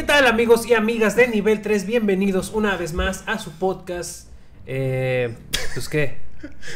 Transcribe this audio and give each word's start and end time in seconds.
¿Qué 0.00 0.06
tal 0.06 0.26
amigos 0.26 0.64
y 0.66 0.72
amigas 0.72 1.14
de 1.14 1.28
nivel 1.28 1.60
3? 1.60 1.84
Bienvenidos 1.84 2.52
una 2.54 2.74
vez 2.74 2.94
más 2.94 3.22
a 3.26 3.38
su 3.38 3.52
podcast. 3.52 4.28
Eh, 4.66 5.36
pues 5.74 5.90
qué. 5.90 6.16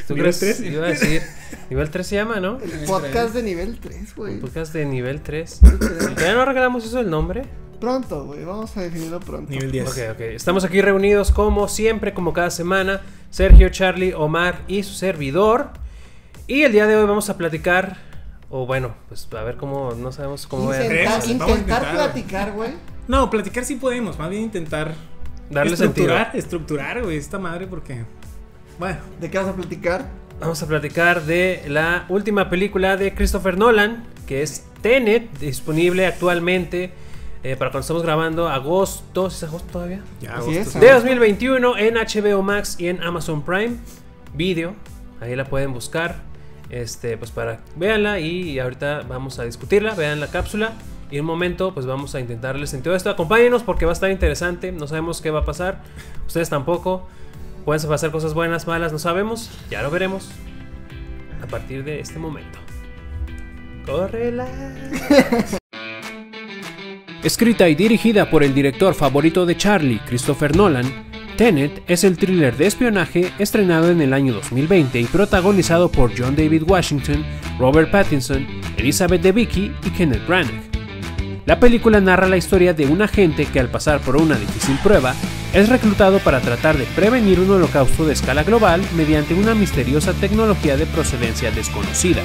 ¿Tú 0.06 0.14
¿Nivel 0.14 0.34
crees? 0.34 0.58
3? 0.58 0.60
Iba 0.60 0.84
a 0.84 0.88
decir. 0.90 1.22
Nivel 1.70 1.88
3 1.88 2.06
se 2.06 2.16
llama, 2.16 2.38
¿no? 2.40 2.58
El 2.60 2.84
podcast 2.86 3.32
de 3.34 3.42
nivel 3.42 3.78
3, 3.80 4.14
güey. 4.14 4.38
Podcast 4.40 4.74
de 4.74 4.84
nivel 4.84 5.22
3. 5.22 5.58
¿Ya 6.18 6.34
no 6.34 6.44
regalamos 6.44 6.84
eso 6.84 7.00
el 7.00 7.08
nombre? 7.08 7.44
Pronto, 7.80 8.26
güey. 8.26 8.44
Vamos 8.44 8.76
a 8.76 8.82
definirlo 8.82 9.20
pronto. 9.20 9.50
Nivel 9.50 9.72
10. 9.72 9.88
Ok, 9.88 9.98
ok. 10.12 10.20
Estamos 10.20 10.62
aquí 10.64 10.82
reunidos 10.82 11.30
como 11.32 11.66
siempre, 11.68 12.12
como 12.12 12.34
cada 12.34 12.50
semana. 12.50 13.00
Sergio, 13.30 13.70
Charlie, 13.70 14.12
Omar 14.12 14.60
y 14.68 14.82
su 14.82 14.92
servidor. 14.92 15.70
Y 16.46 16.60
el 16.64 16.72
día 16.72 16.86
de 16.86 16.96
hoy 16.96 17.06
vamos 17.06 17.30
a 17.30 17.38
platicar. 17.38 17.96
O 18.50 18.66
bueno, 18.66 18.94
pues 19.08 19.26
a 19.34 19.42
ver 19.44 19.56
cómo. 19.56 19.92
No 19.94 20.12
sabemos 20.12 20.46
cómo 20.46 20.68
va 20.68 20.74
a- 20.76 20.82
Intentar, 20.84 21.06
Vamos 21.06 21.24
a 21.26 21.30
intentar 21.30 21.58
intentar. 21.58 21.94
platicar, 21.94 22.52
güey. 22.52 22.93
No, 23.06 23.30
platicar 23.30 23.64
sí 23.64 23.76
podemos, 23.76 24.18
más 24.18 24.30
bien 24.30 24.42
intentar 24.42 24.94
darle 25.50 25.76
sentido. 25.76 26.06
estructurar, 26.06 26.36
estructurar, 26.36 27.02
güey, 27.02 27.16
esta 27.18 27.38
madre 27.38 27.66
porque 27.66 28.04
bueno, 28.78 28.98
¿De 29.20 29.30
qué 29.30 29.38
vas 29.38 29.46
a 29.46 29.54
platicar? 29.54 30.06
Vamos 30.40 30.60
a 30.62 30.66
platicar 30.66 31.22
de 31.22 31.62
la 31.68 32.06
última 32.08 32.50
película 32.50 32.96
de 32.96 33.14
Christopher 33.14 33.56
Nolan, 33.56 34.04
que 34.26 34.42
es 34.42 34.66
Tenet, 34.82 35.38
disponible 35.38 36.06
actualmente 36.06 36.92
eh, 37.44 37.56
para 37.56 37.70
cuando 37.70 37.82
estamos 37.82 38.02
grabando 38.02 38.48
agosto, 38.48 39.28
¿es 39.28 39.42
agosto 39.44 39.68
todavía? 39.70 40.00
ya 40.20 40.34
agosto, 40.34 40.60
es. 40.60 40.80
De 40.80 40.90
2021 40.90 41.78
en 41.78 41.94
HBO 41.94 42.42
Max 42.42 42.76
y 42.80 42.88
en 42.88 43.02
Amazon 43.02 43.44
Prime 43.44 43.76
Video. 44.34 44.74
Ahí 45.20 45.36
la 45.36 45.44
pueden 45.44 45.72
buscar. 45.72 46.22
Este, 46.70 47.16
pues 47.16 47.30
para 47.30 47.60
véanla 47.76 48.18
y 48.18 48.58
ahorita 48.58 49.02
vamos 49.06 49.38
a 49.38 49.44
discutirla, 49.44 49.94
vean 49.94 50.18
la 50.18 50.28
cápsula 50.28 50.72
y 51.14 51.18
en 51.18 51.20
un 51.20 51.28
momento 51.28 51.72
pues 51.72 51.86
vamos 51.86 52.12
a 52.16 52.20
intentarles 52.20 52.70
sentido 52.70 52.92
a 52.92 52.96
esto. 52.96 53.08
Acompáñenos 53.08 53.62
porque 53.62 53.84
va 53.84 53.92
a 53.92 53.94
estar 53.94 54.10
interesante, 54.10 54.72
no 54.72 54.88
sabemos 54.88 55.20
qué 55.20 55.30
va 55.30 55.40
a 55.40 55.44
pasar, 55.44 55.80
ustedes 56.26 56.50
tampoco. 56.50 57.06
Pueden 57.64 57.88
pasar 57.88 58.10
cosas 58.10 58.34
buenas, 58.34 58.66
malas, 58.66 58.92
no 58.92 58.98
sabemos, 58.98 59.48
ya 59.70 59.80
lo 59.82 59.92
veremos 59.92 60.28
a 61.40 61.46
partir 61.46 61.84
de 61.84 62.00
este 62.00 62.18
momento. 62.18 62.58
Córrela. 63.86 64.48
Escrita 67.22 67.68
y 67.68 67.76
dirigida 67.76 68.28
por 68.28 68.42
el 68.42 68.52
director 68.52 68.92
favorito 68.92 69.46
de 69.46 69.56
Charlie, 69.56 70.00
Christopher 70.06 70.56
Nolan, 70.56 70.86
Tenet 71.36 71.84
es 71.86 72.02
el 72.02 72.18
thriller 72.18 72.56
de 72.56 72.66
espionaje 72.66 73.32
estrenado 73.38 73.92
en 73.92 74.00
el 74.00 74.14
año 74.14 74.34
2020 74.34 75.00
y 75.00 75.04
protagonizado 75.04 75.92
por 75.92 76.10
John 76.18 76.34
David 76.34 76.64
Washington, 76.66 77.24
Robert 77.60 77.92
Pattinson, 77.92 78.44
Elizabeth 78.76 79.22
Debicki 79.22 79.72
y 79.84 79.90
Kenneth 79.90 80.26
Branagh. 80.26 80.73
La 81.46 81.60
película 81.60 82.00
narra 82.00 82.26
la 82.26 82.38
historia 82.38 82.72
de 82.72 82.86
un 82.86 83.02
agente 83.02 83.44
que 83.44 83.60
al 83.60 83.68
pasar 83.68 84.00
por 84.00 84.16
una 84.16 84.36
difícil 84.36 84.78
prueba 84.82 85.14
es 85.52 85.68
reclutado 85.68 86.18
para 86.20 86.40
tratar 86.40 86.78
de 86.78 86.84
prevenir 86.96 87.38
un 87.38 87.50
holocausto 87.50 88.06
de 88.06 88.14
escala 88.14 88.44
global 88.44 88.82
mediante 88.96 89.34
una 89.34 89.54
misteriosa 89.54 90.14
tecnología 90.14 90.78
de 90.78 90.86
procedencia 90.86 91.50
desconocida. 91.50 92.22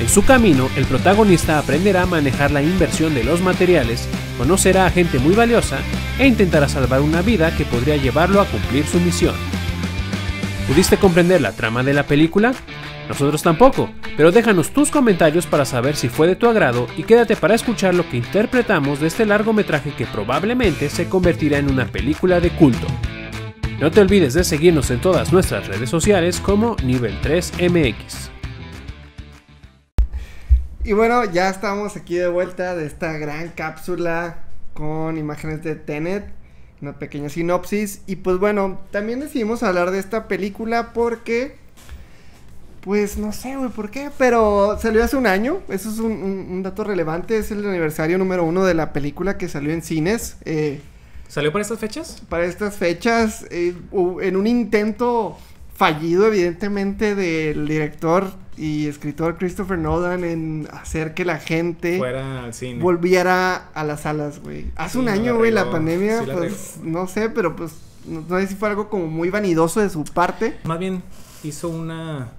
En 0.00 0.08
su 0.08 0.24
camino, 0.24 0.68
el 0.76 0.84
protagonista 0.86 1.60
aprenderá 1.60 2.02
a 2.02 2.06
manejar 2.06 2.50
la 2.50 2.60
inversión 2.60 3.14
de 3.14 3.22
los 3.22 3.40
materiales, 3.40 4.08
conocerá 4.36 4.86
a 4.86 4.90
gente 4.90 5.20
muy 5.20 5.36
valiosa 5.36 5.78
e 6.18 6.26
intentará 6.26 6.68
salvar 6.68 7.02
una 7.02 7.22
vida 7.22 7.56
que 7.56 7.64
podría 7.64 7.96
llevarlo 7.96 8.40
a 8.40 8.46
cumplir 8.46 8.84
su 8.84 8.98
misión. 8.98 9.34
¿Pudiste 10.66 10.96
comprender 10.96 11.42
la 11.42 11.52
trama 11.52 11.82
de 11.82 11.92
la 11.92 12.06
película? 12.06 12.54
Nosotros 13.06 13.42
tampoco, 13.42 13.90
pero 14.16 14.32
déjanos 14.32 14.70
tus 14.70 14.90
comentarios 14.90 15.46
para 15.46 15.66
saber 15.66 15.94
si 15.94 16.08
fue 16.08 16.26
de 16.26 16.36
tu 16.36 16.48
agrado 16.48 16.86
y 16.96 17.02
quédate 17.02 17.36
para 17.36 17.54
escuchar 17.54 17.94
lo 17.94 18.08
que 18.08 18.16
interpretamos 18.16 18.98
de 18.98 19.08
este 19.08 19.26
largometraje 19.26 19.94
que 19.94 20.06
probablemente 20.06 20.88
se 20.88 21.06
convertirá 21.06 21.58
en 21.58 21.70
una 21.70 21.84
película 21.84 22.40
de 22.40 22.48
culto. 22.48 22.86
No 23.78 23.90
te 23.90 24.00
olvides 24.00 24.32
de 24.32 24.42
seguirnos 24.42 24.90
en 24.90 25.02
todas 25.02 25.34
nuestras 25.34 25.66
redes 25.66 25.90
sociales 25.90 26.40
como 26.40 26.76
Nivel 26.82 27.20
3 27.20 27.52
MX. 27.70 28.30
Y 30.82 30.94
bueno, 30.94 31.24
ya 31.30 31.50
estamos 31.50 31.94
aquí 31.94 32.14
de 32.14 32.28
vuelta 32.28 32.74
de 32.74 32.86
esta 32.86 33.12
gran 33.18 33.50
cápsula 33.50 34.44
con 34.72 35.18
imágenes 35.18 35.62
de 35.62 35.74
Tenet, 35.74 36.24
una 36.84 36.98
pequeña 36.98 37.28
sinopsis. 37.28 38.00
Y 38.06 38.16
pues 38.16 38.38
bueno, 38.38 38.78
también 38.90 39.20
decidimos 39.20 39.62
hablar 39.62 39.90
de 39.90 39.98
esta 39.98 40.28
película 40.28 40.92
porque, 40.92 41.56
pues 42.80 43.16
no 43.16 43.32
sé, 43.32 43.56
güey, 43.56 43.70
por 43.70 43.90
qué, 43.90 44.10
pero 44.18 44.78
salió 44.80 45.02
hace 45.02 45.16
un 45.16 45.26
año. 45.26 45.60
Eso 45.68 45.88
es 45.90 45.98
un, 45.98 46.12
un- 46.12 46.46
un 46.50 46.62
dato 46.62 46.84
relevante. 46.84 47.36
Es 47.38 47.50
el 47.50 47.66
aniversario 47.66 48.18
número 48.18 48.44
uno 48.44 48.64
de 48.64 48.74
la 48.74 48.92
película 48.92 49.38
que 49.38 49.48
salió 49.48 49.72
en 49.72 49.82
cines. 49.82 50.36
eh, 50.44 50.80
¿Salió 51.28 51.50
para 51.50 51.62
estas 51.62 51.78
fechas? 51.78 52.22
para 52.28 52.44
estas 52.44 52.76
fechas, 52.76 53.46
eh, 53.50 53.74
en 54.22 54.36
un 54.36 54.46
intento 54.46 55.36
fallido, 55.74 56.26
evidentemente, 56.28 57.14
del 57.16 57.66
director 57.66 58.30
y 58.56 58.86
escritor 58.86 59.36
Christopher 59.36 59.78
Nolan 59.78 60.24
en 60.24 60.68
hacer 60.72 61.14
que 61.14 61.24
la 61.24 61.38
gente 61.38 61.98
Fuera 61.98 62.44
al 62.44 62.54
cine. 62.54 62.80
volviera 62.82 63.68
a 63.74 63.84
las 63.84 64.02
salas, 64.02 64.40
güey. 64.40 64.66
Hace 64.76 64.92
Sí, 64.94 64.98
un 64.98 65.08
año, 65.08 65.36
güey, 65.36 65.50
la 65.50 65.70
pandemia, 65.70 66.20
sí 66.20 66.26
la 66.26 66.34
pues, 66.34 66.78
no 66.82 67.06
sé, 67.08 67.30
pero 67.30 67.56
pues, 67.56 67.72
no, 68.06 68.24
no 68.28 68.38
sé 68.38 68.46
si 68.46 68.54
fue 68.54 68.68
algo 68.68 68.88
como 68.88 69.06
muy 69.08 69.30
vanidoso 69.30 69.80
de 69.80 69.90
su 69.90 70.04
parte. 70.04 70.58
Más 70.64 70.78
bien 70.78 71.02
hizo 71.42 71.68
una 71.68 72.32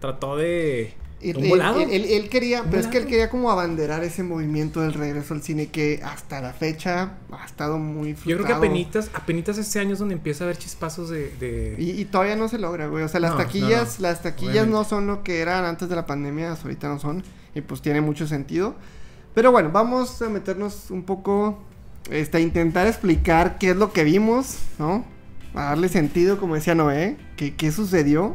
trató 0.00 0.36
de 0.36 0.94
Él, 1.22 1.90
él- 1.92 2.04
él- 2.04 2.28
quería, 2.28 2.64
pero 2.64 2.80
es 2.80 2.86
que 2.88 2.98
él 2.98 3.06
quería 3.06 3.30
como 3.30 3.50
abanderar 3.50 4.02
ese 4.04 4.22
movimiento 4.22 4.80
del 4.80 4.92
regreso 4.94 5.34
al 5.34 5.42
cine 5.42 5.68
que 5.68 6.00
hasta 6.04 6.40
la 6.40 6.52
fecha 6.52 7.14
ha 7.30 7.44
estado 7.44 7.78
muy 7.78 8.10
Yo 8.14 8.16
creo 8.24 8.36
que 8.38 8.42
frustrado. 8.44 8.58
apenitas, 8.64 9.10
apenitas 9.14 9.58
este 9.58 9.78
año 9.78 9.92
es 9.92 9.98
donde 10.00 10.14
empieza 10.14 10.44
a 10.44 10.46
haber 10.48 10.58
chispazos 10.58 11.10
de, 11.10 11.30
de- 11.38 11.76
Y, 11.78 11.90
y 12.00 12.04
todavía 12.06 12.34
no 12.36 12.48
se 12.48 12.58
logra, 12.58 12.88
güey. 12.88 13.04
O 13.04 13.08
sea, 13.08 13.20
las 13.20 13.32
No, 13.32 13.36
taquillas, 13.38 13.98
no, 14.00 14.02
no. 14.06 14.08
las 14.10 14.22
taquillas 14.22 14.50
Obviamente. 14.52 14.72
no 14.78 14.84
son 14.84 15.06
lo 15.06 15.22
que 15.22 15.40
eran 15.40 15.64
antes 15.64 15.88
de 15.88 15.94
la 15.96 16.06
pandemia, 16.06 16.52
ahorita 16.60 16.88
no 16.88 16.98
son. 16.98 17.22
Y 17.54 17.60
pues 17.60 17.80
tiene 17.82 18.00
mucho 18.00 18.26
sentido. 18.26 18.74
Pero 19.34 19.52
bueno, 19.52 19.70
vamos 19.72 20.20
a 20.22 20.28
meternos 20.28 20.90
un 20.90 21.04
poco, 21.04 21.62
este, 22.10 22.38
a 22.38 22.40
intentar 22.40 22.86
explicar 22.86 23.58
qué 23.58 23.70
es 23.70 23.76
lo 23.76 23.92
que 23.92 24.04
vimos, 24.04 24.58
¿no? 24.78 25.04
A 25.54 25.64
darle 25.66 25.88
sentido, 25.88 26.38
como 26.38 26.54
decía 26.54 26.74
Noé, 26.74 27.16
qué, 27.36 27.54
qué 27.54 27.70
sucedió. 27.72 28.34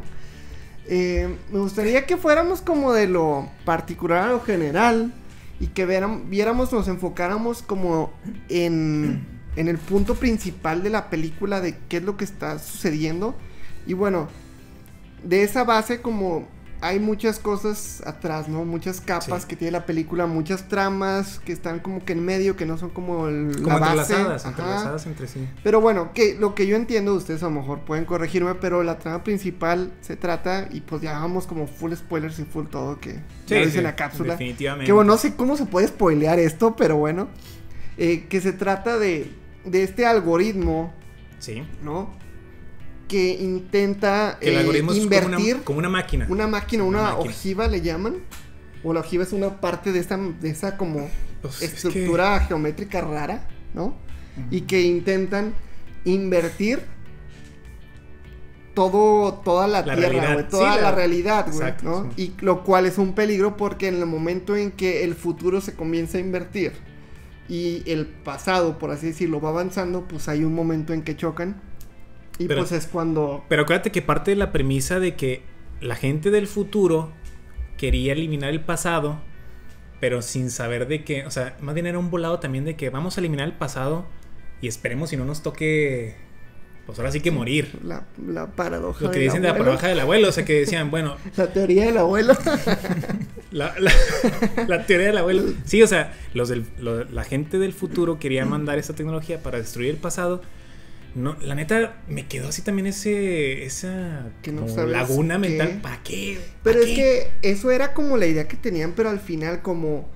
Eh, 0.90 1.36
me 1.52 1.60
gustaría 1.60 2.06
que 2.06 2.18
fuéramos 2.18 2.62
como 2.62 2.94
de 2.94 3.08
lo 3.08 3.50
particular 3.66 4.24
a 4.24 4.32
lo 4.32 4.42
general 4.42 5.14
y 5.60 5.68
que 5.68 5.86
viéramos, 5.86 6.72
nos 6.72 6.88
enfocáramos 6.88 7.62
como 7.62 8.12
en, 8.48 9.26
en 9.56 9.68
el 9.68 9.78
punto 9.78 10.16
principal 10.16 10.84
de 10.84 10.90
la 10.90 11.10
película 11.10 11.60
de 11.60 11.78
qué 11.90 11.98
es 11.98 12.04
lo 12.04 12.16
que 12.16 12.26
está 12.26 12.60
sucediendo. 12.60 13.36
Y 13.86 13.94
bueno, 13.94 14.30
de 15.24 15.44
esa 15.44 15.64
base 15.64 16.02
como 16.02 16.48
hay 16.80 17.00
muchas 17.00 17.40
cosas 17.40 18.04
atrás, 18.06 18.48
¿no? 18.48 18.64
Muchas 18.66 19.02
capas 19.02 19.42
Sí. 19.44 19.48
que 19.48 19.56
tiene 19.56 19.72
la 19.72 19.86
película, 19.86 20.28
muchas 20.28 20.68
tramas 20.68 21.40
que 21.40 21.52
están 21.52 21.80
como 21.80 22.06
que 22.06 22.14
en 22.14 22.24
medio, 22.24 22.56
que 22.56 22.66
no 22.66 22.78
son 22.78 22.90
como 22.92 23.28
el, 23.28 23.56
como 23.64 23.80
la 23.80 23.94
base. 23.96 24.14
entrelazadas, 24.14 24.46
entrelazadas 24.46 25.06
entre 25.08 25.28
sí. 25.28 25.48
Pero 25.64 25.82
bueno, 25.82 26.12
que 26.14 26.36
lo 26.36 26.54
que 26.54 26.68
yo 26.68 26.76
entiendo, 26.76 27.14
ustedes 27.16 27.42
a 27.44 27.48
lo 27.48 27.52
mejor 27.52 27.80
pueden 27.80 28.06
corregirme, 28.06 28.54
pero 28.56 28.84
la 28.84 29.00
trama 29.00 29.24
principal 29.24 29.92
se 30.02 30.16
trata, 30.16 30.68
y 30.72 30.82
pues 30.82 31.02
ya 31.02 31.14
vamos 31.20 31.48
como 31.48 31.66
full 31.68 31.94
spoilers 31.94 32.38
y 32.40 32.44
full 32.44 32.68
todo, 32.68 33.00
que 33.00 33.14
lo 33.50 33.56
dice 33.66 33.80
en 33.80 33.84
la 33.86 33.96
cápsula. 33.96 34.34
Definitivamente. 34.34 34.86
Que 34.86 34.92
bueno, 34.92 35.12
no 35.14 35.18
sé 35.18 35.36
cómo 35.36 35.58
se 35.58 35.66
puede 35.66 35.88
spoilear 35.88 36.40
esto, 36.40 36.76
pero 36.76 36.98
bueno. 36.98 37.28
eh, 38.00 38.28
que 38.30 38.40
se 38.42 38.54
trata 38.54 39.00
de, 39.00 39.32
de 39.66 39.82
este 39.82 40.06
algoritmo, 40.06 40.94
Sí. 41.40 41.64
¿no? 41.84 42.10
Que 43.08 43.34
intenta 43.36 44.38
Que 44.42 44.50
el 44.50 44.56
eh, 44.56 44.58
algoritmo 44.60 44.92
es 44.92 44.98
como 44.98 45.04
invertir 45.04 45.56
una, 45.56 45.64
como 45.64 45.80
una 45.80 45.90
máquina. 45.90 46.26
una 46.30 46.48
máquina, 46.48 46.84
Una 46.84 47.00
una, 47.00 47.10
máquina. 47.14 47.30
ojiva 47.32 47.68
le 47.68 47.82
llaman. 47.82 48.16
O 48.84 48.94
la 48.94 49.00
ojiva 49.00 49.24
es 49.24 49.34
una 49.34 49.60
parte 49.62 49.92
de 49.92 50.00
esa, 50.00 50.18
de 50.18 50.50
esa 50.50 50.78
como 50.78 51.10
Pues, 51.42 51.62
es 51.62 51.70
que- 51.70 51.76
estructura 51.88 52.40
geométrica 52.42 53.02
rara, 53.02 53.48
¿no? 53.74 53.96
Y 54.52 54.62
que 54.62 54.82
intentan 54.82 55.54
invertir 56.06 56.82
todo, 58.76 59.34
toda 59.44 59.68
la, 59.68 59.82
La 59.84 59.96
tierra, 59.96 60.48
toda 60.48 60.74
Sí, 60.74 60.76
la, 60.78 60.82
la- 60.90 60.96
realidad, 60.96 61.48
güey, 61.52 61.74
¿no? 61.82 62.12
sí. 62.16 62.34
Y 62.38 62.46
lo 62.46 62.64
cual 62.64 62.86
es 62.86 62.98
un 63.00 63.14
peligro 63.14 63.58
porque 63.58 63.88
en 63.88 63.96
el 63.96 64.06
momento 64.06 64.56
en 64.56 64.72
que 64.72 65.04
el 65.04 65.16
futuro 65.16 65.62
se 65.62 65.74
comienza 65.74 66.20
a 66.20 66.22
invertir 66.22 66.74
y 67.50 67.82
el 67.90 68.06
pasado, 68.06 68.78
por 68.78 68.92
así 68.92 69.08
decirlo, 69.08 69.42
va 69.42 69.50
avanzando, 69.50 70.08
pues 70.08 70.28
hay 70.28 70.44
un 70.44 70.54
momento 70.54 70.94
en 70.94 71.02
que 71.02 71.16
chocan. 71.16 71.60
Y 72.40 72.48
Pero- 72.48 72.62
pues 72.62 72.72
es 72.72 72.88
cuando 72.88 73.44
Pero 73.50 73.64
acuérdate 73.64 73.92
que 73.92 74.02
parte 74.02 74.32
de 74.32 74.38
la 74.38 74.52
premisa 74.52 75.00
de 75.00 75.16
que 75.16 75.42
la 75.82 75.96
gente 75.96 76.32
del 76.32 76.48
futuro 76.48 77.12
quería 77.78 78.14
eliminar 78.14 78.50
el 78.50 78.62
pasado, 78.62 79.20
pero 80.00 80.22
sin 80.22 80.50
saber 80.52 80.88
de 80.88 81.04
que, 81.04 81.26
o 81.26 81.32
sea, 81.32 81.58
más 81.62 81.74
bien 81.76 81.86
era 81.88 81.98
un 82.00 82.10
volado 82.12 82.40
también 82.40 82.66
de 82.66 82.76
que 82.76 82.90
vamos 82.90 83.18
a 83.18 83.22
eliminar 83.22 83.48
el 83.48 83.54
pasado 83.54 84.06
y 84.62 84.68
esperemos 84.68 85.10
si 85.12 85.18
no 85.18 85.26
nos 85.26 85.42
toque, 85.44 86.16
pues 86.88 86.98
ahora 87.00 87.12
sí 87.12 87.20
que 87.22 87.30
morir. 87.32 87.80
la, 87.84 88.06
la 88.26 88.48
paradoja 88.56 89.06
Lo 89.06 89.12
que 89.12 89.20
dicen 89.20 89.42
de 89.44 89.50
la 89.50 89.58
paradoja 89.58 89.88
del 89.88 90.00
abuelo, 90.00 90.30
o 90.30 90.32
sea, 90.32 90.46
que 90.46 90.60
decían, 90.62 90.90
bueno, 90.92 91.16
La 91.38 91.48
teoría 91.54 91.86
del 91.86 91.98
abuelo. 91.98 92.34
La, 93.52 93.74
la, 93.80 93.92
la 94.68 94.86
teoría 94.86 95.08
del 95.08 95.18
abuelo. 95.20 95.44
Sí, 95.66 95.82
o 95.82 95.88
sea, 95.88 96.14
los 96.34 96.50
del, 96.50 96.66
lo- 96.80 97.06
la 97.06 97.24
gente 97.24 97.58
del 97.60 97.72
futuro 97.74 98.20
quería 98.20 98.46
mandar 98.46 98.78
esa 98.78 98.94
tecnología 98.94 99.42
para 99.42 99.58
destruir 99.58 99.90
el 99.92 99.96
pasado. 99.98 100.42
No, 101.18 101.36
la 101.42 101.56
neta, 101.56 101.98
me 102.08 102.28
quedó 102.28 102.50
así 102.50 102.62
también 102.62 102.86
ese, 102.88 103.64
esa 103.66 104.30
Que 104.44 104.52
no 104.52 104.68
sabes 104.70 104.92
laguna 104.92 105.34
qué. 105.42 105.50
mental. 105.50 105.80
¿Para 105.82 106.04
qué? 106.04 106.40
Pero 106.64 106.80
¿Pa' 106.82 106.86
es 106.88 106.96
que 106.96 107.28
eso 107.42 107.72
era 107.72 107.94
como 107.94 108.18
la 108.18 108.28
idea 108.28 108.48
que 108.48 108.56
tenían, 108.56 108.94
pero 108.96 109.10
al 109.10 109.20
final 109.20 109.62
como 109.62 110.08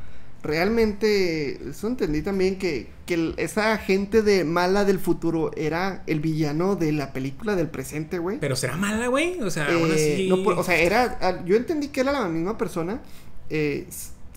realmente, 0.44 1.70
eso 1.70 1.88
entendí 1.88 2.22
también 2.22 2.58
que, 2.58 2.88
que 3.06 3.34
esa 3.38 3.78
gente 3.78 4.22
de 4.22 4.44
mala 4.44 4.86
del 4.86 5.00
futuro 5.00 5.52
era 5.56 6.04
el 6.08 6.20
villano 6.20 6.76
de 6.76 6.92
la 6.92 7.14
película 7.14 7.56
del 7.56 7.68
presente, 7.68 8.20
güey. 8.20 8.40
Pero 8.40 8.56
será 8.56 8.78
mala, 8.78 9.08
güey. 9.08 9.40
O 9.42 9.50
sea, 9.50 9.68
aún 9.74 9.92
Eh, 9.92 9.94
así. 9.96 10.28
no, 10.30 10.44
por- 10.44 10.58
o 10.58 10.64
sea, 10.64 10.78
era, 10.78 11.18
ah, 11.22 11.44
yo 11.46 11.56
entendí 11.56 11.88
que 11.90 12.02
era 12.02 12.12
la 12.12 12.28
misma 12.28 12.58
persona, 12.58 13.02
eh, 13.50 13.88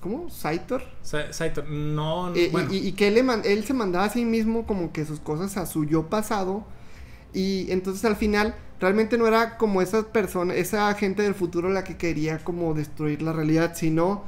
¿cómo? 0.05 0.31
Saitor. 0.31 0.83
Sa- 1.03 1.33
Saito, 1.33 1.65
no, 1.65 2.35
Eh, 2.37 2.49
y- 2.49 2.53
bueno. 2.53 2.73
y, 2.73 2.77
y 2.79 2.93
que 2.93 3.09
él, 3.09 3.19
él 3.45 3.65
se 3.65 3.75
mandaba 3.75 4.05
a 4.05 4.11
sí 4.11 4.25
mismo 4.25 4.67
como 4.67 4.93
que 4.93 5.05
sus 5.05 5.21
cosas 5.21 5.56
a 5.56 5.67
su 5.67 5.85
yo 5.87 6.09
pasado. 6.09 6.65
Y 7.33 7.67
entonces 7.73 8.05
al 8.05 8.17
final 8.17 8.55
realmente 8.81 9.19
no 9.19 9.27
era 9.27 9.56
como 9.59 9.83
esa 9.83 10.05
persona, 10.12 10.55
esa 10.55 10.93
gente 10.95 11.23
del 11.23 11.35
futuro 11.35 11.71
la 11.71 11.85
que 11.85 11.97
quería 11.97 12.39
como 12.45 12.75
destruir 12.75 13.23
la 13.23 13.33
realidad, 13.33 13.73
sino 13.77 14.25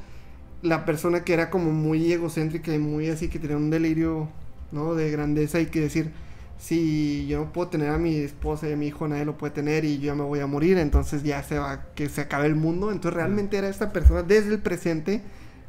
la 0.62 0.84
persona 0.84 1.25
que 1.25 1.34
era 1.34 1.50
como 1.50 1.73
muy 1.73 2.12
egocéntrica 2.12 2.75
y 2.75 2.78
muy 2.78 3.08
así 3.11 3.28
que 3.28 3.38
tenía 3.38 3.56
un 3.56 3.70
delirio, 3.70 4.28
¿no? 4.73 4.94
De 4.94 5.11
grandeza 5.11 5.61
y 5.61 5.67
que 5.67 5.81
decir, 5.81 6.12
si 6.58 7.26
yo 7.28 7.40
no 7.44 7.52
puedo 7.52 7.69
tener 7.69 7.90
a 7.90 7.99
mi 7.99 8.17
esposa 8.17 8.69
y 8.69 8.73
a 8.73 8.76
mi 8.76 8.87
hijo, 8.88 9.06
nadie 9.08 9.25
lo 9.25 9.37
puede 9.38 9.52
tener 9.52 9.84
y 9.84 9.99
yo 9.99 10.06
ya 10.06 10.14
me 10.14 10.23
voy 10.25 10.40
a 10.40 10.46
morir, 10.46 10.78
entonces 10.78 11.23
ya 11.23 11.43
se 11.43 11.58
va, 11.58 11.87
que 11.94 12.08
se 12.08 12.23
acabe 12.23 12.46
el 12.46 12.56
mundo. 12.56 12.90
Entonces 12.90 13.14
realmente 13.17 13.56
era 13.58 13.69
esta 13.69 13.93
persona 13.93 14.23
desde 14.23 14.55
el 14.55 14.61
presente 14.61 15.23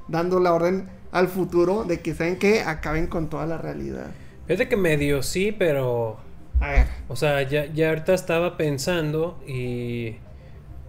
dando 0.08 0.40
la 0.40 0.54
orden 0.54 0.90
al 1.12 1.28
futuro 1.28 1.84
de 1.84 2.00
que, 2.02 2.14
¿saben 2.14 2.38
qué? 2.38 2.62
Acaben 2.62 3.08
con 3.08 3.30
toda 3.30 3.46
la 3.46 3.58
realidad. 3.58 4.08
Fíjate 4.48 4.68
que 4.70 4.78
medio 4.78 5.24
sí, 5.24 5.52
pero. 5.58 6.18
A 6.60 6.70
ver. 6.70 6.88
O 7.08 7.16
sea, 7.16 7.42
ya, 7.44 7.66
ya 7.66 7.90
ahorita 7.90 8.14
estaba 8.14 8.58
pensando 8.58 9.42
y. 9.48 10.18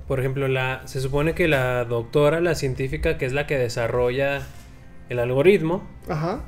Por 0.06 0.20
ejemplo, 0.20 0.48
la, 0.48 0.80
se 0.86 1.00
supone 1.02 1.34
que 1.34 1.48
la 1.48 1.84
doctora, 1.84 2.40
la 2.40 2.54
científica, 2.54 3.18
que 3.18 3.26
es 3.26 3.32
la 3.34 3.46
que 3.46 3.58
desarrolla 3.58 4.40
el 5.10 5.18
algoritmo, 5.18 5.86
Ajá. 6.08 6.40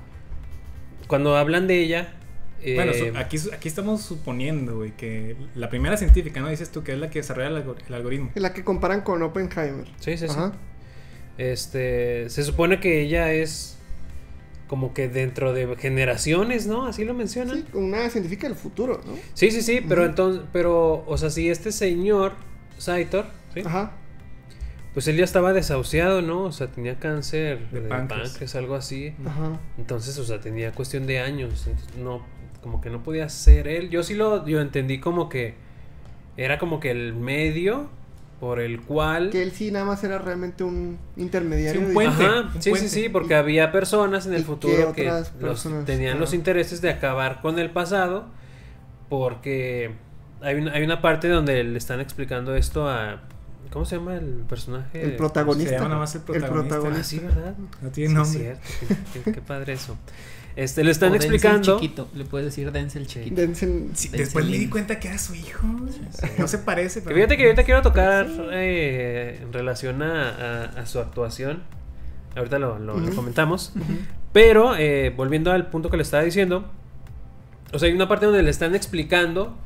cuando 1.09 1.37
hablan 1.37 1.67
de 1.67 1.81
ella. 1.81 2.15
eh, 2.63 2.75
Bueno, 2.75 2.93
su- 2.95 3.17
aquí, 3.19 3.37
aquí 3.53 3.69
estamos 3.69 4.01
suponiendo, 4.03 4.77
güey, 4.77 4.93
que 4.97 5.37
la 5.55 5.69
primera 5.69 5.97
científica, 5.99 6.41
¿no? 6.41 6.49
Dices 6.49 6.71
tú 6.71 6.83
que 6.83 6.93
es 6.95 6.99
la 6.99 7.11
que 7.11 7.19
desarrolla 7.19 7.49
el, 7.49 7.57
algor- 7.65 7.77
el 7.87 7.95
algoritmo. 7.95 8.31
Es 8.35 8.41
la 8.43 8.55
que 8.55 8.65
comparan 8.65 9.03
con 9.03 9.23
Oppenheimer. 9.23 9.87
sí, 9.99 10.17
sí, 10.17 10.27
sí. 10.29 10.35
Este, 11.41 12.29
se 12.29 12.45
supone 12.45 12.81
que 12.81 13.01
ella 13.01 13.33
es 13.33 13.79
como 14.69 14.93
que 14.93 15.09
dentro 15.09 15.53
de 15.55 15.75
generaciones, 15.77 16.67
¿no? 16.67 16.87
Así 16.87 17.05
lo 17.05 17.15
mencionan. 17.15 17.57
Sí, 17.57 17.65
una 17.73 18.09
científica 18.11 18.47
del 18.47 18.57
futuro, 18.57 19.01
¿no? 19.07 19.15
Sí, 19.35 19.51
sí, 19.51 19.63
sí, 19.63 19.81
pero 19.89 20.05
entonces, 20.05 20.43
pero, 20.53 21.03
o 21.07 21.17
sea, 21.17 21.31
si 21.31 21.49
este 21.49 21.73
señor, 21.73 22.35
Saitor, 22.79 23.25
¿sí? 23.55 23.63
Ajá. 23.65 23.93
pues 24.93 25.09
él 25.09 25.17
ya 25.17 25.25
estaba 25.25 25.53
desahuciado, 25.55 26.21
¿no? 26.21 26.43
O 26.45 26.53
sea, 26.53 26.67
tenía 26.69 26.99
cáncer 26.99 27.71
De 27.71 27.81
de, 27.81 27.89
páncreas. 27.89 28.31
páncreas, 28.31 28.55
algo 28.55 28.75
así. 28.75 29.15
Ajá. 29.25 29.59
Entonces, 29.79 30.19
o 30.19 30.25
sea, 30.25 30.41
tenía 30.41 30.73
cuestión 30.73 31.07
de 31.07 31.21
años. 31.21 31.67
entonces, 31.67 31.97
no, 31.97 32.25
como 32.63 32.81
que 32.83 32.91
no 32.91 33.03
podía 33.03 33.29
ser 33.31 33.67
él. 33.67 33.89
Yo 33.89 34.03
sí 34.03 34.15
lo, 34.15 34.47
yo 34.47 34.61
entendí 34.61 35.01
como 35.01 35.29
que 35.31 35.55
era 36.37 36.59
como 36.59 36.81
que 36.81 36.91
el 36.91 37.15
medio 37.15 37.89
por 38.41 38.59
el 38.59 38.81
cual. 38.81 39.29
Que 39.31 39.43
él 39.43 39.53
sí 39.53 39.71
nada 39.71 39.85
más 39.85 40.03
era 40.03 40.19
realmente 40.19 40.65
un 40.65 40.99
intermediario. 41.17 41.81
Sí, 41.83 41.87
un 41.89 41.93
puente. 41.93 42.25
Ajá, 42.25 42.41
un 42.43 42.53
sí, 42.55 42.59
sí, 42.63 42.71
puente. 42.71 42.89
sí, 42.89 43.09
porque 43.11 43.35
había 43.35 43.71
personas 43.71 44.27
en 44.27 44.33
¿Y 44.33 44.37
el 44.37 44.45
futuro 44.45 44.93
que 44.95 45.13
los- 45.41 45.69
tenían 45.85 46.19
los 46.19 46.33
intereses 46.33 46.81
de 46.81 46.89
acabar 46.91 47.43
con 47.43 47.59
el 47.59 47.71
pasado, 47.71 48.25
porque 49.09 49.93
hay 50.41 50.57
una, 50.57 50.73
hay 50.73 50.83
una 50.85 51.03
parte 51.03 51.29
donde 51.29 51.63
le 51.65 51.79
están 51.79 52.01
explicando 52.01 52.55
esto 52.57 52.89
a... 52.89 53.21
¿Cómo 53.73 53.85
se 53.85 53.97
llama 53.97 54.15
el 54.15 54.43
personaje? 54.49 55.01
El 55.03 55.17
protagonista. 55.17 55.69
Se 55.71 55.77
llama 55.77 55.89
nada 55.91 56.01
más 56.01 56.15
el 56.17 56.23
protagonista. 56.23 56.89
Ah, 57.01 57.05
sí, 57.05 57.19
¿verdad? 57.21 57.55
No 57.83 57.91
tiene 57.91 58.09
Sí, 58.09 58.15
nombre. 58.17 58.51
es 58.53 58.59
cierto, 58.61 58.97
qué, 59.15 59.21
qué- 59.23 59.33
qué 59.33 59.41
padre 59.43 59.75
eso. 59.75 59.97
Este, 60.61 60.85
le 60.85 60.91
están 60.91 61.09
O 61.11 61.13
Denzel 61.13 61.35
explicando... 61.35 61.79
chiquito, 61.81 62.09
le 62.15 62.25
puedes 62.25 62.45
decir 62.47 62.71
Denzel 62.71 63.07
chiquito. 63.07 63.41
Denzel- 63.41 63.91
Sí, 63.95 64.09
Denzel 64.09 64.11
después 64.13 64.45
me 64.45 64.59
di 64.59 64.69
cuenta 64.69 64.99
que 65.01 65.09
era 65.09 65.19
su 65.19 65.35
hijo. 65.35 65.67
No 66.39 66.47
se 66.49 66.59
parece, 66.59 67.01
pero. 67.03 67.17
fíjate 67.17 67.37
que 67.37 67.45
ahorita 67.45 67.65
quiero 67.65 67.83
tocar 67.83 68.27
eh, 68.53 69.41
en 69.43 69.53
relación 69.53 70.03
a, 70.03 70.29
a- 70.31 70.65
a 70.81 70.87
su 70.87 70.99
actuación. 70.99 71.63
Ahorita 72.37 72.59
lo, 72.59 72.79
lo- 72.79 72.99
lo 72.99 73.07
Ujú. 73.07 73.17
comentamos. 73.17 73.73
Pero, 74.33 74.77
eh, 74.77 75.13
volviendo 75.17 75.51
al 75.51 75.69
punto 75.71 75.89
que 75.91 75.97
le 75.97 76.03
estaba 76.03 76.23
diciendo, 76.23 76.71
o 77.73 77.79
sea, 77.79 77.89
hay 77.89 77.95
una 77.95 78.07
parte 78.09 78.27
donde 78.27 78.43
le 78.43 78.51
están 78.51 78.75
explicando 78.75 79.57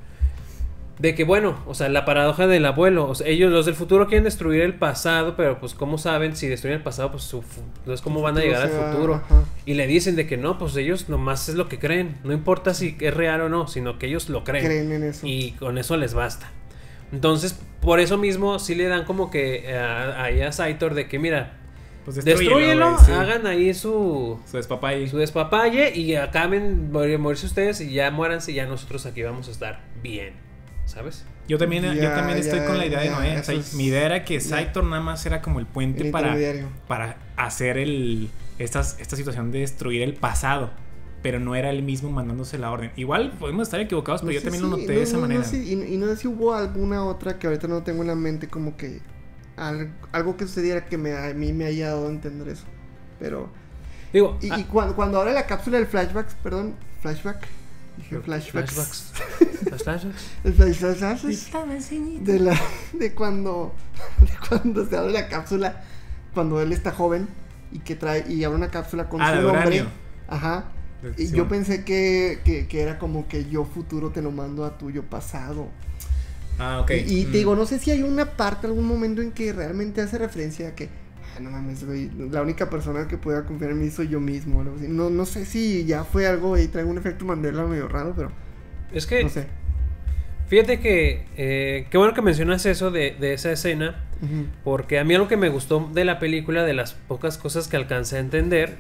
de 0.98 1.14
que, 1.16 1.24
bueno, 1.24 1.58
o 1.66 1.74
sea, 1.74 1.88
la 1.88 2.04
paradoja 2.04 2.46
del 2.46 2.64
abuelo, 2.66 3.08
o 3.08 3.14
sea, 3.16 3.26
ellos, 3.26 3.50
los 3.50 3.66
del 3.66 3.74
futuro, 3.74 4.06
quieren 4.06 4.22
destruir 4.24 4.62
el 4.62 4.74
pasado, 4.74 5.34
pero 5.36 5.58
pues, 5.58 5.74
¿cómo 5.74 5.98
saben 5.98 6.36
si 6.36 6.46
destruyen 6.46 6.78
el 6.78 6.84
pasado? 6.84 7.10
Pues, 7.10 7.24
su 7.24 7.42
fu- 7.42 7.62
no 7.84 7.92
es 7.92 8.00
cómo 8.00 8.22
van 8.22 8.38
a 8.38 8.40
llegar 8.40 8.62
al 8.62 8.70
futuro. 8.70 9.14
ajá. 9.16 9.42
Y 9.66 9.74
le 9.74 9.86
dicen 9.88 10.14
de 10.14 10.26
que 10.28 10.36
no, 10.36 10.56
pues 10.56 10.76
ellos 10.76 11.08
nomás 11.08 11.48
es 11.48 11.56
lo 11.56 11.68
que 11.68 11.78
creen, 11.80 12.16
no 12.22 12.32
importa 12.32 12.74
si 12.74 12.96
es 13.00 13.12
real 13.12 13.40
o 13.40 13.48
no, 13.48 13.66
sino 13.66 13.98
que 13.98 14.06
ellos 14.06 14.28
lo 14.28 14.44
creen. 14.44 14.64
Creen 14.64 14.92
en 14.92 15.02
eso. 15.02 15.26
Y 15.26 15.52
con 15.58 15.78
eso 15.78 15.96
les 15.96 16.14
basta. 16.14 16.50
Entonces, 17.12 17.58
por 17.80 18.00
eso 18.00 18.16
mismo, 18.18 18.58
sí 18.58 18.74
le 18.74 18.86
dan 18.88 19.04
como 19.04 19.30
que 19.30 19.68
eh, 19.70 19.76
a- 19.78 20.22
ahí 20.24 20.40
a 20.42 20.52
Saitor 20.52 20.94
de 20.94 21.08
que, 21.08 21.18
mira, 21.18 21.54
Pues 22.04 22.24
destruyelo, 22.24 22.92
güey, 22.92 23.04
sí. 23.04 23.12
hagan 23.12 23.46
ahí 23.46 23.74
su, 23.74 24.38
Su 24.48 24.56
despapalle. 24.58 25.08
su 25.08 25.18
despapalle 25.18 25.94
y 25.96 26.14
acaben 26.16 26.92
morir- 26.92 27.18
morirse 27.18 27.46
ustedes 27.46 27.80
y 27.80 27.92
ya 27.94 28.10
muéranse 28.10 28.52
y 28.52 28.54
ya 28.56 28.66
nosotros 28.66 29.06
aquí 29.06 29.22
vamos 29.22 29.48
a 29.48 29.50
estar 29.50 29.80
bien, 30.02 30.34
¿sabes? 30.86 31.24
Yo 31.48 31.58
también, 31.58 31.84
yo 31.84 31.92
Ya, 31.94 32.14
también 32.14 32.38
estoy 32.38 32.60
con 32.60 32.78
la 32.78 32.86
idea 32.86 33.00
de 33.00 33.10
Noé. 33.10 33.30
O 33.36 33.40
eso 33.40 33.44
sea, 33.44 33.54
es- 33.54 33.74
mi 33.74 33.84
idea 33.86 34.06
era 34.06 34.24
que 34.24 34.34
ya. 34.40 34.48
Saitor 34.48 34.84
nada 34.84 35.02
más 35.02 35.24
era 35.26 35.42
como 35.42 35.58
el 35.60 35.66
puente 35.66 36.06
El 36.06 36.10
para, 36.10 36.36
para 36.88 37.16
hacer 37.36 37.76
el 37.78 38.30
estas, 38.58 38.98
esta 39.00 39.16
situación 39.16 39.50
de 39.50 39.60
destruir 39.60 40.02
el 40.02 40.14
pasado. 40.14 40.70
Pero 41.22 41.40
no 41.40 41.54
era 41.54 41.70
él 41.70 41.82
mismo 41.82 42.10
mandándose 42.10 42.58
la 42.58 42.70
orden. 42.70 42.90
Igual 42.96 43.32
podemos 43.38 43.62
estar 43.68 43.80
equivocados, 43.80 44.20
pero 44.20 44.32
No 44.32 44.38
yo 44.38 44.42
también 44.42 44.62
lo 44.62 44.68
noté 44.70 44.82
no- 44.88 44.92
de 44.92 45.02
esa 45.02 45.14
no- 45.16 45.20
manera. 45.22 45.42
Y, 45.52 45.72
y 45.72 45.96
no 45.96 46.06
sé 46.08 46.16
si 46.16 46.28
hubo 46.28 46.52
alguna 46.54 47.02
otra 47.04 47.38
que 47.38 47.46
ahorita 47.46 47.66
no 47.66 47.82
tengo 47.82 48.02
en 48.02 48.08
la 48.08 48.14
mente 48.14 48.46
como 48.48 48.76
que 48.76 49.00
al- 49.56 49.90
algo 50.12 50.36
que 50.36 50.46
sucediera 50.46 50.84
que 50.84 50.98
me, 50.98 51.12
a 51.14 51.32
mí 51.32 51.52
me 51.54 51.64
haya 51.64 51.88
dado 51.88 52.08
a 52.08 52.10
entender 52.10 52.48
eso. 52.48 52.64
Pero... 53.18 53.48
Digo, 54.12 54.38
Y, 54.42 54.50
ah, 54.50 54.58
y 54.58 54.64
cuando, 54.64 54.94
cuando 54.94 55.18
abre 55.20 55.32
la 55.32 55.46
cápsula 55.46 55.78
del 55.78 55.86
flashbacks, 55.86 56.34
perdón, 56.42 56.74
flashback. 57.00 57.48
Dije 57.96 58.20
flashbacks. 58.20 58.72
flashbacks. 58.72 59.12
Las 59.70 59.82
flashbacks. 59.82 60.24
De 62.24 62.38
la 62.40 62.60
de 62.92 63.14
cuando 63.14 63.74
de 64.20 64.48
cuando 64.48 64.86
se 64.88 64.96
abre 64.96 65.12
la 65.12 65.28
cápsula 65.28 65.82
cuando 66.34 66.60
él 66.60 66.72
está 66.72 66.90
joven 66.92 67.28
y 67.72 67.78
que 67.80 67.94
trae 67.94 68.24
y 68.30 68.44
abre 68.44 68.56
una 68.56 68.68
cápsula 68.70 69.08
con 69.08 69.20
Ah, 69.22 69.34
su 69.36 69.42
nombre. 69.42 69.84
Ajá. 70.28 70.64
Y 71.18 71.30
yo 71.30 71.48
pensé 71.48 71.84
que, 71.84 72.40
que, 72.44 72.66
que 72.66 72.80
era 72.80 72.98
como 72.98 73.28
que 73.28 73.44
yo 73.50 73.64
futuro 73.66 74.10
te 74.10 74.22
lo 74.22 74.30
mando 74.30 74.64
a 74.64 74.78
tuyo 74.78 75.02
pasado. 75.04 75.68
Ah, 76.58 76.80
ok. 76.80 76.90
Y, 77.06 77.20
y 77.20 77.26
Mm. 77.26 77.32
te 77.32 77.38
digo, 77.38 77.54
no 77.56 77.66
sé 77.66 77.78
si 77.78 77.90
hay 77.90 78.02
una 78.02 78.24
parte, 78.36 78.66
algún 78.66 78.86
momento 78.86 79.20
en 79.20 79.32
que 79.32 79.52
realmente 79.52 80.00
hace 80.00 80.16
referencia 80.18 80.68
a 80.68 80.74
que, 80.74 80.88
no 81.40 81.50
mames, 81.50 81.84
güey, 81.84 82.10
la 82.30 82.42
única 82.42 82.68
persona 82.70 83.06
que 83.08 83.16
pueda 83.18 83.44
confiar 83.44 83.70
en 83.72 83.80
mí 83.80 83.90
soy 83.90 84.08
yo 84.08 84.20
mismo. 84.20 84.58
o 84.58 84.62
algo 84.62 84.76
así. 84.76 84.86
No, 84.88 85.10
no 85.10 85.26
sé 85.26 85.44
si 85.46 85.84
ya 85.84 86.04
fue 86.04 86.26
algo 86.26 86.56
y 86.58 86.68
trae 86.68 86.84
un 86.84 86.98
efecto 86.98 87.24
Mandela 87.24 87.64
medio 87.64 87.88
raro, 87.88 88.12
pero 88.16 88.30
Es 88.92 89.06
que, 89.06 89.22
no 89.22 89.28
sé. 89.28 89.46
fíjate 90.48 90.80
que, 90.80 91.24
eh, 91.36 91.86
qué 91.90 91.98
bueno 91.98 92.14
que 92.14 92.22
mencionas 92.22 92.66
eso 92.66 92.90
de, 92.90 93.16
de 93.18 93.34
esa 93.34 93.52
escena, 93.52 94.04
porque 94.62 94.98
a 94.98 95.04
mí 95.04 95.14
algo 95.14 95.28
que 95.28 95.36
me 95.36 95.50
gustó 95.50 95.90
de 95.92 96.04
la 96.04 96.18
película, 96.18 96.64
de 96.64 96.72
las 96.72 96.94
pocas 96.94 97.36
cosas 97.36 97.68
que 97.68 97.76
alcancé 97.76 98.16
a 98.16 98.20
entender, 98.20 98.76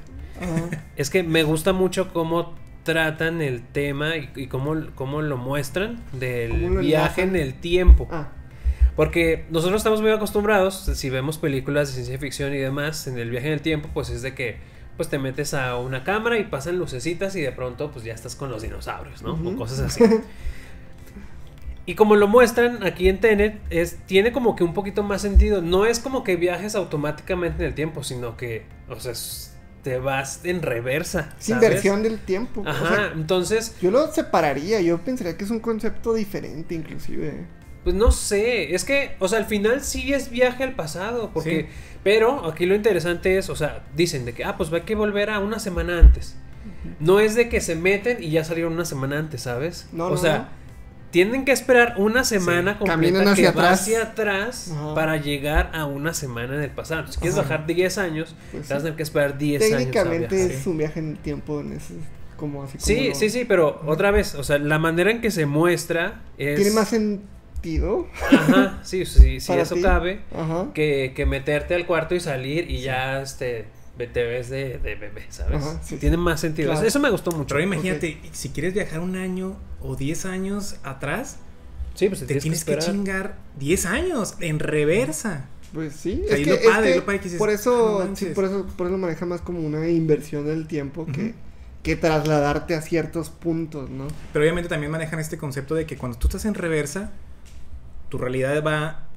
es 0.96 1.10
que 1.10 1.22
me 1.22 1.42
gusta 1.42 1.72
mucho 1.72 2.12
cómo 2.12 2.54
tratan 2.82 3.40
el 3.42 3.62
tema 3.62 4.16
y, 4.16 4.30
y 4.36 4.46
cómo, 4.46 4.74
cómo 4.94 5.22
lo 5.22 5.36
muestran 5.38 6.00
del 6.12 6.50
Cómo 6.50 6.68
lo 6.70 6.80
viaje 6.80 7.22
en 7.22 7.36
el 7.36 7.54
tiempo. 7.54 8.08
Ah, 8.10 8.28
Porque 8.96 9.44
nosotros 9.50 9.80
estamos 9.80 10.00
muy 10.00 10.10
acostumbrados, 10.10 10.74
si 10.94 11.10
vemos 11.10 11.38
películas 11.38 11.88
de 11.88 11.94
ciencia 11.94 12.18
ficción 12.18 12.54
y 12.54 12.58
demás, 12.58 13.06
en 13.06 13.18
el 13.18 13.30
viaje 13.30 13.48
en 13.48 13.54
el 13.54 13.60
tiempo, 13.60 13.88
pues 13.92 14.10
es 14.10 14.22
de 14.22 14.34
que 14.34 14.56
pues 14.96 15.08
te 15.08 15.18
metes 15.18 15.54
a 15.54 15.76
una 15.78 16.04
cámara 16.04 16.38
y 16.38 16.44
pasan 16.44 16.78
lucecitas 16.78 17.34
y 17.34 17.40
de 17.40 17.50
pronto 17.50 17.90
pues 17.90 18.04
ya 18.04 18.14
estás 18.14 18.36
con 18.36 18.50
los 18.50 18.62
dinosaurios, 18.62 19.22
¿no? 19.22 19.34
O 19.34 19.56
cosas 19.56 19.80
así. 19.80 20.04
Y 21.86 21.96
como 21.96 22.16
lo 22.16 22.28
muestran 22.28 22.82
aquí 22.82 23.08
en 23.08 23.20
Tenet, 23.20 23.60
es, 23.68 23.98
tiene 24.06 24.32
como 24.32 24.56
que 24.56 24.64
un 24.64 24.72
poquito 24.72 25.02
más 25.02 25.20
sentido. 25.20 25.60
No 25.60 25.84
es 25.84 26.00
como 26.00 26.24
que 26.24 26.36
viajes 26.36 26.74
automáticamente 26.76 27.62
en 27.62 27.68
el 27.68 27.74
tiempo, 27.74 28.02
sino 28.02 28.38
que, 28.38 28.64
o 28.88 28.98
sea, 28.98 29.12
te 29.82 29.98
vas 29.98 30.40
en 30.44 30.62
reversa. 30.62 31.34
es 31.38 31.46
¿sabes? 31.46 31.62
inversión 31.62 32.02
del 32.02 32.18
tiempo. 32.20 32.62
O 32.62 32.68
Ajá, 32.68 32.88
sea, 32.88 33.12
entonces, 33.14 33.76
yo 33.82 33.90
lo 33.90 34.10
separaría, 34.10 34.80
yo 34.80 34.98
pensaría 34.98 35.36
que 35.36 35.44
es 35.44 35.50
un 35.50 35.60
concepto 35.60 36.14
diferente 36.14 36.74
inclusive. 36.74 37.44
Pues 37.84 37.94
no 37.94 38.10
sé, 38.12 38.74
es 38.74 38.84
que, 38.84 39.14
o 39.20 39.28
sea, 39.28 39.38
al 39.38 39.44
final 39.44 39.82
sí 39.82 40.12
es 40.14 40.30
viaje 40.30 40.64
al 40.64 40.72
pasado, 40.74 41.30
porque, 41.34 41.60
Sí. 41.62 41.66
pero 42.02 42.46
aquí 42.46 42.64
lo 42.66 42.74
interesante 42.74 43.36
es, 43.38 43.50
o 43.50 43.56
sea, 43.56 43.84
dicen 43.94 44.24
de 44.24 44.32
que, 44.32 44.42
ah, 44.44 44.56
pues 44.56 44.72
hay 44.72 44.80
que 44.82 44.94
volver 44.94 45.28
a 45.30 45.38
una 45.38 45.58
semana 45.58 45.98
antes. 45.98 46.34
No 46.98 47.20
es 47.20 47.34
de 47.34 47.48
que 47.50 47.60
se 47.60 47.74
meten 47.76 48.22
y 48.22 48.30
ya 48.30 48.42
salieron 48.44 48.72
una 48.72 48.86
semana 48.86 49.18
antes, 49.18 49.42
¿sabes? 49.42 49.88
No, 49.92 50.06
o 50.06 50.10
no, 50.12 50.16
sea, 50.16 50.38
no. 50.38 50.48
tienen 51.10 51.44
que 51.44 51.52
esperar 51.52 51.94
una 51.98 52.24
semana 52.24 52.78
completa 52.78 52.94
Caminan 52.94 53.24
que 53.24 53.30
hacia 53.30 53.52
va 53.52 53.62
atrás. 53.64 53.80
hacia 53.82 54.02
atrás 54.02 54.70
Ajá. 54.72 54.94
para 54.94 55.16
llegar 55.18 55.70
a 55.74 55.84
una 55.84 56.14
semana 56.14 56.54
en 56.54 56.62
el 56.62 56.70
pasado. 56.70 57.06
Si 57.12 57.18
quieres 57.18 57.38
Ajá. 57.38 57.48
bajar 57.48 57.66
10 57.66 57.98
años, 57.98 58.34
Pues 58.50 58.62
vas 58.64 58.72
a 58.72 58.76
sí. 58.76 58.82
tener 58.84 58.96
que 58.96 59.02
esperar 59.02 59.36
10 59.36 59.62
años. 59.62 59.76
Técnicamente 59.78 60.46
es 60.46 60.66
un 60.66 60.78
viaje 60.78 61.00
en 61.00 61.10
el 61.10 61.18
tiempo 61.18 61.60
en 61.60 61.74
ese, 61.74 61.94
como 62.38 62.62
así 62.64 62.78
como 62.78 62.86
Sí, 62.86 63.08
lo- 63.10 63.14
sí, 63.14 63.28
sí, 63.30 63.44
pero 63.44 63.82
otra 63.86 64.10
vez, 64.10 64.34
o 64.34 64.42
sea, 64.42 64.58
la 64.58 64.78
manera 64.78 65.10
en 65.10 65.20
que 65.20 65.30
se 65.30 65.44
muestra 65.46 66.22
es... 66.38 66.56
Tiene 66.56 66.70
más 66.74 66.92
sentido. 67.64 68.06
Ajá, 68.30 68.80
sí, 68.84 69.04
sí, 69.06 69.40
sí, 69.40 69.52
eso 69.58 69.74
ti. 69.74 69.82
cabe. 69.82 70.20
Ajá. 70.34 70.68
Que, 70.74 71.12
que 71.14 71.26
meterte 71.26 71.74
al 71.74 71.86
cuarto 71.86 72.14
y 72.14 72.20
salir 72.20 72.70
y 72.70 72.80
ya, 72.82 73.22
este, 73.22 73.66
te 73.96 74.24
ves 74.24 74.50
de, 74.50 74.78
de 74.78 74.94
bebé, 74.94 75.24
¿sabes? 75.30 75.62
Ajá, 75.62 75.80
sí, 75.82 75.96
Tiene 75.96 76.16
más 76.16 76.40
sentido. 76.40 76.70
Claro. 76.72 76.86
Eso 76.86 77.00
me 77.00 77.10
gustó 77.10 77.30
mucho. 77.32 77.54
Pero 77.54 77.62
imagínate, 77.62 78.18
si 78.32 78.50
quieres 78.50 78.74
viajar 78.74 79.00
un 79.00 79.16
año 79.16 79.56
o 79.80 79.96
10 79.96 80.26
años 80.26 80.76
atrás, 80.82 81.38
Sí, 81.94 82.08
pues 82.08 82.20
te, 82.20 82.26
te 82.26 82.40
tienes 82.40 82.64
que, 82.64 82.76
chingar 82.78 83.36
10 83.58 83.86
años 83.86 84.34
en 84.40 84.58
reversa. 84.58 85.46
Pues 85.72 85.94
sí, 85.94 86.22
O 86.24 86.28
sea, 86.28 86.36
es 86.36 86.44
que, 86.44 86.54
es 86.54 86.66
padre, 86.66 86.90
que 86.90 86.96
lo 86.98 87.04
padre 87.04 87.18
que 87.18 87.24
dices, 87.24 87.38
por 87.38 87.48
"Ah, 87.50 87.52
eso, 87.52 87.70
no 87.70 87.98
sí, 88.00 88.04
manches". 88.26 88.34
por 88.34 88.44
eso, 88.44 88.66
por 88.76 88.86
eso 88.86 88.98
maneja 88.98 89.26
más 89.26 89.40
como 89.40 89.60
una 89.60 89.88
inversión 89.88 90.44
del 90.46 90.66
tiempo 90.68 91.06
que 91.82 91.96
trasladarte 91.96 92.74
a 92.74 92.80
ciertos 92.80 93.28
puntos, 93.28 93.90
¿no? 93.90 94.06
Pero 94.32 94.42
obviamente 94.44 94.68
también 94.68 94.90
manejan 94.90 95.18
este 95.20 95.36
concepto 95.36 95.74
de 95.74 95.84
que 95.84 95.96
cuando 95.98 96.16
tú 96.16 96.28
estás 96.28 96.44
en 96.46 96.54
reversa, 96.54 97.10
tu 98.14 98.18
realidad 98.18 98.62
va 98.64 99.08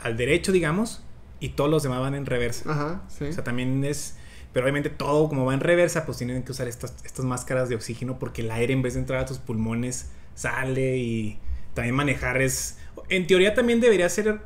al 0.00 0.16
derecho, 0.16 0.50
digamos, 0.50 1.04
y 1.38 1.50
todos 1.50 1.70
los 1.70 1.84
demás 1.84 2.00
van 2.00 2.16
en 2.16 2.26
reversa. 2.26 2.68
Ajá, 2.72 3.02
sí. 3.06 3.26
O 3.26 3.32
sea, 3.32 3.44
también 3.44 3.84
es... 3.84 4.16
Pero 4.52 4.64
obviamente 4.64 4.90
todo 4.90 5.28
como 5.28 5.44
va 5.44 5.54
en 5.54 5.60
reversa, 5.60 6.04
pues 6.04 6.18
tienen 6.18 6.42
que 6.42 6.50
usar 6.50 6.66
estas, 6.66 6.96
estas 7.04 7.24
máscaras 7.24 7.68
de 7.68 7.76
oxígeno 7.76 8.18
porque 8.18 8.42
el 8.42 8.50
aire 8.50 8.72
en 8.72 8.82
vez 8.82 8.94
de 8.94 9.00
entrar 9.00 9.20
a 9.20 9.24
tus 9.26 9.38
pulmones 9.38 10.10
sale 10.34 10.96
y 10.96 11.38
también 11.74 11.94
manejar 11.94 12.42
es... 12.42 12.78
En 13.08 13.28
teoría 13.28 13.54
también 13.54 13.80
debería 13.80 14.08
ser, 14.08 14.40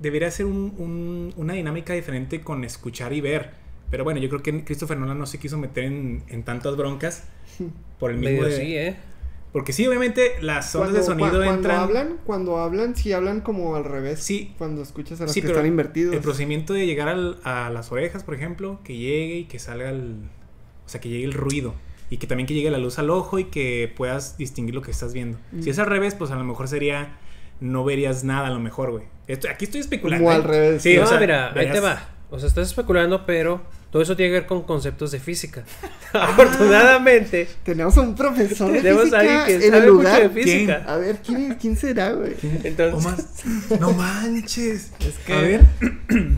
debería 0.00 0.30
ser 0.30 0.44
un- 0.44 0.74
un- 0.76 1.32
una 1.38 1.54
dinámica 1.54 1.94
diferente 1.94 2.42
con 2.42 2.62
escuchar 2.64 3.14
y 3.14 3.22
ver. 3.22 3.52
Pero 3.90 4.04
bueno, 4.04 4.20
yo 4.20 4.28
creo 4.28 4.42
que 4.42 4.64
Christopher 4.64 4.98
Nolan 4.98 5.18
no 5.18 5.24
se 5.26 5.38
quiso 5.38 5.56
meter 5.56 5.84
en, 5.84 6.24
en 6.28 6.42
tantas 6.42 6.76
broncas 6.76 7.24
por 7.98 8.10
el 8.10 8.18
mismo... 8.18 8.42
Medio 8.42 8.54
de- 8.54 8.64
sí, 8.64 8.76
¿eh? 8.76 8.96
Porque 9.52 9.72
sí, 9.72 9.86
obviamente 9.86 10.34
las 10.40 10.72
ondas 10.76 10.94
de 10.94 11.02
sonido 11.02 11.28
cua- 11.28 11.44
cuando 11.44 11.54
entran... 11.54 11.78
hablan, 11.80 12.16
cuando 12.24 12.58
hablan, 12.58 12.94
sí 12.94 13.12
hablan 13.12 13.40
como 13.40 13.74
al 13.74 13.84
revés. 13.84 14.20
Sí. 14.20 14.54
Cuando 14.58 14.82
escuchas 14.82 15.20
a 15.20 15.24
los 15.24 15.32
Sí, 15.32 15.40
que 15.40 15.48
pero 15.48 15.58
están 15.58 15.66
invertidos. 15.68 16.14
El 16.14 16.20
procedimiento 16.20 16.72
de 16.72 16.86
llegar 16.86 17.08
al- 17.08 17.38
a 17.42 17.68
las 17.70 17.90
orejas, 17.90 18.22
por 18.22 18.34
ejemplo, 18.34 18.78
que 18.84 18.96
llegue 18.96 19.36
y 19.38 19.44
que 19.44 19.58
salga 19.58 19.90
el. 19.90 20.14
O 20.86 20.88
sea, 20.88 21.00
que 21.00 21.08
llegue 21.08 21.24
el 21.24 21.32
ruido. 21.32 21.74
Y 22.10 22.16
que 22.18 22.26
también 22.26 22.46
que 22.46 22.54
llegue 22.54 22.70
la 22.70 22.78
luz 22.78 22.98
al 22.98 23.10
ojo 23.10 23.38
y 23.38 23.44
que 23.44 23.92
puedas 23.96 24.36
distinguir 24.36 24.74
lo 24.74 24.82
que 24.82 24.90
estás 24.90 25.12
viendo. 25.12 25.38
Mm. 25.52 25.62
Si 25.62 25.70
es 25.70 25.78
al 25.78 25.86
revés, 25.86 26.14
pues 26.14 26.30
a 26.30 26.36
lo 26.36 26.44
mejor 26.44 26.68
sería. 26.68 27.16
No 27.60 27.84
verías 27.84 28.24
nada 28.24 28.46
a 28.46 28.50
lo 28.50 28.58
mejor, 28.58 28.90
güey. 28.90 29.04
Esto- 29.26 29.48
Aquí 29.50 29.66
estoy 29.66 29.80
especulando. 29.80 30.24
Como 30.24 30.32
¿eh? 30.32 30.36
al 30.36 30.44
revés. 30.44 30.82
Sí, 30.82 30.96
no, 30.96 31.02
o 31.02 31.06
sea, 31.06 31.20
mira, 31.20 31.52
ahí 31.54 31.70
te 31.70 31.80
va. 31.80 32.08
O 32.30 32.38
sea, 32.38 32.48
estás 32.48 32.68
especulando, 32.68 33.26
pero 33.26 33.60
todo 33.90 34.02
eso 34.02 34.16
tiene 34.16 34.30
que 34.30 34.40
ver 34.40 34.46
con 34.46 34.62
conceptos 34.62 35.10
de 35.12 35.20
física. 35.20 35.64
Afortunadamente, 36.12 37.48
Tenemos 37.64 37.96
a 37.96 38.00
un 38.02 38.14
profesor 38.14 38.70
de 38.72 38.80
tenemos 38.82 39.12
a 39.12 39.18
alguien 39.20 39.40
física 39.42 39.46
que 39.46 39.54
en 39.54 39.74
el 39.74 39.80
sabe 39.80 39.92
mucho 39.92 40.08
de 40.08 40.18
lugar. 40.20 40.30
física. 40.30 40.84
A 40.86 40.96
ver, 40.96 41.16
¿quién, 41.24 41.54
quién 41.60 41.76
será, 41.76 42.12
güey? 42.12 42.34
Entonces, 42.64 42.94
O 42.94 43.00
más- 43.08 43.44
No 43.80 43.92
manches. 43.92 44.92
Es 45.00 45.18
que- 45.26 45.32
A 45.32 45.40
ver. 45.40 45.64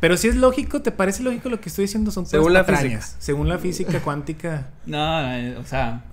Pero 0.00 0.16
si 0.18 0.28
es 0.28 0.36
lógico, 0.36 0.82
¿te 0.82 0.90
parece 0.90 1.22
lógico 1.22 1.48
lo 1.48 1.60
que 1.60 1.70
estoy 1.70 1.84
diciendo? 1.84 2.10
Son 2.10 2.26
Según 2.26 2.52
la 2.52 2.64
física. 2.64 3.00
Según 3.18 3.48
la 3.48 3.58
física 3.58 4.00
cuántica 4.00 4.66
No, 4.84 5.32
eh, 5.34 5.56
o 5.56 5.64
sea, 5.64 6.04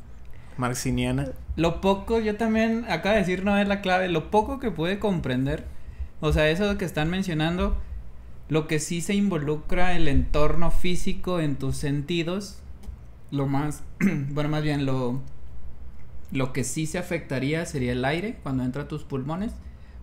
marxiniana. 0.58 1.30
lo 1.58 1.82
poco, 1.82 2.20
yo 2.20 2.38
también, 2.38 2.86
acaba 2.88 3.16
de 3.16 3.22
decir 3.22 3.44
no 3.44 3.58
es 3.58 3.68
la 3.68 3.82
clave, 3.82 4.08
lo 4.08 4.32
poco 4.32 4.60
que 4.60 4.72
pude 4.72 4.98
comprender, 5.00 5.66
o 6.22 6.32
sea, 6.32 6.50
eso 6.50 6.78
que 6.78 6.86
están 6.86 7.10
mencionando, 7.10 7.76
lo 8.52 8.68
que 8.68 8.80
sí 8.80 9.00
se 9.00 9.14
involucra 9.14 9.96
el 9.96 10.10
entorno 10.10 10.72
físico 10.72 11.40
en 11.40 11.56
tus 11.56 11.78
sentidos, 11.78 12.58
lo 13.32 13.48
más, 13.48 13.82
bueno, 14.02 14.50
más 14.50 14.62
bien 14.62 14.86
lo, 14.86 15.22
lo 16.34 16.52
que 16.52 16.66
sí 16.66 16.86
se 16.86 16.98
afectaría 16.98 17.66
sería 17.66 17.94
el 17.94 18.04
aire 18.04 18.40
cuando 18.44 18.66
entra 18.66 18.84
a 18.84 18.88
tus 18.90 19.04
pulmones, 19.04 19.54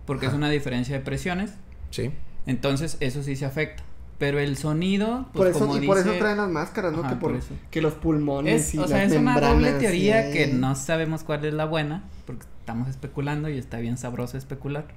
porque 0.07 0.25
es 0.25 0.33
una 0.33 0.49
diferencia 0.49 0.95
de 0.97 1.01
presiones, 1.05 1.53
Sí. 1.91 2.09
entonces 2.47 2.97
eso 3.01 3.21
sí 3.21 3.35
se 3.35 3.45
afecta. 3.45 3.83
Pero 4.17 4.39
el 4.39 4.57
sonido, 4.57 5.29
Por 5.31 5.43
pues 5.43 5.55
eso, 5.55 5.67
como 5.67 5.77
y 5.77 5.85
por 5.85 5.99
eso 5.99 6.11
traen 6.13 6.37
las 6.37 6.49
máscaras, 6.49 6.91
¿no? 6.91 7.01
Ajá, 7.01 7.09
que, 7.09 7.15
por, 7.17 7.31
por 7.33 7.39
eso. 7.39 7.53
que 7.69 7.83
los 7.83 7.93
pulmones 7.93 8.69
Es, 8.69 8.73
y 8.73 8.79
o 8.79 8.87
sea, 8.87 9.03
las 9.03 9.11
es 9.11 9.19
una 9.19 9.39
doble 9.39 9.73
teoría 9.73 10.31
que 10.31 10.47
no 10.47 10.73
sabemos 10.75 11.23
cuál 11.23 11.45
es 11.45 11.53
la 11.53 11.65
buena, 11.65 12.03
porque 12.25 12.47
estamos 12.61 12.89
especulando 12.89 13.47
y 13.47 13.59
está 13.59 13.77
bien 13.77 13.95
sabroso 13.95 14.39
especular. 14.39 14.87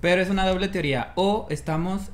Pero 0.00 0.22
es 0.22 0.30
una 0.30 0.46
doble 0.46 0.68
teoría. 0.68 1.12
O 1.16 1.48
estamos 1.50 2.12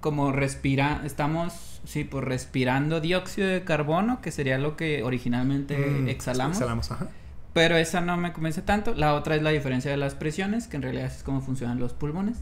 como 0.00 0.32
respira, 0.32 1.02
estamos, 1.04 1.80
sí, 1.84 2.04
pues 2.04 2.24
respirando 2.24 3.00
dióxido 3.00 3.48
de 3.48 3.64
carbono, 3.64 4.20
que 4.20 4.30
sería 4.30 4.58
lo 4.58 4.76
que 4.76 5.02
originalmente 5.02 5.76
Mm, 5.76 6.08
exhalamos. 6.08 6.56
Exhalamos, 6.56 6.90
ajá. 6.90 7.08
Pero 7.54 7.76
esa 7.76 8.00
no 8.00 8.16
me 8.16 8.32
convence 8.32 8.62
tanto. 8.62 8.94
La 8.94 9.14
otra 9.14 9.34
es 9.34 9.42
la 9.42 9.50
diferencia 9.50 9.90
de 9.90 9.96
las 9.96 10.14
presiones, 10.14 10.68
que 10.68 10.76
en 10.76 10.82
realidad 10.82 11.06
es 11.06 11.22
como 11.22 11.40
funcionan 11.40 11.78
los 11.80 11.92
pulmones. 11.92 12.38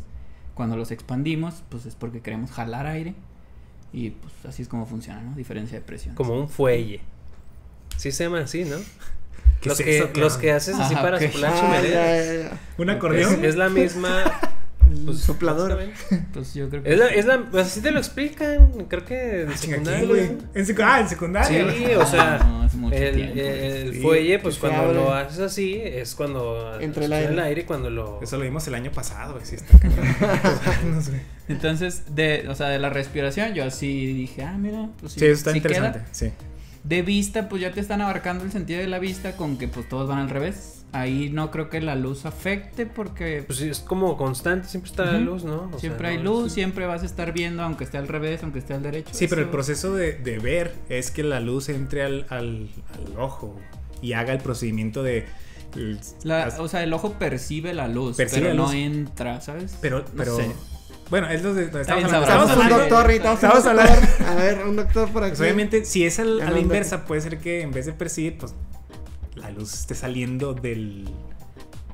Cuando 0.55 0.77
los 0.77 0.91
expandimos, 0.91 1.63
pues 1.69 1.87
es 1.87 1.95
porque 1.95 2.21
queremos 2.21 2.51
jalar 2.51 2.87
aire. 2.87 3.15
Y 3.93 4.11
pues 4.11 4.33
así 4.47 4.63
es 4.63 4.69
como 4.69 4.85
funciona, 4.85 5.21
¿no? 5.23 5.35
Diferencia 5.35 5.79
de 5.79 5.85
presión. 5.85 6.15
como 6.15 6.39
un 6.39 6.49
fuelle. 6.49 7.01
Sí 7.97 8.13
se 8.13 8.25
llama 8.25 8.41
así, 8.41 8.65
¿no? 8.65 8.77
¿Qué 9.61 9.71
Los 9.71 9.81
es 9.81 9.87
que, 9.87 9.99
eso, 9.99 10.09
los 10.17 10.37
que 10.37 10.53
haces 10.53 10.75
así 10.79 10.93
Ajá, 10.95 11.03
para 11.03 11.17
ok. 11.17 11.23
soplar 11.23 11.53
Ah, 11.55 11.81
ya, 11.83 11.91
ya, 11.91 12.35
ya. 12.51 12.61
¿Un 12.77 12.91
Es, 12.91 12.97
acordeón? 12.97 13.45
es 13.45 13.57
la 13.57 13.71
misma. 13.71 14.23
Pues, 15.05 15.19
Soplador. 15.19 15.77
básicamente. 15.77 16.27
Pues 16.33 16.55
yo 16.55 16.69
creo 16.69 16.83
que 16.83 16.93
Es 16.93 16.99
la, 16.99 17.07
es 17.09 17.25
la, 17.27 17.43
pues 17.51 17.67
así 17.67 17.81
te 17.81 17.91
lo 17.91 17.99
explican, 17.99 18.73
creo 18.89 19.05
que 19.05 19.43
en 19.43 19.51
Ah, 19.51 19.57
secundaria. 19.57 20.01
¿qué, 20.01 20.07
güey? 20.07 20.23
En 20.55 20.67
secu- 20.67 20.85
ah, 20.85 21.01
en 21.01 21.09
secundaria. 21.09 21.73
Sí, 21.73 21.85
o 21.95 22.07
sea, 22.07 22.39
No, 22.39 22.65
es 22.67 22.75
mucho 22.75 22.97
el, 22.97 23.15
tiempo. 23.15 23.41
el 23.41 23.95
Sí, 23.95 24.01
fuelle, 24.01 24.39
pues 24.39 24.59
cuando 24.59 24.83
abre. 24.83 24.95
lo 24.95 25.13
haces 25.13 25.39
así, 25.41 25.75
es 25.83 26.15
cuando 26.15 26.79
Entra 26.81 27.05
el 27.05 27.13
aire. 27.13 27.41
aire 27.41 27.61
y 27.63 27.65
cuando 27.65 27.91
lo... 27.91 28.21
Eso 28.23 28.37
lo 28.37 28.45
vimos 28.45 28.67
el 28.69 28.75
año 28.75 28.91
pasado. 28.93 29.39
Sí, 29.43 29.57
está. 29.57 29.79
No 30.85 31.01
sé. 31.03 31.21
Entonces, 31.49 32.15
de, 32.15 32.47
o 32.49 32.55
sea, 32.55 32.69
de 32.69 32.79
la 32.79 32.91
respiración, 32.91 33.55
yo 33.55 33.65
así 33.65 34.07
dije, 34.15 34.43
ah, 34.43 34.57
mira, 34.59 34.89
pues 35.01 35.13
sí, 35.13 35.21
Sí, 35.21 35.27
eso 35.27 35.35
está 35.35 35.53
sí 35.53 35.61
queda. 35.61 35.77
interesante. 35.77 36.09
Sí. 36.13 36.33
De 36.85 37.03
vista, 37.03 37.49
pues 37.49 37.63
ya 37.63 37.73
te 37.73 37.81
están 37.81 38.01
abarcando 38.01 38.45
el 38.45 38.53
sentido 38.53 38.81
de 38.81 38.87
la 38.87 38.99
vista 38.99 39.37
con 39.37 39.57
que 39.59 39.67
pues 39.69 39.89
todos 39.89 40.09
van 40.09 40.19
al 40.19 40.31
revés. 40.31 40.76
Ahí 41.01 41.31
no 41.31 41.51
creo 41.51 41.69
que 41.69 41.81
la 41.81 41.95
luz 41.95 42.27
afecte 42.27 42.87
porque 42.87 43.43
Pues 43.47 43.59
sí, 43.59 43.69
es 43.69 43.81
como 43.81 44.17
constante, 44.17 44.69
siempre 44.69 44.91
está 44.91 45.05
la 45.05 45.19
luz, 45.19 45.45
¿no? 45.45 45.71
O 45.75 45.79
siempre 45.79 46.09
sea, 46.09 46.17
hay 46.17 46.23
no 46.25 46.31
luz, 46.43 46.53
siempre 46.53 46.87
vas 46.87 47.03
a 47.03 47.07
estar 47.07 47.33
viendo 47.33 47.63
aunque 47.63 47.85
esté 47.85 47.99
al 47.99 48.09
revés, 48.09 48.43
aunque 48.43 48.59
esté 48.61 48.75
al 48.75 48.83
derecho. 48.83 49.11
Sí, 49.13 49.27
pero 49.29 49.41
el 49.43 49.49
Eso- 49.49 49.53
proceso 49.53 49.95
de, 49.95 50.13
de 50.15 50.39
ver 50.39 50.75
es 50.89 51.11
que 51.11 51.23
la 51.23 51.41
luz 51.41 51.69
entre 51.69 52.03
al, 52.03 52.27
al, 52.31 52.69
al 52.95 53.19
ojo 53.19 53.59
y 54.03 54.13
haga 54.13 54.33
el 54.33 54.41
procedimiento 54.41 55.03
de. 55.03 55.27
la- 56.23 56.55
o 56.59 56.69
sea, 56.69 56.83
el 56.83 56.93
ojo 56.93 57.15
percibe 57.15 57.75
la 57.75 57.89
luz, 57.89 58.17
Percibe 58.17 58.43
pero 58.43 58.55
la 58.55 58.63
no 58.63 58.73
entra, 58.73 59.41
¿sabes? 59.41 59.77
pero, 59.81 60.01
No 60.01 60.05
pero. 60.17 60.37
sé. 60.37 60.51
Bueno, 61.11 61.29
es 61.29 61.43
lo 61.43 61.55
de. 61.55 61.65
Estamos 61.67 62.05
hablando, 62.13 62.23
estamos 62.23 62.57
un 62.57 62.69
doctor, 62.69 63.03
ahorita 63.03 63.33
Estamos 63.35 63.61
un 63.63 63.69
hablando. 63.71 63.93
doctor. 63.95 64.27
A 64.27 64.35
ver, 64.35 64.65
un 64.67 64.77
doctor 64.77 65.09
por 65.13 65.23
aquí. 65.23 65.31
Pues 65.33 65.41
obviamente, 65.41 65.85
si 65.85 66.05
es 66.05 66.19
al- 66.19 66.41
a 66.41 66.47
no 66.47 66.51
la 66.53 66.59
inversa, 66.59 67.05
puede 67.05 67.21
ser 67.21 67.39
que 67.39 67.61
en 67.63 67.71
vez 67.71 67.87
de 67.87 67.93
percibir, 67.93 68.39
pues 68.39 68.55
la 69.49 69.53
luz 69.59 69.73
esté 69.75 69.95
saliendo 69.95 70.55
del, 70.55 71.09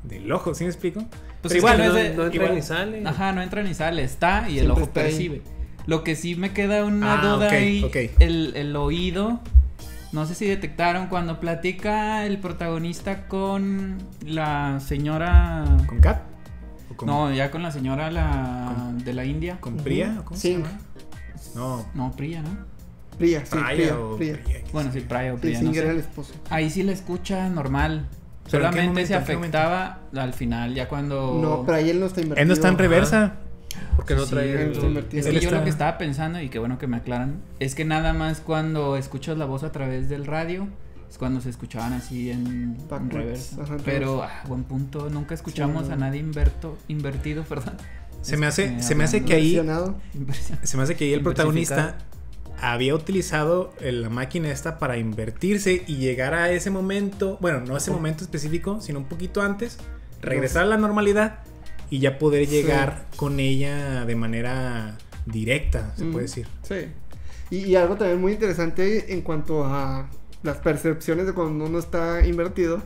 del 0.04 0.30
ojo, 0.32 0.54
¿sí 0.54 0.64
me 0.64 0.70
explico? 0.70 1.00
Pues 1.42 1.54
Pero 1.54 1.56
igual, 1.58 1.78
no, 1.78 1.92
de- 1.92 2.14
no 2.14 2.24
entra 2.24 2.34
igual- 2.34 2.54
ni 2.54 2.62
sale. 2.62 3.02
Ajá, 3.06 3.32
no 3.32 3.42
entra 3.42 3.62
ni 3.62 3.74
sale, 3.74 4.04
está 4.04 4.48
y 4.48 4.58
el 4.58 4.70
ojo 4.70 4.80
ahí. 4.82 4.86
percibe. 4.92 5.42
Lo 5.86 6.04
que 6.04 6.14
sí 6.16 6.36
me 6.36 6.52
queda 6.52 6.84
una 6.84 7.20
Ah, 7.20 7.34
duda 7.36 7.46
ok, 7.48 7.52
ahí. 7.52 8.10
El, 8.20 8.52
el 8.56 8.76
oído. 8.76 9.40
No 10.12 10.26
sé 10.26 10.34
si 10.34 10.46
detectaron 10.46 11.06
cuando 11.08 11.40
platica 11.40 12.24
el 12.26 12.38
protagonista 12.38 13.26
con 13.28 13.98
la 14.24 14.78
señora. 14.80 15.64
¿Con 15.86 16.00
Kat? 16.00 16.20
¿O 16.90 16.96
con, 16.96 17.08
No, 17.08 17.32
ya 17.32 17.50
con 17.50 17.62
la 17.62 17.70
señora 17.72 18.10
la 18.10 18.72
Con- 18.76 18.98
de 19.04 19.12
la 19.14 19.24
India. 19.24 19.56
¿Con 19.60 19.78
Priya? 19.78 20.16
¿O 20.20 20.24
¿Cómo 20.26 20.36
se 20.40 20.48
Sí. 20.48 20.54
llama? 20.54 20.78
No, 21.56 21.86
No, 21.94 22.12
Priya, 22.12 22.42
¿no? 22.42 22.50
Fría, 23.22 23.46
sí, 23.46 23.90
o. 23.90 24.16
Priya, 24.16 24.38
Bueno, 24.72 24.90
sí. 24.92 25.00
Priya 25.00 25.32
o 25.34 25.36
Sí, 25.36 25.40
Priya, 25.42 25.62
no 25.62 25.72
era 25.72 25.90
el 25.90 25.98
esposo. 25.98 26.34
Ahí 26.50 26.70
sí 26.70 26.82
la 26.82 26.92
escucha 26.92 27.48
normal. 27.48 28.06
¿Pero 28.50 28.64
en 28.66 28.70
qué 28.70 28.76
Solamente 28.80 29.06
se 29.06 29.14
momento, 29.14 29.32
afectaba 29.34 29.98
al 30.16 30.32
final, 30.34 30.74
ya 30.74 30.88
cuando. 30.88 31.38
No, 31.40 31.62
pero 31.64 31.78
ahí 31.78 31.90
él 31.90 32.00
no 32.00 32.06
está 32.06 32.20
invertido. 32.20 32.42
Él 32.42 32.48
no 32.48 32.54
está 32.54 32.68
en 32.68 32.78
reversa. 32.78 33.34
Porque 33.96 34.14
no 34.14 34.24
Sí, 34.24 34.30
trae 34.32 34.50
él 34.52 34.58
el... 34.58 34.72
está 34.72 34.86
invertido. 34.86 35.20
Es 35.20 35.26
Él 35.26 35.34
que 35.34 35.40
yo 35.40 35.48
está- 35.48 35.58
lo 35.58 35.64
que 35.64 35.70
estaba 35.70 35.96
pensando, 35.98 36.40
y 36.40 36.48
qué 36.50 36.58
bueno 36.58 36.76
que 36.78 36.86
me 36.86 36.96
aclaran, 36.98 37.40
es 37.60 37.74
que 37.74 37.84
nada 37.84 38.12
más 38.12 38.40
cuando 38.40 38.96
escuchas 38.96 39.38
la 39.38 39.44
voz 39.46 39.62
a 39.62 39.72
través 39.72 40.08
del 40.10 40.26
radio, 40.26 40.66
Es 41.08 41.18
cuando 41.18 41.40
se 41.40 41.50
escuchaban 41.50 41.92
así 41.92 42.30
en, 42.30 42.76
reversa. 43.10 43.62
ajá, 43.62 43.76
Pero, 43.84 44.22
ah, 44.22 44.42
buen 44.48 44.64
punto, 44.64 45.08
nunca 45.10 45.34
escuchamos 45.34 45.88
no. 45.88 45.94
a 45.94 45.96
nadie 45.96 46.20
inverto, 46.20 46.76
invertido, 46.88 47.44
perdón. 47.48 47.74
Se 48.22 48.36
me 48.36 48.46
hace, 48.46 48.82
se 48.82 48.94
me 48.94 49.04
hace 49.04 49.24
que 49.24 49.34
ahí, 49.34 49.60
se 50.62 50.76
me 50.76 50.82
hace 50.82 50.94
que 50.96 51.04
ahí 51.04 51.12
el 51.12 51.22
protagonista 51.22 51.96
había 52.62 52.94
utilizado 52.94 53.72
eh, 53.80 53.90
la 53.92 54.08
máquina 54.08 54.50
esta 54.50 54.78
para 54.78 54.96
invertirse 54.96 55.82
y 55.86 55.96
llegar 55.96 56.32
a 56.32 56.50
ese 56.52 56.70
momento, 56.70 57.36
bueno, 57.40 57.60
no 57.60 57.74
a 57.74 57.78
ese 57.78 57.90
momento 57.90 58.22
específico, 58.24 58.80
sino 58.80 59.00
un 59.00 59.06
poquito 59.06 59.42
antes, 59.42 59.78
regresar 60.20 60.62
a 60.62 60.66
la 60.66 60.76
normalidad 60.78 61.40
y 61.90 61.98
ya 61.98 62.18
poder 62.18 62.46
Sí. 62.46 62.52
llegar 62.52 63.04
con 63.16 63.40
ella 63.40 64.04
de 64.06 64.14
manera 64.14 64.96
directa, 65.26 65.92
se 65.96 66.04
Mm. 66.04 66.12
puede 66.12 66.24
decir. 66.26 66.46
Sí. 66.62 66.86
Y, 67.50 67.56
y 67.66 67.76
algo 67.76 67.96
también 67.96 68.20
muy 68.20 68.32
interesante 68.32 69.12
en 69.12 69.22
cuanto 69.22 69.64
a 69.64 70.08
las 70.42 70.56
percepciones 70.58 71.26
de 71.26 71.32
cuando 71.34 71.64
uno 71.66 71.78
está 71.78 72.24
invertido. 72.26 72.80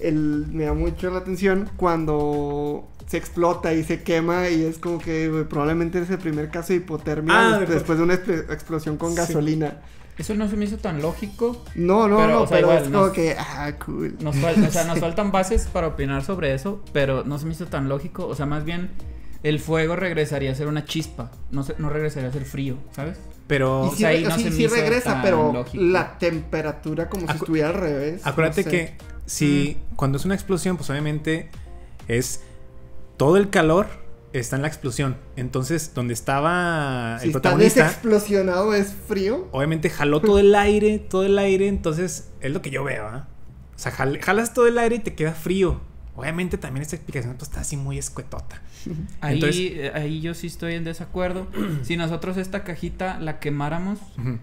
El, 0.00 0.46
me 0.50 0.64
da 0.64 0.74
mucho 0.74 1.10
la 1.10 1.18
atención 1.18 1.70
cuando 1.76 2.88
se 3.06 3.16
explota 3.16 3.72
y 3.72 3.84
se 3.84 4.02
quema 4.02 4.48
y 4.48 4.64
es 4.64 4.78
como 4.78 4.98
que 4.98 5.44
probablemente 5.48 6.00
es 6.00 6.10
el 6.10 6.18
primer 6.18 6.50
caso 6.50 6.68
de 6.72 6.76
hipotermia 6.80 7.54
Ah, 7.54 7.58
des- 7.60 7.68
de- 7.68 7.74
después 7.76 7.98
de 7.98 8.04
una 8.04 8.14
exp- 8.14 8.52
explosión 8.52 8.96
con 8.96 9.10
Sí. 9.12 9.16
gasolina. 9.18 9.80
Eso 10.18 10.34
no 10.34 10.48
se 10.48 10.56
me 10.56 10.64
hizo 10.64 10.78
tan 10.78 11.02
lógico. 11.02 11.62
No, 11.74 12.08
no, 12.08 12.16
Pero, 12.16 12.28
no, 12.32 12.40
o 12.42 12.46
sea, 12.46 12.56
pero 12.56 12.66
igual, 12.68 12.82
es 12.84 12.88
como 12.90 13.06
no- 13.06 13.12
que, 13.12 13.36
ah, 13.38 13.72
cool. 13.84 14.16
Nos, 14.20 14.34
fal- 14.36 14.66
o 14.66 14.70
sea, 14.70 14.84
nos 14.84 14.98
faltan 15.00 15.30
bases 15.30 15.66
para 15.66 15.88
opinar 15.88 16.24
sobre 16.24 16.54
eso, 16.54 16.82
pero 16.92 17.22
no 17.24 17.38
se 17.38 17.46
me 17.46 17.52
hizo 17.52 17.66
tan 17.66 17.88
lógico. 17.88 18.26
O 18.26 18.34
sea, 18.34 18.46
más 18.46 18.64
bien 18.64 18.90
el 19.42 19.60
fuego 19.60 19.94
regresaría 19.94 20.50
a 20.50 20.54
ser 20.54 20.66
una 20.68 20.84
chispa, 20.84 21.30
no, 21.50 21.62
se- 21.62 21.74
no 21.78 21.90
regresaría 21.90 22.30
a 22.30 22.32
ser 22.32 22.44
frío, 22.46 22.76
¿sabes? 22.92 23.18
Pero 23.46 23.82
o 23.82 23.90
sí, 23.90 23.98
sea, 23.98 24.08
ahí 24.08 24.24
re- 24.24 24.30
no 24.30 24.36
sí- 24.36 24.42
se 24.44 24.50
me 24.50 24.56
sí 24.56 24.64
hizo 24.64 24.74
regresa, 24.74 25.12
tan 25.12 25.22
pero 25.22 25.52
lógico. 25.52 25.84
la 25.84 26.18
temperatura 26.18 27.08
como 27.08 27.26
si 27.30 27.36
estuviera 27.36 27.68
al 27.68 27.74
revés. 27.74 28.26
acuérdate 28.26 28.64
no 28.64 28.70
sé. 28.70 28.76
que 28.76 28.94
si 29.26 29.76
cuando 29.96 30.18
es 30.18 30.24
una 30.24 30.34
explosión, 30.34 30.76
pues 30.76 30.88
obviamente 30.90 31.50
es 32.08 32.40
todo 33.16 33.36
el 33.36 33.50
calor 33.50 33.86
está 34.32 34.56
en 34.56 34.62
la 34.62 34.68
explosión. 34.68 35.16
Entonces, 35.36 35.92
donde 35.94 36.12
estaba 36.14 37.16
Si 37.18 37.24
el 37.24 37.28
está 37.30 37.40
protagonista, 37.40 37.84
desexplosionado 37.84 38.74
es 38.74 38.92
frío. 39.08 39.48
obviamente 39.52 39.88
jaló 39.88 40.20
todo 40.20 40.38
el 40.38 40.54
aire, 40.54 40.98
todo 40.98 41.24
el 41.24 41.38
aire, 41.38 41.68
entonces 41.68 42.28
es 42.40 42.50
lo 42.52 42.60
que 42.60 42.70
yo 42.70 42.84
veo, 42.84 43.06
¿ah? 43.06 43.28
O 43.74 43.78
sea, 43.78 43.92
jal- 43.92 44.20
jalas 44.20 44.52
todo 44.54 44.66
el 44.66 44.76
aire 44.78 44.96
y 44.96 44.98
te 45.00 45.14
queda 45.14 45.32
frío. 45.32 45.80
Obviamente 46.16 46.58
también 46.58 46.82
esta 46.82 46.96
explicación 46.96 47.34
pues, 47.36 47.48
está 47.50 47.60
así 47.60 47.76
muy 47.76 47.98
escuetota. 47.98 48.60
Ahí, 49.20 49.34
Entonces- 49.34 49.60
eh, 49.74 49.92
ahí 49.94 50.20
yo 50.20 50.34
sí 50.34 50.46
estoy 50.46 50.74
en 50.74 50.84
desacuerdo. 50.84 51.46
si 51.82 51.96
nosotros 51.96 52.36
esta 52.36 52.64
cajita 52.64 53.18
la 53.20 53.38
quemáramos, 53.38 53.98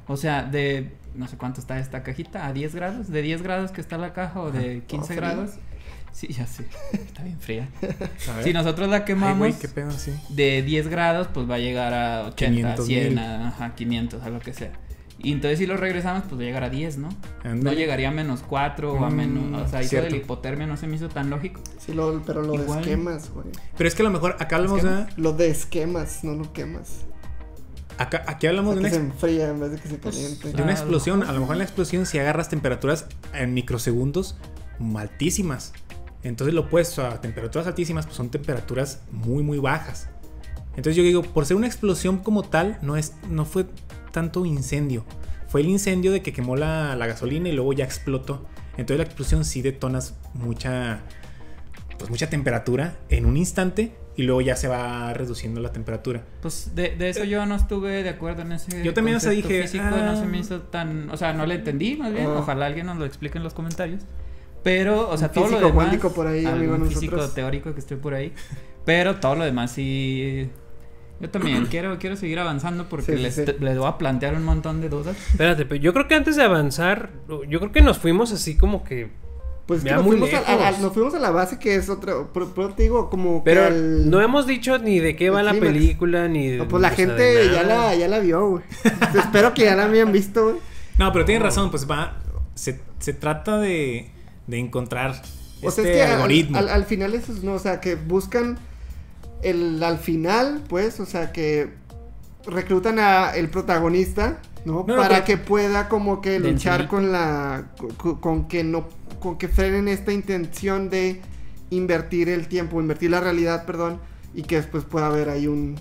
o 0.08 0.18
sea, 0.18 0.44
de 0.44 0.92
no 1.16 1.28
sé 1.28 1.38
cuánto 1.38 1.60
está 1.62 1.78
esta 1.80 2.02
cajita, 2.04 2.48
a 2.48 2.54
10 2.54 2.74
grados, 2.76 3.08
de 3.10 3.22
10 3.22 3.42
grados 3.44 3.72
que 3.72 3.82
está 3.82 3.98
la 3.98 4.14
caja 4.14 4.40
o 4.42 4.52
de 4.52 4.84
15 4.88 5.08
fría. 5.08 5.18
grados. 5.18 5.52
Sí, 6.12 6.28
ya 6.28 6.46
sé, 6.46 6.68
está 6.94 7.24
bien 7.24 7.40
fría. 7.40 7.70
A. 8.40 8.44
Si 8.44 8.54
nosotros 8.54 8.88
la 8.88 8.98
Ay, 8.98 9.04
quemamos 9.06 9.38
güey, 9.40 9.54
qué 9.54 9.68
pedo, 9.68 9.90
sí. 9.92 10.12
de 10.30 10.62
10 10.62 10.88
grados, 10.88 11.28
pues 11.34 11.50
va 11.50 11.56
a 11.56 11.60
llegar 11.60 11.92
a 11.94 12.28
80, 12.28 12.76
500 12.76 12.86
100, 12.86 13.10
mil. 13.10 13.18
a, 13.20 13.48
ajá, 13.48 13.74
500, 13.76 14.22
a 14.24 14.30
lo 14.30 14.40
que 14.40 14.54
sea. 14.54 14.72
Y 15.24 15.32
entonces 15.32 15.58
si 15.58 15.66
lo 15.66 15.78
regresamos, 15.78 16.24
pues 16.24 16.38
va 16.38 16.44
a 16.44 16.46
llegar 16.46 16.64
a 16.64 16.70
10, 16.70 16.98
¿no? 16.98 17.10
No 17.56 17.72
llegaría 17.72 18.10
a 18.10 18.12
menos 18.12 18.44
4 18.48 18.94
o 18.94 19.06
a 19.06 19.10
Mm, 19.10 19.16
menos. 19.16 19.62
O 19.62 19.68
sea, 19.70 19.80
eso 19.80 19.86
de 19.86 19.88
cierto. 19.88 20.10
la 20.12 20.18
hipotermia 20.18 20.68
no 20.68 20.76
se 20.78 20.86
me 20.86 20.98
hizo 20.98 21.08
tan 21.10 21.30
lógico. 21.30 21.62
Sí, 21.80 21.94
lo- 21.94 22.22
pero 22.26 22.42
lo 22.42 22.54
Igual. 22.56 22.84
de 22.84 22.92
esquemas, 22.92 23.30
güey. 23.34 23.48
Pero 23.78 23.88
es 23.88 23.96
que 23.96 24.02
a 24.02 24.06
lo 24.06 24.12
mejor 24.12 24.36
acá 24.40 24.58
hablamos 24.58 24.82
que- 24.82 24.88
de. 24.88 25.06
Lo 25.18 25.32
de 25.34 25.48
esquemas, 25.50 26.24
no 26.26 26.34
lo 26.34 26.52
quemas. 26.52 27.06
Acá, 27.98 28.24
aquí 28.28 28.48
O 28.48 28.50
hablamos 28.50 28.74
sea, 28.74 28.84
de 28.84 28.90
que 28.90 28.96
una, 28.96 29.04
se 29.04 29.08
ex- 29.08 29.14
enfría 29.16 29.50
en 29.50 29.60
vez 29.62 29.72
de 29.72 29.78
que 29.78 29.88
se 29.88 29.96
Pues, 29.96 30.16
caliente. 30.16 30.52
de 30.52 30.62
una 30.64 30.72
explosión. 30.74 31.20
lo- 31.22 31.30
A 31.30 31.32
lo 31.32 31.40
mejor 31.40 31.56
en 31.56 31.60
la 31.60 31.64
explosión, 31.66 32.06
si 32.06 32.20
agarras 32.20 32.50
temperaturas 32.50 33.06
en 33.34 33.54
microsegundos 33.54 34.36
altísimas. 34.98 35.72
Entonces, 36.24 36.54
lo 36.54 36.62
opuesto 36.62 37.06
a 37.06 37.22
temperaturas 37.22 37.68
altísimas, 37.68 38.06
pues 38.06 38.18
son 38.18 38.30
temperaturas 38.30 39.02
muy, 39.12 39.44
muy 39.44 39.60
bajas. 39.60 40.10
Entonces, 40.76 40.96
yo 40.96 41.04
digo, 41.04 41.22
por 41.22 41.46
ser 41.46 41.56
una 41.58 41.68
explosión 41.68 42.18
como 42.18 42.44
tal, 42.44 42.80
no, 42.82 42.98
es, 42.98 43.14
no 43.30 43.46
fue 43.46 43.66
tanto 44.14 44.46
incendio. 44.46 45.04
Fue 45.48 45.60
el 45.60 45.68
incendio 45.68 46.14
de 46.14 46.22
que 46.22 46.32
quemó 46.32 46.56
la, 46.56 46.96
la 46.96 47.06
gasolina 47.06 47.50
y 47.50 47.52
luego 47.52 47.74
ya 47.74 47.84
explotó. 47.84 48.46
Entonces, 48.78 48.98
la 48.98 49.04
explosión 49.04 49.44
sí 49.44 49.62
detonas 49.62 50.16
mucha, 50.34 51.02
pues, 52.00 52.10
mucha 52.10 52.30
temperatura 52.30 52.96
en 53.10 53.26
un 53.26 53.36
instante 53.36 53.94
y 54.16 54.24
luego 54.24 54.42
ya 54.42 54.56
se 54.56 54.68
va 54.68 55.14
reduciendo 55.14 55.60
la 55.60 55.72
temperatura. 55.72 56.24
Pues 56.42 56.72
de, 56.76 56.96
de 56.96 57.10
eso 57.10 57.24
yo 57.24 57.46
no 57.46 57.56
estuve 57.56 58.04
de 58.04 58.10
acuerdo 58.10 58.44
en 58.44 58.54
ese. 58.54 58.84
Yo 58.84 58.94
también, 58.94 59.18
o 59.18 59.20
sea, 59.20 59.32
dije, 59.32 59.64
Físico, 59.64 59.84
ah. 59.86 60.12
no 60.14 60.20
se 60.20 60.26
me 60.26 60.40
hizo 60.40 60.62
tan. 60.62 61.10
O 61.10 61.18
sea, 61.18 61.34
no 61.34 61.46
le 61.46 61.56
entendí, 61.56 61.98
más 61.98 62.14
bien. 62.14 62.28
Ah. 62.28 62.40
Ojalá 62.40 62.68
alguien 62.68 62.86
nos 62.86 62.98
lo 62.98 63.06
explique 63.06 63.38
en 63.38 63.44
los 63.44 63.54
comentarios. 63.54 64.04
Pero, 64.64 65.10
o 65.10 65.18
sea, 65.18 65.30
todo 65.30 65.44
lo 65.44 65.50
físico 65.50 65.68
demás. 65.68 65.84
cuántico 65.84 66.14
por 66.14 66.28
ahí, 66.28 66.46
amigo, 66.46 66.76
físico 66.86 67.16
nosotros. 67.18 67.36
teórico 67.36 67.74
que 67.74 67.80
esté 67.80 67.98
por 67.98 68.14
ahí. 68.14 68.34
Pero 68.86 69.18
todo 69.18 69.36
lo 69.36 69.44
demás 69.44 69.72
sí. 69.72 70.50
Yo 71.24 71.30
también 71.32 71.66
quiero, 71.72 71.98
quiero 71.98 72.16
seguir 72.16 72.38
avanzando 72.40 72.88
porque 72.88 73.16
Sí, 73.16 73.22
les, 73.22 73.34
sí. 73.36 73.46
les 73.60 73.78
voy 73.78 73.88
a 73.88 73.98
plantear 73.98 74.36
un 74.36 74.44
montón 74.44 74.80
de 74.82 74.90
dudas. 74.90 75.16
Espérate, 75.32 75.66
pero 75.66 75.82
yo 75.82 75.94
creo 75.94 76.08
que 76.08 76.16
antes 76.16 76.36
de 76.36 76.44
avanzar, 76.44 77.10
yo 77.50 77.60
creo 77.60 77.72
que 77.72 77.82
nos 77.82 77.98
fuimos 77.98 78.32
así 78.32 78.56
como 78.58 78.84
que. 78.84 79.10
Pues 79.66 79.78
es 79.80 79.84
que 79.86 79.90
Ya 79.92 79.96
nos 79.96 80.06
muy 80.06 80.18
fuimos, 80.18 80.34
a, 80.34 80.40
a- 80.40 80.54
a- 80.54 80.72
lejos. 80.72 80.82
nos 80.82 80.94
fuimos 80.94 81.14
a 81.14 81.20
la 81.20 81.32
base 81.32 81.58
que 81.58 81.76
es 81.76 81.90
otra. 81.90 82.14
Pero, 82.34 82.52
pero 82.54 82.70
te 82.74 82.84
digo, 82.84 83.10
como 83.10 83.44
Pero 83.46 83.62
que. 83.62 83.68
al- 83.68 84.10
no 84.10 84.20
hemos 84.22 84.46
dicho 84.46 84.78
ni 84.78 85.00
de 85.00 85.16
qué 85.16 85.30
va 85.30 85.42
la 85.42 85.54
película, 85.54 86.28
ni 86.28 86.50
de. 86.50 86.58
No, 86.58 86.68
pues 86.68 86.82
la 86.82 86.90
gente 86.90 87.50
ya 87.50 87.64
la, 87.64 87.96
ya 87.96 88.10
la 88.10 88.20
vio, 88.20 88.46
güey. 88.50 88.64
Espero 89.18 89.54
que 89.54 89.64
ya 89.64 89.76
la 89.78 89.86
habían 89.86 90.12
visto, 90.12 90.44
güey. 90.44 90.56
No, 91.00 91.14
pero 91.14 91.24
tienes 91.24 91.42
razón, 91.44 91.72
pues 91.72 91.90
va. 91.90 92.18
Se, 92.56 92.82
se 93.00 93.14
trata 93.14 93.58
de, 93.58 94.12
de 94.48 94.60
encontrar 94.60 95.22
O 95.62 95.70
este 95.70 95.82
sea, 95.84 95.92
es 95.92 95.96
que 95.98 96.04
al- 96.04 96.12
algoritmo. 96.16 96.58
Al, 96.58 96.68
al 96.68 96.84
final 96.84 97.14
eso 97.16 97.32
es, 97.32 97.42
no, 97.44 97.54
o 97.54 97.60
sea, 97.60 97.80
que 97.80 97.96
buscan 97.96 98.60
el 99.44 99.82
al 99.84 99.98
final, 100.00 100.62
pues, 100.68 101.00
o 101.00 101.06
sea, 101.06 101.32
que 101.32 101.70
reclutan 102.46 103.00
a 103.00 103.32
el 103.36 103.50
protagonista, 103.50 104.40
¿no? 104.66 104.86
Para 104.86 105.10
pero- 105.10 105.26
que 105.26 105.38
pueda 105.38 105.88
como 105.90 106.22
que 106.22 106.40
luchar 106.40 106.88
con 106.88 107.12
la 107.12 107.72
con, 107.98 108.16
con 108.20 108.48
que 108.48 108.64
no 108.64 108.88
con 109.20 109.38
que 109.38 109.48
frenen 109.48 109.88
esta 109.88 110.12
intención 110.12 110.90
de 110.90 111.22
invertir 111.70 112.28
el 112.30 112.48
tiempo, 112.48 112.80
invertir 112.82 113.12
la 113.12 113.22
realidad, 113.22 113.66
perdón, 113.66 114.00
y 114.34 114.44
que 114.44 114.58
después 114.58 114.84
pueda 114.84 115.08
haber 115.08 115.30
ahí 115.30 115.48
un 115.48 115.76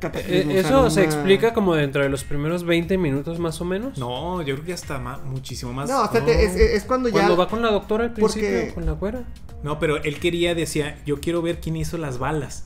cataclismo, 0.00 0.50
Eh, 0.50 0.58
Eso 0.58 0.90
se 0.90 1.04
explica 1.04 1.54
como 1.54 1.76
dentro 1.76 2.02
de 2.02 2.08
los 2.08 2.24
primeros 2.24 2.64
20 2.64 2.98
minutos 2.98 3.38
más 3.38 3.60
o 3.60 3.64
menos. 3.64 3.96
No, 3.98 4.42
yo 4.42 4.54
creo 4.56 4.66
que 4.66 4.72
hasta 4.72 4.98
ma- 4.98 5.18
muchísimo 5.24 5.72
más. 5.72 5.88
No, 5.88 6.02
o 6.02 6.10
sea, 6.10 6.24
te- 6.24 6.44
es, 6.44 6.56
es 6.56 6.82
cuando 6.82 7.08
ya 7.08 7.14
Cuando 7.14 7.36
va 7.36 7.48
con 7.48 7.62
la 7.62 7.70
doctora 7.70 8.04
al 8.06 8.12
Porque- 8.14 8.40
principio, 8.40 8.74
con 8.74 8.84
la 8.86 8.92
güera. 8.92 9.22
No, 9.62 9.78
pero 9.78 10.02
él 10.02 10.18
quería, 10.18 10.56
decía, 10.56 10.98
yo 11.06 11.20
quiero 11.20 11.40
ver 11.40 11.60
quién 11.60 11.76
hizo 11.76 11.98
las 11.98 12.18
balas. 12.18 12.64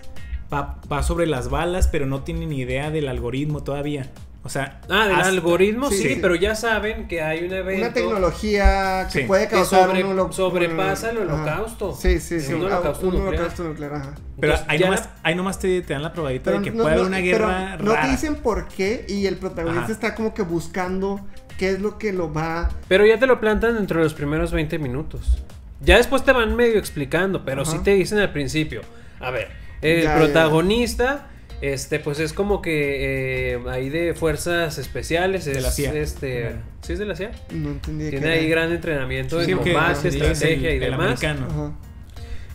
Va, 0.53 0.77
va 0.91 1.03
sobre 1.03 1.27
las 1.27 1.51
balas, 1.51 1.89
pero 1.89 2.07
no 2.07 2.23
tiene 2.23 2.47
ni 2.47 2.59
idea 2.61 2.91
del 2.91 3.09
algoritmo 3.09 3.63
todavía. 3.65 4.11
O 4.45 4.49
sea, 4.49 4.81
Ah, 4.89 5.07
del 5.09 5.17
hasta- 5.17 5.29
algoritmo, 5.29 5.91
sí, 5.91 5.97
sí, 5.97 6.09
sí. 6.15 6.19
pero 6.23 6.37
ya 6.37 6.55
saben 6.55 7.09
que 7.09 7.21
hay 7.21 7.45
un 7.47 7.53
evento 7.53 7.85
una 7.85 7.93
tecnología 7.93 9.09
que 9.13 9.21
Sí. 9.23 9.25
puede 9.27 9.49
que 9.49 9.57
causar 9.57 9.87
sobre- 9.89 10.05
un 10.05 10.11
holo- 10.17 10.33
sobrepasa 10.33 11.11
el 11.11 11.19
Ajá. 11.19 11.35
holocausto. 11.35 11.93
Sí, 11.95 12.21
sí, 12.21 12.41
sí. 12.41 12.53
Un 12.55 12.63
holocausto 12.67 13.07
un 13.09 13.15
nuclear. 13.15 13.35
holocausto 13.35 13.65
nuclear, 13.65 13.95
ajá. 13.95 14.15
Pero 14.39 14.53
Entonces, 14.53 14.67
ahí 14.69 14.79
ya 14.79 14.87
nomás, 14.87 15.01
la- 15.01 15.11
ahí 15.25 15.35
nomás 15.35 15.59
te, 15.59 15.83
te 15.83 15.93
dan 15.95 16.03
la 16.03 16.13
probadita 16.13 16.45
Pero 16.45 16.59
de 16.59 16.65
que 16.65 16.71
no- 16.71 16.83
puede 16.85 16.95
no- 16.97 17.03
haber 17.03 17.13
una 17.13 17.17
pero 17.19 17.49
guerra 17.49 17.77
no 17.79 17.91
te 17.91 17.97
rara. 17.97 18.09
dicen 18.11 18.37
por 18.37 18.69
qué 18.69 19.05
y 19.09 19.27
el 19.27 19.37
protagonista 19.37 19.83
Ajá. 19.85 19.93
está 19.93 20.15
como 20.15 20.33
que 20.33 20.43
buscando 20.43 21.21
qué 21.59 21.71
es 21.71 21.81
lo 21.81 21.99
que 21.99 22.13
lo 22.13 22.33
va 22.33 22.69
Pero 22.87 23.05
ya 23.05 23.19
te 23.19 23.27
lo 23.27 23.41
plantan 23.41 23.75
dentro 23.75 23.99
de 23.99 24.05
los 24.05 24.15
primeros 24.15 24.53
20 24.53 24.79
minutos. 24.79 25.43
Ya 25.81 25.97
después 25.97 26.25
te 26.25 26.31
van 26.33 26.55
medio 26.55 26.79
explicando, 26.79 27.45
pero 27.45 27.63
Ajá. 27.63 27.73
sí 27.73 27.79
te 27.83 27.95
dicen 27.95 28.19
al 28.19 28.31
principio. 28.33 28.83
A 29.19 29.31
ver, 29.33 29.49
el 29.83 30.03
Ya, 30.03 30.05
ya, 30.05 30.15
ya. 30.15 30.17
protagonista, 30.25 31.31
este, 31.62 32.01
pues 32.01 32.19
es 32.21 32.33
como 32.33 32.61
que 32.62 33.55
eh, 33.55 33.59
ahí 33.71 33.89
de 33.89 34.15
fuerzas 34.15 34.79
especiales. 34.79 35.45
De 35.47 35.53
es, 35.53 35.62
la 35.62 35.71
CIA. 35.71 35.95
Este. 35.95 36.53
¿Sí 36.83 36.93
es 36.93 36.99
de 36.99 37.07
la 37.07 37.17
CIA? 37.17 37.31
no 37.53 37.71
entendí 37.71 38.05
de 38.05 38.11
Tiene 38.11 38.29
ahí 38.29 38.47
era. 38.47 38.61
gran 38.61 38.73
entrenamiento 38.73 39.43
Sí, 39.43 39.55
porque 39.55 39.73
combate, 39.73 40.09
el- 40.09 40.15
estrategia 40.23 40.71
y 40.73 40.75
el 40.75 40.81
demás. 40.91 41.21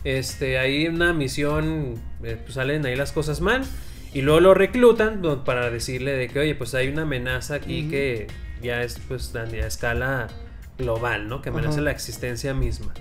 Este, 0.04 0.58
ahí 0.58 0.88
una 0.88 1.12
misión, 1.12 1.94
eh, 2.24 2.36
pues 2.42 2.54
salen 2.54 2.84
ahí 2.86 2.96
las 2.96 3.12
cosas 3.12 3.40
mal. 3.40 3.62
Y 4.14 4.20
luego 4.22 4.40
lo 4.40 4.52
reclutan 4.54 5.22
para 5.44 5.70
decirle 5.70 6.12
de 6.12 6.28
que, 6.28 6.38
oye, 6.40 6.54
pues 6.54 6.74
hay 6.74 6.88
una 6.88 7.02
amenaza 7.02 7.54
aquí 7.54 7.88
que 7.88 8.26
ya 8.62 8.82
es 8.82 8.98
pues 9.08 9.34
a 9.34 9.42
a 9.42 9.66
escala 9.66 10.28
global, 10.78 11.28
¿no? 11.28 11.40
Que 11.40 11.48
amenaza 11.48 11.74
Ajá. 11.76 11.82
la 11.82 11.90
existencia 11.92 12.52
misma. 12.52 12.92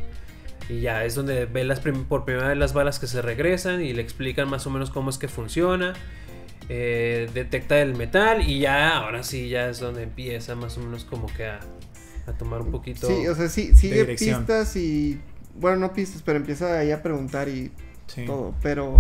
Y 0.70 0.80
ya 0.82 1.04
es 1.06 1.16
donde 1.16 1.46
ve 1.46 1.64
las 1.64 1.80
prim- 1.80 2.06
por 2.06 2.24
primera 2.24 2.48
vez 2.50 2.58
las 2.58 2.74
balas 2.74 3.00
que 3.00 3.08
se 3.08 3.22
regresan 3.22 3.82
y 3.82 3.94
le 3.94 4.02
explican 4.02 4.50
más 4.50 4.66
o 4.68 4.70
menos 4.70 4.90
cómo 4.90 5.10
es 5.10 5.18
que 5.18 5.28
funciona. 5.28 5.94
Eh, 6.70 7.30
detecta 7.34 7.82
el 7.82 7.96
metal 7.96 8.48
y 8.48 8.60
ya, 8.60 8.98
ahora 8.98 9.24
sí, 9.24 9.50
ya 9.50 9.68
es 9.70 9.80
donde 9.80 10.04
empieza 10.04 10.56
más 10.56 10.78
o 10.78 10.82
menos 10.82 11.04
como 11.04 11.28
que 11.28 11.46
a, 11.46 11.60
a 12.28 12.32
tomar 12.34 12.62
un 12.62 12.72
poquito... 12.72 13.08
Sí, 13.08 13.28
o 13.28 13.36
sea, 13.36 13.50
sí, 13.50 13.76
sigue 13.76 14.06
pistas 14.06 14.76
y. 14.78 15.20
Bueno, 15.56 15.78
no 15.78 15.94
pistas, 15.94 16.22
pero 16.24 16.38
empieza 16.38 16.78
ahí 16.80 16.92
a 16.92 17.02
preguntar 17.04 17.50
y 17.50 17.72
Sí. 18.08 18.26
todo. 18.26 18.54
Pero, 18.62 18.96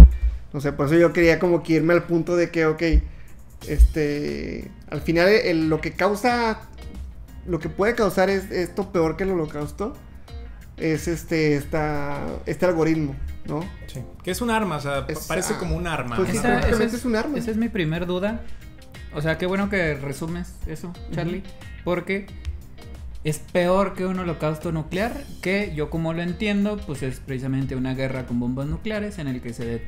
no 0.51 0.59
sé, 0.61 0.73
por 0.73 0.87
eso 0.87 0.95
yo 0.95 1.13
quería 1.13 1.39
como 1.39 1.63
que 1.63 1.73
irme 1.73 1.93
al 1.93 2.03
punto 2.03 2.35
de 2.35 2.49
que, 2.49 2.65
ok, 2.65 2.81
este. 3.67 4.69
Al 4.89 5.01
final, 5.01 5.29
el- 5.29 5.69
lo 5.69 5.79
que 5.79 5.93
causa 5.93 6.59
lo 7.47 7.59
que 7.59 7.69
puede 7.69 7.95
causar 7.95 8.29
es 8.29 8.51
esto 8.51 8.91
peor 8.91 9.17
que 9.17 9.23
el 9.23 9.31
holocausto 9.31 9.93
es 10.81 11.07
este 11.07 11.55
esta, 11.55 12.25
este 12.45 12.65
algoritmo, 12.65 13.15
¿no? 13.45 13.61
Sí. 13.87 14.01
Que 14.23 14.31
es 14.31 14.41
un 14.41 14.49
arma, 14.49 14.77
o 14.77 14.81
sea, 14.81 15.05
Es- 15.07 15.27
parece 15.27 15.53
ah, 15.55 15.59
como 15.59 15.75
un 15.75 15.87
arma. 15.87 16.15
pues 16.15 16.29
Esa, 16.33 16.59
es 16.59 17.05
un 17.05 17.15
arma. 17.15 17.37
Esa 17.37 17.51
es 17.51 17.57
mi 17.57 17.69
primer 17.69 18.05
duda. 18.05 18.41
O 19.13 19.21
sea, 19.21 19.37
qué 19.37 19.45
bueno 19.45 19.69
que 19.69 19.93
resumes 19.95 20.55
eso, 20.67 20.93
Charlie. 21.13 21.43
Porque 21.83 22.27
es 23.23 23.39
peor 23.39 23.93
que 23.93 24.05
un 24.05 24.17
holocausto 24.19 24.71
nuclear, 24.71 25.13
que 25.41 25.73
yo 25.75 25.89
como 25.89 26.13
lo 26.13 26.21
entiendo, 26.21 26.77
pues 26.77 27.03
es 27.03 27.19
precisamente 27.19 27.75
una 27.75 27.93
guerra 27.93 28.25
con 28.25 28.39
bombas 28.39 28.67
nucleares 28.67 29.19
en 29.19 29.27
el 29.27 29.41
que 29.41 29.53
se 29.53 29.83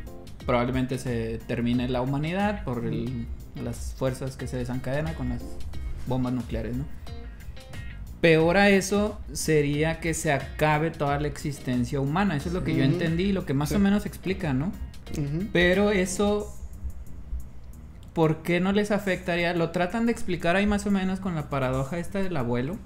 probablemente 0.45 0.97
se 0.97 1.39
termine 1.47 1.87
la 1.87 2.01
humanidad 2.01 2.63
por 2.65 2.85
el- 2.85 3.25
las 3.63 3.95
fuerzas 3.97 4.35
que 4.35 4.45
se 4.47 4.57
desencadenan 4.57 5.13
con 5.13 5.29
las 5.29 5.41
bombas 6.05 6.33
nucleares, 6.33 6.75
¿no? 6.75 6.85
Peor 8.23 8.55
a 8.55 8.69
eso 8.69 9.19
sería 9.33 9.99
que 9.99 10.13
se 10.13 10.31
acabe 10.31 10.91
toda 10.91 11.19
la 11.19 11.27
existencia 11.27 11.99
humana. 11.99 12.37
Eso 12.37 12.47
es 12.47 12.53
lo 12.55 12.63
que 12.63 12.73
yo 12.73 12.85
entendí 12.85 13.33
lo 13.33 13.45
que 13.45 13.53
más 13.53 13.67
Sí. 13.67 13.75
o 13.75 13.79
menos 13.79 14.05
explica, 14.05 14.53
¿no? 14.53 14.71
Pero 15.51 15.91
eso, 15.91 16.55
¿por 18.13 18.37
qué 18.41 18.61
no 18.61 18.71
les 18.71 18.91
afectaría? 18.91 19.53
Lo 19.53 19.71
tratan 19.71 20.05
de 20.05 20.13
explicar 20.13 20.55
ahí 20.55 20.65
más 20.65 20.85
o 20.85 20.91
menos 20.91 21.19
con 21.19 21.35
la 21.35 21.49
paradoja 21.49 21.97
esta 21.99 22.23
del 22.23 22.37
abuelo, 22.37 22.77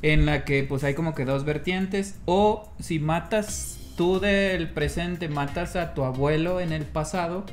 en 0.00 0.24
la 0.24 0.46
que 0.46 0.62
pues 0.64 0.82
hay 0.82 0.94
como 0.94 1.14
que 1.14 1.26
dos 1.26 1.44
vertientes, 1.44 2.14
o 2.24 2.72
si 2.80 2.98
matas 2.98 3.78
tú 3.98 4.18
del 4.18 4.70
presente, 4.70 5.28
matas 5.28 5.76
a 5.76 5.92
tu 5.92 6.04
abuelo 6.04 6.60
en 6.62 6.72
el 6.72 6.84
pasado, 6.86 7.44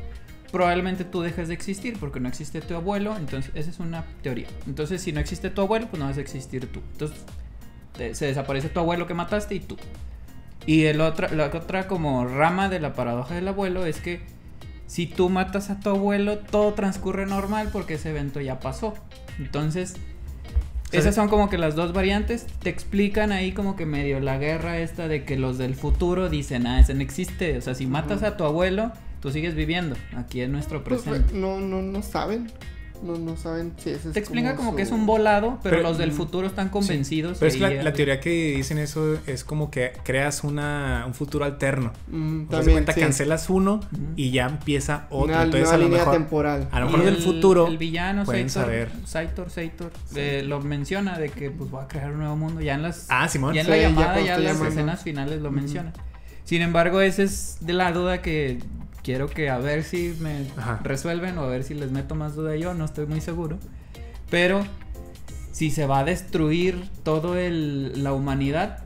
probablemente 0.52 1.04
tú 1.06 1.22
dejes 1.22 1.48
de 1.48 1.54
existir 1.54 1.98
porque 2.00 2.20
no 2.20 2.28
existe 2.28 2.62
tu 2.62 2.76
abuelo, 2.76 3.16
entonces 3.18 3.52
esa 3.56 3.70
es 3.70 3.80
una 3.80 4.04
teoría. 4.22 4.48
Entonces 4.68 5.02
si 5.02 5.12
no 5.12 5.20
existe 5.20 5.50
tu 5.50 5.62
abuelo, 5.62 5.88
pues 5.90 6.00
no 6.00 6.08
vas 6.08 6.18
a 6.18 6.22
existir 6.22 6.72
tú. 6.72 6.82
Entonces 6.94 7.18
te- 7.98 8.16
se 8.16 8.26
desaparece 8.26 8.70
tu 8.70 8.80
abuelo 8.80 9.08
que 9.08 9.14
mataste 9.14 9.56
y 9.56 9.60
tú. 9.60 9.78
Y 10.66 10.84
el 10.86 11.02
otra, 11.02 11.30
la 11.34 11.48
otra 11.48 11.88
como 11.88 12.26
rama 12.28 12.70
de 12.70 12.80
la 12.80 12.94
paradoja 12.94 13.34
del 13.36 13.48
abuelo 13.48 13.86
es 13.86 14.00
que 14.00 14.22
si 14.88 15.08
tú 15.08 15.30
matas 15.30 15.70
a 15.70 15.80
tu 15.80 15.90
abuelo, 15.90 16.38
todo 16.40 16.74
transcurre 16.74 17.26
normal 17.26 17.70
porque 17.72 17.94
ese 17.96 18.10
evento 18.10 18.42
ya 18.42 18.60
pasó. 18.60 18.94
Entonces, 19.40 19.96
esas 20.92 21.16
son 21.16 21.30
como 21.30 21.50
que 21.50 21.58
las 21.58 21.76
dos 21.76 21.94
variantes. 21.94 22.46
Te 22.62 22.70
explican 22.70 23.32
ahí 23.32 23.54
como 23.54 23.78
que 23.78 23.86
medio 23.86 24.20
la 24.20 24.38
guerra 24.38 24.80
esta 24.80 25.08
de 25.08 25.24
que 25.24 25.38
los 25.38 25.58
del 25.58 25.76
futuro 25.76 26.28
dicen, 26.30 26.68
ah, 26.68 26.82
ese 26.82 26.94
no 26.94 27.02
existe. 27.02 27.58
O 27.58 27.62
sea, 27.62 27.74
si 27.74 27.88
matas 27.88 28.22
a 28.24 28.36
tu 28.36 28.44
abuelo, 28.44 28.92
tú 29.22 29.32
sigues 29.32 29.56
viviendo 29.56 29.96
aquí 30.16 30.42
en 30.42 30.52
nuestro 30.52 30.84
Pues, 30.84 31.02
presente. 31.04 31.34
no, 31.34 31.60
no, 31.60 31.82
no 31.82 32.02
saben. 32.02 32.52
No, 33.04 33.18
no 33.18 33.36
saben 33.36 33.74
si 33.80 33.90
ese 33.90 34.10
es 34.10 34.14
Te 34.14 34.20
explica 34.20 34.56
como, 34.56 34.70
su- 34.70 34.76
que 34.76 34.84
es 34.84 34.92
un 34.92 35.08
volado, 35.08 35.58
pero, 35.64 35.78
Pero- 35.78 35.90
los 35.90 35.98
del 35.98 36.12
mm, 36.12 36.14
futuro 36.14 36.46
están 36.46 36.70
convencidos. 36.70 37.40
Pero 37.40 37.52
es 37.52 37.60
la, 37.60 37.72
la 37.72 37.94
teoría 37.94 38.20
que 38.20 38.30
dicen 38.58 38.78
eso 38.78 39.18
es 39.26 39.44
como 39.44 39.72
que 39.72 39.94
creas 40.04 40.44
una, 40.44 41.06
un 41.08 41.16
futuro 41.16 41.44
alterno. 41.46 41.94
Mm, 42.12 42.14
O 42.14 42.38
sea, 42.42 42.46
se 42.46 42.52
también, 42.58 42.74
cuenta, 42.76 42.94
sí. 42.94 43.00
cancelas 43.00 43.50
uno 43.50 43.80
y 44.16 44.30
ya 44.30 44.46
empieza 44.46 45.08
otro. 45.10 45.34
Una 45.34 45.42
Entonces 45.42 45.70
a 45.72 45.78
lo 45.78 45.86
línea 45.86 45.98
mejor, 45.98 46.14
temporal. 46.14 46.68
a 46.72 46.80
lo 46.80 46.86
Y 46.86 46.92
mejor 46.92 47.06
del 47.06 47.16
el- 47.16 47.22
futuro 47.24 47.66
El 47.66 47.80
villano, 47.80 48.24
pueden 48.24 48.52
Saitor, 48.52 48.72
saber. 48.72 48.92
Saitor, 49.06 49.50
Saitor, 49.50 49.92
eh, 50.16 50.44
lo 50.46 50.62
menciona 50.62 51.18
de 51.18 51.30
que 51.30 51.50
pues 51.50 51.74
va 51.74 51.86
a 51.86 51.88
crear 51.88 52.12
un 52.12 52.20
nuevo 52.20 52.36
mundo. 52.36 52.62
Ya 52.62 52.76
en 52.76 52.84
las 52.84 53.08
Ah, 53.10 53.28
Simón. 53.28 53.56
ya 53.56 53.62
en 53.62 53.66
Sí, 53.66 53.72
la 53.72 53.78
llamada, 53.78 54.22
ya, 54.22 54.36
en 54.36 54.44
las 54.44 54.62
escenas 54.62 55.02
finales 55.02 55.42
lo 55.42 55.50
menciona. 55.50 55.92
Sin 56.44 56.62
embargo, 56.62 57.02
esa 57.02 57.24
es 57.24 57.58
de 57.62 57.74
la 57.74 57.92
duda 57.94 58.22
que 58.22 58.60
quiero 59.04 59.30
que 59.30 59.50
a 59.50 59.58
ver 59.58 59.84
si 59.84 60.16
me 60.20 60.46
Ajá. 60.58 60.80
resuelven 60.84 61.38
o 61.38 61.44
a 61.44 61.48
ver 61.48 61.64
si 61.64 61.74
les 61.74 61.92
meto 61.92 62.16
más 62.16 62.36
duda 62.36 62.56
yo, 62.56 62.74
no 62.74 62.86
estoy 62.86 63.06
muy 63.06 63.22
seguro. 63.22 63.58
Pero 64.30 64.64
si 65.52 65.72
se 65.72 65.86
va 65.86 66.00
a 66.00 66.04
destruir 66.04 66.90
todo 67.04 67.38
el, 67.38 68.04
la 68.04 68.14
humanidad, 68.14 68.86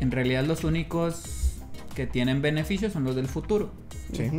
en 0.00 0.10
realidad 0.10 0.44
los 0.44 0.64
únicos 0.64 1.58
que 1.94 2.06
tienen 2.06 2.42
beneficios 2.42 2.92
son 2.92 3.04
los 3.04 3.16
del 3.16 3.26
futuro. 3.26 3.72
Sí. 4.12 4.30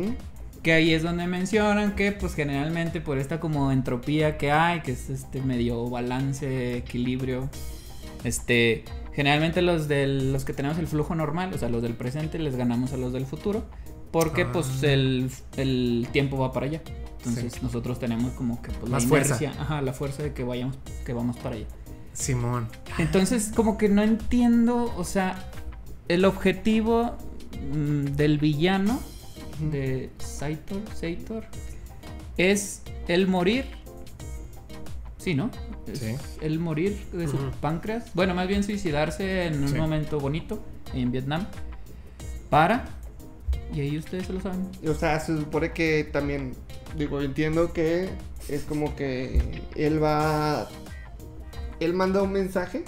Que 0.62 0.72
ahí 0.72 0.92
es 0.92 1.02
donde 1.02 1.26
mencionan 1.26 1.94
que 1.94 2.12
pues 2.12 2.34
generalmente 2.34 3.00
por 3.00 3.18
esta 3.18 3.40
como 3.40 3.70
entropía 3.72 4.36
que 4.36 4.50
hay, 4.50 4.80
que 4.80 4.92
es 4.92 5.10
este 5.10 5.40
medio 5.40 5.88
balance, 5.88 6.76
equilibrio, 6.78 7.48
este, 8.24 8.84
generalmente 9.12 9.62
los 9.62 9.86
de 9.86 10.06
los 10.06 10.44
que 10.44 10.52
tenemos 10.52 10.78
el 10.78 10.86
flujo 10.86 11.14
normal, 11.14 11.52
o 11.54 11.58
sea, 11.58 11.68
los 11.68 11.82
del 11.82 11.94
presente 11.94 12.38
les 12.38 12.56
ganamos 12.56 12.92
a 12.92 12.96
los 12.96 13.12
del 13.12 13.26
futuro, 13.26 13.64
porque 14.10 14.42
Ah. 14.42 14.52
pues 14.52 14.82
el, 14.82 15.30
el 15.56 16.08
tiempo 16.12 16.38
va 16.38 16.52
para 16.52 16.66
allá. 16.66 16.82
Entonces 17.18 17.54
Sí. 17.54 17.60
nosotros 17.62 17.98
tenemos 17.98 18.32
como 18.32 18.62
que 18.62 18.70
pues, 18.72 18.90
Más 18.90 19.02
la 19.04 19.08
fuerza. 19.08 19.38
ajá, 19.58 19.82
la 19.82 19.92
fuerza 19.92 20.22
de 20.22 20.32
que 20.32 20.44
vayamos, 20.44 20.76
que 21.04 21.12
vamos 21.12 21.36
para 21.38 21.56
allá. 21.56 21.66
Simón. 22.12 22.68
Entonces, 22.98 23.52
como 23.54 23.76
que 23.76 23.88
no 23.88 24.02
entiendo, 24.02 24.92
o 24.96 25.04
sea, 25.04 25.50
el 26.08 26.24
objetivo 26.24 27.16
mm, 27.74 28.04
del 28.16 28.38
villano 28.38 29.00
de 29.70 30.10
Saitor, 30.18 30.80
Saitor 30.94 31.44
es 32.38 32.82
el 33.08 33.26
morir. 33.26 33.64
Sí, 35.18 35.34
¿no? 35.34 35.50
Sí. 35.92 36.14
El 36.40 36.58
morir 36.60 36.96
de 37.12 37.26
su 37.26 37.36
páncreas. 37.60 38.04
Bueno, 38.14 38.34
más 38.34 38.46
bien 38.46 38.62
suicidarse 38.62 39.46
en 39.46 39.62
un 39.62 39.68
Sí. 39.70 39.74
momento 39.74 40.20
bonito 40.20 40.62
en 40.94 41.10
Vietnam. 41.10 41.46
Para. 42.50 42.84
Y 43.74 43.80
ahí 43.80 43.98
ustedes 43.98 44.26
se 44.26 44.32
lo 44.32 44.40
saben. 44.40 44.70
O 44.88 44.94
sea, 44.94 45.18
se 45.20 45.36
supone 45.36 45.72
que 45.72 46.04
también, 46.04 46.54
digo, 46.96 47.20
entiendo 47.20 47.72
que 47.72 48.08
es 48.48 48.62
como 48.62 48.94
que 48.96 49.62
él 49.74 50.02
va, 50.02 50.68
él 51.80 51.92
manda 51.92 52.22
un 52.22 52.32
mensaje 52.32 52.84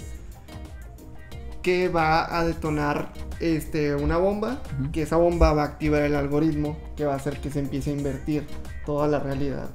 que 1.62 1.88
va 1.88 2.38
a 2.38 2.44
detonar 2.44 3.12
este 3.40 3.94
una 3.94 4.16
bomba, 4.16 4.62
que 4.92 5.02
esa 5.02 5.16
bomba 5.16 5.52
va 5.52 5.62
a 5.62 5.66
activar 5.66 6.02
el 6.02 6.14
algoritmo 6.14 6.76
que 6.96 7.04
va 7.04 7.14
a 7.14 7.16
hacer 7.16 7.40
que 7.40 7.50
se 7.50 7.60
empiece 7.60 7.90
a 7.90 7.94
invertir 7.94 8.46
toda 8.86 9.06
la 9.08 9.18
realidad. 9.18 9.70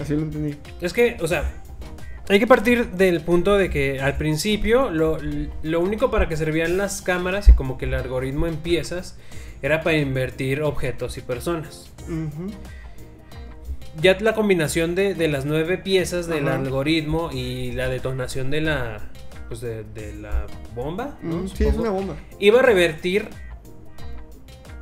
Así 0.00 0.14
lo 0.14 0.22
entendí. 0.22 0.56
Es 0.80 0.92
que, 0.92 1.16
o 1.20 1.26
sea, 1.26 1.52
hay 2.28 2.38
que 2.38 2.46
partir 2.46 2.90
del 2.90 3.20
punto 3.22 3.56
de 3.56 3.70
que 3.70 4.00
al 4.00 4.16
principio 4.16 4.90
lo, 4.90 5.18
lo 5.62 5.80
único 5.80 6.10
para 6.10 6.28
que 6.28 6.36
servían 6.36 6.76
las 6.76 7.02
cámaras 7.02 7.48
y 7.48 7.52
como 7.52 7.78
que 7.78 7.86
el 7.86 7.94
algoritmo 7.94 8.46
empiezas 8.46 9.16
era 9.62 9.82
para 9.82 9.96
invertir 9.96 10.62
objetos 10.62 11.16
y 11.18 11.22
personas. 11.22 11.90
Ya 14.00 14.16
la 14.20 14.34
combinación 14.34 14.94
de, 14.94 15.14
de 15.14 15.28
las 15.28 15.44
nueve 15.44 15.78
piezas 15.78 16.26
del 16.26 16.48
algoritmo 16.48 17.30
y 17.32 17.72
la 17.72 17.88
detonación 17.88 18.50
de 18.50 18.60
la 18.60 19.10
pues 19.48 19.62
de, 19.62 19.82
de 19.82 20.14
la 20.14 20.46
bomba, 20.74 21.16
¿no? 21.22 21.38
Mm, 21.38 21.48
sí, 21.48 21.64
es 21.64 21.74
una 21.74 21.88
bomba. 21.88 22.16
iba 22.38 22.60
a 22.60 22.62
revertir 22.62 23.30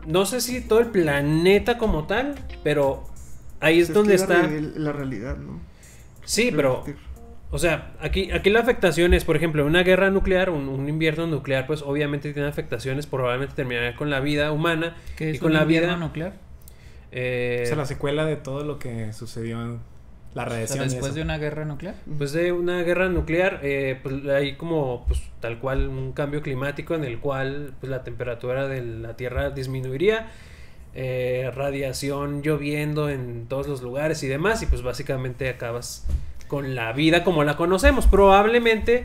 no 0.06 0.24
sé 0.24 0.40
si 0.40 0.60
todo 0.60 0.78
el 0.80 0.86
planeta 0.86 1.78
como 1.78 2.06
tal, 2.06 2.36
pero 2.62 3.04
ahí 3.60 3.80
es 3.80 3.92
donde 3.92 4.14
está. 4.14 4.46
la 4.46 4.92
realidad, 4.92 5.36
¿no? 5.36 5.60
Sí, 6.24 6.50
pero. 6.54 6.84
O 7.50 7.58
sea, 7.58 7.92
aquí, 8.00 8.30
aquí 8.32 8.50
la 8.50 8.60
afectación 8.60 9.14
es, 9.14 9.24
por 9.24 9.36
ejemplo, 9.36 9.64
una 9.64 9.82
guerra 9.84 10.10
nuclear, 10.10 10.50
un, 10.50 10.68
un 10.68 10.88
invierno 10.88 11.26
nuclear, 11.28 11.66
pues 11.66 11.82
obviamente 11.82 12.32
tiene 12.32 12.48
afectaciones, 12.48 13.06
probablemente 13.06 13.54
terminará 13.54 13.94
con 13.94 14.10
la 14.10 14.20
vida 14.20 14.50
humana 14.52 14.96
¿Qué 15.16 15.30
y 15.30 15.34
es 15.34 15.38
con 15.38 15.48
un 15.52 15.54
la 15.54 15.62
invierno 15.62 15.94
vida. 15.94 15.96
nuclear? 16.06 16.32
eh, 17.12 17.60
O 17.62 17.66
sea, 17.66 17.76
la 17.76 17.86
secuela 17.86 18.26
de 18.26 18.36
todo 18.36 18.64
lo 18.64 18.78
que 18.80 19.12
sucedió 19.12 19.62
en 19.62 19.78
la 20.34 20.42
O 20.42 20.46
sea, 20.46 20.54
radiación. 20.56 20.84
y 20.86 20.88
después 20.90 21.14
de 21.14 21.22
una 21.22 21.38
guerra 21.38 21.64
nuclear. 21.64 21.94
pues 22.18 22.32
de 22.32 22.50
una 22.52 22.82
guerra 22.82 23.08
nuclear, 23.08 23.60
eh, 23.62 23.98
pues 24.02 24.26
hay 24.26 24.56
como, 24.56 25.04
pues 25.06 25.22
tal 25.40 25.58
cual, 25.60 25.88
un 25.88 26.12
cambio 26.12 26.42
climático 26.42 26.94
en 26.96 27.04
el 27.04 27.20
cual 27.20 27.74
pues, 27.80 27.88
la 27.90 28.02
temperatura 28.02 28.66
de 28.66 28.82
la 28.82 29.16
Tierra 29.16 29.50
disminuiría, 29.50 30.26
eh, 30.94 31.50
radiación 31.54 32.42
lloviendo 32.42 33.08
en 33.08 33.46
todos 33.48 33.68
los 33.68 33.82
lugares 33.82 34.22
y 34.24 34.26
demás, 34.26 34.62
y 34.62 34.66
pues 34.66 34.82
básicamente 34.82 35.48
acabas 35.48 36.06
con 36.48 36.74
la 36.74 36.92
vida 36.92 37.24
como 37.24 37.44
la 37.44 37.56
conocemos. 37.56 38.06
Probablemente 38.06 39.04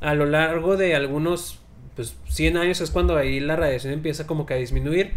a 0.00 0.14
lo 0.14 0.26
largo 0.26 0.76
de 0.76 0.94
algunos 0.94 1.58
pues 1.96 2.16
100 2.28 2.56
años 2.56 2.80
es 2.80 2.90
cuando 2.90 3.16
ahí 3.16 3.40
la 3.40 3.56
radiación 3.56 3.92
empieza 3.92 4.26
como 4.26 4.46
que 4.46 4.54
a 4.54 4.56
disminuir. 4.56 5.12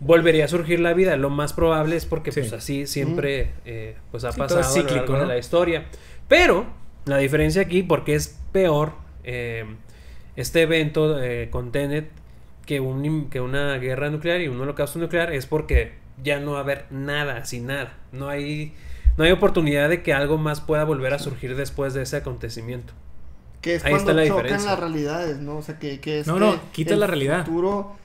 Volvería 0.00 0.44
a 0.44 0.48
surgir 0.48 0.78
la 0.80 0.92
vida, 0.92 1.16
lo 1.16 1.30
más 1.30 1.54
probable 1.54 1.96
es 1.96 2.04
porque 2.04 2.30
Sí. 2.32 2.40
pues 2.40 2.52
así 2.52 2.86
siempre 2.86 3.52
eh, 3.64 3.96
pues 4.10 4.24
ha 4.24 4.32
Sí, 4.32 4.36
todo 4.38 4.48
pasado 4.48 4.80
a 4.80 4.82
lo 4.90 4.96
largo 4.96 5.18
de 5.20 5.26
la 5.26 5.38
historia. 5.38 5.84
Pero 6.28 6.66
la 7.06 7.16
diferencia 7.18 7.62
aquí, 7.62 7.82
porque 7.82 8.14
es 8.14 8.38
peor 8.52 8.92
eh, 9.24 9.64
este 10.36 10.62
evento 10.62 11.22
eh, 11.22 11.48
con 11.50 11.72
Tenet 11.72 12.10
que, 12.66 12.80
un, 12.80 13.30
que 13.30 13.40
una 13.40 13.78
guerra 13.78 14.10
nuclear 14.10 14.40
y 14.42 14.48
un 14.48 14.60
holocausto 14.60 14.98
nuclear, 14.98 15.32
es 15.32 15.46
porque 15.46 15.92
ya 16.22 16.40
no 16.40 16.52
va 16.52 16.58
a 16.58 16.62
haber 16.62 16.84
nada, 16.90 17.44
sin 17.46 17.66
nada. 17.66 17.94
No 18.12 18.28
hay, 18.28 18.74
no 19.16 19.24
hay 19.24 19.32
oportunidad 19.32 19.88
de 19.88 20.02
que 20.02 20.12
algo 20.12 20.38
más 20.38 20.60
pueda 20.60 20.84
volver 20.84 21.14
a 21.14 21.18
surgir 21.18 21.56
después 21.56 21.94
de 21.94 22.02
ese 22.02 22.16
acontecimiento. 22.18 22.92
Que 23.60 23.76
es 23.76 23.84
Ahí 23.84 23.92
cuando 23.92 24.10
está 24.12 24.22
la 24.22 24.26
chocan 24.28 24.42
diferencia. 24.44 24.70
las 24.70 24.80
realidades, 24.80 25.38
¿no? 25.38 25.56
O 25.56 25.62
sea, 25.62 25.78
que, 25.78 26.00
que 26.00 26.20
es 26.20 26.26
No, 26.26 26.34
que 26.34 26.40
no, 26.40 26.60
quita 26.72 26.94
el 26.94 27.00
la 27.00 27.06
realidad. 27.06 27.44
futuro 27.44 27.96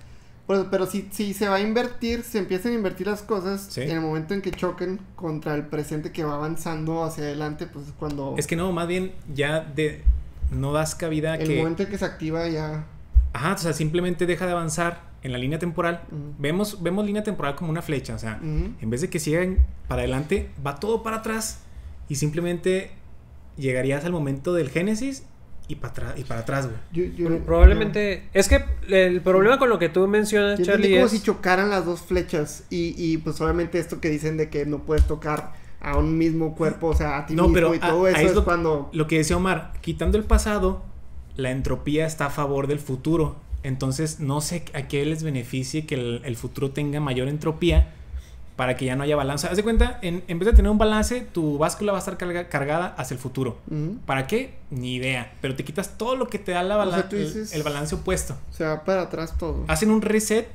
Pues, 0.48 0.66
pero 0.72 0.86
si, 0.86 1.08
si 1.12 1.34
se 1.34 1.48
va 1.48 1.56
a 1.58 1.62
invertir, 1.62 2.24
se 2.24 2.40
empiezan 2.40 2.72
a 2.74 2.76
invertir 2.76 3.08
las 3.08 3.22
cosas 3.22 3.68
Sí. 3.70 3.82
en 3.82 3.92
el 3.92 4.02
momento 4.02 4.34
en 4.34 4.42
que 4.42 4.52
choquen 4.52 5.00
contra 5.16 5.54
el 5.56 5.66
presente 5.68 6.12
que 6.12 6.24
va 6.24 6.34
avanzando 6.36 7.04
hacia 7.04 7.24
adelante, 7.24 7.68
pues 7.68 7.88
es 7.88 7.94
cuando 7.94 8.36
Es 8.38 8.48
que 8.48 8.56
no, 8.56 8.72
más 8.72 8.88
bien 8.88 9.14
ya 9.34 9.62
de 9.62 10.04
no 10.52 10.74
das 10.74 10.96
cabida 10.96 11.34
a 11.34 11.36
el 11.36 11.48
que 11.48 11.58
momento 11.58 11.84
en 11.84 11.90
que 11.90 11.98
se 11.98 12.06
activa 12.06 12.48
ya 12.50 12.86
ajá, 13.34 13.54
o 13.54 13.58
sea, 13.58 13.72
simplemente 13.74 14.26
deja 14.26 14.46
de 14.46 14.52
avanzar 14.54 15.11
en 15.24 15.32
la 15.32 15.38
línea 15.38 15.60
temporal. 15.60 16.02
Vemos 16.40 16.82
vemos 16.82 17.06
línea 17.06 17.24
temporal 17.24 17.56
como 17.56 17.70
una 17.72 17.82
flecha, 17.82 18.16
o 18.16 18.20
sea, 18.20 18.40
en 18.42 18.90
vez 18.90 19.02
de 19.02 19.10
que 19.10 19.20
sigan 19.20 19.60
para 19.88 20.02
adelante, 20.02 20.50
va 20.66 20.76
todo 20.80 21.04
para 21.04 21.18
atrás 21.18 21.60
y 22.10 22.16
simplemente 22.16 22.92
llegarías 23.58 24.06
al 24.06 24.12
momento 24.12 24.54
del 24.54 24.70
génesis 24.70 25.24
y 25.68 25.76
para 25.76 25.92
atrás 25.92 26.14
y 26.18 26.24
para 26.24 26.40
atrás, 26.42 26.68
güey. 26.68 26.78
Yo- 26.92 27.16
yo- 27.16 27.28
Pro- 27.28 27.46
Probablemente. 27.46 28.28
Es 28.34 28.48
que 28.50 28.66
el 28.90 29.22
problema 29.22 29.60
con 29.60 29.70
lo 29.70 29.78
que 29.80 29.90
tú 29.90 30.08
mencionas, 30.08 30.60
Charlie, 30.62 30.94
como 30.94 31.06
es. 31.06 31.12
si 31.12 31.22
chocaran 31.22 31.70
las 31.70 31.86
dos 31.86 32.02
flechas 32.02 32.66
y, 32.70 32.94
y 32.98 33.18
pues 33.18 33.40
obviamente 33.42 33.80
esto 33.80 34.02
que 34.02 34.10
dicen 34.10 34.38
de 34.38 34.50
que 34.50 34.66
no 34.66 34.80
puedes 34.80 35.06
tocar 35.08 35.54
a 35.80 35.98
un 35.98 36.18
mismo 36.18 36.56
cuerpo, 36.56 36.88
o 36.88 36.96
sea, 36.96 37.18
a 37.20 37.26
ti 37.26 37.36
No, 37.36 37.44
mismo 37.44 37.54
pero 37.56 37.76
y 37.76 37.78
a- 37.78 37.90
todo 37.90 38.08
eso 38.08 38.18
ahí 38.18 38.26
es, 38.26 38.32
es 38.32 38.36
lo- 38.36 38.44
cuando... 38.44 38.90
Lo 38.94 39.08
que 39.08 39.18
decía 39.20 39.38
Omar, 39.38 39.74
quitando 39.82 40.18
el 40.18 40.24
pasado, 40.26 40.84
la 41.38 41.52
entropía 41.52 42.06
está 42.06 42.26
a 42.28 42.30
favor 42.30 42.68
del 42.68 42.80
futuro. 42.80 43.36
Entonces, 43.64 44.20
no 44.20 44.42
sé 44.42 44.66
a 44.74 44.84
qué 44.88 45.06
les 45.06 45.24
beneficie 45.24 45.86
que 45.86 45.96
el, 45.96 46.22
el 46.26 46.36
futuro 46.36 46.72
tenga 46.72 47.00
mayor 47.00 47.28
entropía 47.28 47.94
para 48.56 48.76
que 48.76 48.86
ya 48.86 48.96
no 48.96 49.04
haya 49.04 49.16
balance. 49.16 49.48
Haz 49.48 49.56
de 49.58 49.64
cuenta, 49.64 49.98
en, 50.02 50.24
en 50.28 50.38
vez 50.40 50.48
de 50.48 50.54
tener 50.54 50.70
un 50.72 50.78
balance, 50.78 51.22
tu 51.22 51.58
báscula 51.58 51.92
va 51.94 51.98
a 51.98 52.00
estar 52.00 52.18
carga- 52.18 52.48
cargada 52.50 52.88
hacia 52.98 53.16
el 53.16 53.20
futuro. 53.20 53.58
¿Para 54.06 54.28
qué? 54.28 54.56
Ni 54.70 54.96
idea. 54.96 55.34
Pero 55.42 55.56
te 55.56 55.64
quitas 55.64 55.98
todo 55.98 56.16
lo 56.16 56.28
que 56.28 56.38
te 56.38 56.52
da 56.52 56.62
la 56.64 56.78
O 56.78 56.84
sea, 56.84 56.92
bala- 57.04 57.08
dices- 57.10 57.52
el, 57.54 57.60
el 57.60 57.64
balance 57.64 57.96
opuesto. 57.96 58.36
Se 58.52 58.64
va 58.64 58.84
para 58.84 59.04
atrás 59.04 59.38
todo. 59.38 59.64
Hacen 59.68 59.90
un 59.90 60.02
reset 60.02 60.48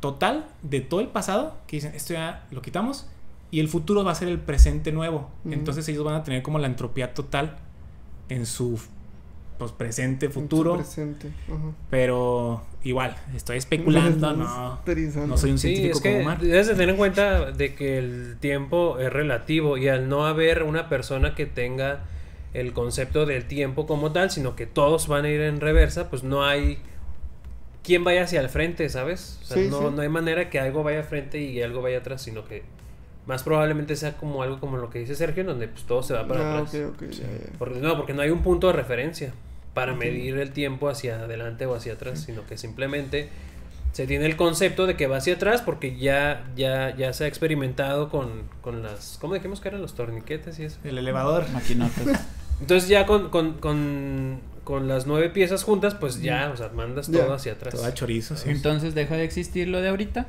total 0.00 0.46
de 0.62 0.80
todo 0.80 1.00
el 1.00 1.08
pasado, 1.08 1.56
que 1.66 1.76
dicen, 1.78 1.92
esto 1.94 2.12
ya 2.14 2.46
lo 2.52 2.62
quitamos, 2.62 3.06
y 3.50 3.58
el 3.60 3.68
futuro 3.68 4.04
va 4.04 4.12
a 4.12 4.14
ser 4.14 4.28
el 4.28 4.38
presente 4.38 4.92
nuevo. 4.92 5.30
Entonces 5.50 5.88
ellos 5.88 6.04
van 6.04 6.14
a 6.16 6.22
tener 6.22 6.42
como 6.42 6.58
la 6.60 6.66
entropía 6.68 7.14
total 7.14 7.56
en 8.28 8.46
su 8.46 8.78
pues, 9.58 9.72
presente, 9.72 10.28
futuro. 10.30 10.76
presente. 10.76 11.28
Ajá. 11.48 11.72
Pero 11.90 12.62
igual, 12.84 13.16
estoy 13.34 13.58
especulando, 13.58 14.32
no. 14.34 14.78
No 15.26 15.36
soy 15.36 15.50
un 15.50 15.58
Sí, 15.58 15.68
científico 15.74 15.96
es 15.96 16.02
que 16.02 16.10
como 16.12 16.22
Omar. 16.22 16.40
debes 16.40 16.66
de 16.68 16.74
tener 16.74 16.90
en 16.90 16.96
cuenta 16.96 17.50
de 17.50 17.74
que 17.74 17.98
el 17.98 18.36
tiempo 18.40 18.98
es 18.98 19.12
relativo 19.12 19.76
y 19.76 19.88
al 19.88 20.08
no 20.08 20.26
haber 20.26 20.62
una 20.62 20.88
persona 20.88 21.34
que 21.34 21.46
tenga 21.46 22.04
el 22.54 22.72
concepto 22.72 23.26
del 23.26 23.44
tiempo 23.46 23.86
como 23.86 24.12
tal, 24.12 24.30
sino 24.30 24.56
que 24.56 24.66
todos 24.66 25.06
van 25.08 25.24
a 25.24 25.28
ir 25.28 25.40
en 25.42 25.60
reversa, 25.60 26.08
pues 26.08 26.22
no 26.22 26.44
hay 26.44 26.78
quien 27.82 28.04
vaya 28.04 28.24
hacia 28.24 28.40
el 28.40 28.48
frente, 28.48 28.88
¿sabes? 28.88 29.38
O 29.42 29.44
sea, 29.46 29.56
Sí, 29.58 29.68
no, 29.70 29.78
sí. 29.90 29.94
no 29.94 30.02
hay 30.02 30.08
manera 30.08 30.48
que 30.50 30.58
algo 30.60 30.82
vaya 30.82 30.98
al 30.98 31.04
frente 31.04 31.40
y 31.40 31.60
algo 31.62 31.82
vaya 31.82 31.98
atrás, 31.98 32.22
sino 32.22 32.44
que 32.44 32.62
más 33.26 33.42
probablemente 33.42 33.94
sea 33.96 34.16
como 34.16 34.42
algo 34.42 34.58
como 34.60 34.78
lo 34.78 34.88
que 34.88 34.98
dice 35.00 35.14
Sergio, 35.14 35.42
en 35.42 35.48
donde 35.48 35.68
pues 35.68 35.84
todo 35.84 36.02
se 36.02 36.14
va 36.14 36.26
para 36.26 36.40
Ah, 36.54 36.58
atrás. 36.60 36.76
Porque, 37.58 37.80
no, 37.80 37.96
porque 37.96 38.14
no 38.14 38.22
hay 38.22 38.30
un 38.30 38.42
punto 38.42 38.66
de 38.68 38.72
referencia 38.72 39.32
para 39.78 39.94
medir 39.94 40.36
el 40.38 40.50
tiempo 40.50 40.88
hacia 40.88 41.20
adelante 41.20 41.64
o 41.66 41.72
hacia 41.76 41.92
atrás, 41.92 42.18
sino 42.26 42.44
que 42.46 42.58
simplemente 42.58 43.28
se 43.92 44.08
tiene 44.08 44.26
el 44.26 44.34
concepto 44.34 44.86
de 44.88 44.96
que 44.96 45.06
va 45.06 45.18
hacia 45.18 45.34
atrás 45.34 45.62
porque 45.62 45.96
ya, 45.96 46.44
ya, 46.56 46.96
ya 46.96 47.12
se 47.12 47.22
ha 47.24 47.26
experimentado 47.28 48.08
con, 48.08 48.42
con 48.60 48.82
las... 48.82 49.18
¿Cómo 49.20 49.34
dijimos 49.34 49.60
que 49.60 49.68
eran 49.68 49.80
los 49.80 49.94
torniquetes 49.94 50.58
y 50.58 50.64
eso? 50.64 50.78
El 50.82 50.98
elevador. 50.98 51.48
Maquinotas. 51.50 52.26
Entonces 52.60 52.88
ya 52.88 53.06
con, 53.06 53.30
con, 53.30 53.52
con, 53.54 54.40
con 54.64 54.88
las 54.88 55.06
nueve 55.06 55.28
piezas 55.30 55.62
juntas, 55.62 55.94
pues 55.94 56.20
ya, 56.22 56.50
o 56.52 56.56
sea, 56.56 56.70
mandas 56.70 57.06
Ya. 57.06 57.20
todo 57.24 57.34
hacia 57.34 57.52
atrás. 57.52 57.74
Todo 57.74 57.84
a 57.86 57.94
chorizo, 57.94 58.36
sí. 58.36 58.50
Entonces 58.50 58.96
deja 58.96 59.14
de 59.16 59.22
existir 59.22 59.68
lo 59.68 59.80
de 59.80 59.90
ahorita 59.90 60.26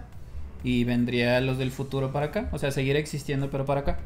y 0.63 0.83
vendría 0.83 1.41
los 1.41 1.57
del 1.57 1.71
futuro 1.71 2.11
para 2.11 2.27
acá. 2.27 2.49
O 2.51 2.59
sea, 2.59 2.69
seguir 2.69 2.95
existiendo 2.97 3.49
pero 3.49 3.65
para 3.65 3.79
acá. 3.81 3.97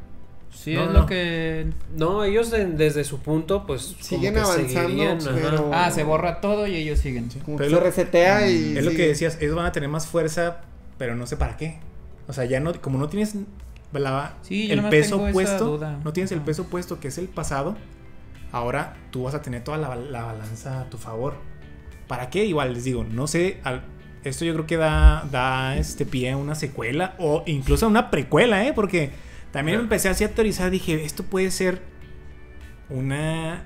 Sí, 0.54 0.74
No, 0.74 0.82
es 0.84 0.86
no. 0.92 1.00
lo 1.00 1.06
que... 1.06 1.66
No, 1.96 2.24
ellos 2.24 2.50
de- 2.50 2.64
desde 2.66 3.04
su 3.04 3.20
punto, 3.20 3.66
pues... 3.66 3.96
Siguen 4.00 4.38
avanzando, 4.38 5.18
pero- 5.34 5.70
Ah, 5.74 5.90
se 5.90 6.04
borra 6.04 6.40
todo 6.40 6.66
y 6.66 6.74
ellos 6.76 7.00
siguen. 7.00 7.28
Como 7.44 7.58
Pero 7.58 7.68
que 7.68 7.74
lo- 7.74 7.78
se 7.80 7.84
resetea 7.84 8.48
y... 8.48 8.76
Es 8.78 8.84
lo 8.84 8.92
que 8.92 9.08
decías, 9.08 9.36
ellos 9.42 9.54
van 9.56 9.66
a 9.66 9.72
tener 9.72 9.88
más 9.90 10.06
fuerza, 10.06 10.62
pero 10.96 11.14
no 11.16 11.26
sé 11.26 11.36
para 11.36 11.56
qué. 11.56 11.78
O 12.28 12.32
sea, 12.32 12.44
ya 12.46 12.60
no, 12.60 12.72
como 12.80 12.98
no 12.98 13.08
tienes 13.08 13.34
la- 13.92 14.34
Sí, 14.42 14.70
el 14.70 14.82
peso 14.88 15.18
duda. 15.18 15.98
no 16.02 16.12
tienes 16.12 16.32
el 16.32 16.40
peso 16.40 16.62
opuesto 16.62 16.98
que 16.98 17.08
es 17.08 17.18
el 17.18 17.28
pasado, 17.28 17.76
ahora 18.52 18.96
tú 19.10 19.24
vas 19.24 19.34
a 19.34 19.42
tener 19.42 19.62
toda 19.64 19.76
la, 19.78 19.94
la 19.96 20.24
balanza 20.24 20.80
a 20.82 20.90
tu 20.90 20.96
favor. 20.98 21.34
¿Para 22.08 22.30
qué? 22.30 22.44
Igual 22.44 22.72
les 22.74 22.84
digo, 22.84 23.04
no 23.04 23.26
sé, 23.26 23.58
al- 23.64 23.82
esto 24.24 24.44
yo 24.46 24.54
creo 24.54 24.66
que 24.66 24.76
da, 24.78 25.26
da 25.30 25.76
este 25.76 26.06
pie 26.06 26.30
a 26.30 26.36
una 26.38 26.54
secuela 26.54 27.14
o 27.18 27.42
incluso 27.46 27.84
a 27.86 27.88
una 27.90 28.10
precuela, 28.10 28.66
¿eh? 28.66 28.72
Porque 28.72 29.10
también 29.54 29.76
me 29.78 29.84
empecé 29.84 30.08
así 30.08 30.24
a 30.24 30.34
teorizar, 30.34 30.68
dije, 30.68 31.04
esto 31.04 31.22
puede 31.22 31.52
ser 31.52 31.80
una 32.88 33.62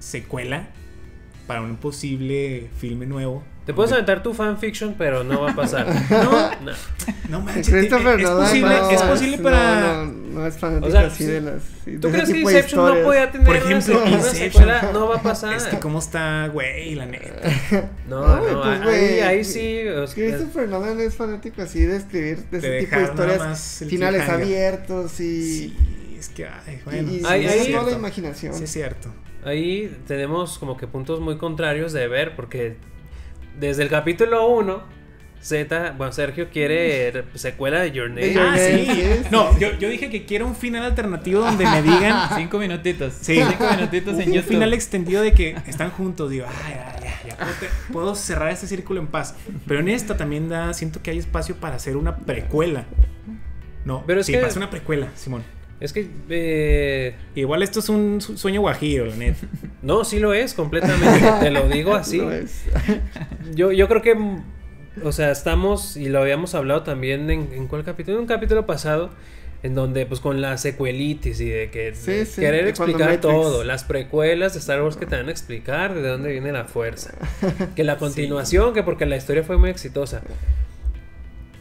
secuela 0.00 0.70
para 1.50 1.62
un 1.62 1.74
posible 1.78 2.70
filme 2.78 3.06
nuevo. 3.06 3.42
Te 3.66 3.74
puedes 3.74 3.90
aventar 3.90 4.22
tu 4.22 4.32
fanfiction, 4.34 4.94
pero 4.96 5.24
no 5.24 5.40
va 5.42 5.50
a 5.50 5.56
pasar. 5.56 5.84
No, 6.08 6.30
No. 6.64 6.72
no 7.28 7.40
manches, 7.40 7.70
Christopher 7.70 8.20
es 8.20 8.22
Nolan 8.22 8.46
posible, 8.46 8.76
no, 8.76 8.90
es 8.90 9.02
posible 9.02 9.36
no, 9.38 9.42
para... 9.42 9.80
No, 10.04 10.04
no, 10.04 10.46
es 10.46 10.56
fanático 10.58 10.86
O 10.86 10.90
sea, 10.92 11.00
así 11.08 11.24
sí. 11.24 11.30
de 11.30 11.40
las... 11.40 11.62
sí, 11.84 11.90
de 11.90 11.98
¿Tú 11.98 12.08
crees 12.12 12.30
que 12.30 12.38
Inception 12.38 12.86
no 12.86 13.02
podía 13.04 13.32
tener 13.32 13.46
Por 13.48 13.56
ejemplo, 13.56 14.00
una, 14.00 14.10
Inception. 14.12 14.68
No 14.92 15.08
va 15.08 15.16
a 15.16 15.22
pasar. 15.22 15.54
Es 15.54 15.64
que 15.64 15.80
cómo 15.80 15.98
está, 15.98 16.46
güey, 16.52 16.94
la 16.94 17.06
neta. 17.06 17.40
No, 18.08 18.36
no, 18.36 18.62
pues, 18.62 18.80
ahí, 18.80 18.82
güey, 18.84 19.20
ahí 19.22 19.42
sí. 19.44 19.88
o 19.88 20.06
sea, 20.06 20.14
Christopher 20.14 20.68
Nolan 20.68 21.00
es 21.00 21.16
fanático 21.16 21.62
así 21.62 21.80
de 21.80 21.96
escribir 21.96 22.44
de 22.48 22.60
De 22.60 22.78
ese 22.78 22.86
tipo 22.86 22.96
de 22.96 23.02
historias, 23.06 23.84
finales 23.88 24.28
abiertos 24.28 25.18
y... 25.18 25.42
Sí, 25.42 25.76
es 26.16 26.28
que, 26.28 26.46
ay, 26.46 26.80
bueno. 26.84 27.10
y, 27.10 27.16
y 27.16 27.18
sí, 27.18 27.24
Ahí- 27.26 27.44
es 27.44 27.52
ahí- 27.66 27.72
toda 27.72 27.90
la 27.90 27.96
imaginación. 27.96 28.54
Sí, 28.54 28.62
es 28.64 28.70
cierto. 28.72 29.12
Ahí 29.44 29.96
tenemos 30.06 30.58
como 30.58 30.76
que 30.76 30.86
puntos 30.86 31.20
muy 31.20 31.36
contrarios 31.38 31.92
de 31.92 32.08
ver, 32.08 32.36
porque 32.36 32.76
desde 33.58 33.82
el 33.82 33.88
capítulo 33.88 34.46
1, 34.48 35.00
Z, 35.42 35.94
bueno, 35.96 36.12
Sergio 36.12 36.48
quiere 36.50 37.24
secuela 37.34 37.80
de 37.80 37.92
Your 37.92 38.10
Name. 38.10 38.34
Ah, 38.38 38.56
sí. 38.58 38.86
No, 39.30 39.58
yo, 39.58 39.72
yo 39.78 39.88
dije 39.88 40.10
que 40.10 40.26
quiero 40.26 40.46
un 40.46 40.54
final 40.54 40.84
alternativo 40.84 41.40
donde 41.40 41.64
me 41.64 41.80
digan 41.82 42.28
Cinco 42.36 42.58
minutitos. 42.58 43.14
Sí. 43.14 43.36
Cinco 43.48 43.64
minutitos 43.74 44.18
en 44.18 44.28
un 44.28 44.34
YouTube. 44.34 44.48
final 44.50 44.74
extendido 44.74 45.22
de 45.22 45.32
que 45.32 45.56
están 45.66 45.90
juntos. 45.90 46.30
Digo, 46.30 46.44
ay, 46.46 46.74
ya, 46.74 47.00
ya, 47.00 47.28
ya 47.28 47.36
puedo, 47.36 47.52
te- 47.58 47.92
puedo 47.92 48.14
cerrar 48.14 48.50
este 48.50 48.66
círculo 48.66 49.00
en 49.00 49.06
paz. 49.06 49.34
Pero 49.66 49.80
en 49.80 49.88
esta 49.88 50.16
también 50.18 50.50
da, 50.50 50.74
siento 50.74 51.00
que 51.02 51.10
hay 51.10 51.18
espacio 51.18 51.56
para 51.56 51.76
hacer 51.76 51.96
una 51.96 52.16
precuela. 52.18 52.84
No, 53.86 54.04
Pero 54.06 54.20
es 54.20 54.26
sí, 54.26 54.32
que- 54.32 54.38
para 54.38 54.48
hacer 54.48 54.60
una 54.62 54.70
precuela, 54.70 55.08
Simón. 55.14 55.42
Es 55.80 55.92
que, 55.94 56.08
eh, 56.28 57.14
Igual 57.34 57.62
esto 57.62 57.80
es 57.80 57.88
un 57.88 58.20
su- 58.20 58.36
sueño 58.36 58.60
guajiro, 58.60 59.06
la 59.06 59.16
neta. 59.16 59.46
no, 59.82 60.04
sí 60.04 60.18
lo 60.18 60.34
es 60.34 60.52
completamente, 60.54 61.26
te 61.40 61.50
lo 61.50 61.68
digo 61.68 61.94
así. 61.94 62.18
Lo 62.20 62.30
es. 62.32 62.64
Yo, 63.54 63.72
yo 63.72 63.88
creo 63.88 64.02
que, 64.02 64.16
o 65.02 65.12
sea, 65.12 65.30
estamos, 65.30 65.96
y 65.96 66.08
lo 66.08 66.20
habíamos 66.20 66.54
hablado 66.54 66.82
también 66.82 67.30
en, 67.30 67.48
en 67.52 67.66
cuál 67.66 67.82
capítulo, 67.84 68.18
en 68.18 68.22
un 68.22 68.26
capítulo 68.28 68.66
pasado, 68.66 69.10
en 69.62 69.74
donde 69.74 70.06
pues 70.06 70.20
con 70.20 70.40
la 70.40 70.56
secuelitis 70.56 71.40
y 71.40 71.48
de 71.48 71.70
que 71.70 71.94
Sí, 71.94 72.10
de 72.12 72.26
sí, 72.26 72.40
querer 72.40 72.66
explicar 72.68 73.20
todo, 73.20 73.64
las 73.64 73.84
precuelas 73.84 74.52
de 74.54 74.58
Star 74.60 74.82
Wars 74.82 74.96
que 74.96 75.04
te 75.06 75.16
van 75.16 75.28
a 75.28 75.30
explicar 75.30 75.94
de 75.94 76.06
dónde 76.08 76.30
viene 76.30 76.52
la 76.52 76.64
fuerza, 76.64 77.12
que 77.76 77.84
la 77.84 77.96
continuación, 77.98 78.72
que 78.72 78.82
porque 78.82 79.04
la 79.06 79.16
historia 79.16 79.42
fue 79.42 79.56
muy 79.58 79.68
exitosa. 79.70 80.22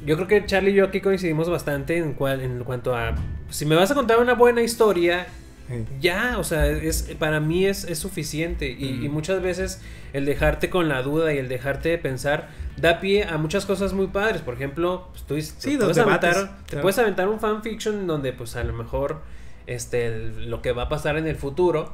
Yo 0.06 0.16
creo 0.16 0.28
que 0.28 0.46
Charlie 0.46 0.72
y 0.72 0.76
yo 0.76 0.86
aquí 0.86 1.02
coincidimos 1.02 1.50
bastante 1.50 1.98
en, 1.98 2.14
cual, 2.14 2.42
en 2.42 2.64
cuanto 2.64 2.96
a 2.96 3.16
si 3.50 3.66
me 3.66 3.76
vas 3.76 3.92
a 3.92 3.96
contar 3.96 4.20
una 4.20 4.34
buena 4.34 4.62
historia, 4.62 5.28
Sí. 5.68 5.86
ya, 6.02 6.38
o 6.40 6.44
sea, 6.44 6.66
es, 6.66 7.04
para 7.20 7.40
mí 7.40 7.66
es, 7.66 7.84
es 7.84 8.00
suficiente. 8.00 8.70
Y, 8.72 9.08
muchas 9.10 9.40
veces 9.42 9.82
el 10.14 10.26
dejarte 10.26 10.70
con 10.72 10.90
la 10.90 11.04
duda 11.04 11.32
y 11.32 11.38
el 11.38 11.48
dejarte 11.48 11.90
de 11.90 11.98
pensar 12.00 12.50
da 12.78 13.00
pie 13.00 13.26
a 13.26 13.38
muchas 13.38 13.68
cosas 13.68 13.94
muy 13.94 14.08
padres. 14.08 14.42
Por 14.42 14.56
ejemplo, 14.56 15.10
pues, 15.12 15.24
tú 15.24 15.40
Sí, 15.60 15.78
puedes 15.78 15.98
aventar, 16.00 16.58
te 16.66 16.78
puedes 16.78 16.98
aventar 16.98 17.28
un 17.30 17.40
fanfiction 17.40 18.08
donde 18.08 18.34
pues 18.34 18.56
a 18.56 18.64
lo 18.64 18.74
mejor 18.74 19.22
este, 19.68 20.32
lo 20.32 20.64
que 20.64 20.72
va 20.72 20.84
a 20.84 20.90
pasar 20.90 21.18
en 21.18 21.28
el 21.28 21.36
futuro. 21.36 21.94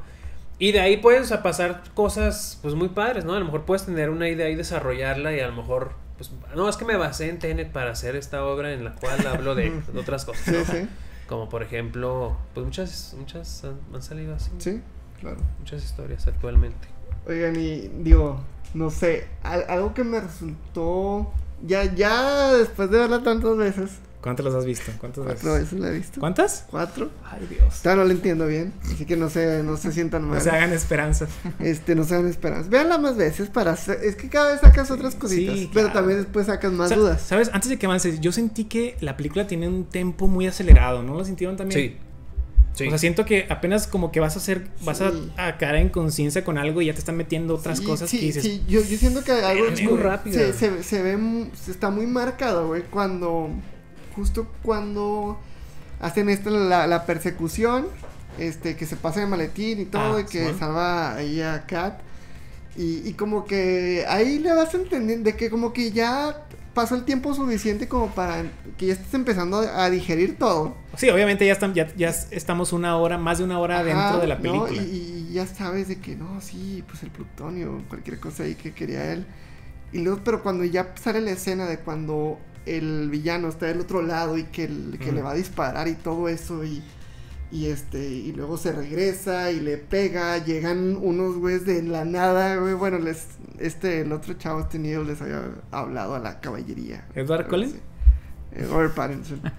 Y 0.58 0.72
de 0.72 0.80
ahí 0.80 0.96
puedes 0.96 1.30
pasar 1.32 1.82
cosas 1.92 2.58
pues 2.62 2.74
muy 2.74 2.88
padres, 2.88 3.26
¿no? 3.26 3.34
A 3.34 3.38
lo 3.38 3.44
mejor 3.44 3.64
puedes 3.66 3.84
tener 3.84 4.08
una 4.08 4.28
idea 4.30 4.48
y 4.48 4.54
desarrollarla 4.54 5.36
y 5.36 5.40
a 5.40 5.48
lo 5.48 5.52
mejor, 5.54 5.92
pues, 6.16 6.30
no, 6.54 6.68
es 6.68 6.76
que 6.76 6.84
me 6.84 6.96
basé 6.96 7.28
en 7.28 7.38
Tenet 7.38 7.72
para 7.72 7.90
hacer 7.92 8.16
esta 8.16 8.44
obra 8.44 8.72
en 8.72 8.84
la 8.84 8.94
cual 8.94 9.26
hablo 9.26 9.54
de, 9.54 9.70
de 9.92 9.98
otras 10.00 10.24
cosas. 10.24 10.44
Sí, 10.44 10.52
¿no? 10.52 10.64
sí, 10.64 10.88
Como 11.28 11.48
por 11.48 11.62
ejemplo, 11.62 12.36
pues 12.54 12.64
muchas, 12.66 13.14
muchas 13.18 13.64
han, 13.64 13.76
han 13.94 14.02
salido 14.02 14.34
así. 14.34 14.50
sí, 14.58 14.80
claro. 15.20 15.38
Muchas 15.58 15.84
historias 15.84 16.26
actualmente. 16.26 16.88
Oigan, 17.28 17.56
y 17.56 17.88
digo, 18.02 18.40
no 18.74 18.90
sé, 18.90 19.26
al- 19.42 19.64
algo 19.68 19.92
que 19.94 20.04
me 20.04 20.20
resultó, 20.20 21.30
ya, 21.66 21.84
ya 21.94 22.52
después 22.52 22.90
de 22.90 22.98
verla 22.98 23.22
tantas 23.22 23.56
veces, 23.56 23.98
¿Cuántas 24.26 24.44
las 24.46 24.54
has 24.56 24.64
visto? 24.64 24.90
¿Cuántas 24.98 25.24
Cuatro 25.24 25.52
veces? 25.52 25.70
veces 25.70 25.80
la 25.80 25.88
he 25.88 25.98
visto. 25.98 26.18
¿Cuántas? 26.20 26.64
Cuatro. 26.68 27.10
Ay, 27.24 27.46
Dios. 27.48 27.80
Todavía 27.80 28.02
no 28.02 28.08
la 28.08 28.14
entiendo 28.14 28.46
bien, 28.48 28.72
así 28.84 29.04
que 29.04 29.16
no 29.16 29.30
se, 29.30 29.62
no 29.62 29.76
se 29.76 29.92
sientan 29.92 30.24
mal. 30.24 30.38
No 30.38 30.40
se 30.44 30.50
hagan 30.50 30.72
esperanzas. 30.72 31.30
Este, 31.60 31.94
no 31.94 32.02
se 32.04 32.14
hagan 32.16 32.28
esperanzas. 32.28 32.68
Véanla 32.68 32.98
más 32.98 33.16
veces 33.16 33.48
para 33.48 33.70
hacer... 33.72 34.00
Es 34.02 34.16
que 34.16 34.28
cada 34.28 34.50
vez 34.50 34.60
sacas 34.60 34.90
otras 34.90 35.14
cositas. 35.14 35.54
sí, 35.56 35.70
Pero 35.72 35.86
claro. 35.86 36.00
también 36.00 36.18
después 36.18 36.46
sacas 36.46 36.72
más 36.72 36.94
dudas. 36.94 37.22
¿Sabes? 37.22 37.50
Antes 37.52 37.70
de 37.70 37.78
que 37.78 37.86
avances, 37.86 38.20
yo 38.20 38.32
sentí 38.32 38.64
que 38.64 38.96
la 39.00 39.16
película 39.16 39.46
tiene 39.46 39.68
un 39.68 39.84
tempo 39.84 40.26
muy 40.26 40.46
acelerado, 40.48 41.02
¿no 41.04 41.14
lo 41.14 41.24
sintieron 41.24 41.56
también? 41.56 41.80
Sí. 41.80 41.96
Sí. 42.74 42.86
O 42.88 42.90
sea, 42.90 42.98
siento 42.98 43.24
que 43.24 43.46
apenas 43.48 43.86
como 43.86 44.12
que 44.12 44.20
vas 44.20 44.36
a 44.36 44.38
hacer, 44.38 44.66
vas 44.84 45.00
a- 45.00 45.10
Sí. 45.10 45.32
a, 45.38 45.56
caer 45.56 45.76
en 45.76 45.88
conciencia 45.88 46.44
con 46.44 46.58
algo 46.58 46.82
y 46.82 46.86
ya 46.86 46.92
te 46.92 46.98
están 46.98 47.16
metiendo 47.16 47.54
otras 47.54 47.78
Sí, 47.78 47.84
cosas 47.86 48.10
sí, 48.10 48.18
que 48.20 48.26
dices. 48.26 48.42
sí, 48.42 48.62
yo, 48.68 48.80
yo 48.82 48.98
siento 48.98 49.24
que 49.24 49.32
algo 49.32 49.64
Es 49.68 49.82
muy 49.82 49.96
rápida. 49.96 50.34
Se, 50.34 50.52
se, 50.52 50.82
se 50.82 51.02
ve, 51.02 51.48
se 51.54 51.70
está 51.70 51.88
muy 51.88 52.06
marcado, 52.06 52.66
güey, 52.66 52.82
cuando, 52.82 53.48
justo 54.16 54.46
cuando 54.62 55.38
hacen 56.00 56.28
esta, 56.30 56.50
la, 56.50 56.86
la 56.86 57.06
persecución, 57.06 57.86
este, 58.38 58.76
que 58.76 58.86
se 58.86 58.96
pasa 58.96 59.20
de 59.20 59.26
maletín 59.26 59.80
y 59.80 59.84
todo, 59.84 60.16
Ah, 60.16 60.20
y 60.22 60.24
que 60.24 60.54
salva 60.54 61.14
ahí 61.14 61.40
a 61.40 61.66
Kat, 61.66 62.00
y, 62.76 63.08
y 63.08 63.12
como 63.12 63.44
que 63.44 64.04
ahí 64.08 64.38
le 64.38 64.52
vas 64.52 64.74
entendiendo 64.74 65.30
de 65.30 65.36
que 65.36 65.48
como 65.50 65.72
que 65.72 65.92
ya 65.92 66.46
pasó 66.74 66.94
el 66.94 67.04
tiempo 67.04 67.32
suficiente 67.32 67.88
como 67.88 68.08
para 68.08 68.44
que 68.76 68.86
ya 68.86 68.92
estés 68.92 69.14
empezando 69.14 69.58
a, 69.60 69.88
digerir 69.88 70.36
todo. 70.36 70.76
Sí, 70.94 71.08
obviamente 71.08 71.46
ya, 71.46 71.54
están, 71.54 71.72
ya, 71.72 71.86
ya 71.96 72.10
estamos 72.30 72.74
una 72.74 72.98
hora, 72.98 73.16
más 73.16 73.38
de 73.38 73.44
una 73.44 73.58
hora 73.58 73.76
Ajá, 73.80 73.84
dentro 73.84 74.20
de 74.20 74.26
la 74.26 74.34
¿no? 74.34 74.42
película. 74.42 74.82
Y, 74.82 75.28
y 75.30 75.32
ya 75.32 75.46
sabes 75.46 75.88
de 75.88 76.00
que 76.00 76.16
no, 76.16 76.38
sí, 76.42 76.84
pues 76.86 77.02
el 77.02 77.10
plutonio, 77.10 77.82
cualquier 77.88 78.20
cosa 78.20 78.42
ahí 78.42 78.56
que 78.56 78.72
quería 78.74 79.10
él. 79.10 79.26
Y 79.90 80.00
luego, 80.00 80.20
pero 80.22 80.42
cuando 80.42 80.64
ya 80.64 80.92
sale 81.02 81.22
la 81.22 81.30
escena 81.30 81.64
de 81.64 81.78
cuando 81.78 82.38
el 82.66 83.08
villano 83.10 83.48
está 83.48 83.66
del 83.66 83.80
otro 83.80 84.02
lado 84.02 84.36
y 84.36 84.44
que, 84.44 84.64
el- 84.64 84.98
que 85.00 85.12
Mm. 85.12 85.14
le 85.14 85.22
va 85.22 85.30
a 85.30 85.34
disparar 85.34 85.88
y 85.88 85.94
todo 85.94 86.28
eso 86.28 86.64
y, 86.64 86.82
y 87.52 87.66
este 87.66 88.04
y 88.08 88.32
luego 88.32 88.58
se 88.58 88.72
regresa 88.72 89.50
y 89.52 89.60
le 89.60 89.76
pega, 89.78 90.36
llegan 90.44 90.96
unos 91.00 91.36
güeyes 91.36 91.64
de 91.64 91.82
la 91.82 92.04
nada, 92.04 92.56
güey, 92.56 92.74
bueno, 92.74 92.98
les 92.98 93.26
este 93.60 94.00
el 94.02 94.12
otro 94.12 94.34
chavo 94.34 94.60
este 94.60 94.78
Neil 94.78 95.06
les 95.06 95.22
había 95.22 95.42
hablado 95.70 96.14
a 96.16 96.18
la 96.18 96.40
caballería. 96.40 97.06
¿Edward 97.14 97.48
Cullen? 97.48 97.70
así. 97.70 97.80
Edward 98.64 98.94
Pattinson. 98.94 99.40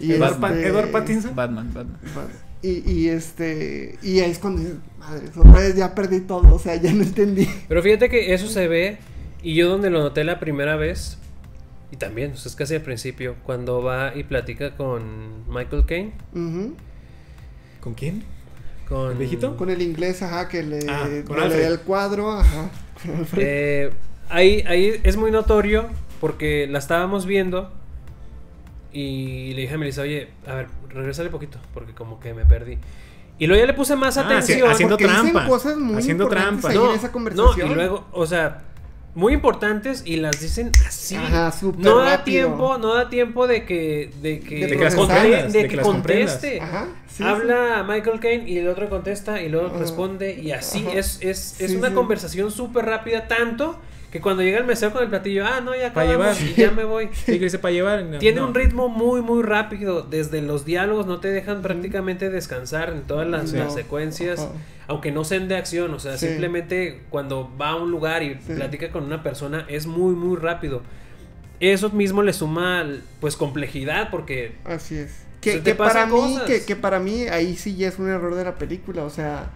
Y 0.00 0.12
Edward, 0.12 0.40
Pa- 0.40 0.50
este- 0.52 0.66
Edward 0.68 0.90
Pattinson. 0.90 1.34
Batman, 1.36 1.72
Batman. 1.72 1.96
y, 2.62 2.90
y 2.90 3.08
este. 3.08 3.96
Y 4.02 4.18
ahí 4.18 4.32
es 4.32 4.38
cuando 4.40 4.60
dices, 4.60 4.76
madre, 4.98 5.28
otra 5.36 5.52
vez 5.60 5.76
ya 5.76 5.94
perdí 5.94 6.20
todo. 6.20 6.52
O 6.52 6.58
sea, 6.58 6.74
ya 6.74 6.92
no 6.92 7.04
entendí. 7.04 7.48
Pero 7.68 7.80
fíjate 7.80 8.08
que 8.10 8.34
eso 8.34 8.48
se 8.48 8.66
ve, 8.66 8.98
y 9.42 9.54
yo 9.54 9.68
donde 9.68 9.90
lo 9.90 10.02
noté 10.02 10.24
la 10.24 10.40
primera 10.40 10.74
vez, 10.74 11.16
y 11.94 11.96
también, 11.96 12.32
o 12.32 12.36
sea, 12.36 12.50
es 12.50 12.56
casi 12.56 12.74
al 12.74 12.80
principio, 12.82 13.36
cuando 13.46 13.80
va 13.80 14.16
y 14.16 14.24
platica 14.24 14.74
con 14.76 15.48
Michael 15.48 15.86
Caine. 15.86 16.12
¿Con 17.80 17.94
quién? 17.94 18.24
con... 18.88 19.12
¿El 19.12 19.18
viejito? 19.18 19.56
Con 19.56 19.70
el 19.70 19.80
inglés, 19.80 20.20
ajá, 20.22 20.48
que 20.48 20.62
le, 20.64 20.80
Ah, 20.90 21.08
con 21.24 21.38
le 21.48 21.56
da 21.60 21.68
el 21.68 21.80
cuadro, 21.80 22.32
ajá. 22.32 22.70
Con. 23.00 23.26
Eh, 23.40 23.92
ahí, 24.28 24.64
ahí 24.66 25.00
es 25.04 25.16
muy 25.16 25.30
notorio 25.30 25.86
porque 26.20 26.66
la 26.68 26.80
estábamos 26.80 27.26
viendo 27.26 27.70
y 28.92 29.52
le 29.54 29.62
dije 29.62 29.74
a 29.74 29.78
Melissa, 29.78 30.02
oye, 30.02 30.28
a 30.46 30.54
ver, 30.54 30.66
regresale 30.88 31.30
poquito 31.30 31.58
porque 31.72 31.92
como 31.94 32.18
que 32.20 32.34
me 32.34 32.44
perdí. 32.44 32.78
Y 33.38 33.46
luego 33.46 33.60
ya 33.60 33.66
le 33.66 33.74
puse 33.74 33.94
más 33.96 34.16
Ah, 34.16 34.22
atención. 34.26 34.60
haci- 34.60 34.72
haciendo 34.72 34.96
trampa. 34.96 35.46
cosas 35.46 35.76
muy 35.76 35.96
Haciendo 35.98 36.28
trampa. 36.28 36.72
no, 36.72 36.90
en 36.90 36.96
esa 36.96 37.06
no, 37.08 37.12
conversación. 37.12 37.70
y 37.70 37.74
luego, 37.74 38.06
o 38.12 38.26
sea, 38.26 38.62
muy 39.14 39.32
importantes 39.34 40.02
y 40.04 40.16
las 40.16 40.40
dicen 40.40 40.72
así. 40.86 41.14
Ajá, 41.16 41.52
no 41.78 41.98
da 41.98 42.16
rápido. 42.16 42.46
tiempo, 42.46 42.78
no 42.78 42.94
da 42.94 43.08
tiempo 43.08 43.46
de 43.46 43.64
que 43.64 44.10
de 44.22 44.40
que, 44.40 44.66
De 44.66 44.76
que 44.76 44.84
las 44.84 44.94
conte- 44.96 45.14
comprendas, 45.14 45.52
de 45.52 45.62
de 45.62 45.68
que 45.68 45.76
las 45.76 45.86
conteste. 45.86 46.60
Ajá. 46.60 46.88
sí, 47.08 47.22
Habla 47.22 47.84
Michael 47.88 48.18
Caine 48.20 48.48
y 48.50 48.58
el 48.58 48.68
otro 48.68 48.88
contesta 48.90 49.40
y 49.40 49.48
luego 49.48 49.76
responde 49.78 50.34
y 50.34 50.50
así 50.52 50.86
es 50.92 51.18
es, 51.22 51.60
es 51.60 51.70
Sí, 51.70 51.76
una 51.76 51.94
conversación 51.94 52.50
súper 52.50 52.86
rápida 52.86 53.28
tanto 53.28 53.78
que 54.14 54.20
cuando 54.20 54.44
llega 54.44 54.58
el 54.58 54.64
mesero 54.64 54.92
con 54.92 55.02
el 55.02 55.08
platillo, 55.08 55.44
ah, 55.44 55.60
no, 55.60 55.74
ya 55.74 55.92
Pa' 55.92 56.02
acabamos 56.02 56.38
llevar. 56.40 56.50
y 56.56 56.60
ya 56.60 56.70
me 56.70 56.84
voy. 56.84 57.08
Sí, 57.26 57.32
que 57.32 57.46
dice 57.46 57.58
para 57.58 57.72
llevar. 57.72 58.04
no, 58.04 58.18
Tiene 58.18 58.40
no. 58.40 58.46
un 58.46 58.54
ritmo 58.54 58.88
muy, 58.88 59.22
muy 59.22 59.42
rápido. 59.42 60.02
Desde 60.02 60.40
los 60.40 60.64
diálogos 60.64 61.06
no 61.06 61.18
te 61.18 61.26
dejan 61.32 61.62
prácticamente 61.62 62.30
descansar 62.30 62.90
en 62.90 63.02
todas 63.02 63.26
las, 63.26 63.52
No. 63.52 63.64
las 63.64 63.74
secuencias, 63.74 64.46
aunque 64.86 65.10
no 65.10 65.24
sean 65.24 65.48
de 65.48 65.56
acción. 65.56 65.92
O 65.94 65.98
sea, 65.98 66.16
Sí. 66.16 66.28
simplemente 66.28 67.02
cuando 67.10 67.50
va 67.60 67.70
a 67.70 67.74
un 67.74 67.90
lugar 67.90 68.22
y 68.22 68.34
Sí. 68.46 68.52
platica 68.54 68.92
con 68.92 69.02
una 69.02 69.24
persona 69.24 69.66
es 69.68 69.88
muy, 69.88 70.14
muy 70.14 70.36
rápido. 70.36 70.82
Eso 71.58 71.90
mismo 71.90 72.22
le 72.22 72.32
suma, 72.32 72.86
pues, 73.20 73.34
complejidad 73.36 74.10
porque... 74.12 74.52
Así 74.64 74.94
es. 74.96 75.24
Que, 75.40 75.58
para 75.74 75.76
pasan 75.76 76.12
mí, 76.12 76.20
cosas. 76.34 76.42
que, 76.44 76.64
que 76.64 76.76
para 76.76 77.00
mí 77.00 77.22
ahí 77.24 77.56
sí 77.56 77.74
ya 77.74 77.88
es 77.88 77.98
un 77.98 78.08
error 78.08 78.36
de 78.36 78.44
la 78.44 78.54
película, 78.54 79.02
o 79.02 79.10
sea... 79.10 79.50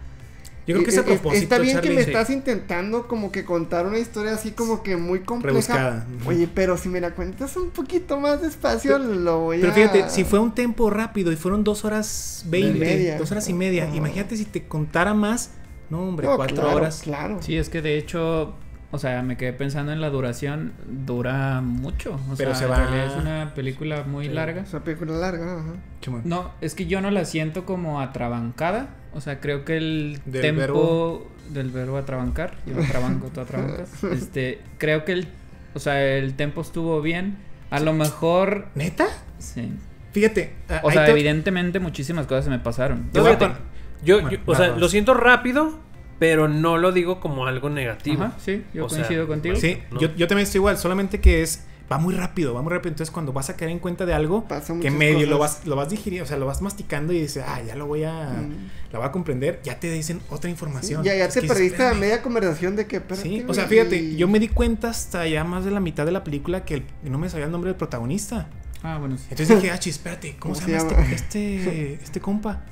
Yo 0.69 0.75
creo 0.75 0.85
que 0.85 0.91
es 0.91 0.99
a 0.99 1.01
eh, 1.01 1.05
propósito. 1.05 1.43
Está 1.43 1.59
bien 1.59 1.81
que 1.81 1.89
me 1.89 2.05
sí. 2.05 2.11
estás 2.11 2.29
intentando 2.29 3.09
como 3.09 3.33
que 3.33 3.47
contar 3.47 3.87
una 3.87 3.99
historia 3.99 4.35
así 4.35 4.51
como 4.51 4.83
que 4.83 4.99
muy 4.99 5.21
compleja. 5.21 5.55
Rebuscada. 5.55 6.07
Oye, 6.27 6.47
pero 6.55 6.77
si 6.77 6.91
me 6.91 7.01
la 7.01 7.15
cuentas 7.15 7.57
un 7.57 7.71
poquito 7.71 8.21
más 8.21 8.43
despacio, 8.43 8.99
lo 8.99 9.41
voy 9.41 9.61
Pero 9.61 9.73
a... 9.73 9.75
fíjate, 9.75 10.11
si 10.11 10.25
fue 10.25 10.39
un 10.39 10.55
tempo 10.55 10.91
rápido 10.91 11.33
y 11.33 11.37
fueron 11.37 11.65
dos 11.65 11.87
horas 11.87 12.45
veinte, 12.49 13.17
dos 13.19 13.33
horas 13.33 13.49
y 13.49 13.55
media, 13.55 13.89
imagínate 13.95 14.37
si 14.37 14.45
te 14.45 14.67
contara 14.69 15.15
más. 15.15 15.53
No, 15.89 16.07
hombre, 16.07 16.27
No, 16.27 16.37
cuatro 16.37 16.57
claro, 16.57 16.77
horas. 16.77 17.01
Claro. 17.03 17.39
Sí, 17.41 17.57
es 17.57 17.71
que 17.71 17.81
de 17.81 17.97
hecho, 17.97 18.53
o 18.91 18.99
sea, 18.99 19.23
me 19.23 19.37
quedé 19.37 19.53
pensando 19.53 19.93
en 19.93 20.01
la 20.01 20.09
duración, 20.11 20.73
dura 20.87 21.61
mucho. 21.61 22.15
O 22.31 22.35
Pero 22.37 22.51
sea, 22.51 22.55
se 22.59 22.65
en 22.65 22.71
va- 22.71 22.77
realidad 22.87 23.07
es 23.07 23.17
una 23.23 23.53
película 23.55 24.05
muy 24.05 24.27
Sí. 24.27 24.33
larga. 24.33 24.63
Esa 24.63 24.81
película 24.85 25.13
larga, 25.15 25.59
ajá. 25.61 26.21
No, 26.25 26.51
es 26.61 26.75
que 26.75 26.87
yo 26.87 27.01
no 27.01 27.11
la 27.11 27.25
siento 27.25 27.65
como 27.67 28.01
atrabancada. 28.01 28.89
O 29.15 29.21
sea, 29.21 29.41
creo 29.41 29.65
que 29.65 29.77
el 29.77 30.21
Del 30.27 30.43
tempo 30.43 30.61
verbo. 30.61 31.31
del 31.51 31.71
verbo 31.71 31.97
atrabancar, 31.97 32.55
yo 32.67 32.81
atrabanco, 32.83 33.29
tú 33.29 33.41
atrabancas. 33.41 33.91
Este, 34.13 34.61
creo 34.79 35.05
que 35.05 35.13
el, 35.13 35.29
o 35.75 35.79
sea, 35.79 36.03
el 36.17 36.35
tempo 36.35 36.61
estuvo 36.61 37.01
bien. 37.03 37.37
A 37.71 37.81
lo 37.81 37.93
mejor, 37.93 38.69
¿Neta? 38.75 39.07
sí. 39.39 39.71
Fíjate. 40.13 40.55
O 40.83 40.91
sea, 40.91 41.05
te- 41.05 41.11
evidentemente 41.11 41.79
muchísimas 41.81 42.27
cosas 42.27 42.45
se 42.45 42.51
me 42.51 42.59
pasaron. 42.59 43.11
Yo, 43.13 43.23
Bueno, 43.23 43.55
yo- 44.03 44.21
o 44.47 44.55
sea, 44.55 44.69
lo 44.77 44.89
siento 44.89 45.13
rápido, 45.15 45.79
pero 46.19 46.49
no 46.49 46.79
lo 46.79 46.93
digo 46.93 47.21
como 47.21 47.47
algo 47.47 47.71
negativo. 47.71 48.25
Ajá, 48.25 48.37
sí, 48.45 48.65
yo 48.75 48.87
O 48.87 48.89
sea, 48.89 48.99
coincido 48.99 49.27
contigo. 49.27 49.57
Sí, 49.57 49.79
¿no? 49.91 50.01
yo, 50.01 50.15
yo 50.15 50.27
también 50.27 50.45
estoy 50.45 50.59
igual, 50.59 50.79
solamente 50.79 51.21
que 51.21 51.43
es. 51.43 51.65
Va 51.91 51.97
muy 51.97 52.13
rápido, 52.15 52.53
va 52.53 52.61
muy 52.61 52.71
rápido. 52.71 52.91
Entonces, 52.91 53.11
cuando 53.11 53.33
vas 53.33 53.49
a 53.49 53.57
caer 53.57 53.71
en 53.71 53.79
cuenta 53.79 54.05
de 54.05 54.13
algo, 54.13 54.47
que 54.83 54.91
medio 54.91 55.27
lo 55.27 55.39
vas, 55.39 55.67
lo 55.67 55.75
vas 55.75 55.89
digiriendo, 55.89 56.25
o 56.25 56.29
sea, 56.29 56.37
lo 56.37 56.45
vas 56.45 56.61
masticando 56.61 57.15
y 57.15 57.21
dices, 57.23 57.43
ah, 57.49 57.63
ya 57.67 57.77
lo 57.77 57.87
voy 57.87 58.05
a. 58.05 58.13
Mm. 58.47 58.93
La 58.93 58.99
voy 58.99 59.09
a 59.09 59.11
comprender, 59.11 59.61
ya 59.65 59.81
te 59.81 59.91
dicen 59.91 60.21
otra 60.29 60.49
Sí, 60.49 60.51
información. 60.51 61.03
ya, 61.03 61.15
ya 61.15 61.25
Es 61.25 61.33
te 61.33 61.41
perdiste 61.41 61.77
a 61.83 61.87
"Espérame". 61.87 62.01
media 62.01 62.21
conversación 62.21 62.77
de 62.77 62.87
que... 62.87 63.01
Sí, 63.15 63.43
o 63.49 63.55
sea, 63.55 63.65
fíjate, 63.67 63.97
y- 63.97 64.17
yo 64.17 64.29
me 64.29 64.39
di 64.39 64.49
cuenta 64.49 64.91
hasta 64.91 65.27
ya 65.27 65.45
más 65.45 65.65
de 65.65 65.71
la 65.71 65.81
mitad 65.81 66.05
de 66.05 66.13
la 66.13 66.25
película 66.25 66.63
que 66.67 66.75
el- 66.75 66.83
que 67.03 67.09
no 67.09 67.17
me 67.19 67.31
sabía 67.31 67.47
el 67.47 67.53
nombre 67.53 67.69
del 67.71 67.77
protagonista. 67.79 68.51
Ah, 68.83 68.99
bueno, 68.99 69.17
sí. 69.17 69.25
Entonces 69.31 69.57
dije, 69.57 69.71
ah, 69.73 69.79
chis, 69.79 69.95
espérate, 69.97 70.37
¿cómo, 70.39 70.55
¿Cómo 70.55 70.55
se 70.57 70.65
se 70.67 70.79
llama, 70.79 70.91
llama? 70.91 71.11
Este, 71.15 71.57
este, 71.57 71.95
este 72.05 72.21
compa? 72.21 72.65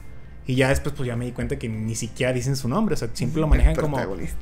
Y 0.47 0.55
ya 0.55 0.69
después, 0.69 0.95
pues 0.97 1.07
ya 1.09 1.17
me 1.17 1.25
di 1.25 1.33
cuenta 1.33 1.59
que 1.59 1.69
ni 1.69 1.95
siquiera 1.97 2.33
dicen 2.33 2.55
su 2.57 2.69
nombre, 2.69 2.95
o 2.95 2.97
sea, 2.97 3.09
siempre 3.13 3.41
lo 3.41 3.49
manejan 3.49 3.75
como 3.75 3.99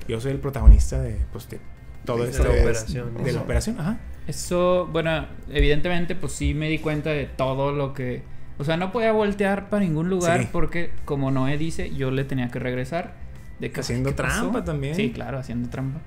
yo 0.06 0.20
soy 0.20 0.32
el 0.32 0.38
protagonista 0.38 1.00
de, 1.00 1.16
pues, 1.32 1.48
de 1.48 1.60
todo 2.04 2.24
De 2.24 2.30
esto 2.30 2.44
la 2.44 2.50
de, 2.50 2.60
operación. 2.60 3.24
de 3.24 3.32
la 3.32 3.40
operación, 3.40 3.80
ajá. 3.80 3.98
Eso, 4.26 4.88
bueno, 4.92 5.26
evidentemente, 5.50 6.14
pues 6.14 6.32
sí 6.32 6.52
me 6.54 6.68
di 6.68 6.78
cuenta 6.78 7.10
de 7.10 7.24
todo 7.26 7.72
lo 7.72 7.94
que. 7.94 8.22
O 8.58 8.64
sea, 8.64 8.76
no 8.76 8.92
podía 8.92 9.12
voltear 9.12 9.68
para 9.70 9.82
ningún 9.84 10.08
lugar 10.10 10.42
Sí. 10.42 10.48
porque, 10.52 10.90
como 11.04 11.30
Noé 11.30 11.56
dice, 11.58 11.94
yo 11.94 12.10
le 12.10 12.24
tenía 12.24 12.50
que 12.50 12.58
regresar. 12.58 13.14
De 13.58 13.70
que, 13.70 13.80
Haciendo 13.80 14.10
¿qué 14.10 14.22
pasó? 14.22 14.40
trampa 14.42 14.64
también. 14.64 14.94
Sí, 14.94 15.10
claro, 15.10 15.38
haciendo 15.38 15.68
trampa. 15.70 16.00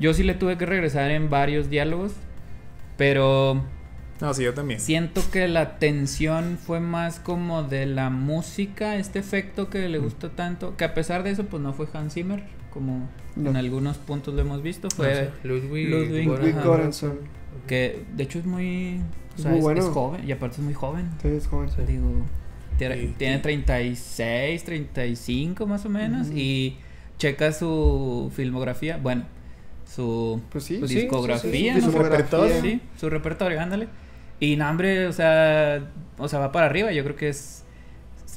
Yo 0.00 0.12
sí 0.14 0.22
le 0.22 0.34
tuve 0.34 0.58
que 0.58 0.66
regresar 0.66 1.10
en 1.10 1.30
varios 1.30 1.70
diálogos, 1.70 2.12
pero 2.96 3.62
No, 4.24 4.32
sí, 4.34 4.42
yo 4.44 4.54
también. 4.54 4.80
siento 4.80 5.20
que 5.30 5.48
la 5.48 5.78
tensión 5.78 6.58
fue 6.64 6.80
más 6.80 7.20
como 7.20 7.62
de 7.62 7.84
la 7.86 8.08
música, 8.10 8.96
este 8.96 9.18
efecto 9.18 9.68
que 9.68 9.88
le 9.88 9.98
gustó 9.98 10.30
tanto, 10.30 10.76
que 10.76 10.84
a 10.84 10.94
pesar 10.94 11.22
de 11.22 11.30
eso, 11.30 11.44
pues 11.44 11.62
no 11.62 11.72
fue 11.74 11.86
Hans 11.92 12.14
Zimmer, 12.14 12.42
como 12.72 13.08
en 13.36 13.42
No. 13.52 13.58
algunos 13.58 13.98
puntos 13.98 14.32
lo 14.34 14.40
hemos 14.40 14.62
visto, 14.62 14.88
fue... 14.90 15.08
No 15.08 15.14
sé, 15.14 15.30
Ludwig, 15.48 15.88
Ludwig 15.88 16.24
Göransson. 16.24 16.36
Ludwig 16.38 16.54
Ajá. 16.56 16.64
Göransson. 16.68 17.18
Que 17.66 18.04
de 18.16 18.22
hecho 18.24 18.38
es 18.38 18.46
muy. 18.46 19.00
O 19.00 19.36
Es 19.36 19.42
sea, 19.42 19.50
muy 19.50 19.58
es, 19.58 19.64
bueno. 19.64 19.80
es 19.80 19.86
joven 19.88 20.28
y 20.28 20.32
aparte 20.32 20.56
es 20.56 20.62
muy 20.62 20.74
joven. 20.74 21.08
Sí, 21.22 21.28
es 21.28 21.46
joven. 21.46 21.68
Sí. 21.70 21.82
Digo, 21.86 22.10
tiene, 22.78 22.94
Sí. 23.00 23.14
tiene 23.18 23.38
36, 23.38 24.64
35 24.64 25.66
más 25.66 25.84
o 25.86 25.88
menos. 25.88 26.28
Ujú. 26.28 26.36
Y 26.36 26.76
checa 27.18 27.52
su 27.52 28.32
filmografía. 28.34 28.96
Bueno, 28.98 29.24
su 29.92 30.40
Pues 30.50 30.64
sí. 30.64 30.80
Sí, 30.86 30.94
discografía. 30.96 31.74
sí, 31.74 31.80
sí, 31.80 31.86
¿no? 31.86 31.92
su 31.92 31.98
repertorio. 31.98 32.60
Sí, 32.60 32.80
su 32.98 33.08
repertorio, 33.10 33.60
ándale. 33.60 33.88
Y 34.40 34.56
no, 34.56 34.68
hombre, 34.68 35.06
o 35.06 35.12
sea, 35.12 35.82
o 36.18 36.28
sea, 36.28 36.38
va 36.38 36.52
para 36.52 36.66
arriba. 36.66 36.92
Yo 36.92 37.02
creo 37.04 37.16
que 37.16 37.28
es. 37.28 37.64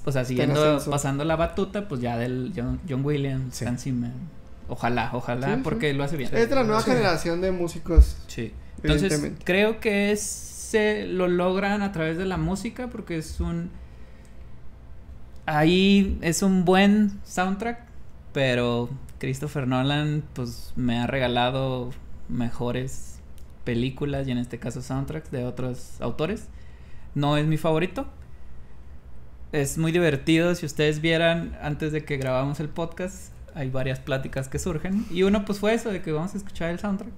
O 0.06 0.12
sea, 0.12 0.24
siguiendo, 0.24 0.80
pasando 0.90 1.26
la 1.26 1.36
batuta, 1.36 1.88
pues 1.90 2.00
ya 2.02 2.18
del 2.18 2.54
John, 2.56 2.80
John 2.88 3.04
Williams, 3.04 3.56
Sí. 3.56 3.66
Zimmer. 3.78 4.12
Ojalá, 4.70 5.10
ojalá, 5.14 5.48
Sí, 5.48 5.54
sí. 5.56 5.62
porque 5.64 5.94
lo 5.94 6.04
hace 6.04 6.18
bien. 6.18 6.34
Es 6.34 6.50
de 6.50 6.56
la 6.56 6.64
nueva 6.64 6.82
generación 6.82 7.42
de 7.42 7.52
músicos. 7.52 8.18
Sí. 8.28 8.54
Entonces, 8.84 9.32
creo 9.44 9.80
que 9.80 10.12
es 10.12 10.22
se 10.22 11.06
lo 11.08 11.28
logran 11.28 11.82
a 11.82 11.92
través 11.94 12.18
de 12.18 12.26
la 12.26 12.38
música 12.38 12.88
porque 12.90 13.18
es 13.18 13.40
un 13.40 13.70
ahí 15.46 16.18
es 16.22 16.42
un 16.42 16.66
buen 16.66 17.20
soundtrack, 17.24 17.80
pero 18.34 18.90
Christopher 19.20 19.68
Nolan 19.68 20.24
pues 20.34 20.74
me 20.76 21.00
ha 21.00 21.08
regalado 21.08 21.92
mejores 22.30 23.17
películas 23.68 24.26
y 24.30 24.32
en 24.32 24.38
este 24.38 24.60
caso 24.60 24.82
soundtracks 24.82 25.30
de 25.30 25.44
otros 25.44 26.00
autores. 26.00 26.48
No 27.16 27.36
es 27.36 27.46
mi 27.46 27.58
favorito. 27.58 28.08
Es 29.52 29.78
muy 29.78 29.92
divertido 29.92 30.56
si 30.56 30.66
ustedes 30.66 31.02
vieran 31.02 31.58
antes 31.62 31.92
de 31.92 32.06
que 32.06 32.16
grabamos 32.16 32.62
el 32.62 32.70
podcast, 32.70 33.34
hay 33.56 33.70
varias 33.70 34.00
pláticas 34.00 34.48
que 34.48 34.58
surgen 34.58 35.06
y 35.12 35.24
uno 35.24 35.44
pues 35.44 35.60
fue 35.60 35.74
eso 35.74 35.90
de 35.90 36.02
que 36.02 36.14
vamos 36.14 36.34
a 36.34 36.38
escuchar 36.38 36.70
el 36.70 36.80
soundtrack. 36.80 37.12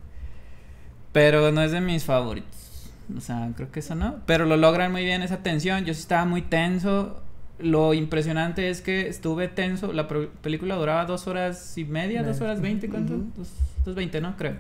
Pero 1.12 1.52
no 1.52 1.62
es 1.62 1.72
de 1.72 1.82
mis 1.82 2.04
favoritos. 2.04 2.90
O 3.16 3.22
sea, 3.22 3.52
creo 3.56 3.72
que 3.72 3.82
eso 3.82 3.94
no. 3.94 4.22
Pero 4.26 4.46
lo 4.46 4.58
logran 4.58 4.92
muy 4.92 5.04
bien 5.04 5.22
esa 5.22 5.44
tensión. 5.44 5.86
Yo 5.86 5.94
sí 5.94 6.02
estaba 6.02 6.26
muy 6.26 6.42
tenso. 6.42 7.22
Lo 7.60 7.94
impresionante 7.94 8.72
es 8.72 8.82
que 8.82 9.08
estuve 9.08 9.50
tenso. 9.50 9.94
La 9.94 10.08
película 10.08 10.76
duraba 10.78 11.06
dos 11.06 11.28
horas 11.28 11.78
y 11.78 11.86
media, 11.86 12.24
dos 12.24 12.42
horas 12.42 12.60
veinte, 12.60 12.90
¿cuánto? 12.90 13.18
Dos, 13.38 13.52
dos 13.86 13.94
veinte, 13.94 14.20
¿no? 14.20 14.36
Creo. 14.38 14.56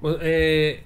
Pues, 0.00 0.18
eh, 0.20 0.84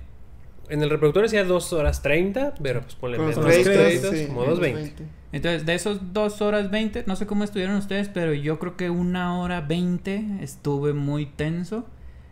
en 0.70 0.82
el 0.82 0.90
reproductor 0.90 1.24
decía 1.24 1.44
2 1.44 1.72
horas 1.72 2.02
30, 2.02 2.54
pero 2.62 2.82
pues 2.82 2.94
ponle 2.94 3.18
menos 3.18 3.38
créditos, 3.38 3.74
créditos, 3.74 4.10
sí, 4.16 4.26
como 4.26 4.44
los 4.44 4.60
2.20. 4.60 4.92
Entonces, 5.32 5.64
de 5.64 5.74
esos 5.74 6.12
dos 6.12 6.42
horas 6.42 6.70
veinte, 6.70 7.04
no 7.06 7.14
sé 7.14 7.26
cómo 7.26 7.44
estuvieron 7.44 7.76
ustedes, 7.76 8.08
pero 8.08 8.34
yo 8.34 8.58
creo 8.58 8.76
que 8.76 8.90
una 8.90 9.38
hora 9.38 9.60
veinte 9.60 10.24
estuve 10.40 10.92
muy 10.92 11.26
tenso. 11.26 11.86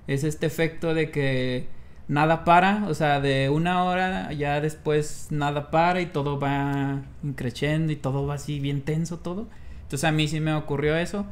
Es 0.06 0.24
este 0.24 0.46
efecto 0.46 0.94
de 0.94 1.10
que 1.10 1.68
nada 2.08 2.44
para, 2.44 2.86
o 2.88 2.94
sea, 2.94 3.20
de 3.20 3.50
una 3.50 3.84
hora 3.84 4.32
ya 4.32 4.60
después 4.60 5.28
nada 5.30 5.70
para 5.70 6.00
y 6.00 6.06
todo 6.06 6.40
va 6.40 7.02
increciendo 7.22 7.92
y 7.92 7.96
todo 7.96 8.26
va 8.26 8.34
así 8.34 8.58
bien 8.58 8.82
tenso 8.82 9.18
todo. 9.18 9.46
Entonces 9.82 10.04
a 10.04 10.12
mí 10.12 10.26
sí 10.26 10.40
me 10.40 10.54
ocurrió 10.54 10.96
eso. 10.96 11.26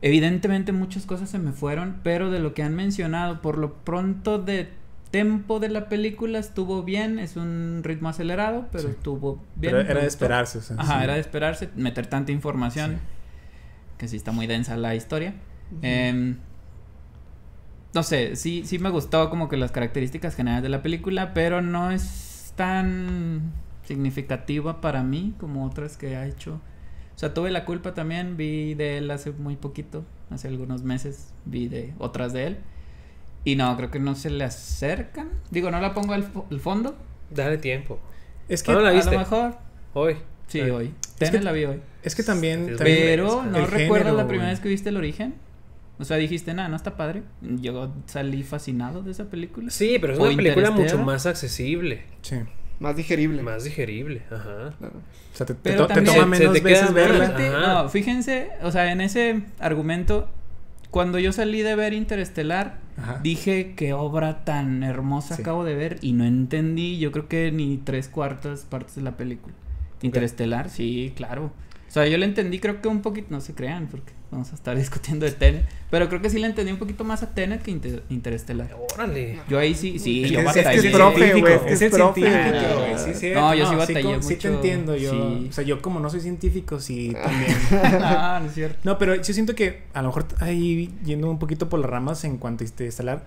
Evidentemente 0.00 0.72
muchas 0.72 1.06
cosas 1.06 1.30
se 1.30 1.38
me 1.38 1.52
fueron, 1.52 2.00
pero 2.02 2.30
de 2.30 2.40
lo 2.40 2.54
que 2.54 2.64
han 2.64 2.74
mencionado, 2.74 3.40
por 3.40 3.56
lo 3.56 3.74
pronto 3.84 4.38
de 4.38 4.68
tempo 5.12 5.60
de 5.60 5.68
la 5.68 5.88
película 5.88 6.40
estuvo 6.40 6.82
bien, 6.82 7.20
es 7.20 7.36
un 7.36 7.82
ritmo 7.84 8.08
acelerado, 8.08 8.66
pero 8.72 8.84
Sí. 8.88 8.90
estuvo 8.90 9.36
bien. 9.54 9.74
Pero 9.76 9.80
era 9.80 10.00
de 10.00 10.06
esperarse. 10.08 10.58
o 10.58 10.60
sea, 10.62 10.76
Ajá, 10.80 10.98
sí. 10.98 11.04
era 11.04 11.14
de 11.14 11.20
esperarse 11.20 11.68
meter 11.76 12.08
tanta 12.08 12.32
información, 12.32 12.92
Sí. 12.94 12.98
que 13.98 14.08
sí 14.08 14.16
está 14.16 14.32
muy 14.32 14.48
densa 14.48 14.76
la 14.76 14.96
historia. 14.96 15.34
Em, 15.82 16.36
no 17.94 18.02
sé, 18.02 18.36
sí, 18.36 18.62
sí 18.64 18.78
me 18.78 18.90
gustó 18.90 19.30
como 19.30 19.48
que 19.48 19.56
las 19.56 19.70
características 19.70 20.34
generales 20.34 20.62
de 20.64 20.68
la 20.70 20.82
película, 20.82 21.34
pero 21.34 21.60
no 21.62 21.90
es 21.90 22.52
tan 22.56 23.52
significativa 23.84 24.80
para 24.80 25.02
mí 25.02 25.34
como 25.38 25.64
otras 25.66 25.96
que 25.96 26.16
ha 26.16 26.26
hecho. 26.26 26.60
O 27.14 27.18
sea, 27.18 27.34
tuve 27.34 27.50
la 27.50 27.64
culpa 27.66 27.92
también, 27.94 28.36
vi 28.36 28.74
de 28.74 28.96
él 28.98 29.10
hace 29.10 29.32
muy 29.32 29.56
poquito, 29.56 30.04
hace 30.30 30.48
algunos 30.48 30.82
meses, 30.82 31.32
vi 31.44 31.68
de 31.68 31.92
otras 31.98 32.32
de 32.32 32.46
él. 32.46 32.58
Y 33.44 33.56
no, 33.56 33.76
creo 33.76 33.90
que 33.90 33.98
no 33.98 34.14
se 34.14 34.30
le 34.30 34.44
acercan. 34.44 35.28
Digo, 35.50 35.70
no 35.70 35.80
la 35.80 35.94
pongo 35.94 36.12
al, 36.12 36.32
fo- 36.32 36.44
al 36.50 36.60
fondo. 36.60 36.96
Dale 37.30 37.58
tiempo. 37.58 37.98
Es 38.48 38.62
que, 38.62 38.66
¿Cuándo 38.66 38.82
la 38.84 38.90
A 38.90 38.92
viste? 38.92 39.10
lo 39.12 39.18
mejor. 39.18 39.54
Hoy. 39.94 40.16
Sí, 40.46 40.60
hoy. 40.60 40.92
Es 41.18 41.30
que- 41.30 41.40
la 41.40 41.52
vi 41.52 41.64
hoy. 41.64 41.80
es 42.02 42.14
que 42.14 42.22
también. 42.22 42.68
Es 42.70 42.76
también 42.76 42.98
Pero 43.02 43.42
no 43.44 43.66
recuerdas 43.66 43.78
género, 44.08 44.16
la 44.16 44.26
primera 44.28 44.50
vez 44.50 44.60
que 44.60 44.68
viste 44.68 44.88
el 44.90 44.96
origen. 44.96 45.34
O 45.98 46.04
sea, 46.04 46.16
dijiste, 46.16 46.52
nada, 46.54 46.68
no 46.68 46.76
está 46.76 46.96
padre. 46.96 47.22
Yo 47.42 47.92
salí 48.06 48.42
fascinado 48.42 49.02
de 49.02 49.12
esa 49.12 49.24
película. 49.26 49.70
Sí, 49.70 49.98
pero 50.00 50.14
es 50.14 50.18
¿O 50.18 50.24
una 50.24 50.36
película 50.36 50.70
mucho 50.70 50.98
más 50.98 51.26
accesible, 51.26 52.02
Sí. 52.22 52.36
Más 52.80 52.96
digerible. 52.96 53.42
más 53.42 53.62
digerible. 53.64 54.22
Ajá. 54.30 54.74
Claro. 54.78 54.94
O 55.32 55.36
sea, 55.36 55.46
te, 55.46 55.54
te 55.54 55.60
Pero 55.62 55.82
to- 55.82 55.86
te 55.88 55.94
también- 55.94 56.16
toma 56.16 56.36
Se- 56.36 56.42
se 56.42 56.48
menos 56.48 56.54
te 56.54 56.60
veces 56.68 56.92
verla. 56.92 57.82
No, 57.82 57.88
fíjense, 57.88 58.50
o 58.62 58.72
sea, 58.72 58.90
en 58.90 59.00
ese 59.00 59.42
argumento, 59.60 60.28
cuando 60.92 61.18
yo 61.18 61.32
salí 61.32 61.62
de 61.62 61.74
ver 61.74 61.94
Interestelar, 61.94 62.78
Ajá. 62.96 63.18
dije 63.22 63.74
qué 63.74 63.94
obra 63.94 64.44
tan 64.44 64.84
hermosa 64.84 65.34
Sí. 65.34 65.42
acabo 65.42 65.64
de 65.64 65.74
ver 65.74 65.98
y 66.02 66.12
no 66.12 66.24
entendí, 66.24 66.98
yo 66.98 67.10
creo 67.10 67.26
que 67.28 67.50
ni 67.50 67.78
tres 67.78 68.08
cuartas 68.08 68.64
partes 68.68 68.94
de 68.96 69.02
la 69.02 69.16
película. 69.16 69.54
Interestelar, 70.02 70.68
sí, 70.68 71.12
claro. 71.16 71.50
O 71.92 71.94
sea, 71.94 72.06
yo 72.06 72.16
le 72.16 72.24
entendí 72.24 72.58
creo 72.58 72.80
que 72.80 72.88
un 72.88 73.02
poquito, 73.02 73.26
no 73.28 73.42
se 73.42 73.52
crean, 73.54 73.86
porque 73.86 74.14
vamos 74.30 74.50
a 74.50 74.54
estar 74.54 74.74
discutiendo 74.78 75.26
de 75.26 75.32
Tenet, 75.32 75.66
pero 75.90 76.08
creo 76.08 76.22
que 76.22 76.30
sí 76.30 76.38
le 76.38 76.46
entendí 76.46 76.72
un 76.72 76.78
poquito 76.78 77.04
más 77.04 77.22
a 77.22 77.34
Tenet 77.34 77.60
que 77.60 77.70
Inter- 77.70 78.02
Interestelar. 78.08 78.74
Órale. 78.94 79.40
Yo 79.46 79.58
ahí 79.58 79.74
sí, 79.74 79.98
sí, 79.98 80.24
Es 80.24 80.30
yo 80.30 80.38
que- 80.40 80.46
es 80.46 80.52
que 80.54 80.60
batallé. 80.62 80.88
es 80.88 80.94
profe, 80.94 81.34
güey, 81.38 81.52
es 81.52 81.60
que 81.60 81.66
es 81.66 81.72
es 81.72 81.82
el 81.82 81.90
profe. 81.90 82.20
científico, 82.22 82.64
Ah, 82.66 82.78
güey, 82.78 82.98
sí, 83.14 83.20
cierto. 83.20 83.40
no, 83.42 83.54
yo 83.54 83.64
sí 83.66 83.70
sí 83.70 83.76
batallé 83.76 84.22
Sí 84.22 84.36
te 84.36 84.48
entiendo, 84.48 84.96
yo, 84.96 85.10
sí. 85.10 85.46
o 85.50 85.52
sea, 85.52 85.64
yo 85.64 85.82
como 85.82 86.00
no 86.00 86.08
soy 86.08 86.20
científico, 86.22 86.80
sí 86.80 87.12
también. 87.22 87.54
Ah, 88.02 88.38
no 88.42 88.48
es 88.48 88.54
cierto. 88.54 88.78
No, 88.84 88.96
pero 88.96 89.14
yo 89.14 89.34
siento 89.34 89.54
que 89.54 89.82
a 89.92 90.00
lo 90.00 90.08
mejor 90.08 90.24
ahí 90.40 90.90
yendo 91.04 91.28
un 91.30 91.38
poquito 91.38 91.68
por 91.68 91.78
las 91.78 91.90
ramas 91.90 92.24
en 92.24 92.38
cuanto 92.38 92.64
a 92.64 92.66
Interestelar, 92.68 93.26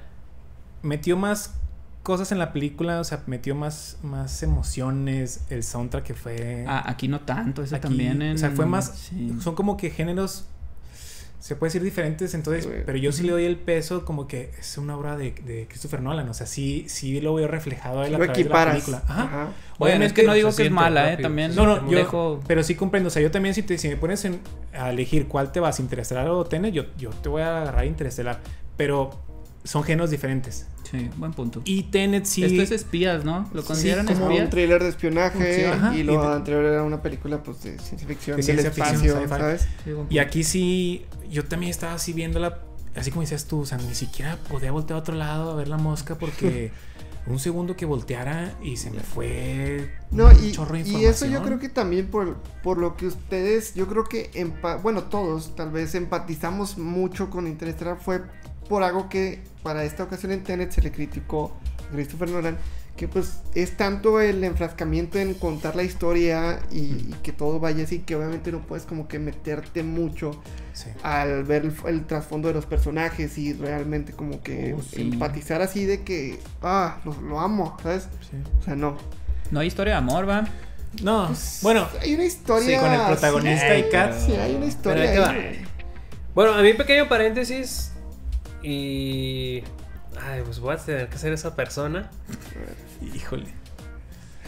metió 0.81 1.17
más 1.17 1.53
cosas 2.05 2.31
en 2.31 2.39
la 2.39 2.53
película, 2.53 2.99
o 3.01 3.03
sea, 3.03 3.23
metió 3.25 3.55
más, 3.55 3.97
más 4.03 4.41
emociones, 4.43 5.41
el 5.49 5.63
soundtrack 5.63 6.03
que 6.05 6.13
fue... 6.13 6.63
Ah, 6.67 6.83
aquí 6.89 7.07
no 7.09 7.19
tanto, 7.21 7.63
eso 7.63 7.75
aquí, 7.75 7.87
también 7.89 8.21
en... 8.21 8.35
O 8.35 8.37
sea, 8.37 8.51
fue 8.51 8.65
más... 8.65 8.85
sí. 9.09 9.35
Son 9.41 9.55
como 9.55 9.75
que 9.75 9.89
géneros, 9.89 10.45
se 11.39 11.55
puede 11.55 11.69
decir 11.69 11.83
diferentes, 11.83 12.33
entonces, 12.35 12.63
Sí, 12.63 12.69
güey. 12.69 12.85
pero 12.85 12.97
yo 12.99 13.11
sí 13.11 13.23
le 13.23 13.31
doy 13.31 13.45
el 13.45 13.57
peso 13.57 14.05
como 14.05 14.27
que 14.27 14.51
es 14.59 14.77
una 14.77 14.95
obra 14.95 15.17
de, 15.17 15.31
de 15.31 15.65
Christopher 15.67 16.01
Nolan, 16.01 16.29
o 16.29 16.33
sea, 16.35 16.45
sí, 16.47 16.85
sí 16.87 17.19
lo 17.21 17.33
veo 17.33 17.47
reflejado 17.47 18.01
ahí 18.01 18.13
a 18.13 18.17
través 18.17 18.27
de 18.29 18.33
la 18.35 18.39
equiparas. 18.41 18.73
película. 18.75 19.03
Ajá. 19.07 19.23
Ajá. 19.23 19.37
Bueno, 19.39 19.49
es 19.49 20.11
Obviamente, 20.13 20.21
que 20.21 20.27
no 20.27 20.33
digo 20.35 20.55
que 20.55 20.63
es 20.67 20.71
mala, 20.71 21.07
eh, 21.07 21.11
rápido, 21.11 21.27
también 21.27 21.51
se 21.51 21.57
No, 21.57 21.65
no, 21.65 21.89
yo, 21.91 21.97
dejo... 21.97 22.39
pero 22.47 22.61
sí 22.63 22.75
comprendo. 22.75 23.07
O 23.07 23.11
sea, 23.11 23.21
yo 23.21 23.31
también, 23.31 23.53
si, 23.55 23.63
te, 23.63 23.77
si 23.77 23.87
me 23.89 23.97
pones 23.97 24.23
en- 24.25 24.39
a 24.73 24.91
elegir 24.91 25.27
cuál 25.27 25.51
te 25.51 25.59
vas, 25.59 25.79
Interestelar 25.79 26.29
o 26.29 26.45
Tenet, 26.45 26.71
yo, 26.73 26.83
yo 26.97 27.09
te 27.09 27.29
voy 27.29 27.41
a 27.41 27.61
agarrar 27.63 27.85
Interestelar. 27.85 28.39
Pero 28.77 29.24
son 29.65 29.83
géneros 29.83 30.09
diferentes. 30.11 30.67
Sí, 30.89 31.09
buen 31.17 31.33
punto. 31.33 31.61
Y 31.65 31.83
Tenet 31.83 32.25
sí. 32.25 32.43
Esto 32.45 32.61
es 32.61 32.71
espías, 32.71 33.25
¿no? 33.25 33.49
¿Lo 33.53 33.61
Sí, 33.63 33.67
consideran 33.67 34.05
como 34.07 34.27
un 34.27 34.49
thriller 34.49 34.81
de 34.81 34.89
espionaje 34.89 35.55
Sí, 35.55 35.63
ajá, 35.65 35.93
y 35.95 35.99
y 35.99 36.03
lo 36.03 36.21
de- 36.21 36.33
anterior 36.35 36.63
era 36.63 36.83
una 36.83 37.01
película 37.01 37.43
pues 37.43 37.63
de 37.63 37.77
ciencia 37.79 38.07
ficción 38.07 38.37
De 38.37 38.43
ciencia 38.43 38.71
ficción, 38.71 38.95
espacio, 38.95 39.13
sci-fi. 39.17 39.29
¿sabes? 39.29 39.67
Sí, 39.83 39.91
Y 40.09 40.19
aquí 40.19 40.43
sí. 40.43 41.05
Yo 41.29 41.43
también 41.43 41.71
estaba 41.71 41.93
así 41.95 42.13
viéndola. 42.13 42.59
Así 42.95 43.09
como 43.11 43.21
decías 43.23 43.45
tú, 43.45 43.59
o 43.61 43.65
sea, 43.65 43.77
ni 43.77 43.93
siquiera 43.93 44.37
podía 44.49 44.71
voltear 44.71 44.95
a 44.97 44.99
otro 45.01 45.15
lado 45.15 45.51
a 45.51 45.55
ver 45.55 45.67
la 45.67 45.77
mosca 45.77 46.15
porque 46.17 46.71
un 47.27 47.39
segundo 47.39 47.75
que 47.75 47.85
volteara 47.85 48.53
y 48.63 48.77
se 48.77 48.89
me 48.91 48.99
fue. 49.01 49.91
No, 50.11 50.27
un 50.27 50.45
y, 50.45 50.51
chorro 50.53 50.75
de 50.75 50.81
y 50.81 50.83
eso 51.05 51.25
yo 51.25 51.31
información. 51.31 51.43
creo 51.43 51.59
que 51.59 51.69
también 51.69 52.07
por, 52.07 52.37
por 52.63 52.77
lo 52.77 52.95
que 52.95 53.07
ustedes, 53.07 53.73
yo 53.73 53.87
creo 53.87 54.03
que, 54.05 54.29
bueno, 54.83 55.03
todos 55.05 55.55
tal 55.55 55.71
vez 55.71 55.93
empatizamos 55.95 56.77
mucho 56.77 57.29
con 57.31 57.47
Interestelar 57.47 57.97
fue 57.99 58.21
por 58.67 58.83
algo 58.83 59.09
que 59.09 59.41
para 59.63 59.83
esta 59.83 60.03
ocasión 60.03 60.31
en 60.31 60.43
Tenet 60.43 60.71
se 60.71 60.81
le 60.81 60.91
criticó 60.91 61.55
a 61.87 61.91
Christopher 61.93 62.29
Nolan, 62.29 62.57
que 62.95 63.07
pues 63.09 63.39
es 63.55 63.75
tanto 63.75 64.21
el 64.21 64.43
enfrascamiento 64.43 65.19
en 65.19 65.33
contar 65.33 65.75
la 65.75 65.83
historia 65.83 66.59
y, 66.71 66.77
y 66.77 67.15
que 67.23 67.31
todo 67.33 67.59
vaya 67.59 67.83
así, 67.83 67.99
que 67.99 68.15
obviamente 68.15 68.51
no 68.53 68.59
puedes 68.61 68.85
como 68.85 69.07
que 69.07 69.19
meterte 69.19 69.83
mucho 69.83 70.41
Sí. 70.73 70.89
al 71.03 71.43
ver 71.45 71.63
el, 71.65 71.73
el 71.87 72.05
trasfondo 72.05 72.49
de 72.49 72.53
los 72.53 72.65
personajes 72.65 73.37
y 73.37 73.53
realmente 73.53 74.11
como 74.13 74.41
que 74.43 74.73
Oh, 74.77 74.81
sí. 74.81 75.01
empatizar 75.01 75.61
así 75.61 75.85
de 75.85 76.03
que, 76.03 76.39
ah, 76.61 76.97
lo, 77.05 77.13
lo 77.21 77.39
amo, 77.39 77.77
¿sabes? 77.83 78.09
sí. 78.29 78.37
O 78.59 78.63
sea, 78.63 78.75
no. 78.75 78.97
No 79.51 79.59
hay 79.61 79.67
historia 79.67 79.93
de 79.93 79.97
amor, 79.99 80.27
va. 80.27 80.45
No, 81.03 81.27
Pues, 81.27 81.59
bueno, 81.61 81.87
hay 82.01 82.13
una 82.15 82.23
historia. 82.25 82.77
sí, 82.79 82.83
con 82.85 82.93
el 82.93 83.01
protagonista 83.07 83.73
sí, 83.75 83.83
y 83.87 83.89
Kat. 83.91 84.13
Sí, 84.17 84.31
hay 84.33 84.55
una 84.55 84.65
historia. 84.65 85.53
Bueno, 86.33 86.53
a 86.53 86.61
mí 86.61 86.73
pequeño 86.73 87.07
paréntesis 87.07 87.91
y... 88.65 89.63
Ay, 90.21 90.41
pues 90.45 90.59
voy 90.59 90.73
a 90.73 90.77
tener 90.77 91.07
que 91.09 91.17
ser 91.17 91.33
esa 91.33 91.55
persona. 91.55 92.09
híjole. 93.13 93.45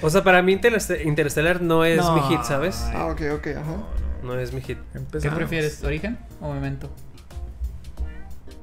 O 0.01 0.09
sea, 0.09 0.24
para 0.24 0.41
mí 0.41 0.53
Interest- 0.53 1.03
Interstellar 1.05 1.61
no 1.61 1.84
es 1.86 1.97
No. 1.97 2.15
mi 2.15 2.22
hit, 2.30 2.43
¿sabes? 2.43 2.82
Ah, 2.93 3.07
ok, 3.07 3.22
ok, 3.36 3.47
ajá. 3.57 3.78
No 4.24 4.38
es 4.39 4.53
mi 4.53 4.61
hit. 4.61 4.78
¿Qué 5.22 5.30
prefieres, 5.30 5.84
Origen 5.84 6.18
o 6.41 6.53
Memento? 6.53 6.89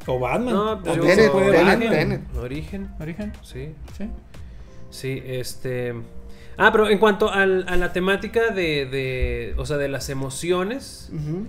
O 0.06 0.18
Batman. 0.18 0.54
No, 0.54 0.82
pues 0.82 0.98
O 0.98 1.00
yo- 1.00 1.02
Tenet. 1.06 2.20
Origen, 2.36 2.90
¿Origen? 3.00 3.32
sí. 3.42 3.74
Sí. 3.96 4.10
Sí, 4.90 5.22
este... 5.26 5.94
Ah, 6.56 6.70
pero 6.70 6.88
en 6.88 6.98
cuanto 6.98 7.32
al- 7.32 7.64
a 7.68 7.76
la 7.76 7.92
temática 7.92 8.50
de, 8.50 8.86
de... 8.86 9.54
O 9.56 9.66
sea, 9.66 9.76
de 9.76 9.88
las 9.88 10.08
emociones... 10.08 11.10
Ujú. 11.12 11.46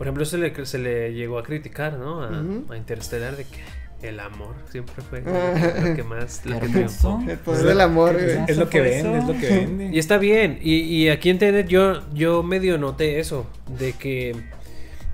Por 0.00 0.06
ejemplo, 0.06 0.24
se 0.24 0.38
le, 0.38 0.64
se 0.64 0.78
le 0.78 1.12
llegó 1.12 1.38
a 1.38 1.42
criticar, 1.42 1.98
¿no? 1.98 2.22
A, 2.22 2.30
a 2.72 2.76
Interstellar 2.78 3.36
de 3.36 3.44
que 3.44 4.08
el 4.08 4.18
amor 4.18 4.54
siempre 4.70 4.94
fue 5.02 5.22
Ah. 5.26 5.74
lo 5.90 5.94
que 5.94 6.02
más... 6.02 6.46
Lo 6.46 6.58
que 6.58 6.68
triunfó. 6.68 7.22
El 7.28 7.36
poder 7.36 7.66
del 7.66 7.80
amor. 7.82 8.16
Es 8.16 8.56
lo 8.56 8.70
que 8.70 8.80
vende, 8.80 9.18
es 9.18 9.24
lo 9.26 9.34
que 9.38 9.46
vende. 9.50 9.90
Y 9.92 9.98
está 9.98 10.16
bien. 10.16 10.58
Y, 10.62 10.76
y 10.76 11.10
aquí 11.10 11.28
en 11.28 11.38
Tenet 11.38 11.68
yo, 11.68 12.00
yo 12.14 12.42
medio 12.42 12.78
noté 12.78 13.20
eso. 13.20 13.46
De 13.78 13.92
que 13.92 14.34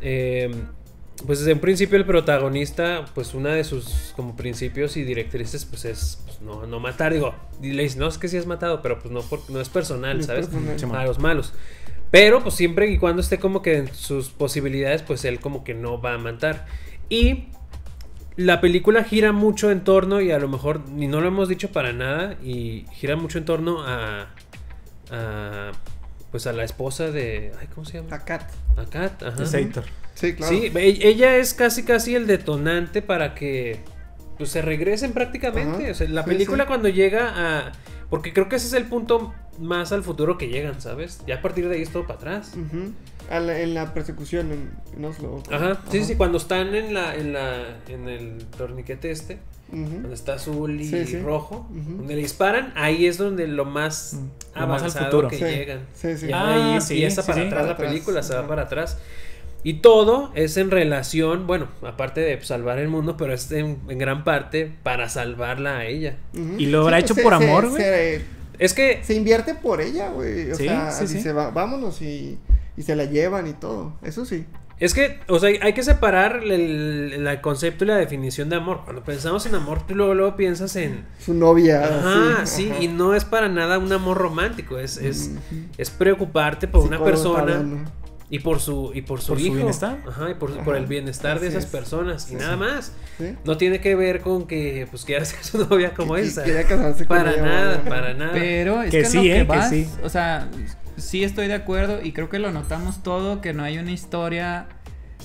eh, 0.03 0.55
pues 1.27 1.41
desde 1.41 1.55
un 1.55 1.59
principio 1.59 1.97
el 1.99 2.05
protagonista, 2.05 3.07
pues 3.13 3.35
una 3.35 3.51
de 3.55 3.65
sus 3.65 4.13
como 4.15 4.37
principios 4.37 4.97
y 4.97 5.03
directrices, 5.03 5.65
pues 5.65 5.85
es 5.85 6.21
pues, 6.27 6.41
no, 6.43 6.65
no 6.69 6.79
matar. 6.79 7.13
Digo, 7.13 7.35
y 7.61 7.73
le 7.73 7.83
dice, 7.83 7.99
no 7.99 8.07
es 8.07 8.19
que 8.19 8.29
sí 8.29 8.37
has 8.37 8.47
matado, 8.47 8.83
pero 8.83 9.01
pues 9.01 9.11
no, 9.13 9.23
por- 9.23 9.51
no 9.51 9.61
es 9.61 9.69
personal, 9.69 10.23
¿sabes? 10.23 10.47
personal. 10.47 11.01
A 11.01 11.05
los 11.07 11.19
malos. 11.19 11.55
Pero 12.11 12.43
pues 12.43 12.55
siempre 12.55 12.91
y 12.91 12.99
cuando 12.99 13.21
esté 13.21 13.39
como 13.39 13.63
que 13.63 13.77
en 13.79 13.95
sus 13.95 14.29
posibilidades, 14.31 15.03
pues 15.03 15.25
él 15.25 15.41
como 15.41 15.65
que 15.65 15.75
no 15.75 16.01
va 16.01 16.15
a 16.15 16.19
matar. 16.19 16.67
Y 17.09 17.49
la 18.37 18.61
película 18.61 19.03
gira 19.05 19.33
mucho 19.33 19.71
en 19.71 19.83
torno, 19.85 20.21
y 20.21 20.31
a 20.31 20.39
lo 20.39 20.49
mejor 20.49 20.89
ni 20.89 21.09
no 21.09 21.21
lo 21.21 21.29
hemos 21.29 21.49
dicho 21.49 21.71
para 21.73 21.93
nada, 21.93 22.37
y 22.43 22.85
gira 22.93 23.17
mucho 23.17 23.39
en 23.39 23.45
torno 23.45 23.83
a, 23.85 24.29
a 25.11 25.73
pues 26.31 26.47
a 26.47 26.53
la 26.53 26.65
esposa 26.65 27.11
de, 27.11 27.53
ay, 27.61 27.69
¿cómo 27.75 27.85
se 27.87 27.99
llama? 27.99 28.15
A 28.17 28.25
Kat. 28.25 28.43
A 28.77 28.85
Kat, 28.85 29.23
ajá. 29.23 29.43
Es 29.43 29.55
Héctor. 29.55 29.85
Sí, 30.15 30.35
claro. 30.35 30.55
Sí, 30.57 30.73
e- 30.75 31.09
ella 31.09 31.37
es 31.37 31.55
casi 31.55 31.83
casi 31.85 32.15
el 32.15 32.27
detonante 32.27 33.03
para 33.03 33.35
que 33.35 33.81
pues 34.39 34.51
se 34.51 34.61
regresen 34.63 35.13
prácticamente. 35.13 35.85
Ajá. 35.85 35.93
O 35.93 35.95
sea, 35.95 36.09
la 36.09 36.23
Sí, 36.25 36.29
película 36.31 36.65
sí. 36.65 36.69
cuando 36.69 36.89
llega 36.89 37.33
a 37.35 37.73
porque 38.11 38.33
creo 38.33 38.49
que 38.49 38.57
ese 38.57 38.67
es 38.69 38.73
el 38.75 38.85
punto 38.87 39.35
más 39.59 39.91
al 39.93 40.03
futuro 40.03 40.37
que 40.39 40.49
llegan, 40.49 40.81
¿sabes? 40.81 41.21
Ya 41.27 41.37
a 41.37 41.43
partir 41.43 41.69
de 41.69 41.77
ahí 41.77 41.83
es 41.83 41.91
todo 41.91 42.03
para 42.07 42.19
atrás. 42.19 42.53
A 43.31 43.41
la- 43.41 43.59
en 43.61 43.75
la 43.75 43.93
persecución 43.95 44.53
en, 44.53 44.71
en 44.97 45.05
Oslo. 45.05 45.43
Ajá, 45.51 45.81
sí, 45.91 46.05
sí, 46.05 46.15
cuando 46.17 46.39
están 46.39 46.75
en 46.75 46.95
la 46.95 47.15
en 47.17 47.33
la 47.33 47.79
en 47.89 48.09
el 48.09 48.39
torniquete 48.57 49.11
este, 49.11 49.39
donde 49.73 50.15
está 50.15 50.35
azul 50.35 50.81
y 50.81 50.85
Sí, 50.89 51.07
sí. 51.07 51.19
rojo, 51.21 51.67
donde 51.71 52.15
le 52.15 52.21
disparan, 52.23 52.73
ahí 52.77 53.07
es 53.07 53.19
donde 53.19 53.49
lo 53.49 53.65
más 53.65 54.15
Mm, 54.15 54.17
lo 54.61 54.67
más 54.69 54.83
al 54.83 54.89
avanzado 54.91 55.05
futuro. 55.07 55.29
que 55.29 55.39
Sí, 55.39 55.45
llegan. 55.45 55.81
sí, 55.95 56.17
sí. 56.17 56.29
Ya 56.29 56.41
Ah, 56.41 56.75
ahí 56.75 56.81
sí, 56.81 56.95
empieza 56.95 57.23
sí, 57.23 57.27
para 57.27 57.41
sí. 57.41 57.47
atrás 57.47 57.53
Para 57.63 57.67
la 57.67 57.73
atrás, 57.73 57.89
película, 57.91 58.23
se 58.23 58.33
va 58.35 58.39
ajá. 58.41 58.49
para 58.49 58.63
atrás. 58.63 58.99
Y 59.63 59.75
todo 59.81 60.31
es 60.35 60.57
en 60.57 60.71
relación, 60.71 61.47
bueno, 61.47 61.67
aparte 61.83 62.21
de 62.21 62.41
salvar 62.43 62.79
el 62.79 62.89
mundo, 62.89 63.17
pero 63.17 63.33
es 63.35 63.51
en, 63.51 63.79
en 63.89 63.99
gran 63.99 64.23
parte 64.23 64.73
para 64.85 65.09
salvarla 65.09 65.79
a 65.79 65.85
ella. 65.87 66.19
¿Y 66.59 66.67
lo 66.67 66.83
habrá 66.83 66.97
pues 66.99 67.05
hecho 67.05 67.15
se- 67.15 67.23
por 67.23 67.37
se- 67.39 67.45
amor, 67.45 67.71
güey? 67.71 67.83
Es 68.59 68.73
que 68.75 69.01
se 69.03 69.15
invierte 69.15 69.55
por 69.55 69.81
ella, 69.81 70.11
güey. 70.11 70.51
O 70.53 70.55
Sí, 70.55 70.65
sea, 70.65 70.91
sí, 70.93 71.07
dice. 71.13 71.33
"Va- 71.33 71.51
vámonos 71.51 72.01
y, 72.01 72.39
y 72.77 72.83
se 72.83 72.95
la 72.97 73.05
llevan 73.05 73.47
y 73.49 73.53
todo. 73.55 73.95
Eso 74.03 74.25
sí. 74.25 74.47
Es 74.79 74.93
que, 74.95 75.19
o 75.29 75.39
sea, 75.39 75.51
hay 75.63 75.73
que 75.73 75.83
separar 75.83 76.43
el, 76.45 77.27
el 77.27 77.41
concepto 77.41 77.85
y 77.85 77.89
la 77.89 77.97
definición 77.97 78.49
de 78.51 78.57
amor. 78.57 78.83
Cuando 78.85 79.03
pensamos 79.03 79.47
en 79.47 79.55
amor, 79.55 79.87
tú 79.87 79.95
luego, 79.95 80.15
luego 80.15 80.37
piensas 80.37 80.77
en... 80.77 81.07
Su 81.19 81.33
novia. 81.35 81.83
Ajá, 81.83 82.45
sí, 82.47 82.65
sí, 82.65 82.71
ajá. 82.71 82.83
y 82.83 82.89
no 82.89 83.15
es 83.15 83.25
para 83.25 83.49
nada 83.49 83.79
un 83.79 83.91
amor 83.93 84.19
romántico, 84.19 84.79
es, 84.79 84.99
es, 84.99 85.31
Ujú. 85.33 85.61
es 85.79 85.91
preocuparte 85.91 86.69
por 86.69 86.83
una 86.87 87.03
persona 87.03 87.41
hablando. 87.41 87.91
Y 88.29 88.41
por 88.41 88.59
su, 88.61 88.91
y 88.95 89.03
por 89.03 89.21
su 89.21 89.29
Por 89.33 89.39
su 89.41 89.47
hijo. 89.47 89.55
bienestar. 89.57 89.99
Ajá, 90.09 90.31
y 90.31 90.35
por, 90.35 90.51
Ajá, 90.53 90.65
por 90.65 90.77
el 90.77 90.87
bienestar 90.87 91.39
de 91.41 91.47
así 91.49 91.57
esas 91.57 91.65
es. 91.67 91.71
personas, 91.71 92.31
y 92.31 92.35
nada 92.35 92.55
sí. 92.55 92.59
más. 92.59 92.93
¿Sí? 93.19 93.35
No 93.45 93.57
tiene 93.57 93.81
que 93.81 93.95
ver 93.95 94.21
con 94.21 94.47
que, 94.47 94.87
pues, 94.91 95.05
quieras 95.05 95.29
ser 95.29 95.45
su 95.45 95.59
novia 95.69 95.95
como 95.95 96.15
Que- 96.15 96.23
esa. 96.23 96.43
casarse 96.45 97.07
con 97.07 97.17
Para 97.19 97.33
ella, 97.33 97.43
nada, 97.43 97.85
para 97.85 98.15
nada. 98.15 98.33
Pero 98.33 98.83
es 98.83 98.91
Que 98.91 98.99
que, 99.03 99.05
sí, 99.07 99.17
lo 99.19 99.23
que 99.23 99.41
eh, 99.41 99.47
que 99.49 99.63
sí. 99.69 99.89
o 100.03 100.09
sea, 100.09 100.49
sí 100.97 101.23
estoy 101.25 101.47
de 101.47 101.55
acuerdo 101.55 102.01
y 102.03 102.13
creo 102.13 102.29
que 102.29 102.39
lo 102.39 102.51
notamos 102.51 103.03
todo, 103.03 103.41
que 103.41 103.53
no 103.53 103.63
hay 103.63 103.79
una 103.79 103.93
historia 103.93 104.67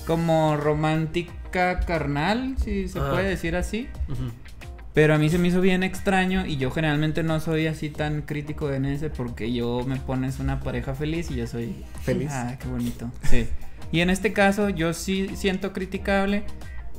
como 0.05 0.55
romántica 0.57 1.79
carnal, 1.81 2.55
si 2.63 2.87
se 2.87 2.99
Ajá. 2.99 3.11
puede 3.11 3.29
decir 3.29 3.55
así. 3.55 3.87
Ujú. 4.09 4.31
Pero 4.93 5.13
a 5.13 5.17
mí 5.17 5.29
se 5.29 5.37
me 5.37 5.47
hizo 5.47 5.61
bien 5.61 5.83
extraño 5.83 6.45
y 6.45 6.57
yo 6.57 6.69
generalmente 6.69 7.23
no 7.23 7.39
soy 7.39 7.67
así 7.67 7.89
tan 7.89 8.23
crítico 8.23 8.71
en 8.71 8.85
ese 8.85 9.09
porque 9.09 9.53
yo 9.53 9.83
me 9.87 9.95
pones 9.95 10.39
una 10.39 10.59
pareja 10.59 10.93
feliz 10.93 11.31
y 11.31 11.35
yo 11.35 11.47
soy 11.47 11.85
Feliz. 12.01 12.29
Ah, 12.31 12.57
qué 12.59 12.67
bonito. 12.67 13.09
Sí. 13.23 13.47
Y 13.91 14.01
en 14.01 14.09
este 14.09 14.33
caso 14.33 14.69
yo 14.69 14.93
sí 14.93 15.29
siento 15.35 15.71
criticable 15.71 16.43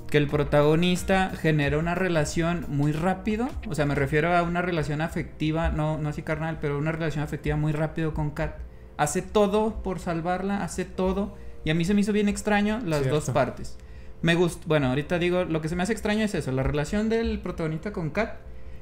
que 0.08 0.18
el 0.18 0.26
protagonista 0.26 1.30
genera 1.30 1.78
una 1.78 1.94
relación 1.94 2.66
muy 2.68 2.92
rápido, 2.92 3.48
o 3.66 3.74
sea, 3.74 3.86
me 3.86 3.94
refiero 3.94 4.36
a 4.36 4.42
una 4.42 4.60
relación 4.60 5.00
afectiva, 5.00 5.70
no 5.70 5.96
no 5.96 6.10
así 6.10 6.22
carnal, 6.22 6.58
pero 6.60 6.78
una 6.78 6.92
relación 6.92 7.24
afectiva 7.24 7.56
muy 7.56 7.72
rápido 7.72 8.12
con 8.12 8.30
Kat. 8.30 8.56
Hace 8.98 9.22
todo 9.22 9.82
por 9.82 10.00
salvarla, 10.00 10.62
hace 10.62 10.84
todo 10.84 11.36
y 11.64 11.70
a 11.70 11.74
mí 11.74 11.84
se 11.84 11.94
me 11.94 12.00
hizo 12.00 12.12
bien 12.12 12.28
extraño 12.28 12.80
las 12.84 13.08
dos 13.08 13.30
partes. 13.30 13.78
Me 14.22 14.34
gusta, 14.36 14.62
bueno, 14.66 14.88
ahorita 14.88 15.18
digo, 15.18 15.44
lo 15.44 15.60
que 15.60 15.68
se 15.68 15.76
me 15.76 15.82
hace 15.82 15.92
extraño 15.92 16.24
es 16.24 16.34
eso, 16.34 16.52
la 16.52 16.62
relación 16.62 17.08
del 17.08 17.40
protagonista 17.40 17.92
con 17.92 18.10
Kat 18.10 18.36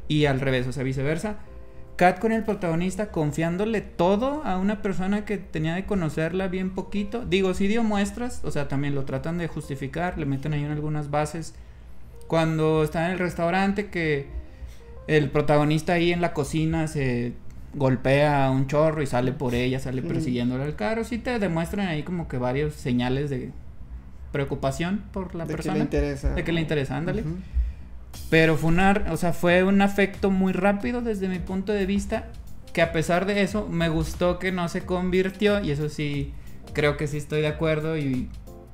y 0.06 0.26
al 0.26 0.40
revés, 0.40 0.66
o 0.66 0.72
sea, 0.72 0.82
viceversa. 0.82 1.36
Kat 1.96 2.18
con 2.18 2.32
el 2.32 2.44
protagonista 2.44 3.10
confiándole 3.10 3.80
todo 3.80 4.42
a 4.44 4.58
una 4.58 4.80
persona 4.80 5.24
que 5.24 5.36
tenía 5.38 5.74
de 5.74 5.84
conocerla 5.84 6.48
bien 6.48 6.70
poquito. 6.70 7.24
Digo, 7.26 7.52
sí 7.52 7.66
dio 7.66 7.82
muestras, 7.82 8.40
o 8.44 8.50
sea, 8.50 8.68
también 8.68 8.94
lo 8.94 9.04
tratan 9.04 9.36
de 9.38 9.48
justificar, 9.48 10.16
le 10.16 10.24
meten 10.24 10.54
ahí 10.54 10.64
en 10.64 10.70
algunas 10.70 11.10
bases. 11.10 11.54
Cuando 12.26 12.84
está 12.84 13.06
en 13.06 13.12
el 13.12 13.18
restaurante 13.18 13.90
que 13.90 14.26
el 15.08 15.30
protagonista 15.30 15.94
ahí 15.94 16.12
en 16.12 16.20
la 16.20 16.32
cocina 16.32 16.86
se 16.86 17.32
golpea 17.74 18.46
a 18.46 18.50
un 18.50 18.66
chorro 18.66 19.02
y 19.02 19.06
sale 19.06 19.32
por 19.32 19.54
ella, 19.54 19.78
sale 19.78 20.00
Ujú. 20.00 20.08
persiguiéndole 20.08 20.64
al 20.64 20.76
carro, 20.76 21.04
sí 21.04 21.18
te 21.18 21.38
demuestran 21.38 21.86
ahí 21.86 22.02
como 22.02 22.28
que 22.28 22.38
varios 22.38 22.74
señales 22.74 23.30
de 23.30 23.50
preocupación 24.32 25.02
por 25.12 25.34
la 25.34 25.44
de 25.44 25.50
que 25.50 25.56
persona. 25.56 25.76
le 25.76 25.82
interesa. 25.82 26.30
De 26.34 26.44
que 26.44 26.52
le 26.52 26.60
interesa, 26.60 26.96
ándale. 26.96 27.24
Pero 28.28 28.56
fue 28.56 28.68
una, 28.70 29.04
o 29.10 29.16
sea, 29.16 29.32
fue 29.32 29.62
un 29.64 29.80
afecto 29.82 30.30
muy 30.30 30.52
rápido 30.52 31.00
desde 31.00 31.28
mi 31.28 31.38
punto 31.38 31.72
de 31.72 31.86
vista. 31.86 32.28
Que 32.72 32.82
a 32.82 32.92
pesar 32.92 33.26
de 33.26 33.42
eso, 33.42 33.66
me 33.68 33.88
gustó 33.88 34.38
que 34.38 34.52
no 34.52 34.68
se 34.68 34.82
convirtió. 34.82 35.60
Y 35.62 35.70
eso 35.72 35.88
sí, 35.88 36.32
creo 36.72 36.96
que 36.96 37.06
sí 37.08 37.16
estoy 37.16 37.40
de 37.40 37.48
acuerdo. 37.48 37.96
Y 37.98 38.28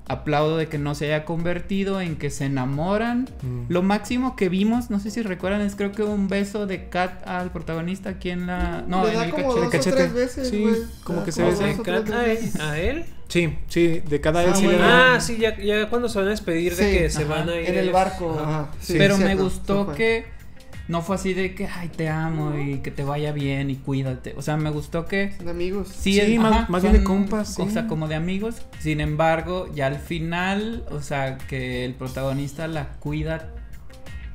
aplaudo 0.08 0.56
de 0.56 0.68
que 0.68 0.78
no 0.78 0.94
se 0.94 1.06
haya 1.06 1.24
convertido 1.24 2.00
en 2.00 2.16
que 2.16 2.30
se 2.30 2.44
enamoran. 2.44 3.28
Mm. 3.42 3.62
Lo 3.72 3.82
máximo 3.82 4.36
que 4.36 4.48
vimos, 4.48 4.88
no 4.90 5.00
sé 5.00 5.10
si 5.10 5.22
recuerdan, 5.22 5.62
es 5.62 5.74
creo 5.76 5.92
que 5.92 6.02
un 6.02 6.28
beso 6.28 6.66
de 6.66 6.88
Kat 6.88 7.26
al 7.26 7.50
protagonista 7.50 8.10
aquí 8.10 8.30
en 8.30 8.46
la. 8.46 8.84
No, 8.86 9.04
Le 9.04 9.12
en 9.12 9.14
da 9.18 9.24
el 9.24 9.30
como 9.32 9.48
cachete. 9.48 9.60
dos 9.60 9.66
o 9.66 9.70
cachete. 9.70 9.96
tres 9.96 10.12
veces, 10.14 10.48
Sí, 10.48 10.66
como 11.02 11.24
que 11.24 11.32
se 11.32 11.42
como 11.42 11.56
ve 11.58 11.64
dos 11.66 11.74
¿Se 11.74 11.80
o 11.80 11.82
tres 11.82 11.98
encanta 12.00 12.22
veces. 12.22 12.60
a 12.60 12.78
él? 12.78 13.04
Sí, 13.28 13.56
sí, 13.68 14.00
de 14.08 14.20
cada 14.20 14.42
vez 14.42 14.52
Ah, 14.52 14.56
sí 14.56 14.66
le 14.66 14.76
bueno. 14.76 14.84
Ah, 14.88 15.20
sí, 15.20 15.36
ya, 15.38 15.58
ya 15.58 15.88
cuando 15.88 16.08
se 16.08 16.18
van 16.18 16.28
a 16.28 16.30
despedir 16.30 16.76
de 16.76 16.90
que 16.98 17.10
se 17.10 17.24
van 17.24 17.48
a 17.48 17.56
ir. 17.60 17.68
En 17.68 17.78
el 17.78 17.90
barco. 17.90 18.38
Ajá. 18.40 18.70
Sí, 18.80 18.94
Pero 18.96 19.18
me 19.18 19.34
gustó 19.34 19.92
que 19.92 20.26
no 20.88 21.02
fue 21.02 21.16
así 21.16 21.34
de 21.34 21.52
que, 21.56 21.66
ay, 21.66 21.88
te 21.88 22.08
amo 22.08 22.56
y 22.56 22.78
que 22.78 22.92
te 22.92 23.02
vaya 23.02 23.32
bien 23.32 23.70
y 23.70 23.74
cuídate. 23.76 24.34
O 24.36 24.42
sea, 24.42 24.56
me 24.56 24.70
gustó 24.70 25.06
que 25.06 25.32
Son 25.38 25.48
amigos. 25.48 25.88
Sí, 25.88 26.12
Sí, 26.12 26.20
es- 26.20 26.38
más- 26.38 26.52
ajá, 26.52 26.66
más 26.68 26.82
bien 26.82 26.94
de 26.94 27.02
compas, 27.02 27.58
O 27.58 27.68
sea, 27.68 27.88
como 27.88 28.06
de 28.06 28.14
amigos. 28.14 28.62
Sin 28.78 29.00
embargo, 29.00 29.68
ya 29.74 29.86
al 29.88 29.98
final, 29.98 30.84
o 30.92 31.02
sea, 31.02 31.38
que 31.38 31.84
el 31.84 31.94
protagonista 31.94 32.68
la 32.68 32.90
cuida 33.00 33.48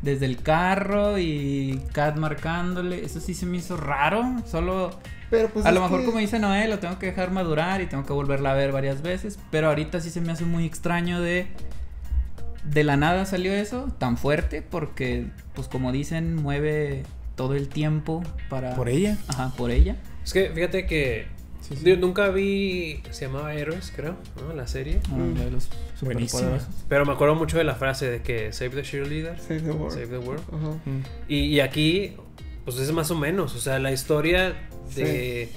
desde 0.01 0.25
el 0.25 0.37
carro 0.41 1.17
y 1.17 1.79
Kat 1.93 2.17
marcándole. 2.17 3.05
Eso 3.05 3.21
sí 3.21 3.33
se 3.33 3.45
me 3.45 3.57
hizo 3.57 3.77
raro. 3.77 4.35
Solo, 4.45 4.91
Pero 5.31 5.49
pues 5.49 5.65
a 5.65 5.71
lo 5.71 5.81
mejor 5.81 6.01
que- 6.01 6.05
como 6.05 6.19
dice 6.19 6.37
Noé, 6.37 6.67
lo 6.67 6.77
tengo 6.77 6.99
que 6.99 7.07
dejar 7.07 7.31
madurar 7.31 7.81
y 7.81 7.87
tengo 7.87 8.05
que 8.05 8.13
volverla 8.13 8.51
a 8.51 8.53
ver 8.53 8.71
varias 8.71 9.01
veces. 9.01 9.39
Pero 9.49 9.69
ahorita 9.69 9.99
sí 10.01 10.11
se 10.11 10.21
me 10.21 10.31
hace 10.31 10.45
muy 10.45 10.65
extraño 10.65 11.19
de... 11.21 11.47
De 12.63 12.83
la 12.83 12.95
nada 12.95 13.25
salió 13.25 13.51
eso 13.53 13.87
tan 13.97 14.17
fuerte 14.17 14.61
porque, 14.61 15.25
pues 15.55 15.67
como 15.67 15.91
dicen, 15.91 16.35
mueve 16.35 17.03
todo 17.35 17.55
el 17.55 17.69
tiempo 17.69 18.21
para... 18.49 18.75
Por 18.75 18.87
ella. 18.87 19.17
Ajá, 19.29 19.51
por 19.57 19.71
ella. 19.71 19.95
Es 20.23 20.31
que 20.33 20.51
fíjate 20.53 20.85
que 20.85 21.25
Sí, 21.61 21.75
sí. 21.75 21.83
yo 21.85 21.97
nunca 21.97 22.29
vi, 22.29 23.01
se 23.09 23.25
llamaba 23.25 23.53
Héroes, 23.55 23.91
creo, 23.95 24.15
¿no? 24.47 24.53
La 24.53 24.67
serie. 24.67 24.99
Ah, 25.09 25.15
Mm. 25.15 25.33
de 25.35 25.51
los 25.51 25.69
Buenísima. 26.01 26.39
superpoderosos. 26.41 26.83
Pero 26.87 27.05
me 27.05 27.13
acuerdo 27.13 27.33
mucho 27.35 27.57
de 27.57 27.63
la 27.63 27.73
frase 27.75 28.09
de 28.11 28.21
que 28.21 28.53
Save 28.53 28.71
the 28.71 28.81
Cheerleader. 28.83 29.39
Save 29.39 29.61
the 29.61 29.71
world. 29.71 29.93
Save 29.93 30.07
the 30.07 30.17
World. 30.19 30.43
Ajá. 30.53 30.77
Y, 31.27 31.37
y 31.45 31.59
aquí, 31.61 32.15
pues 32.65 32.77
es 32.77 32.91
más 32.91 33.09
o 33.11 33.15
menos, 33.15 33.55
o 33.55 33.59
sea, 33.59 33.79
la 33.79 33.91
historia 33.91 34.55
de... 34.95 35.49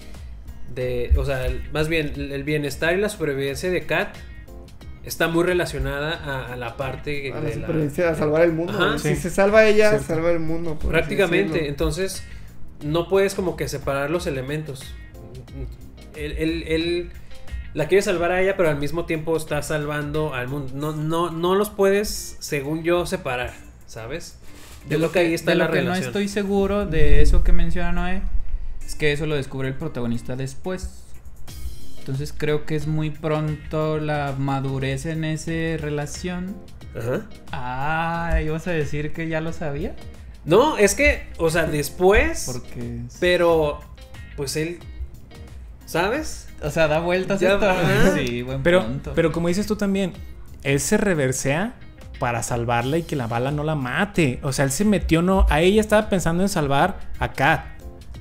de 0.74 1.12
o 1.16 1.24
sea, 1.24 1.46
más 1.72 1.88
bien, 1.88 2.12
el 2.16 2.44
bienestar 2.44 2.94
y 2.96 3.00
la 3.00 3.08
supervivencia 3.08 3.70
de 3.70 3.84
Kat 3.86 4.16
está 5.04 5.28
muy 5.28 5.44
relacionada 5.44 6.14
a, 6.14 6.52
a 6.52 6.56
la 6.56 6.76
parte 6.76 7.30
A 7.30 7.34
la 7.36 7.40
de 7.42 7.48
la... 7.56 7.66
supervivencia, 7.66 8.10
a 8.10 8.14
salvar 8.14 8.42
el 8.42 8.52
mundo. 8.52 8.72
Ajá. 8.72 8.86
güey. 8.86 8.98
Sí. 8.98 9.08
Si 9.16 9.22
se 9.22 9.30
salva 9.30 9.66
ella, 9.66 9.90
Cierto. 9.90 10.06
salva 10.06 10.30
el 10.30 10.40
mundo. 10.40 10.78
Prácticamente, 10.78 11.68
entonces 11.68 12.24
no 12.82 13.08
puedes 13.08 13.34
como 13.34 13.56
que 13.56 13.68
separar 13.68 14.10
los 14.10 14.26
elementos. 14.26 14.82
Él, 16.16 16.32
él- 16.38 16.64
él 16.68 17.10
la 17.74 17.88
quiere 17.88 18.02
salvar 18.02 18.30
a 18.32 18.40
ella, 18.40 18.56
pero 18.56 18.70
al 18.70 18.78
mismo 18.78 19.04
tiempo 19.04 19.36
está 19.36 19.60
salvando 19.62 20.32
al 20.32 20.48
mundo. 20.48 20.72
No, 20.74 20.92
no, 20.96 21.30
no 21.30 21.54
los 21.54 21.70
puedes, 21.70 22.36
según 22.40 22.82
yo, 22.84 23.04
separar, 23.04 23.52
¿sabes? 23.86 24.38
Yo 24.88 24.98
creo 24.98 25.12
que 25.12 25.18
ahí 25.20 25.34
está 25.34 25.52
de 25.52 25.56
la 25.56 25.64
lo 25.66 25.70
que 25.72 25.78
relación. 25.80 26.02
no 26.02 26.06
estoy 26.08 26.28
seguro 26.28 26.86
de 26.86 27.22
eso 27.22 27.42
que 27.44 27.52
menciona 27.52 27.92
Noé 27.92 28.22
es 28.86 28.94
que 28.94 29.12
eso 29.12 29.26
lo 29.26 29.34
descubre 29.34 29.68
el 29.68 29.74
protagonista 29.74 30.36
después. 30.36 30.90
Entonces 31.98 32.34
creo 32.36 32.66
que 32.66 32.76
es 32.76 32.86
muy 32.86 33.08
pronto 33.10 33.98
la 33.98 34.34
madurez 34.38 35.06
en 35.06 35.24
esa 35.24 35.50
relación. 35.82 36.54
Ajá. 36.94 37.22
Ah, 37.50 38.40
ibas 38.44 38.66
a 38.66 38.72
decir 38.72 39.12
que 39.14 39.26
ya 39.28 39.40
lo 39.40 39.52
sabía. 39.54 39.96
No, 40.44 40.76
es 40.76 40.94
que, 40.94 41.26
o 41.38 41.48
sea, 41.48 41.64
después, 41.64 42.50
Porque. 42.52 43.00
pero 43.20 43.80
pues 44.36 44.54
él, 44.56 44.80
¿sabes? 45.86 46.48
O 46.62 46.70
sea, 46.70 46.86
da 46.88 46.98
vueltas 47.00 47.40
Ya 47.40 47.54
esto. 47.54 48.14
Sí, 48.16 48.42
buen 48.42 48.62
Pero, 48.62 48.84
punto. 48.84 49.12
pero 49.14 49.32
como 49.32 49.48
dices 49.48 49.66
tú 49.66 49.76
también, 49.76 50.12
él 50.62 50.80
se 50.80 50.98
reversea 50.98 51.74
para 52.24 52.42
salvarla 52.42 52.96
y 52.96 53.02
que 53.02 53.16
la 53.16 53.26
bala 53.26 53.50
no 53.50 53.64
la 53.64 53.74
mate. 53.74 54.38
O 54.42 54.50
sea, 54.54 54.64
él 54.64 54.70
se 54.70 54.86
metió, 54.86 55.20
no. 55.20 55.44
A 55.50 55.60
ella 55.60 55.78
estaba 55.82 56.08
pensando 56.08 56.42
en 56.42 56.48
salvar 56.48 56.96
a 57.18 57.32
Kat. 57.34 57.66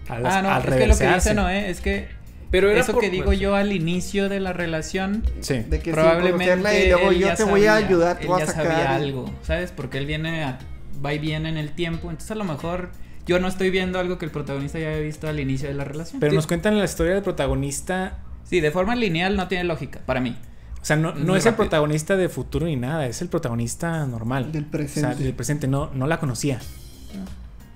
Al, 0.09 0.25
Ah, 0.25 0.41
no, 0.41 0.49
al 0.51 0.61
es 0.61 0.75
que 0.75 0.87
lo 0.87 0.97
que 0.97 1.07
dice 1.13 1.33
Noé 1.33 1.69
es 1.69 1.79
que 1.79 2.09
Pero 2.51 2.69
era 2.69 2.81
eso 2.81 2.91
por- 2.91 2.99
que 3.01 3.09
digo 3.09 3.27
bueno, 3.27 3.39
yo 3.39 3.55
al 3.55 3.71
inicio 3.71 4.27
de 4.27 4.41
la 4.41 4.51
relación, 4.51 5.23
Sí. 5.39 5.59
De 5.69 5.79
que 5.79 5.93
probablemente 5.93 6.85
y 6.85 6.89
luego 6.89 7.11
él 7.11 7.19
yo 7.19 7.27
ya 7.27 7.35
te 7.35 7.45
voy 7.45 7.65
a 7.65 7.75
ayudar, 7.75 8.17
él 8.19 8.27
ya 8.27 8.35
a 8.43 8.45
sacar. 8.45 8.65
sabía 8.65 8.93
algo, 8.93 9.33
¿sabes? 9.41 9.71
Porque 9.71 9.99
él 9.99 10.05
viene 10.05 10.43
a, 10.43 10.59
va 11.03 11.13
y 11.13 11.19
viene 11.19 11.47
en 11.47 11.55
el 11.55 11.71
tiempo, 11.71 12.09
entonces 12.09 12.31
a 12.31 12.35
lo 12.35 12.43
mejor 12.43 12.89
yo 13.25 13.39
no 13.39 13.47
estoy 13.47 13.69
viendo 13.69 13.99
algo 13.99 14.17
que 14.17 14.25
el 14.25 14.31
protagonista 14.31 14.79
ya 14.79 14.87
había 14.89 14.99
visto 14.99 15.29
al 15.29 15.39
inicio 15.39 15.69
de 15.69 15.75
la 15.75 15.85
relación. 15.85 16.19
Pero 16.19 16.31
Sí. 16.31 16.35
nos 16.35 16.45
cuentan 16.47 16.77
la 16.77 16.83
historia 16.83 17.13
del 17.13 17.23
protagonista. 17.23 18.17
Sí, 18.43 18.59
de 18.59 18.69
forma 18.69 18.95
lineal 18.97 19.37
no 19.37 19.47
tiene 19.47 19.63
lógica 19.63 20.01
para 20.05 20.19
mí. 20.19 20.35
O 20.83 20.85
sea, 20.85 20.97
no, 20.97 21.09
Es 21.11 21.15
no 21.15 21.35
es 21.37 21.45
el 21.45 21.55
protagonista 21.55 22.15
de 22.17 22.27
futuro 22.29 22.65
ni 22.65 22.75
nada, 22.75 23.07
es 23.07 23.21
el 23.21 23.29
protagonista 23.29 24.05
normal. 24.05 24.51
Del 24.51 24.65
O 24.65 24.67
presente. 24.67 24.99
sea, 24.99 25.15
del 25.15 25.33
presente. 25.33 25.65
No, 25.67 25.89
no 25.95 26.05
la 26.07 26.19
conocía. 26.19 26.59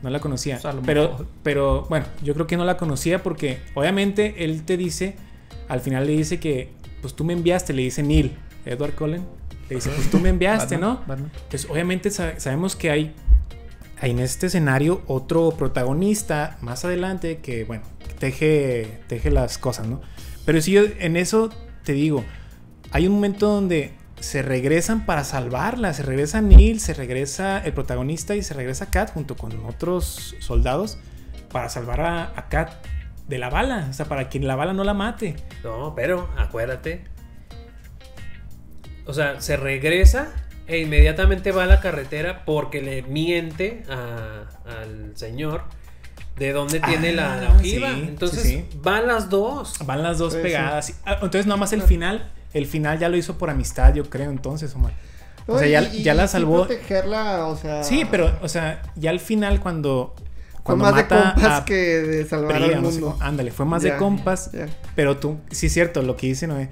No 0.03 0.09
la 0.09 0.19
conocía. 0.19 0.59
Pero, 0.85 1.25
pero, 1.41 1.85
bueno, 1.89 2.05
yo 2.21 2.33
creo 2.33 2.45
que 2.47 2.55
no 2.57 2.65
la 2.65 2.77
conocía 2.77 3.23
porque 3.23 3.59
obviamente 3.73 4.43
él 4.43 4.61
te 4.63 4.77
dice, 4.77 5.15
al 5.69 5.79
final 5.79 6.05
le 6.05 6.13
dice 6.13 6.39
que, 6.39 6.71
pues 7.01 7.15
tú 7.15 7.23
me 7.23 7.33
enviaste, 7.33 7.73
le 7.73 7.81
dice 7.83 8.03
Neil, 8.03 8.33
Edward 8.65 8.93
Cullen, 8.93 9.23
le 9.69 9.75
dice, 9.75 9.89
pues 9.89 10.11
tú 10.11 10.19
me 10.19 10.29
enviaste, 10.29 10.75
Batman, 10.75 10.89
¿no? 10.99 10.99
Batman. 11.07 11.31
Pues 11.49 11.65
obviamente 11.69 12.11
sa- 12.11 12.39
sabemos 12.39 12.75
que 12.75 12.91
hay, 12.91 13.15
hay 13.99 14.11
en 14.11 14.19
este 14.19 14.47
escenario 14.47 15.01
otro 15.07 15.51
protagonista 15.57 16.57
más 16.61 16.85
adelante 16.85 17.37
que, 17.37 17.63
bueno, 17.63 17.83
teje, 18.19 18.99
teje 19.07 19.31
las 19.31 19.57
cosas, 19.57 19.87
¿no? 19.87 20.01
Pero 20.45 20.61
si 20.61 20.73
yo 20.73 20.83
en 20.99 21.17
eso 21.17 21.49
te 21.83 21.93
digo, 21.93 22.23
hay 22.91 23.07
un 23.07 23.13
momento 23.13 23.47
donde 23.47 23.93
se 24.19 24.41
regresan 24.41 25.05
para 25.05 25.23
salvarla, 25.23 25.93
se 25.93 26.03
regresa 26.03 26.41
Neil, 26.41 26.79
se 26.79 26.93
regresa 26.93 27.59
el 27.59 27.73
protagonista 27.73 28.35
y 28.35 28.41
se 28.41 28.53
regresa 28.53 28.89
Kat 28.89 29.11
junto 29.13 29.35
con 29.35 29.63
otros 29.65 30.35
soldados 30.39 30.97
para 31.51 31.69
salvar 31.69 32.01
a, 32.01 32.23
a 32.35 32.49
Kat 32.49 32.71
de 33.27 33.37
la 33.37 33.49
bala, 33.49 33.87
o 33.89 33.93
sea, 33.93 34.05
para 34.05 34.29
que 34.29 34.39
la 34.39 34.55
bala 34.55 34.73
no 34.73 34.83
la 34.83 34.93
mate. 34.93 35.35
No, 35.63 35.93
pero 35.95 36.29
acuérdate. 36.37 37.03
O 39.05 39.13
sea, 39.13 39.39
se 39.41 39.55
regresa 39.57 40.29
e 40.67 40.79
inmediatamente 40.79 41.51
va 41.51 41.63
a 41.63 41.67
la 41.67 41.79
carretera 41.79 42.43
porque 42.45 42.81
le 42.81 43.01
miente 43.03 43.83
a- 43.89 44.45
al 44.81 45.11
señor 45.15 45.63
de 46.37 46.51
dónde 46.51 46.79
tiene 46.81 47.13
la, 47.13 47.37
la 47.37 47.47
Ah, 47.49 47.55
ojiva. 47.57 47.93
sí, 47.93 48.05
Entonces 48.07 48.43
sí, 48.43 48.49
sí. 48.69 48.79
van 48.81 49.07
las 49.07 49.29
dos. 49.29 49.75
Van 49.85 50.03
las 50.03 50.17
dos 50.17 50.35
pegadas. 50.35 50.99
Ah, 51.05 51.13
Entonces 51.15 51.45
nada 51.45 51.57
más 51.57 51.71
el 51.73 51.81
final, 51.83 52.31
el 52.57 52.65
final 52.67 52.99
ya 52.99 53.09
lo 53.09 53.17
hizo 53.17 53.37
por 53.37 53.49
amistad, 53.49 53.93
yo 53.93 54.09
creo 54.09 54.29
entonces, 54.31 54.73
Omar. 54.75 54.93
O 55.47 55.53
No, 55.53 55.59
sea, 55.59 55.67
ya, 55.67 55.83
y- 55.83 55.97
y- 55.97 56.03
ya 56.03 56.13
la 56.13 56.27
salvó. 56.27 56.65
protegerla, 56.65 57.45
o 57.47 57.55
sea. 57.55 57.83
Sí, 57.83 58.05
pero, 58.09 58.37
o 58.41 58.49
sea, 58.49 58.81
ya 58.95 59.09
al 59.11 59.19
final 59.19 59.59
cuando. 59.59 60.13
Fue 60.17 60.75
Cuando 60.75 60.83
más 60.83 60.95
de 60.97 61.01
mata 61.03 61.33
compas 61.35 61.61
a 61.61 61.65
que 61.65 61.73
de 61.75 62.25
salvar 62.25 62.57
Priya, 62.57 62.75
al 62.75 62.83
no 62.83 62.91
sé 62.91 62.99
mundo. 62.99 63.17
ándale, 63.21 63.51
fue 63.51 63.65
más 63.65 63.83
Ya, 63.83 63.93
de 63.93 63.97
compas. 63.99 64.51
ya. 64.51 64.65
Pero 64.95 65.15
tú, 65.15 65.37
sí 65.49 65.67
es 65.67 65.73
cierto, 65.73 66.01
lo 66.01 66.17
que 66.17 66.27
dice 66.27 66.45
Noé. 66.47 66.69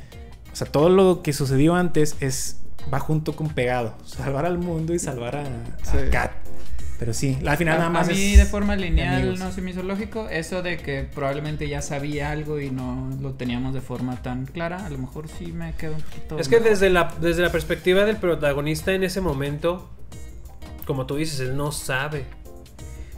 O 0.51 0.55
sea, 0.57 0.67
todo 0.67 0.89
lo 0.89 1.21
que 1.21 1.31
sucedió 1.31 1.75
antes 1.75 2.15
es. 2.19 2.57
Va 2.93 2.99
junto 2.99 3.35
con 3.35 3.47
pegado. 3.49 3.95
Salvar 4.05 4.45
al 4.45 4.57
mundo 4.59 4.93
y 4.93 4.99
salvar 4.99 5.37
a, 5.37 5.41
a 5.43 5.45
Sí. 5.85 5.97
Kat. 6.11 6.31
Pero 6.97 7.13
sí, 7.13 7.37
al 7.45 7.57
final 7.57 7.75
A, 7.75 7.77
nada 7.79 7.89
más. 7.89 8.07
a 8.07 8.11
mí 8.11 8.33
es 8.33 8.37
de 8.37 8.45
forma 8.45 8.75
lineal 8.75 9.15
amigos. 9.15 9.39
no 9.39 9.51
se 9.51 9.61
me 9.61 9.71
hizo 9.71 9.83
lógico. 9.83 10.29
Eso 10.29 10.61
de 10.61 10.77
que 10.77 11.03
probablemente 11.03 11.67
ya 11.67 11.81
sabía 11.81 12.31
algo 12.31 12.59
y 12.59 12.69
no 12.71 13.09
lo 13.21 13.33
teníamos 13.33 13.73
de 13.73 13.81
forma 13.81 14.21
tan 14.21 14.45
clara. 14.45 14.85
A 14.85 14.89
lo 14.89 14.97
mejor 14.97 15.27
sí 15.27 15.51
me 15.51 15.73
quedo 15.73 15.95
un 15.95 16.01
poquito. 16.01 16.39
Es 16.39 16.47
que 16.47 16.55
mejor. 16.57 16.69
desde 16.71 16.89
la, 16.89 17.13
desde 17.19 17.41
la 17.41 17.51
perspectiva 17.51 18.05
del 18.05 18.15
protagonista 18.15 18.93
en 18.93 19.03
ese 19.03 19.19
momento, 19.19 19.89
como 20.85 21.05
tú 21.05 21.17
dices, 21.17 21.41
él 21.41 21.57
no 21.57 21.71
sabe. 21.73 22.23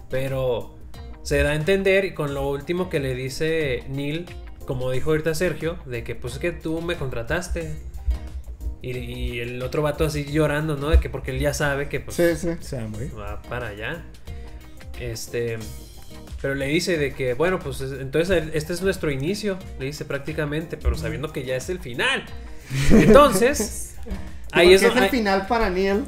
Pero 0.10 0.76
se 1.22 1.44
da 1.44 1.52
a 1.52 1.56
entender 1.56 2.06
y 2.06 2.14
con 2.14 2.34
lo 2.34 2.50
último 2.50 2.90
que 2.90 3.00
le 3.00 3.14
dice 3.14 3.84
Neil, 3.90 4.26
como 4.66 4.90
dijo 4.92 5.12
ahorita 5.12 5.36
Sergio, 5.36 5.78
de 5.86 6.04
que 6.04 6.16
pues 6.16 6.34
es 6.34 6.40
que 6.40 6.52
tú 6.52 6.82
me 6.82 6.96
contrataste. 6.96 7.76
Y, 8.82 8.92
y 8.98 9.40
el 9.40 9.62
otro 9.64 9.82
vato 9.82 10.06
así 10.06 10.26
llorando, 10.26 10.76
¿no? 10.78 10.90
De 10.90 11.00
que 11.00 11.10
porque 11.10 11.32
él 11.32 11.40
ya 11.40 11.54
sabe 11.54 11.90
que 11.90 12.00
pues 12.00 12.16
Sí, 12.18 12.24
sí. 12.36 12.50
Se 12.60 12.78
va 12.78 12.84
a 12.84 12.88
morir. 12.88 13.12
va 13.18 13.42
para 13.44 13.68
allá. 13.70 14.04
Este. 15.00 15.58
Pero 16.42 16.54
le 16.54 16.68
dice 16.68 16.98
de 17.00 17.14
que, 17.14 17.34
bueno, 17.34 17.58
pues 17.60 17.82
es- 17.82 18.00
entonces 18.00 18.44
este 18.54 18.74
es 18.74 18.82
nuestro 18.84 19.10
inicio, 19.10 19.58
le 19.80 19.86
dice 19.86 20.06
prácticamente, 20.06 20.78
pero 20.78 20.96
sabiendo 20.96 21.32
que 21.34 21.44
ya 21.44 21.56
es 21.56 21.70
el 21.70 21.80
final. 21.80 22.24
Entonces, 22.92 23.96
ahí 24.52 24.74
es, 24.74 24.84
es, 24.84 24.92
el 24.96 25.04
ahí- 25.04 25.10
final 25.10 25.48
para 25.48 25.70
Neil 25.70 26.04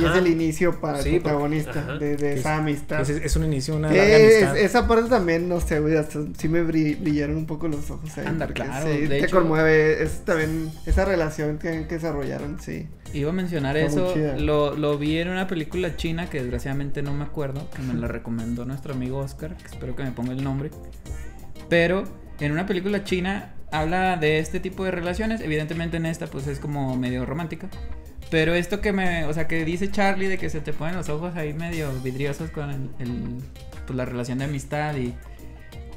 y 0.00 0.04
es 0.04 0.16
el 0.16 0.26
inicio 0.26 0.80
para 0.80 1.02
Sí, 1.02 1.16
el 1.16 1.22
protagonista 1.22 1.98
de, 1.98 2.16
de 2.16 2.32
Es- 2.34 2.40
esa 2.40 2.56
amistad. 2.56 3.00
Es, 3.02 3.10
es 3.10 3.36
un 3.36 3.44
inicio, 3.44 3.76
una 3.76 3.88
larga 3.88 4.04
es- 4.16 4.42
amistad. 4.44 4.56
esa 4.58 4.88
parte 4.88 5.08
también, 5.08 5.48
no 5.48 5.60
sé, 5.60 5.80
güey, 5.80 5.96
hasta 5.96 6.20
sí 6.38 6.48
me 6.48 6.62
bri- 6.64 6.98
brillaron 7.00 7.36
un 7.36 7.46
poco 7.46 7.68
los 7.68 7.90
ojos 7.90 8.16
ahí. 8.18 8.26
Anda, 8.26 8.46
claro, 8.48 8.86
sí, 8.86 9.06
te 9.08 9.18
hecho- 9.24 9.36
conmueve, 9.38 10.02
es 10.02 10.24
también 10.24 10.70
esa 10.86 11.04
relación 11.04 11.58
que, 11.58 11.86
que 11.86 11.94
desarrollaron, 11.94 12.58
sí. 12.60 12.88
Iba 13.14 13.28
a 13.30 13.34
mencionar 13.34 13.76
Está 13.76 14.00
eso. 14.10 14.14
Lo, 14.38 14.74
lo 14.74 14.96
vi 14.96 15.18
en 15.18 15.28
una 15.28 15.46
película 15.46 15.96
china 15.96 16.30
que 16.30 16.40
desgraciadamente 16.40 17.02
no 17.02 17.12
me 17.12 17.24
acuerdo. 17.24 17.68
Que 17.70 17.82
me 17.82 17.92
la 17.92 18.08
recomendó 18.08 18.64
nuestro 18.64 18.94
amigo 18.94 19.18
Oscar. 19.18 19.54
Que 19.58 19.66
espero 19.66 19.94
que 19.94 20.02
me 20.02 20.12
ponga 20.12 20.32
el 20.32 20.42
nombre. 20.42 20.70
Pero 21.68 22.04
en 22.40 22.52
una 22.52 22.64
película 22.64 23.04
china 23.04 23.54
habla 23.70 24.16
de 24.16 24.38
este 24.38 24.60
tipo 24.60 24.84
de 24.84 24.92
relaciones. 24.92 25.42
Evidentemente 25.42 25.98
en 25.98 26.06
esta 26.06 26.26
pues 26.26 26.46
es 26.46 26.58
como 26.58 26.96
medio 26.96 27.26
romántica. 27.26 27.68
Pero 28.32 28.54
esto 28.54 28.80
que 28.80 28.94
me, 28.94 29.26
o 29.26 29.34
sea, 29.34 29.46
que 29.46 29.62
dice 29.66 29.90
Charlie 29.90 30.26
de 30.26 30.38
que 30.38 30.48
se 30.48 30.62
te 30.62 30.72
ponen 30.72 30.96
los 30.96 31.10
ojos 31.10 31.36
ahí 31.36 31.52
medio 31.52 31.92
vidriosos 32.02 32.50
con 32.50 32.70
el, 32.70 32.90
el- 32.98 33.36
pues 33.86 33.94
la 33.94 34.06
relación 34.06 34.38
de 34.38 34.44
amistad 34.46 34.96
y 34.96 35.12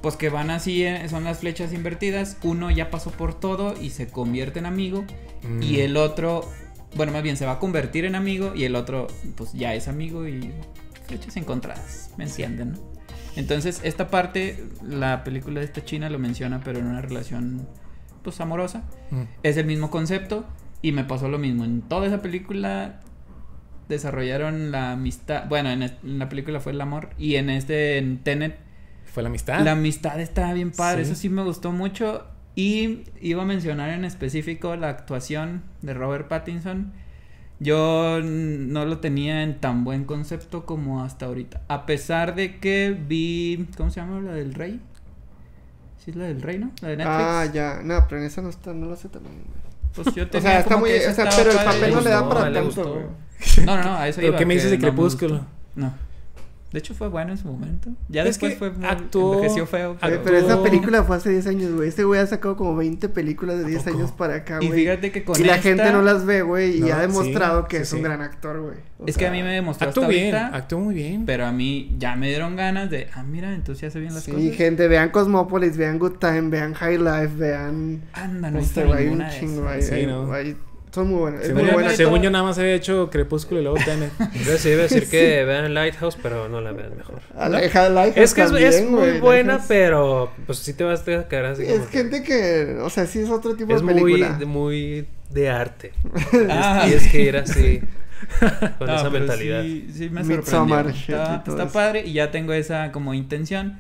pues 0.02 0.18
que 0.18 0.28
van 0.30 0.50
así, 0.50 0.84
eh, 0.84 1.08
son 1.08 1.24
las 1.24 1.40
flechas 1.40 1.72
invertidas. 1.72 2.38
Uno 2.44 2.70
ya 2.72 2.92
pasó 2.92 3.10
por 3.12 3.40
todo 3.40 3.74
y 3.82 3.92
se 3.92 4.08
convierte 4.08 4.60
en 4.60 4.66
amigo. 4.66 5.06
Mm. 5.44 5.64
Y 5.64 5.80
el 5.80 5.96
otro, 5.96 6.48
bueno, 6.98 7.14
más 7.14 7.24
bien 7.24 7.38
se 7.38 7.46
va 7.46 7.54
a 7.54 7.60
convertir 7.60 8.04
en 8.04 8.16
amigo 8.16 8.54
y 8.54 8.66
el 8.66 8.76
otro, 8.76 9.08
pues 9.38 9.54
ya 9.54 9.74
es 9.74 9.88
amigo 9.88 10.28
y 10.28 10.52
flechas 11.08 11.38
encontradas, 11.38 12.10
¿me 12.18 12.26
entienden? 12.26 12.74
no? 12.74 12.80
Entonces, 13.38 13.80
esta 13.84 14.10
parte, 14.10 14.62
la 14.84 15.24
película 15.24 15.62
de 15.62 15.66
esta 15.68 15.86
china 15.86 16.10
lo 16.10 16.20
menciona, 16.20 16.60
pero 16.66 16.80
en 16.80 16.88
una 16.88 17.02
relación, 17.02 17.66
pues 18.24 18.42
amorosa. 18.42 18.84
Mm. 19.12 19.22
Es 19.44 19.56
el 19.56 19.66
mismo 19.66 19.90
concepto 19.90 20.46
y 20.86 20.92
me 20.92 21.04
pasó 21.04 21.30
lo 21.30 21.40
mismo. 21.40 21.66
En 21.66 21.82
toda 21.82 22.06
esa 22.06 22.22
película 22.22 23.00
desarrollaron 23.90 24.72
la 24.72 24.92
amistad, 24.92 25.46
bueno, 25.50 25.72
en, 25.72 25.92
la 26.04 26.30
película 26.30 26.60
fue 26.60 26.74
el 26.74 26.82
amor 26.82 27.10
y 27.18 27.38
en 27.38 27.50
este, 27.50 27.98
en 27.98 28.20
Tenet, 28.20 28.60
Fue 29.06 29.24
la 29.24 29.30
amistad. 29.30 29.62
la 29.62 29.72
amistad 29.72 30.20
está 30.20 30.54
bien 30.54 30.70
padre, 30.72 31.04
Sí. 31.04 31.12
eso 31.12 31.20
sí 31.20 31.30
me 31.30 31.42
gustó 31.42 31.72
mucho. 31.72 32.28
Y 32.54 33.06
iba 33.20 33.42
a 33.42 33.46
mencionar 33.46 33.90
en 33.90 34.06
específico 34.06 34.76
la 34.76 34.90
actuación 34.90 35.64
de 35.82 35.96
Robert 35.96 36.28
Pattinson. 36.28 36.94
Yo 37.60 38.20
no 38.24 38.86
lo 38.86 39.00
tenía 39.00 39.42
en 39.42 39.60
tan 39.60 39.86
buen 39.86 40.06
concepto 40.06 40.68
como 40.68 41.04
hasta 41.04 41.26
ahorita. 41.26 41.64
A 41.68 41.88
pesar 41.88 42.36
de 42.36 42.60
que 42.60 42.96
vi. 43.08 43.68
¿Cómo 43.76 43.90
se 43.90 44.02
llama? 44.02 44.22
La 44.22 44.34
del 44.34 44.54
Rey. 44.54 44.80
¿Sí 45.98 46.12
es 46.12 46.16
la 46.16 46.26
del 46.26 46.44
Rey, 46.44 46.60
no? 46.60 46.72
La 46.82 46.90
de 46.90 46.98
Netflix. 46.98 47.18
Ah, 47.20 47.46
ya, 47.52 47.82
no, 47.84 48.06
pero 48.08 48.22
en 48.22 48.28
esa 48.28 48.44
no 48.44 48.50
está, 48.50 48.72
no 48.72 48.86
lo 48.86 48.96
sé 48.96 49.10
también, 49.10 49.36
güey. 49.36 49.65
Pues 49.96 50.14
yo 50.14 50.24
O 50.24 50.28
tenía 50.28 50.50
sea, 50.50 50.60
está 50.60 50.74
como 50.76 50.86
muy, 50.86 50.96
o 50.98 51.14
sea, 51.14 51.30
pero 51.36 51.52
el 51.52 51.58
papel 51.58 51.94
no 51.94 52.02
le 52.02 52.10
da 52.10 52.30
para 52.30 52.52
tanto, 52.54 52.84
güey. 52.94 53.66
No, 53.66 53.78
no, 53.78 53.84
no, 53.84 53.96
a 53.98 54.08
eso 54.08 54.18
¿Pero 54.18 54.30
iba. 54.30 54.38
qué 54.38 54.46
me 54.46 54.54
dices 54.56 54.72
de 54.72 54.80
Crepúsculo? 54.80 55.46
No. 55.76 55.94
De 56.76 56.80
hecho 56.80 56.94
fue 56.94 57.08
bueno 57.08 57.32
en 57.32 57.38
su 57.38 57.48
momento. 57.48 57.90
Ya 58.10 58.24
Es 58.24 58.28
después 58.38 58.58
fue 58.58 58.70
muy- 58.70 58.86
actuó- 58.86 59.36
envejeció 59.36 59.66
feo. 59.66 59.96
Pero 60.02 60.36
esa 60.38 60.62
película 60.62 61.06
fue 61.06 61.16
hace 61.16 61.30
10 61.30 61.48
años, 61.48 61.72
güey. 61.72 61.88
Este 61.88 62.04
güey 62.04 62.20
ha 62.20 62.28
sacado 62.28 62.58
como 62.58 62.76
20 62.76 63.08
películas 63.08 63.60
de 63.60 63.64
10 63.64 63.84
poco? 63.84 63.96
años 63.96 64.12
para 64.12 64.36
acá, 64.36 64.60
Y 64.62 64.68
güey. 64.68 64.82
fíjate 64.82 65.10
que 65.14 65.24
con 65.24 65.40
Y 65.40 65.46
la 65.46 65.56
esta- 65.56 65.70
gente 65.70 65.90
no 65.94 66.02
las 66.02 66.26
ve, 66.26 66.42
güey. 66.42 66.82
No, 66.82 66.88
y 66.88 66.92
ha 66.92 66.98
demostrado 67.00 67.62
sí, 67.62 67.68
que 67.70 67.78
sí, 67.78 67.84
es 67.84 67.94
un 67.94 68.00
sí. 68.00 68.04
gran 68.04 68.22
actor, 68.22 68.60
güey. 68.60 68.76
Es 69.06 69.16
que 69.18 69.26
a 69.26 69.32
mí 69.32 69.42
me 69.42 69.54
demostró 69.54 69.88
hasta 69.88 70.02
Actuó 70.02 70.10
bien, 70.12 70.36
ahorita, 70.36 70.58
actuó 70.58 70.80
muy 70.82 70.94
bien. 70.96 71.26
pero 71.26 71.46
a 71.46 71.54
mí 71.54 71.96
ya 71.98 72.18
me 72.18 72.28
dieron 72.28 72.58
ganas 72.58 72.90
de, 72.90 73.08
ah, 73.14 73.24
mira, 73.24 73.54
entonces 73.56 73.82
ya 73.84 73.90
se 73.90 74.02
bien 74.02 74.14
las 74.14 74.24
Sí, 74.24 74.32
cosas. 74.34 74.52
gente, 74.58 74.90
vean 74.90 75.12
Cosmopolis, 75.12 75.78
vean 75.78 75.98
Good 75.98 76.18
Time, 76.20 76.50
vean 76.50 76.74
High 76.74 76.98
Life, 76.98 77.36
vean. 77.38 78.02
Anda, 78.12 78.52
no 78.52 78.60
este, 78.60 78.82
hay 78.82 78.90
un 78.90 78.98
ninguna 78.98 79.30
de 79.32 79.40
chingo, 79.40 79.62
esas. 79.62 79.72
hay- 79.76 79.82
Sí, 79.82 79.94
hay- 79.94 80.08
¿no? 80.08 80.34
hay- 80.34 80.58
son 80.96 81.10
muy 81.10 81.20
buenas. 81.20 81.42
Es 81.42 81.48
según 81.48 81.62
muy 81.62 81.68
yo, 81.70 81.74
buena. 81.76 81.90
de 81.92 81.96
según 81.98 82.14
todo- 82.16 82.24
yo 82.24 82.32
nada 82.32 82.44
más 82.46 82.58
había 82.58 82.74
hecho 82.74 83.10
Crepúsculo 83.12 83.60
y 83.60 83.64
luego 83.64 83.78
Tenet. 83.86 84.12
Yo 84.46 84.58
sí 84.58 84.70
iba 84.70 84.80
a 84.80 84.84
decir 84.84 85.08
que 85.10 85.44
vean 85.46 85.74
Lighthouse, 85.74 86.18
pero 86.22 86.50
no 86.50 86.62
la 86.62 86.72
vean 86.72 86.96
mejor. 86.98 87.22
A 87.36 87.50
la- 87.50 87.60
High 87.70 87.90
Life 87.94 88.24
Es 88.24 88.34
que 88.34 88.42
es, 88.42 88.48
también, 88.52 88.68
es 88.74 88.90
muy 88.90 89.20
buena, 89.20 89.50
Lighthouse. 89.54 89.68
pero 89.68 90.32
pues 90.48 90.58
sí 90.60 90.74
te 90.74 90.84
vas 90.84 91.08
a 91.08 91.28
quedar 91.28 91.46
así 91.46 91.64
Es 91.64 91.82
que- 91.88 91.98
gente 92.00 92.24
que, 92.24 92.78
o 92.82 92.90
sea, 92.90 93.06
sí 93.06 93.20
es 93.20 93.30
otro 93.30 93.56
tipo 93.56 93.74
es 93.76 93.82
de 93.82 93.86
muy, 93.86 93.94
película. 94.02 94.38
de- 94.38 94.46
muy 94.46 95.08
de 95.30 95.50
arte. 95.50 95.92
Ah. 96.50 96.86
Y 96.90 96.94
es 96.94 97.08
que 97.10 97.22
ir 97.22 97.38
así 97.38 97.82
con 98.80 98.88
No, 98.88 98.96
esa 98.96 99.10
mentalidad. 99.10 99.62
Sí, 99.64 99.88
sí 99.94 100.10
me 100.10 100.24
sorprendió. 100.24 100.90
Está, 100.90 101.44
está 101.48 101.68
padre 101.68 102.04
y 102.06 102.14
ya 102.14 102.32
tengo 102.32 102.54
esa 102.54 102.92
como 102.92 103.14
intención. 103.14 103.80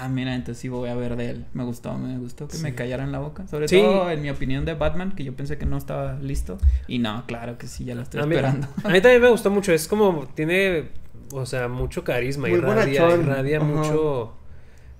Ah, 0.00 0.08
mira, 0.08 0.34
entonces 0.34 0.60
sí 0.60 0.68
voy 0.68 0.88
a 0.88 0.94
ver 0.94 1.16
de 1.16 1.30
él. 1.30 1.44
Me 1.52 1.64
gustó, 1.64 1.96
me 1.98 2.18
gustó 2.18 2.48
que 2.48 2.58
me 2.58 2.74
callaran 2.74 3.12
la 3.12 3.18
boca. 3.18 3.46
Sobre 3.46 3.68
Sí. 3.68 3.76
todo 3.80 4.10
en 4.10 4.22
mi 4.22 4.30
opinión 4.30 4.64
de 4.64 4.74
Batman, 4.74 5.12
que 5.14 5.22
yo 5.24 5.34
pensé 5.34 5.58
que 5.58 5.66
no 5.66 5.76
estaba 5.76 6.14
listo. 6.20 6.58
Y 6.88 6.98
no, 6.98 7.24
claro 7.26 7.58
que 7.58 7.66
sí, 7.66 7.84
ya 7.84 7.94
lo 7.94 8.02
estoy 8.02 8.20
a 8.20 8.26
mí, 8.26 8.34
esperando. 8.34 8.66
a 8.84 8.88
mí 8.88 9.00
también 9.00 9.22
me 9.22 9.28
gustó 9.30 9.50
mucho. 9.50 9.72
Es 9.72 9.86
como, 9.88 10.26
tiene, 10.34 10.88
o 11.32 11.46
sea, 11.46 11.68
mucho 11.68 12.04
carisma. 12.04 12.48
Muy 12.48 12.58
irradia, 12.58 13.14
irradia 13.16 13.58
Ajá. 13.58 13.66
mucho, 13.66 14.32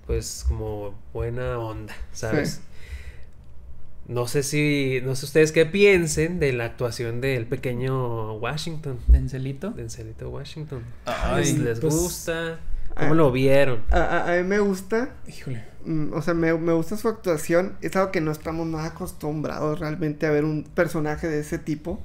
pues, 0.07 0.45
como 0.47 0.95
buena 1.13 1.59
onda, 1.59 1.95
¿sabes? 2.13 2.51
Sí. 2.57 2.61
No 4.09 4.27
sé 4.27 4.43
si, 4.43 5.01
no 5.05 5.15
sé 5.15 5.27
ustedes 5.27 5.53
qué 5.53 5.65
piensen 5.65 6.41
de 6.41 6.53
la 6.53 6.65
actuación 6.65 7.21
del 7.21 7.47
pequeño 7.47 8.33
Washington. 8.35 8.99
Denzelito. 9.07 9.71
Denzelito 9.71 10.29
Washington. 10.29 10.83
Ay, 11.07 11.45
¿Les, 11.45 11.59
les 11.59 11.81
pues, 11.81 11.95
gusta? 11.95 12.59
¿Cómo 12.97 13.13
ah. 13.13 13.15
lo 13.15 13.33
vieron? 13.33 13.81
A, 13.91 13.99
a- 13.99 14.33
a 14.33 14.37
mí 14.37 14.43
me 14.45 14.59
gusta, 14.61 15.11
Híjole. 15.27 15.65
mm, 15.85 16.13
o 16.13 16.23
sea, 16.23 16.35
me, 16.35 16.53
me 16.55 16.73
gusta 16.73 16.97
su 16.97 17.09
actuación. 17.09 17.77
Es 17.81 17.97
algo 17.97 18.11
que 18.13 18.21
no 18.21 18.31
estamos 18.31 18.67
nada 18.67 18.87
acostumbrados 18.87 19.79
realmente 19.81 20.27
a 20.27 20.31
ver 20.31 20.45
un 20.45 20.65
personaje 20.65 21.29
de 21.29 21.41
ese 21.41 21.59
tipo. 21.59 22.03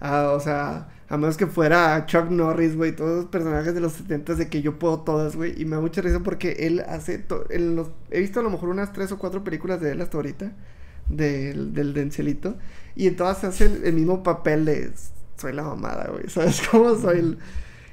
Ah, 0.00 0.32
o 0.34 0.40
sea, 0.40 0.88
a 1.08 1.16
menos 1.16 1.36
que 1.36 1.46
fuera 1.46 2.06
Chuck 2.06 2.28
Norris, 2.30 2.76
güey, 2.76 2.90
todos 2.96 3.16
los 3.16 3.24
personajes 3.26 3.72
de 3.74 3.80
los 3.80 3.92
70 3.92 4.34
de 4.34 4.48
que 4.48 4.60
yo 4.62 4.78
puedo 4.78 5.00
todas, 5.00 5.36
güey. 5.36 5.60
Y 5.60 5.64
me 5.64 5.76
da 5.76 5.82
mucha 5.82 6.00
risa 6.02 6.20
porque 6.20 6.52
él 6.66 6.80
hace. 6.88 7.18
to- 7.18 7.46
en 7.50 7.76
los- 7.76 7.90
he 8.10 8.20
visto 8.20 8.40
a 8.40 8.42
lo 8.42 8.50
mejor 8.50 8.68
unas 8.70 8.92
tres 8.92 9.12
o 9.12 9.18
cuatro 9.18 9.44
películas 9.44 9.80
de 9.80 9.92
él 9.92 10.00
hasta 10.00 10.16
ahorita, 10.18 10.52
del, 11.08 11.72
del 11.74 11.94
Dencelito. 11.94 12.56
Y 12.96 13.06
en 13.06 13.16
todas 13.16 13.44
hace 13.44 13.66
el, 13.66 13.84
el 13.84 13.94
mismo 13.94 14.22
papel 14.22 14.64
de. 14.64 14.92
Soy 15.36 15.52
la 15.52 15.62
mamada, 15.62 16.08
güey. 16.10 16.24
¿Sabes 16.28 16.62
cómo 16.70 16.96
soy 16.96 17.18
el.? 17.18 17.38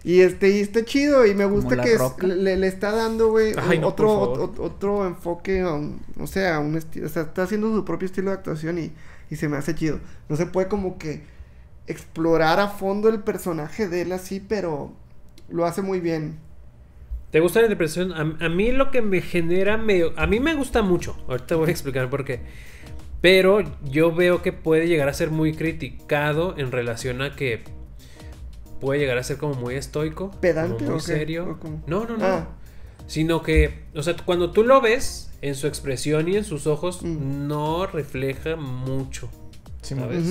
Y 0.10 0.22
este, 0.22 0.49
y 0.49 0.60
está 0.62 0.84
chido 0.84 1.26
y 1.28 1.36
me 1.36 1.45
gusta 1.45 1.82
que 1.82 1.93
es- 1.93 2.24
le, 2.24 2.57
le 2.57 2.66
está 2.68 2.91
dando, 2.91 3.30
güey, 3.30 3.53
no, 3.80 3.88
otro, 3.88 4.53
otro 4.57 5.05
enfoque, 5.05 5.64
o 5.64 6.26
sea, 6.26 6.60
un 6.60 6.76
estilo, 6.78 7.05
o 7.05 7.10
sea, 7.10 7.24
está 7.24 7.43
haciendo 7.43 7.72
su 7.76 7.86
propio 7.86 8.07
estilo 8.07 8.32
de 8.32 8.38
actuación 8.38 8.80
y, 8.80 8.91
y 9.30 9.36
se 9.36 9.47
me 9.47 9.57
hace 9.57 9.76
chido. 9.76 9.99
No 10.28 10.36
se 10.36 10.47
puede 10.47 10.68
como 10.68 10.97
que 10.97 11.22
explorar 11.86 12.60
a 12.60 12.70
fondo 12.70 13.07
el 13.10 13.20
personaje 13.20 13.88
de 13.88 14.01
él 14.01 14.12
así, 14.12 14.39
pero 14.39 14.91
lo 15.47 15.66
hace 15.68 15.84
muy 15.84 15.99
bien. 15.99 16.39
¿Te 17.32 17.39
gusta 17.39 17.60
la 17.60 17.66
interpretación? 17.68 18.12
A, 18.14 18.45
a 18.45 18.49
mí 18.49 18.72
lo 18.72 18.89
que 18.89 19.03
me 19.03 19.22
genera 19.22 19.78
medio... 19.78 20.14
A 20.18 20.26
mí 20.26 20.39
me 20.39 20.55
gusta 20.55 20.82
mucho. 20.82 21.16
Ahorita 21.28 21.55
voy 21.55 21.68
a 21.68 21.72
explicar 21.72 22.10
por 22.10 22.26
qué. 22.26 22.39
Pero 23.22 23.62
yo 23.86 24.12
veo 24.16 24.41
que 24.41 24.53
puede 24.53 24.88
llegar 24.88 25.07
a 25.10 25.14
ser 25.14 25.30
muy 25.30 25.53
criticado 25.53 26.55
en 26.57 26.72
relación 26.72 27.22
a 27.22 27.36
que 27.36 27.64
puede 28.80 28.99
llegar 28.99 29.17
a 29.17 29.23
ser 29.23 29.38
como 29.38 29.53
muy 29.55 29.75
estoico. 29.75 30.32
¿Pedante 30.41 30.75
como 30.86 30.89
muy 30.91 30.95
o 30.95 30.97
qué? 30.97 31.03
serio. 31.13 31.59
No, 31.88 32.05
no, 32.05 32.17
no. 32.17 32.25
Ah. 32.25 32.47
Sino 33.07 33.41
que, 33.41 33.84
o 33.95 34.03
sea, 34.03 34.15
cuando 34.25 34.51
tú 34.51 34.63
lo 34.63 34.82
ves 34.82 35.32
en 35.41 35.55
su 35.55 35.67
expresión 35.67 36.27
y 36.27 36.36
en 36.38 36.43
sus 36.43 36.67
ojos, 36.67 37.01
Mm. 37.03 37.47
no 37.47 37.86
refleja 37.88 38.55
mucho. 38.55 39.30
Sí, 39.82 39.95
¿Sabes? 39.95 40.25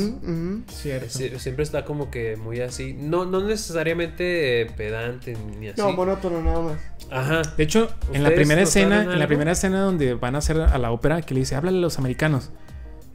Sie- 1.17 1.39
Siempre 1.39 1.63
está 1.65 1.85
como 1.87 2.11
que 2.11 2.37
muy 2.37 2.61
así. 2.61 2.93
No, 2.93 3.25
no 3.25 3.41
necesariamente 3.43 4.67
pedante 4.77 5.37
ni 5.59 5.69
así. 5.69 5.81
No, 5.81 5.93
monótono 5.93 6.43
nada 6.43 6.61
más. 6.61 6.79
Ajá. 7.11 7.43
De 7.57 7.65
hecho, 7.65 7.89
en 8.13 8.23
la 8.23 8.29
¿Ustedes 8.29 8.35
primera 8.35 8.63
escena, 8.63 9.03
en 9.03 9.19
la 9.19 9.27
primera 9.27 9.53
escena 9.53 9.81
donde 9.81 10.13
van 10.15 10.35
a 10.35 10.39
hacer 10.39 10.61
a 10.61 10.77
la 10.79 10.91
ópera, 10.91 11.23
que 11.23 11.33
le 11.35 11.41
dice, 11.41 11.55
háblale 11.55 11.79
a 11.79 11.81
los 11.81 11.99
americanos. 11.99 12.51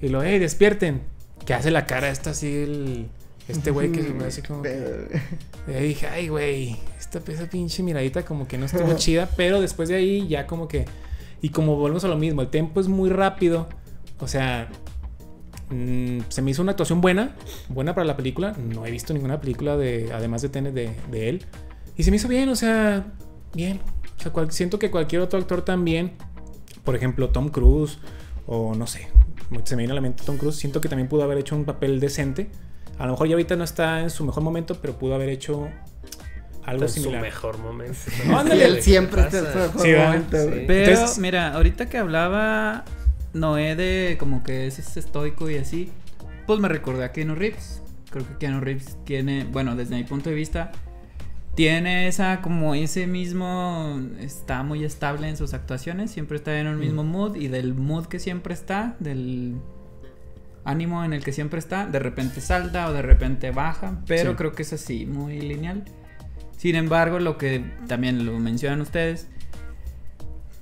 Y 0.02 0.10
lo, 0.10 0.24
hey, 0.24 0.40
despierten. 0.40 1.02
Que 1.46 1.54
hace 1.54 1.70
la 1.72 1.86
cara 1.86 2.10
esta 2.10 2.32
así 2.32 2.48
el. 2.64 3.10
Este 3.48 3.72
güey 3.72 3.92
que 3.92 4.02
se 4.04 4.14
ve 4.14 4.26
así 4.26 4.42
como. 4.42 4.62
que- 4.62 5.20
Y 5.68 5.72
ahí 5.74 5.88
dije, 5.90 6.08
ay, 6.08 6.28
güey, 6.30 6.78
esta 7.00 7.20
esa 7.32 7.46
pinche 7.50 7.84
miradita 7.84 8.24
como 8.26 8.48
que 8.48 8.58
no 8.58 8.66
estuvo 8.66 8.84
chida, 8.98 9.30
pero 9.36 9.60
después 9.62 9.90
de 9.90 9.96
ahí 9.96 10.28
ya 10.28 10.48
como 10.48 10.68
que... 10.68 10.86
Y 11.42 11.50
como 11.50 11.76
volvemos 11.76 12.04
a 12.06 12.08
lo 12.08 12.18
mismo, 12.18 12.42
el 12.42 12.50
tempo 12.50 12.80
es 12.80 12.88
muy 12.88 13.10
rápido, 13.10 13.68
o 14.20 14.28
sea, 14.30 14.70
mm, 15.70 16.20
se 16.30 16.42
me 16.42 16.52
hizo 16.52 16.62
una 16.62 16.72
actuación 16.72 17.02
buena, 17.02 17.36
buena 17.70 17.94
para 17.94 18.06
la 18.06 18.16
película, 18.16 18.54
no 18.58 18.86
he 18.86 18.92
visto 18.92 19.14
ninguna 19.14 19.42
película 19.42 19.76
de, 19.78 20.12
además 20.14 20.42
de 20.42 20.50
Tenet 20.50 20.74
de, 20.74 20.92
de 21.12 21.30
él, 21.30 21.46
y 21.98 22.04
se 22.04 22.12
me 22.12 22.18
hizo 22.18 22.28
bien, 22.30 22.48
o 22.50 22.56
sea, 22.56 23.06
bien, 23.54 23.82
o 24.18 24.22
sea, 24.22 24.32
cual- 24.32 24.52
siento 24.52 24.80
que 24.80 24.90
cualquier 24.90 25.22
otro 25.22 25.38
actor 25.40 25.64
también, 25.64 26.14
por 26.86 26.96
ejemplo, 26.96 27.30
Tom 27.30 27.50
Cruise, 27.50 27.98
o 28.48 28.74
no 28.76 28.88
sé, 28.88 29.08
se 29.66 29.76
me 29.76 29.82
viene 29.82 29.92
a 29.92 29.96
la 29.96 30.02
mente 30.02 30.24
Tom 30.26 30.38
Cruise, 30.38 30.56
siento 30.56 30.80
que 30.80 30.88
también 30.90 31.10
pudo 31.10 31.24
haber 31.24 31.38
hecho 31.38 31.56
un 31.58 31.66
papel 31.66 32.00
decente. 32.00 32.50
A 33.04 33.06
lo 33.06 33.12
mejor 33.12 33.28
ya 33.28 33.34
ahorita 33.34 33.58
no 33.58 33.66
está 33.66 34.00
en 34.00 34.10
su 34.10 34.24
mejor 34.26 34.44
momento, 34.44 34.78
pero 34.82 34.98
pudo 34.98 35.14
haber 35.16 35.28
hecho 35.28 35.68
algo 36.64 36.84
en 36.84 36.88
su 36.88 37.02
similar. 37.02 37.22
mejor 37.22 37.58
momento. 37.58 37.98
Ándale. 38.34 38.64
él 38.64 38.82
siempre 38.82 39.24
está 39.24 39.42
¿Qué 39.42 39.46
en 39.46 39.72
su 39.74 39.78
mejor 39.88 40.06
momento, 40.06 40.38
Sí. 40.38 40.48
güey. 40.48 40.68
Pero, 40.68 40.92
Entonces- 40.92 41.20
mira, 41.20 41.54
ahorita 41.54 41.90
que 41.90 41.98
hablaba 41.98 42.86
Noé 43.34 43.76
de 43.76 44.16
como 44.18 44.42
que 44.42 44.68
es 44.68 44.96
estoico 44.96 45.50
y 45.50 45.58
así, 45.58 45.90
pues 46.48 46.62
me 46.62 46.70
recordé 46.70 47.04
a 47.04 47.12
Keanu 47.12 47.36
Reeves. 47.36 47.82
Creo 48.10 48.26
que 48.26 48.38
Keanu 48.38 48.62
Reeves 48.62 48.96
tiene, 49.04 49.44
bueno, 49.52 49.76
desde 49.76 49.96
mi 49.96 50.06
punto 50.06 50.30
de 50.30 50.36
vista, 50.38 50.72
tiene 51.56 52.08
esa, 52.08 52.40
como 52.40 52.74
ese 52.74 53.06
mismo, 53.06 54.00
está 54.22 54.64
muy 54.64 54.86
estable 54.86 55.28
en 55.28 55.36
sus 55.36 55.54
actuaciones, 55.54 56.10
siempre 56.12 56.38
está 56.38 56.58
en 56.58 56.68
un 56.68 56.80
mismo 56.80 57.04
mood 57.04 57.36
y 57.36 57.50
del 57.50 57.74
mood 57.74 58.06
que 58.06 58.20
siempre 58.20 58.54
está, 58.54 58.96
del 59.00 59.56
ánimo 60.66 61.04
en 61.04 61.14
el 61.14 61.24
que 61.24 61.32
siempre 61.32 61.60
está, 61.60 61.86
de 61.86 62.00
repente 62.00 62.42
salta 62.42 62.88
o 62.90 62.94
de 62.94 63.02
repente 63.02 63.52
baja, 63.52 64.00
pero 64.08 64.32
Sí. 64.32 64.36
creo 64.38 64.52
que 64.54 64.62
es 64.64 64.74
así, 64.74 65.06
muy 65.06 65.40
lineal. 65.42 65.84
Sin 66.58 66.76
embargo, 66.76 67.20
lo 67.20 67.38
que 67.38 67.66
también 67.88 68.26
lo 68.26 68.40
mencionan 68.40 68.80
ustedes, 68.82 69.28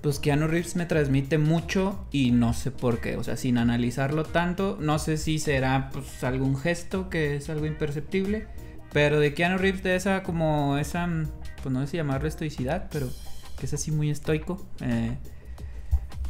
pues 0.01 0.17
Keanu 0.17 0.47
Reeves 0.47 0.75
me 0.75 0.87
transmite 0.87 1.37
mucho 1.37 2.03
y 2.11 2.31
no 2.31 2.53
sé 2.53 2.71
por 2.71 2.99
qué, 3.01 3.17
o 3.17 3.23
sea, 3.23 3.37
sin 3.37 3.59
analizarlo 3.59 4.23
tanto, 4.23 4.77
no 4.81 4.97
sé 4.97 5.17
si 5.17 5.37
será 5.37 5.89
pues 5.93 6.23
algún 6.23 6.57
gesto 6.57 7.09
que 7.09 7.35
es 7.35 7.49
algo 7.51 7.67
imperceptible, 7.67 8.47
pero 8.91 9.19
de 9.19 9.35
Keanu 9.35 9.59
Reeves 9.59 9.83
de 9.83 9.95
esa 9.95 10.23
como 10.23 10.77
esa, 10.79 11.05
mm, 11.05 11.27
pues 11.61 11.71
no 11.71 11.81
sé 11.81 11.87
si 11.87 11.97
llamarlo 11.97 12.27
estoicidad, 12.27 12.87
pero 12.91 13.07
que 13.59 13.67
es 13.67 13.73
así 13.75 13.91
muy 13.91 14.09
estoico. 14.09 14.65
eh, 14.81 15.17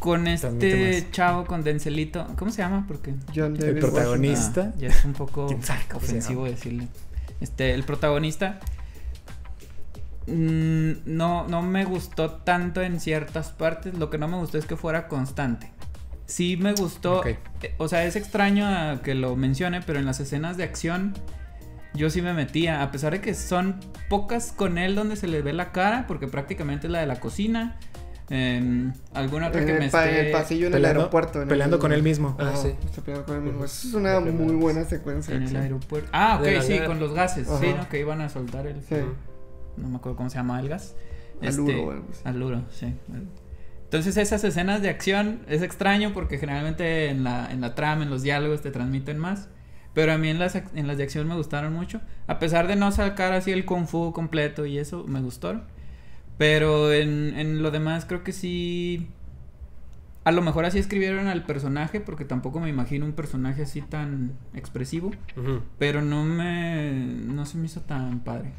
con 0.01 0.25
este 0.25 1.07
chavo, 1.11 1.45
con 1.45 1.63
Denzelito, 1.63 2.25
¿cómo 2.35 2.49
se 2.49 2.63
llama? 2.63 2.85
Porque 2.87 3.13
John 3.35 3.55
El 3.61 3.77
protagonista. 3.77 4.71
Ah, 4.73 4.79
ya 4.79 4.87
es 4.87 5.05
un 5.05 5.13
poco 5.13 5.45
¿Quién 5.45 5.61
sabe 5.61 5.81
cómo 5.87 6.01
se 6.01 6.13
ofensivo 6.13 6.45
decirle. 6.45 6.87
Este, 7.39 7.75
el 7.75 7.83
protagonista 7.83 8.59
mm, 10.25 10.91
no, 11.05 11.47
no 11.47 11.61
me 11.61 11.85
gustó 11.85 12.31
tanto 12.31 12.81
en 12.81 12.99
ciertas 12.99 13.51
partes. 13.51 13.93
Lo 13.93 14.09
que 14.09 14.17
no 14.17 14.27
me 14.27 14.37
gustó 14.37 14.57
es 14.57 14.65
que 14.65 14.75
fuera 14.75 15.07
constante. 15.07 15.71
Sí 16.25 16.57
me 16.57 16.73
gustó. 16.73 17.23
Eh, 17.23 17.37
O 17.77 17.87
sea, 17.87 18.03
es 18.03 18.15
extraño 18.15 19.03
que 19.03 19.13
lo 19.13 19.35
mencione, 19.35 19.81
pero 19.81 19.99
en 19.99 20.07
las 20.07 20.19
escenas 20.19 20.57
de 20.57 20.63
acción 20.63 21.13
yo 21.93 22.09
sí 22.09 22.23
me 22.23 22.33
metía. 22.33 22.81
A 22.81 22.89
pesar 22.89 23.13
de 23.13 23.21
que 23.21 23.35
son 23.35 23.79
pocas 24.09 24.51
con 24.51 24.79
él 24.79 24.95
donde 24.95 25.15
se 25.15 25.27
le 25.27 25.43
ve 25.43 25.53
la 25.53 25.71
cara, 25.71 26.05
porque 26.07 26.25
prácticamente 26.27 26.87
es 26.87 26.91
la 26.91 27.01
de 27.01 27.05
la 27.05 27.19
cocina. 27.19 27.77
Em, 28.31 28.93
alguna 29.13 29.49
otra 29.49 29.59
En 29.61 29.67
que 29.67 29.73
el, 29.73 29.79
me 29.79 29.89
pa- 29.89 30.03
en 30.05 30.09
esté... 30.15 30.25
el 30.27 30.31
pasillo 30.31 30.67
en 30.67 30.73
el 30.73 30.79
Peleando- 30.81 30.99
aeropuerto. 31.01 31.37
en 31.39 31.43
el- 31.43 31.47
peleando 31.49 31.77
con 31.79 31.91
él 31.93 32.01
mismo. 32.01 32.35
Ah, 32.39 32.53
sí. 32.55 32.69
está 32.85 33.01
peleando 33.01 33.25
con 33.27 33.35
él 33.35 33.41
mismo. 33.43 33.65
Esa 33.65 33.87
es 33.87 33.93
una 33.93 34.19
muy 34.19 34.55
buena 34.55 34.83
secuencia. 34.85 35.35
En 35.35 35.43
el 35.43 35.55
aeropuerto. 35.55 36.09
Ah, 36.13 36.39
ok, 36.41 36.61
sí, 36.63 36.79
con 36.85 36.99
los 36.99 37.13
gases. 37.13 37.47
Sí. 37.59 37.67
¿no? 37.77 37.87
Que 37.89 37.99
iban 37.99 38.21
a 38.21 38.29
soltar 38.29 38.65
el. 38.67 38.81
Sí. 38.81 38.95
No 39.77 39.87
me 39.89 39.97
acuerdo 39.97 40.15
cómo 40.17 40.29
se 40.29 40.37
llama 40.37 40.59
el 40.59 40.69
gas. 40.69 40.95
Aluro 41.41 41.69
Este, 41.71 41.75
o 41.85 41.91
algo 41.91 42.05
así. 42.11 42.21
Aluro, 42.25 42.61
sí. 42.71 42.93
Entonces 43.83 44.15
esas 44.17 44.43
escenas 44.43 44.81
de 44.81 44.89
acción 44.89 45.41
es 45.49 45.61
extraño 45.61 46.11
porque 46.13 46.37
generalmente 46.37 47.09
en 47.09 47.23
la, 47.23 47.51
en 47.51 47.59
la 47.61 47.75
trama, 47.75 48.03
en 48.03 48.09
los 48.09 48.21
diálogos 48.21 48.61
te 48.61 48.71
transmiten 48.71 49.17
más. 49.17 49.49
Pero 49.93 50.13
a 50.13 50.17
mí 50.17 50.29
en 50.29 50.39
las, 50.39 50.55
ac- 50.55 50.69
en 50.75 50.87
las 50.87 50.97
de 50.97 51.03
acción 51.03 51.27
me 51.27 51.35
gustaron 51.35 51.73
mucho. 51.73 51.99
A 52.27 52.39
pesar 52.39 52.67
de 52.67 52.77
no 52.77 52.91
sacar 52.93 53.33
así 53.33 53.51
el 53.51 53.65
kung 53.65 53.87
fu 53.87 54.13
completo 54.13 54.65
y 54.65 54.77
eso, 54.77 55.03
me 55.05 55.19
gustaron. 55.19 55.63
Pero 56.41 56.91
en, 56.91 57.37
en 57.37 57.61
lo 57.61 57.69
demás 57.69 58.05
creo 58.05 58.23
que 58.23 58.31
sí... 58.31 59.07
A 60.23 60.31
lo 60.31 60.41
mejor 60.41 60.65
así 60.65 60.79
escribieron 60.79 61.27
al 61.27 61.45
personaje 61.45 61.99
porque 61.99 62.25
tampoco 62.25 62.59
me 62.59 62.67
imagino 62.67 63.05
un 63.05 63.13
personaje 63.13 63.61
así 63.61 63.83
tan 63.83 64.31
expresivo. 64.55 65.11
Pero 65.77 66.01
no 66.01 66.23
me. 66.23 66.93
No 66.93 67.45
se 67.45 67.59
me 67.59 67.67
hizo 67.67 67.81
tan 67.81 68.21
padre. 68.21 68.53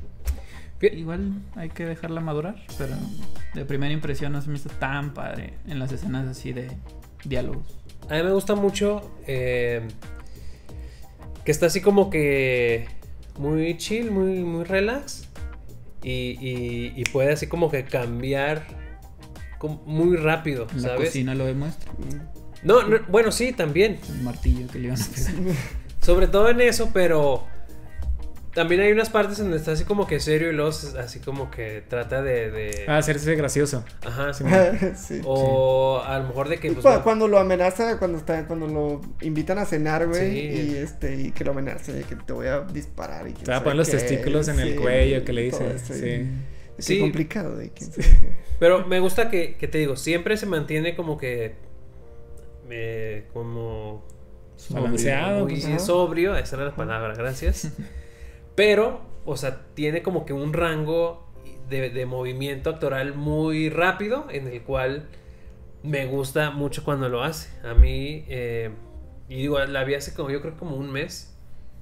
Igual 0.80 1.32
hay 1.56 1.70
que 1.70 1.84
dejarla 1.84 2.20
madurar, 2.20 2.54
pero 2.78 2.94
de 3.52 3.64
primera 3.64 3.92
impresión 3.92 4.30
no 4.30 4.42
se 4.42 4.50
me 4.50 4.58
hizo 4.58 4.68
tan 4.68 5.12
padre 5.12 5.54
en 5.66 5.80
las 5.80 5.90
escenas 5.90 6.28
así 6.28 6.52
de 6.52 6.70
diálogos. 7.24 7.80
A 8.08 8.14
mí 8.14 8.22
me 8.22 8.32
gusta 8.32 8.54
mucho 8.54 9.10
eh, 9.26 9.88
que 11.44 11.50
está 11.50 11.66
así 11.66 11.80
como 11.80 12.10
que 12.10 12.86
muy 13.40 13.76
chill, 13.76 14.12
muy, 14.12 14.44
muy 14.44 14.62
relax. 14.62 15.21
Y, 16.02 16.36
y- 16.40 16.92
y 16.96 17.04
puede 17.04 17.32
así 17.32 17.46
como 17.46 17.70
que 17.70 17.84
cambiar 17.84 18.66
muy 19.86 20.16
rápido, 20.16 20.66
En 20.74 20.82
la 20.82 20.88
¿sabes? 20.88 21.08
cocina 21.10 21.34
lo 21.34 21.46
demuestra. 21.46 21.92
No, 22.64 22.82
no, 22.86 22.98
bueno, 23.08 23.30
sí, 23.32 23.52
también. 23.52 23.98
El 24.08 24.22
martillo 24.22 24.66
que 24.68 24.78
le 24.78 24.86
iban 24.88 24.98
a. 25.00 26.04
Sobre 26.04 26.26
todo 26.26 26.48
en 26.50 26.60
eso, 26.60 26.90
pero 26.92 27.46
También 28.54 28.82
hay 28.82 28.92
unas 28.92 29.08
partes 29.08 29.38
donde 29.38 29.56
está 29.56 29.72
así 29.72 29.84
como 29.84 30.06
que 30.06 30.20
serio 30.20 30.50
y 30.50 30.52
luego 30.52 30.70
así 30.98 31.20
como 31.20 31.50
que 31.50 31.82
trata 31.88 32.20
de... 32.22 32.50
de- 32.50 32.84
Ah, 32.86 32.98
hacerse 32.98 33.34
gracioso. 33.34 33.82
Ajá, 34.06 34.34
sí. 34.34 34.44
sí. 34.96 35.20
O 35.24 36.02
a 36.04 36.18
lo 36.18 36.28
mejor 36.28 36.48
de 36.50 36.58
que... 36.58 36.70
Pues 36.72 36.84
cu- 36.96 37.02
cuando 37.02 37.28
lo 37.28 37.38
amenaza, 37.38 37.98
cuando 37.98 38.18
está, 38.18 38.46
cuando 38.46 38.66
lo 38.66 39.00
invitan 39.22 39.56
a 39.58 39.64
cenar, 39.64 40.06
güey, 40.06 40.30
Sí. 40.30 40.38
y 40.72 40.76
este, 40.76 41.14
y 41.16 41.30
que 41.32 41.44
lo 41.44 41.52
amenaza, 41.52 41.92
y 41.98 42.02
que 42.04 42.14
te 42.16 42.32
voy 42.34 42.46
a 42.48 42.60
disparar 42.60 43.26
y 43.26 43.32
que 43.32 43.44
Te 43.44 43.50
va 43.50 43.56
a 43.58 43.62
poner 43.62 43.76
los 43.76 43.88
testículos 43.88 44.48
en 44.48 44.60
el 44.60 44.76
cuello, 44.78 45.24
que 45.24 45.32
le 45.32 45.42
dice, 45.44 45.78
sí. 45.78 45.94
Sí. 45.94 46.26
Sí. 46.78 47.00
complicado, 47.00 47.56
de. 47.56 47.70
Pero 48.58 48.86
me 48.86 49.00
gusta 49.00 49.30
que, 49.30 49.56
que 49.56 49.66
te 49.68 49.78
digo, 49.78 49.96
siempre 49.96 50.36
se 50.36 50.44
mantiene 50.46 50.94
como 50.94 51.16
que... 51.16 51.54
eh, 52.70 53.24
como... 53.32 54.04
Balanceado, 54.70 55.46
Muy 55.46 55.60
pues, 55.60 55.82
sobrio, 55.82 56.36
esa 56.36 56.56
era 56.56 56.66
la 56.66 56.76
palabra, 56.76 57.14
gracias. 57.14 57.68
Pero, 58.54 59.00
o 59.24 59.36
sea, 59.36 59.66
tiene 59.74 60.02
como 60.02 60.24
que 60.24 60.32
un 60.32 60.52
rango 60.52 61.26
de, 61.68 61.90
de 61.90 62.06
movimiento 62.06 62.70
actoral 62.70 63.14
muy 63.14 63.70
rápido 63.70 64.26
en 64.30 64.48
el 64.48 64.62
cual 64.62 65.08
me 65.82 66.06
gusta 66.06 66.50
mucho 66.50 66.84
cuando 66.84 67.08
lo 67.08 67.22
hace. 67.22 67.50
A 67.66 67.74
mí, 67.74 68.24
eh, 68.28 68.70
y 69.28 69.36
digo, 69.36 69.58
la 69.58 69.84
vi 69.84 69.94
hace 69.94 70.14
como, 70.14 70.30
yo 70.30 70.40
creo 70.40 70.56
como 70.56 70.76
un 70.76 70.90
mes, 70.90 71.34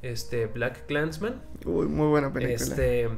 este, 0.03 0.47
Black 0.47 0.87
Clansman. 0.87 1.43
Uy, 1.65 1.87
muy 1.87 2.09
buena 2.09 2.33
película. 2.33 2.55
Este, 2.55 3.09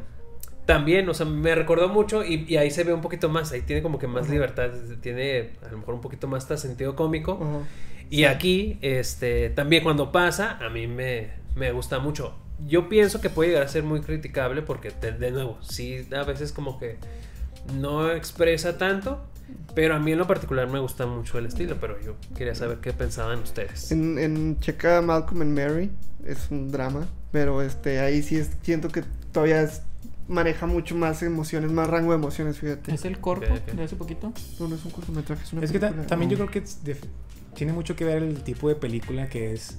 también, 0.64 1.09
o 1.09 1.14
sea, 1.14 1.26
me 1.26 1.55
recordó 1.55 1.88
mucho 1.88 2.24
y, 2.24 2.44
y 2.48 2.57
ahí 2.57 2.70
se 2.70 2.84
ve 2.84 2.92
un 2.92 3.00
poquito 3.00 3.28
más, 3.28 3.53
ahí 3.53 3.62
tiene 3.62 3.82
como 3.82 3.98
que 3.98 4.07
más 4.07 4.28
libertad, 4.28 4.70
tiene 5.00 5.50
a 5.66 5.70
lo 5.70 5.78
mejor 5.78 5.94
un 5.94 6.00
poquito 6.00 6.28
más 6.28 6.44
hasta 6.44 6.57
sentido 6.57 6.96
cómico. 6.96 7.64
Y 8.11 8.24
aquí, 8.24 8.78
este, 8.82 9.50
también 9.50 9.82
cuando 9.82 10.12
pasa, 10.12 10.59
a 10.61 10.68
mí 10.68 10.86
me, 10.86 11.30
me 11.57 11.72
gusta 11.72 11.98
mucho. 11.98 12.36
Yo 12.66 12.88
pienso 12.88 13.20
que 13.20 13.30
puede 13.30 13.50
llegar 13.50 13.64
a 13.64 13.68
ser 13.68 13.82
muy 13.82 14.00
criticable 14.00 14.62
porque, 14.62 14.90
de, 15.00 15.12
de 15.12 15.30
nuevo, 15.30 15.58
sí, 15.62 16.06
a 16.16 16.22
veces 16.24 16.52
como 16.52 16.78
que 16.78 16.96
no 17.78 18.10
expresa 18.10 18.78
tanto, 18.78 19.20
pero 19.74 19.94
a 19.94 19.98
mí 19.98 20.12
en 20.12 20.18
lo 20.18 20.26
particular 20.26 20.68
me 20.68 20.78
gusta 20.78 21.06
mucho 21.06 21.38
el 21.38 21.46
estilo, 21.46 21.76
pero 21.80 22.00
yo 22.00 22.16
quería 22.36 22.54
saber 22.54 22.78
qué 22.78 22.92
pensaban 22.92 23.40
ustedes. 23.40 23.90
En, 23.92 24.18
en 24.18 24.58
Checa 24.60 25.00
Malcolm 25.02 25.42
and 25.42 25.58
Mary 25.58 25.90
es 26.24 26.50
un 26.50 26.70
drama, 26.70 27.06
pero 27.30 27.62
este 27.62 28.00
ahí 28.00 28.22
sí 28.22 28.36
es, 28.36 28.50
siento 28.62 28.88
que 28.88 29.02
todavía 29.32 29.62
es- 29.62 29.82
maneja 30.28 30.66
mucho 30.66 30.94
más 30.94 31.22
emociones, 31.22 31.70
más 31.72 31.88
rango 31.90 32.12
de 32.12 32.16
emociones, 32.18 32.58
fíjate. 32.58 32.94
¿Es 32.94 33.04
el 33.04 33.18
corto 33.18 33.52
Ok, 33.52 33.60
ok. 33.68 33.74
de 33.74 33.82
hace 33.84 33.96
poquito? 33.96 34.32
No, 34.60 34.68
no 34.68 34.76
es 34.76 34.84
un 34.84 34.90
cortometraje, 34.92 35.42
es 35.42 35.52
una 35.52 35.64
Es 35.64 35.72
que 35.72 35.78
ta- 35.80 35.92
también 36.06 36.30
yo 36.30 36.36
creo 36.38 36.50
que 36.50 36.62
tiene 37.54 37.72
mucho 37.72 37.96
que 37.96 38.04
ver 38.04 38.22
el 38.22 38.42
tipo 38.42 38.68
de 38.68 38.76
película 38.76 39.28
que 39.28 39.52
es 39.52 39.76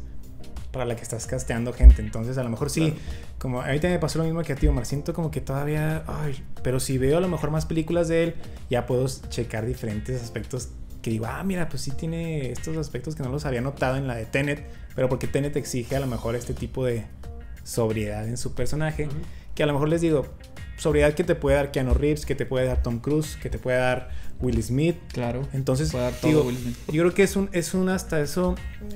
para 0.73 0.83
la 0.85 0.95
que 0.97 1.03
estás 1.03 1.25
casteando 1.27 1.71
gente. 1.71 2.01
Entonces, 2.01 2.37
a 2.37 2.43
lo 2.43 2.49
mejor 2.49 2.69
sí, 2.69 2.81
Claro. 2.91 2.95
como 3.37 3.61
ahorita 3.61 3.87
me 3.87 3.99
pasó 3.99 4.17
lo 4.19 4.25
mismo 4.25 4.41
que 4.41 4.51
a 4.51 4.55
ti, 4.57 4.67
Omar. 4.67 4.85
Siento 4.85 5.13
como 5.13 5.31
que 5.31 5.39
todavía, 5.39 6.03
ay, 6.07 6.43
pero 6.63 6.81
si 6.81 6.97
veo 6.97 7.17
a 7.19 7.21
lo 7.21 7.29
mejor 7.29 7.51
más 7.51 7.65
películas 7.65 8.09
de 8.09 8.23
él, 8.23 8.35
ya 8.69 8.85
puedo 8.85 9.07
checar 9.29 9.65
diferentes 9.65 10.21
aspectos 10.21 10.69
que 11.01 11.09
digo, 11.11 11.25
ah, 11.27 11.43
mira, 11.43 11.69
pues 11.69 11.81
sí 11.83 11.91
tiene 11.91 12.51
estos 12.51 12.75
aspectos 12.77 13.15
que 13.15 13.23
no 13.23 13.29
los 13.29 13.45
había 13.45 13.61
notado 13.61 13.97
en 13.97 14.07
la 14.07 14.15
de 14.15 14.25
Tenet, 14.25 14.65
pero 14.95 15.07
porque 15.09 15.27
Tenet 15.27 15.55
exige 15.57 15.95
a 15.95 15.99
lo 15.99 16.07
mejor 16.07 16.35
este 16.35 16.53
tipo 16.53 16.85
de 16.85 17.05
sobriedad 17.63 18.27
en 18.27 18.37
su 18.37 18.53
personaje, 18.53 19.07
que 19.55 19.63
a 19.63 19.65
lo 19.65 19.73
mejor 19.73 19.89
les 19.89 20.01
digo, 20.01 20.25
sobriedad 20.77 21.13
que 21.13 21.23
te 21.23 21.35
puede 21.35 21.57
dar 21.57 21.71
Keanu 21.71 21.93
Reeves, 21.93 22.25
que 22.25 22.35
te 22.35 22.45
puede 22.45 22.65
dar 22.67 22.81
Tom 22.81 22.99
Cruise, 22.99 23.37
que 23.41 23.49
te 23.49 23.59
puede 23.59 23.77
dar 23.77 24.09
Will 24.39 24.61
Smith, 24.63 24.95
Claro. 25.13 25.47
entonces, 25.53 25.91
Puede 25.91 26.05
dar 26.05 26.13
todo 26.13 26.27
digo, 26.29 26.43
Will 26.43 26.57
Smith. 26.57 26.77
yo 26.87 27.03
creo 27.03 27.13
que 27.13 27.23
es 27.23 27.35
un, 27.35 27.49
es 27.53 27.73
un 27.73 27.89
hasta 27.89 28.19
eso, 28.21 28.55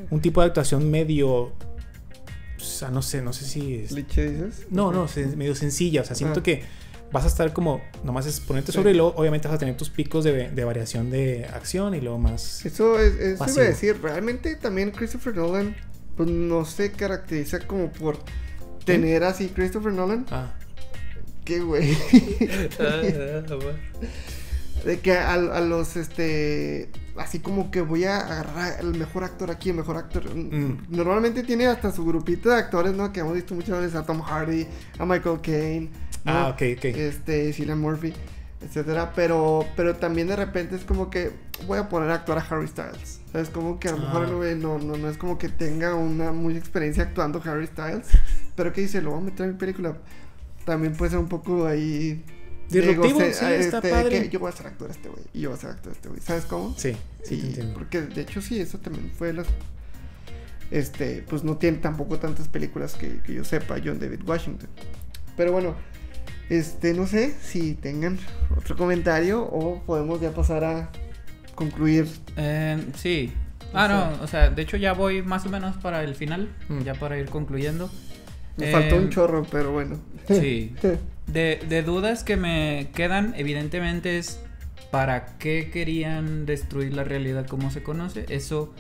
un 0.10 0.20
tipo 0.22 0.42
de 0.42 0.48
actuación 0.48 0.90
medio, 0.90 1.54
o 2.58 2.64
sea, 2.64 2.90
no 2.90 3.02
sé, 3.02 3.22
no 3.22 3.34
sé 3.34 3.46
si 3.46 3.76
es- 3.76 3.92
¿Liche 3.92 4.30
dices? 4.32 4.68
no, 4.70 4.92
no, 4.92 5.08
se- 5.08 5.26
medio 5.36 5.56
sencilla, 5.56 6.02
o 6.02 6.06
sea, 6.06 6.16
siento 6.16 6.40
Ah. 6.40 6.44
que 6.44 6.64
vas 7.12 7.24
a 7.24 7.28
estar 7.28 7.54
como, 7.54 7.82
nomás 8.04 8.26
es 8.26 8.40
ponerte 8.42 8.72
Sí. 8.72 8.78
sobre 8.78 8.92
y 8.92 8.94
luego 8.96 9.14
obviamente 9.16 9.48
vas 9.48 9.56
a 9.56 9.60
tener 9.60 9.78
tus 9.78 9.90
picos 9.90 10.24
de, 10.26 10.50
de 10.50 10.64
variación 10.66 11.10
de 11.10 11.46
acción 11.46 11.96
y 11.96 12.02
luego 12.02 12.18
más... 12.20 12.66
Eso 12.66 13.00
es, 13.00 13.16
eso 13.16 13.46
iba 13.50 13.62
a 13.62 13.66
decir, 13.66 13.98
realmente 14.02 14.56
también 14.56 14.92
Christopher 14.92 15.36
Nolan, 15.36 15.76
pues 16.18 16.30
no 16.30 16.66
se 16.66 16.92
caracteriza 16.92 17.60
como 17.60 17.92
por 17.92 18.18
tener 18.84 19.24
así 19.24 19.48
Christopher 19.50 19.94
Nolan, 19.94 20.26
Ah, 20.32 20.54
que 21.46 21.60
güey, 21.62 21.94
Ah, 22.80 23.02
ah, 23.50 24.84
de 24.86 25.00
que 25.00 25.14
a, 25.14 25.34
a 25.34 25.62
los 25.62 25.96
este, 25.96 26.90
así 27.18 27.40
como 27.40 27.72
que 27.72 27.82
voy 27.82 28.04
a 28.06 28.20
agarrar 28.20 28.80
el 28.80 28.96
mejor 28.98 29.24
actor 29.24 29.52
aquí, 29.52 29.70
el 29.70 29.76
mejor 29.78 29.98
actor. 29.98 30.24
Mm. 30.34 30.84
Normalmente 30.90 31.44
tiene 31.44 31.68
hasta 31.68 31.92
su 31.92 32.06
grupito 32.06 32.50
de 32.50 32.56
actores, 32.58 32.94
¿no? 32.94 33.12
Que 33.12 33.22
hemos 33.22 33.34
visto 33.34 33.56
muchas 33.56 33.80
veces 33.80 33.96
a 33.96 34.06
Tom 34.06 34.22
Hardy, 34.22 34.68
a 35.00 35.06
Michael 35.06 35.42
Caine, 35.42 35.90
¿no? 36.24 36.32
ah, 36.32 36.48
ok, 36.50 36.62
ok. 36.78 36.86
este, 36.86 37.54
Cillian 37.54 37.80
Murphy, 37.80 38.14
etcétera, 38.62 39.14
pero, 39.16 39.66
pero 39.76 39.96
también 39.96 40.28
de 40.28 40.36
repente 40.36 40.76
es 40.76 40.84
como 40.84 41.10
que 41.10 41.32
voy 41.66 41.80
a 41.80 41.90
poner 41.90 42.10
a 42.12 42.16
actuar 42.16 42.38
a 42.40 42.42
Harry 42.42 42.68
Styles, 42.68 43.22
es 43.34 43.50
como 43.50 43.80
que 43.80 43.90
a 43.90 43.92
lo 43.92 43.98
mejor 44.00 44.26
Ah. 44.26 44.56
no, 44.56 44.78
no, 44.80 44.98
no 44.98 45.10
es 45.10 45.18
como 45.18 45.38
que 45.38 45.50
tenga 45.50 45.96
una 45.96 46.32
mucha 46.32 46.58
experiencia 46.58 47.04
actuando 47.04 47.42
Harry 47.46 47.68
Styles, 47.68 48.08
pero 48.56 48.74
que 48.74 48.82
dice, 48.82 49.02
lo 49.02 49.12
voy 49.12 49.20
a 49.20 49.24
meter 49.24 49.46
en 49.46 49.54
mi 49.54 49.58
película, 49.58 49.98
también 50.66 50.94
puede 50.94 51.12
ser 51.12 51.20
un 51.20 51.28
poco 51.30 51.66
ahí... 51.66 52.24
Disruptivo, 52.70 53.22
ego- 53.22 53.34
sí, 53.34 53.46
eh, 53.46 53.60
está 53.60 53.78
este, 53.78 53.90
padre. 53.90 54.22
que 54.24 54.30
yo 54.30 54.40
voy 54.40 54.50
a 54.50 54.56
ser 54.56 54.68
actor 54.68 54.90
este 54.92 55.10
güey, 55.10 55.24
y 55.34 55.42
yo 55.42 55.50
voy 55.50 55.58
a 55.58 55.62
ser 55.62 55.70
actor 55.72 55.92
este 55.94 56.10
güey, 56.10 56.22
¿sabes 56.22 56.46
cómo? 56.46 56.74
Sí, 56.78 56.96
sí, 57.24 57.36
Y- 57.36 57.40
te 57.42 57.48
entiendo. 57.48 57.74
Porque 57.74 58.02
de 58.02 58.22
hecho 58.22 58.42
sí, 58.42 58.60
eso 58.60 58.78
también 58.80 59.12
fue 59.18 59.34
las... 59.34 59.48
Este, 60.70 61.24
pues 61.30 61.44
no 61.44 61.58
tiene 61.58 61.78
tampoco 61.78 62.20
tantas 62.20 62.48
películas 62.50 62.96
que, 62.96 63.20
que 63.22 63.34
yo 63.34 63.44
sepa, 63.46 63.78
John 63.84 64.00
David 64.00 64.22
Washington. 64.28 64.68
Pero 65.38 65.54
bueno, 65.54 65.76
este, 66.50 66.94
no 66.94 67.08
sé 67.08 67.34
si 67.42 67.74
tengan 67.74 68.18
otro 68.58 68.76
comentario 68.76 69.44
o 69.44 69.82
podemos 69.84 70.20
ya 70.20 70.32
pasar 70.32 70.64
a 70.66 70.90
concluir. 71.56 72.08
Eh, 72.36 72.84
sí. 72.98 73.32
Ah, 73.74 73.86
O 73.86 73.88
sea- 73.88 74.18
no, 74.18 74.24
o 74.24 74.28
sea, 74.28 74.50
de 74.50 74.62
hecho 74.62 74.76
ya 74.78 74.92
voy 74.94 75.22
más 75.22 75.46
o 75.46 75.50
menos 75.50 75.78
para 75.78 76.04
el 76.04 76.16
final, 76.16 76.50
Mm. 76.68 76.82
ya 76.82 76.94
para 76.96 77.18
ir 77.18 77.30
concluyendo. 77.30 77.90
Nos 78.58 78.68
Eh, 78.68 78.72
faltó 78.72 78.96
un 78.98 79.10
chorro, 79.10 79.46
pero 79.50 79.72
bueno. 79.72 79.98
Sí. 80.28 80.74
De, 81.28 81.60
de 81.68 81.84
dudas 81.84 82.24
que 82.24 82.38
me 82.38 82.90
quedan, 82.94 83.34
evidentemente, 83.36 84.18
es 84.18 84.40
para 84.92 85.38
qué 85.38 85.70
querían 85.72 86.46
destruir 86.46 86.94
la 86.94 87.04
realidad 87.04 87.46
como 87.46 87.70
se 87.72 87.84
conoce. 87.84 88.26
Eso 88.30 88.74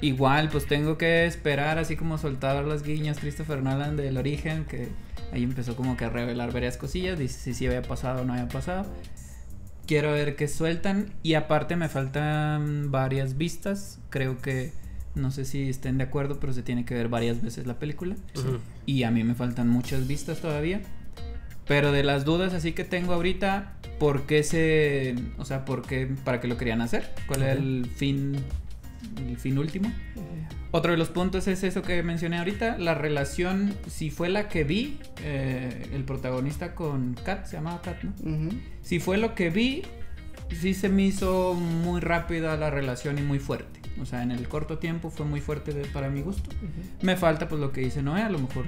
igual, 0.00 0.48
pues 0.48 0.66
tengo 0.66 0.96
que 0.98 1.26
esperar, 1.26 1.78
así 1.78 1.96
como 1.96 2.18
soltar 2.18 2.64
las 2.64 2.82
guiñas 2.82 3.18
Christopher 3.18 3.62
Nolan 3.62 3.96
del 3.96 4.16
origen, 4.16 4.64
que 4.64 4.88
ahí 5.32 5.42
empezó 5.42 5.76
como 5.76 5.96
que 5.96 6.06
a 6.06 6.10
revelar 6.10 6.52
varias 6.52 6.76
cosillas, 6.76 7.18
dice 7.18 7.38
si 7.38 7.54
sí 7.54 7.66
había 7.66 7.82
pasado 7.82 8.22
o 8.22 8.24
no 8.24 8.32
había 8.32 8.48
pasado. 8.48 8.86
Quiero 9.86 10.12
ver 10.12 10.36
qué 10.36 10.46
sueltan 10.46 11.12
y 11.22 11.34
aparte 11.34 11.76
me 11.76 11.88
faltan 11.88 12.90
varias 12.90 13.36
vistas, 13.36 13.98
creo 14.08 14.38
que 14.38 14.72
no 15.16 15.32
sé 15.32 15.44
si 15.44 15.68
estén 15.68 15.98
de 15.98 16.04
acuerdo, 16.04 16.38
pero 16.38 16.52
se 16.52 16.62
tiene 16.62 16.84
que 16.84 16.94
ver 16.94 17.08
varias 17.08 17.42
veces 17.42 17.66
la 17.66 17.78
película. 17.78 18.14
Y 18.86 19.02
a 19.02 19.10
mí 19.10 19.24
me 19.24 19.34
faltan 19.34 19.68
muchas 19.68 20.06
vistas 20.06 20.40
todavía. 20.40 20.80
Pero 21.70 21.92
de 21.92 22.02
las 22.02 22.24
dudas 22.24 22.52
así 22.52 22.72
que 22.72 22.82
tengo 22.82 23.12
ahorita, 23.12 23.74
¿por 24.00 24.22
qué 24.22 24.42
se... 24.42 25.14
O 25.38 25.44
sea, 25.44 25.64
¿por 25.64 25.82
qué, 25.82 26.08
para 26.24 26.40
qué 26.40 26.48
lo 26.48 26.56
querían 26.58 26.80
hacer? 26.80 27.08
¿Cuál 27.28 27.42
era 27.44 27.52
el 27.52 27.86
fin, 27.94 28.34
el 29.28 29.36
fin 29.36 29.56
último? 29.56 29.88
Otro 30.72 30.90
de 30.90 30.98
los 30.98 31.10
puntos 31.10 31.46
es 31.46 31.62
eso 31.62 31.82
que 31.82 32.02
mencioné 32.02 32.38
ahorita, 32.38 32.76
la 32.76 32.94
relación, 32.94 33.72
si 33.86 34.10
fue 34.10 34.28
la 34.30 34.48
que 34.48 34.64
vi, 34.64 34.98
eh, 35.22 35.86
el 35.92 36.02
protagonista 36.02 36.74
con 36.74 37.14
Kat, 37.24 37.46
se 37.46 37.52
llamaba 37.58 37.80
Kat, 37.82 38.02
¿no? 38.02 38.14
Si 38.82 38.98
fue 38.98 39.16
lo 39.16 39.36
que 39.36 39.50
vi, 39.50 39.82
sí 40.60 40.74
se 40.74 40.88
me 40.88 41.04
hizo 41.04 41.54
muy 41.54 42.00
rápida 42.00 42.56
la 42.56 42.70
relación 42.70 43.16
y 43.16 43.22
muy 43.22 43.38
fuerte. 43.38 43.78
O 44.02 44.06
sea, 44.06 44.24
en 44.24 44.32
el 44.32 44.48
corto 44.48 44.78
tiempo 44.78 45.10
fue 45.10 45.24
muy 45.24 45.40
fuerte 45.40 45.72
de- 45.72 45.84
para 45.86 46.10
mi 46.10 46.20
gusto. 46.20 46.50
Me 47.00 47.16
falta 47.16 47.48
pues 47.48 47.60
lo 47.60 47.70
que 47.70 47.80
dice 47.82 48.02
Noé, 48.02 48.22
a 48.22 48.28
lo 48.28 48.40
mejor 48.40 48.64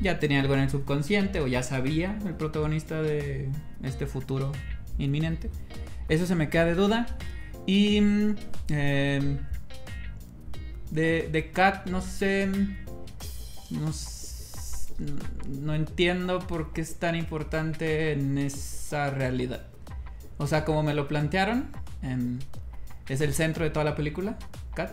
ya 0.00 0.18
tenía 0.18 0.40
algo 0.40 0.54
en 0.54 0.60
el 0.60 0.70
subconsciente 0.70 1.40
o 1.40 1.46
ya 1.46 1.62
sabía 1.62 2.18
el 2.26 2.34
protagonista 2.34 3.02
de 3.02 3.50
este 3.82 4.06
futuro 4.06 4.52
inminente. 4.98 5.50
Eso 6.08 6.26
se 6.26 6.34
me 6.34 6.48
queda 6.48 6.64
de 6.64 6.74
duda. 6.74 7.06
Y 7.66 8.00
mm, 8.00 8.36
em, 8.68 9.38
de, 10.90 11.28
de 11.30 11.52
no 11.86 12.00
sé, 12.00 12.48
no, 13.70 13.92
no 15.48 15.74
entiendo 15.74 16.40
por 16.40 16.72
qué 16.72 16.80
es 16.80 16.96
tan 16.96 17.14
importante 17.14 18.12
en 18.12 18.38
esa 18.38 19.10
realidad. 19.10 19.66
O 20.38 20.46
sea, 20.46 20.64
como 20.64 20.82
me 20.82 20.94
lo 20.94 21.06
plantearon, 21.06 21.70
em, 22.02 22.38
es 23.08 23.20
el 23.20 23.34
centro 23.34 23.64
de 23.64 23.70
toda 23.70 23.84
la 23.84 23.94
película, 23.94 24.38
Kat. 24.74 24.92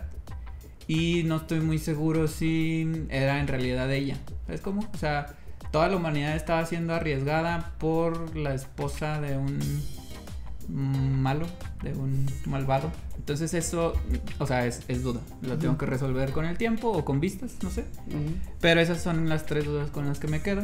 Y 0.88 1.24
no 1.24 1.38
estoy 1.38 1.60
muy 1.62 1.80
seguro 1.80 2.28
si 2.28 2.90
era 3.10 3.40
en 3.40 3.48
realidad 3.48 3.92
ella. 3.92 4.18
¿Sabes 4.48 4.62
cómo? 4.62 4.90
O 4.94 4.98
sea, 4.98 5.36
toda 5.72 5.88
la 5.90 5.98
humanidad 5.98 6.36
estaba 6.36 6.66
siendo 6.66 6.96
arriesgada 6.96 7.74
por 7.78 8.36
la 8.36 8.56
esposa 8.56 9.22
de 9.22 9.38
un 9.38 9.60
malo, 10.70 11.46
de 11.84 11.94
un 11.94 12.26
malvado. 12.46 12.92
Entonces 13.18 13.54
eso, 13.54 13.94
o 14.40 14.48
sea, 14.48 14.66
es, 14.66 14.82
es 14.88 15.04
duda. 15.04 15.20
Lo 15.42 15.58
tengo 15.58 15.78
que 15.78 15.86
resolver 15.86 16.32
con 16.32 16.46
el 16.46 16.58
tiempo 16.58 16.90
o 16.90 17.04
con 17.06 17.20
vistas, 17.20 17.58
no 17.62 17.70
sé. 17.70 17.86
Pero 18.62 18.80
esas 18.82 19.02
son 19.02 19.28
las 19.30 19.46
tres 19.46 19.66
dudas 19.66 19.92
con 19.92 20.08
las 20.08 20.20
que 20.20 20.28
me 20.28 20.42
quedo. 20.42 20.64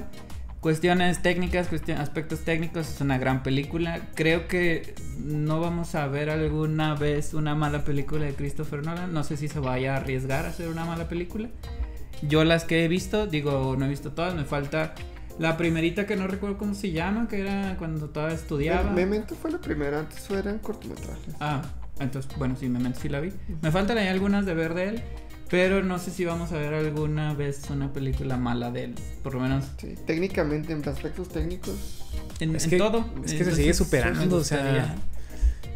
Cuestiones 0.62 1.22
técnicas, 1.22 1.70
cuestion- 1.70 1.98
aspectos 1.98 2.40
técnicos, 2.46 2.90
es 2.90 3.02
una 3.02 3.18
gran 3.18 3.44
película. 3.44 4.00
Creo 4.16 4.48
que 4.48 4.96
no 5.20 5.60
vamos 5.60 5.94
a 5.96 6.08
ver 6.08 6.30
alguna 6.30 6.96
vez 6.96 7.34
una 7.34 7.54
mala 7.54 7.84
película 7.84 8.24
de 8.24 8.34
Christopher 8.34 8.86
Nolan. 8.86 9.14
No 9.14 9.26
sé 9.26 9.36
si 9.36 9.50
se 9.50 9.60
vaya 9.60 9.94
a 9.96 9.98
arriesgar 9.98 10.46
a 10.46 10.50
hacer 10.50 10.70
una 10.70 10.86
mala 10.86 11.10
película. 11.10 11.50
Yo 12.28 12.44
las 12.44 12.64
que 12.66 12.86
he 12.86 12.88
visto, 12.88 13.28
digo, 13.28 13.76
no 13.78 13.86
he 13.86 13.90
visto 13.90 14.12
todas, 14.12 14.34
me 14.36 14.46
falta 14.46 14.94
la 15.40 15.58
primerita 15.58 16.06
que 16.06 16.16
no 16.16 16.28
recuerdo 16.28 16.58
cómo 16.58 16.74
se 16.76 16.92
llama, 16.92 17.28
que 17.28 17.40
era 17.42 17.76
cuando 17.78 18.10
todavía 18.10 18.36
estudiaba. 18.36 18.90
Me- 18.92 19.06
Memento 19.06 19.36
fue 19.36 19.52
la 19.52 19.58
primera, 19.60 20.00
antes 20.00 20.30
eran 20.30 20.60
cortometrajes. 20.60 21.36
Ah, 21.40 21.62
entonces, 22.00 22.32
bueno, 22.38 22.56
sí, 22.60 22.70
Memento 22.70 23.00
sí 23.02 23.10
la 23.10 23.20
vi. 23.20 23.32
Me 23.62 23.72
faltan 23.72 23.98
ahí 23.98 24.08
algunas 24.08 24.46
de 24.46 24.54
ver 24.54 24.74
de 24.74 24.90
él, 24.90 25.02
pero 25.50 25.84
no 25.84 26.00
sé 26.00 26.12
si 26.12 26.24
vamos 26.26 26.52
a 26.52 26.58
ver 26.58 26.74
alguna 26.74 27.34
vez 27.34 27.70
una 27.70 27.92
película 27.92 28.38
mala 28.38 28.72
de 28.72 28.86
él. 28.86 28.96
Por 29.24 29.34
lo 29.36 29.42
menos 29.42 29.66
Sí, 29.78 29.96
técnicamente, 30.06 30.72
en 30.74 30.88
aspectos 30.88 31.30
técnicos. 31.30 32.04
en, 32.40 32.56
Es 32.56 32.64
en 32.66 32.70
que- 32.70 32.78
todo. 32.78 33.06
es 33.26 33.34
que 33.34 33.44
se 33.44 33.56
sigue 33.56 33.74
superando, 33.74 34.38
o 34.38 34.44
sea. 34.44 34.96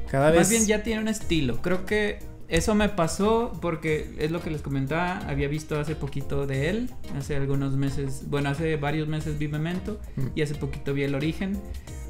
Cada 0.09 0.29
vez. 0.31 0.39
Más 0.39 0.49
bien 0.49 0.65
ya 0.65 0.83
tiene 0.83 1.01
un 1.01 1.07
estilo. 1.09 1.61
Creo 1.61 1.85
que 1.85 2.19
eso 2.49 2.75
me 2.75 2.89
pasó 2.89 3.51
porque 3.61 4.15
es 4.19 4.31
lo 4.31 4.41
que 4.41 4.49
les 4.49 4.61
comentaba. 4.61 5.17
Había 5.27 5.47
visto 5.47 5.79
hace 5.79 5.95
poquito 5.95 6.45
de 6.47 6.69
él. 6.69 6.89
Hace 7.17 7.35
algunos 7.35 7.73
meses. 7.75 8.23
Bueno, 8.27 8.49
hace 8.49 8.75
varios 8.77 9.07
meses 9.07 9.37
vi 9.37 9.47
Memento. 9.47 9.99
Mm. 10.15 10.27
Y 10.35 10.41
hace 10.41 10.55
poquito 10.55 10.93
vi 10.93 11.03
El 11.03 11.15
Origen. 11.15 11.59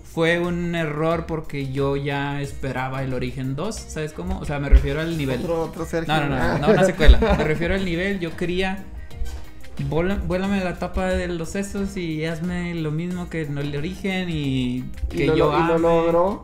Fue 0.04 0.40
un 0.40 0.74
error 0.74 1.26
porque 1.28 1.72
yo 1.72 1.96
ya 1.96 2.42
esperaba 2.42 3.04
El 3.04 3.14
Origen 3.14 3.56
2. 3.56 3.76
¿Sabes 3.76 4.14
cómo? 4.14 4.40
O 4.40 4.46
sea, 4.46 4.60
me 4.60 4.70
refiero 4.70 5.00
al 5.02 5.18
nivel. 5.18 5.42
Otro, 5.42 5.62
otro 5.64 5.86
Sergio. 5.86 6.12
No, 6.14 6.28
no, 6.28 6.36
no, 6.38 6.58
no, 6.60 6.68
una 6.74 6.84
secuela. 6.86 7.20
Me 7.38 7.44
refiero 7.44 7.76
al 7.76 7.86
nivel. 7.86 8.20
Yo 8.20 8.36
quería. 8.36 8.84
Vuela- 9.90 10.16
Vuélame 10.26 10.64
la 10.64 10.80
tapa 10.80 11.06
de 11.06 11.28
los 11.28 11.50
sesos 11.50 11.98
y 11.98 12.26
hazme 12.26 12.74
lo 12.74 12.90
mismo 12.92 13.30
que 13.30 13.44
en 13.44 13.58
el 13.60 13.76
origen 13.76 14.28
y 14.30 14.86
que 15.10 15.26
y 15.26 15.28
lo, 15.28 15.36
yo 15.36 15.60
y 15.60 15.68
lo 15.68 15.78
logró. 15.78 16.42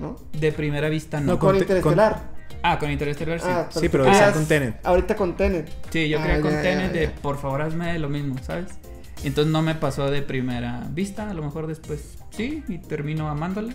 ¿No? 0.00 0.16
De 0.32 0.50
primera 0.50 0.88
vista 0.88 1.20
no. 1.20 1.34
No, 1.34 1.38
Con, 1.38 1.50
Con 1.50 1.58
te- 1.58 1.62
Interestelar. 1.62 2.39
Ah, 2.62 2.78
con 2.78 2.90
Interstellar 2.90 3.40
sí. 3.40 3.46
Ah, 3.48 3.68
Sí, 3.70 3.88
pero 3.88 4.04
querías 4.04 4.32
con 4.32 4.46
Tenet. 4.46 4.86
Ahorita 4.86 5.16
con 5.16 5.36
Tenet. 5.36 5.70
Sí, 5.90 6.08
yo 6.08 6.18
Ah, 6.18 6.22
quería 6.22 6.40
con 6.42 6.50
ya, 6.52 6.62
Tenet 6.62 6.92
ya, 6.92 7.00
de 7.00 7.08
por 7.08 7.38
favor 7.38 7.62
hazme 7.62 7.98
lo 7.98 8.08
mismo, 8.08 8.36
¿sabes? 8.42 8.72
Entonces 9.24 9.52
no 9.52 9.62
me 9.62 9.74
pasó 9.74 10.10
de 10.10 10.22
primera 10.22 10.86
vista, 10.92 11.28
a 11.30 11.34
lo 11.34 11.42
mejor 11.42 11.66
después 11.66 12.18
sí, 12.30 12.62
y 12.68 12.78
termino 12.78 13.28
amándola. 13.28 13.74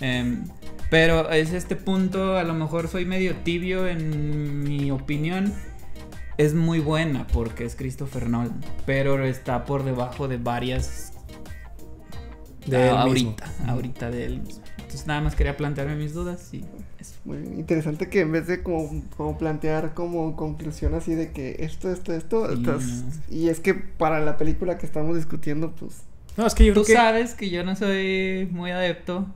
Em, 0.00 0.44
pero 0.90 1.30
es 1.30 1.52
este 1.52 1.76
punto, 1.76 2.36
a 2.36 2.42
lo 2.42 2.54
mejor 2.54 2.88
soy 2.88 3.04
medio 3.04 3.36
tibio 3.36 3.86
en 3.86 4.62
mi 4.64 4.90
opinión. 4.90 5.52
Es 6.38 6.54
muy 6.54 6.80
buena 6.80 7.26
porque 7.28 7.64
es 7.64 7.76
Christopher 7.76 8.28
Nolan, 8.28 8.60
pero 8.86 9.22
está 9.24 9.64
por 9.64 9.84
debajo 9.84 10.26
de 10.28 10.38
varias 10.38 11.12
De 12.66 12.76
ah, 12.76 12.86
él 12.90 12.96
ahorita, 12.96 13.46
mismo. 13.46 13.70
ahorita 13.72 14.10
de 14.10 14.24
él 14.26 14.40
mismo. 14.40 14.62
Entonces 14.78 15.06
nada 15.06 15.20
más 15.20 15.34
quería 15.36 15.56
plantearme 15.56 15.94
mis 15.96 16.14
dudas 16.14 16.52
y. 16.52 16.64
Muy 17.24 17.38
bien. 17.38 17.58
Interesante 17.60 18.08
que 18.08 18.20
en 18.20 18.32
vez 18.32 18.46
de 18.48 18.62
como, 18.62 19.02
como 19.16 19.38
plantear 19.38 19.94
como 19.94 20.34
conclusión 20.36 20.94
así 20.94 21.14
de 21.14 21.30
que 21.32 21.56
esto, 21.60 21.90
esto, 21.90 22.12
esto, 22.14 22.48
Sí, 22.48 22.54
estás- 22.54 23.04
y 23.30 23.48
es 23.48 23.60
que 23.60 23.74
para 23.74 24.18
la 24.20 24.36
película 24.36 24.76
que 24.78 24.86
estamos 24.86 25.16
discutiendo, 25.16 25.70
pues 25.72 26.02
No, 26.36 26.46
es 26.46 26.54
que 26.54 26.64
yo 26.66 26.74
Tú 26.74 26.82
creo 26.82 26.96
que. 26.96 27.00
sabes 27.02 27.34
que 27.34 27.50
yo 27.50 27.62
no 27.64 27.76
soy 27.76 28.48
muy 28.50 28.70
adepto 28.72 29.26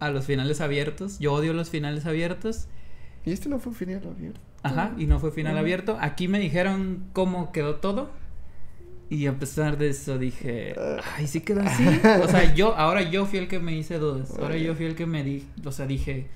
a 0.00 0.10
los 0.10 0.24
finales 0.26 0.60
abiertos. 0.60 1.18
Yo 1.18 1.32
odio 1.34 1.52
los 1.52 1.70
finales 1.70 2.04
abiertos. 2.06 2.66
y 3.24 3.32
este 3.32 3.48
no 3.48 3.58
fue 3.58 3.72
final 3.74 4.02
abierto. 4.08 4.40
Ajá, 4.62 4.92
y 4.98 5.06
no 5.06 5.18
fue 5.20 5.30
final 5.32 5.52
Ujú. 5.54 5.60
abierto. 5.60 5.98
Aquí 6.00 6.28
me 6.28 6.38
dijeron 6.38 7.04
cómo 7.12 7.50
quedó 7.52 7.76
todo. 7.76 8.10
Y 9.08 9.26
a 9.26 9.38
pesar 9.38 9.78
de 9.78 9.90
eso 9.90 10.18
dije, 10.18 10.74
ay, 11.16 11.26
sí 11.28 11.40
quedó 11.40 11.60
así. 11.62 11.84
O 12.24 12.28
sea, 12.28 12.54
yo, 12.54 12.74
ahora 12.76 13.02
yo 13.02 13.24
fui 13.26 13.38
el 13.38 13.46
que 13.48 13.60
me 13.60 13.72
hice 13.76 13.98
dudas. 13.98 14.32
Ahora 14.38 14.56
yo 14.56 14.74
fui 14.74 14.86
el 14.86 14.94
que 14.96 15.06
me 15.06 15.22
di, 15.22 15.44
o 15.64 15.70
sea, 15.72 15.86
dije, 15.86 16.26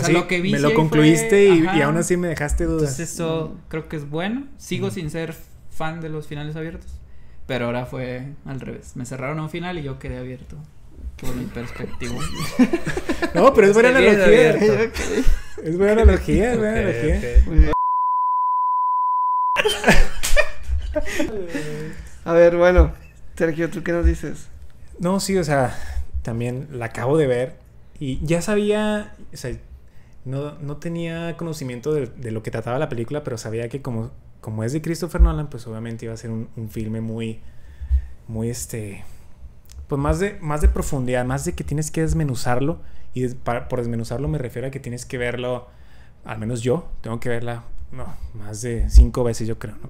sea, 0.00 0.02
o 0.02 0.06
sea, 0.06 0.14
sí, 0.14 0.20
lo 0.20 0.26
que 0.28 0.40
vi 0.40 0.52
me 0.52 0.58
lo 0.60 0.74
concluiste 0.74 1.28
fue- 1.48 1.56
y, 1.56 1.66
ajá. 1.66 1.76
y 1.78 1.82
aún 1.82 1.96
así 1.96 2.16
me 2.16 2.28
dejaste 2.28 2.64
dudas. 2.64 2.82
entonces 2.90 3.10
eso 3.14 3.56
creo 3.68 3.88
que 3.88 3.96
es 3.96 4.08
bueno. 4.10 4.46
Sigo 4.58 4.90
sin 4.90 5.10
ser 5.10 5.34
fan 5.70 6.00
de 6.00 6.08
los 6.08 6.26
finales 6.26 6.56
abiertos. 6.56 6.92
Pero 7.46 7.66
ahora 7.66 7.86
fue 7.86 8.26
al 8.46 8.60
revés. 8.60 8.96
Me 8.96 9.04
cerraron 9.06 9.38
a 9.38 9.42
un 9.42 9.50
final 9.50 9.78
y 9.78 9.82
yo 9.82 9.98
quedé 9.98 10.18
abierto. 10.18 10.56
Por 11.20 11.34
mi 11.36 11.44
perspectiva. 11.44 12.14
No, 13.34 13.52
pero 13.52 13.66
es 13.68 13.74
buena 13.74 13.88
Estoy 13.90 14.06
analogía. 14.08 14.50
abierto. 14.50 15.00
Es 15.64 15.78
buena 15.78 15.92
analogía, 16.02 16.52
es 16.52 16.58
buena 16.58 16.78
analogía. 16.78 17.20
A 22.24 22.32
ver, 22.32 22.56
bueno, 22.56 22.92
Sergio, 23.36 23.70
¿tú 23.70 23.82
qué 23.82 23.92
nos 23.92 24.06
dices? 24.06 24.48
No, 24.98 25.20
sí, 25.20 25.36
o 25.36 25.44
sea, 25.44 25.76
también 26.22 26.68
la 26.72 26.86
acabo 26.86 27.18
de 27.18 27.26
ver 27.26 27.56
y 27.98 28.24
ya 28.24 28.40
sabía, 28.42 29.14
o 29.32 29.36
sea, 29.36 29.56
no, 30.24 30.58
no 30.58 30.76
tenía 30.78 31.36
conocimiento 31.36 31.92
de, 31.92 32.06
de 32.06 32.30
lo 32.30 32.42
que 32.42 32.50
trataba 32.50 32.78
la 32.78 32.88
película, 32.88 33.22
pero 33.24 33.36
sabía 33.38 33.68
que 33.68 33.82
como, 33.82 34.10
como 34.40 34.64
es 34.64 34.72
de 34.72 34.80
Christopher 34.82 35.20
Nolan, 35.20 35.48
pues 35.48 35.66
obviamente 35.66 36.04
iba 36.06 36.14
a 36.14 36.16
ser 36.16 36.30
un, 36.30 36.48
un 36.56 36.68
filme 36.70 37.00
muy, 37.00 37.40
muy 38.28 38.48
este, 38.50 39.04
pues 39.88 40.00
más 40.00 40.18
de, 40.18 40.38
más 40.40 40.60
de 40.60 40.68
profundidad, 40.68 41.24
más 41.24 41.44
de 41.44 41.52
que 41.52 41.64
tienes 41.64 41.90
que 41.90 42.00
desmenuzarlo 42.00 42.78
y 43.12 43.22
des- 43.22 43.34
para- 43.34 43.68
por 43.68 43.78
desmenuzarlo 43.80 44.28
me 44.28 44.38
refiero 44.38 44.68
a 44.68 44.70
que 44.70 44.80
tienes 44.80 45.04
que 45.06 45.18
verlo, 45.18 45.68
al 46.24 46.38
menos 46.38 46.62
yo, 46.62 46.88
tengo 47.02 47.20
que 47.20 47.28
verla, 47.28 47.64
no, 47.92 48.06
más 48.34 48.62
de 48.62 48.88
cinco 48.90 49.24
veces 49.24 49.46
yo 49.46 49.58
creo, 49.58 49.76
¿no? 49.82 49.88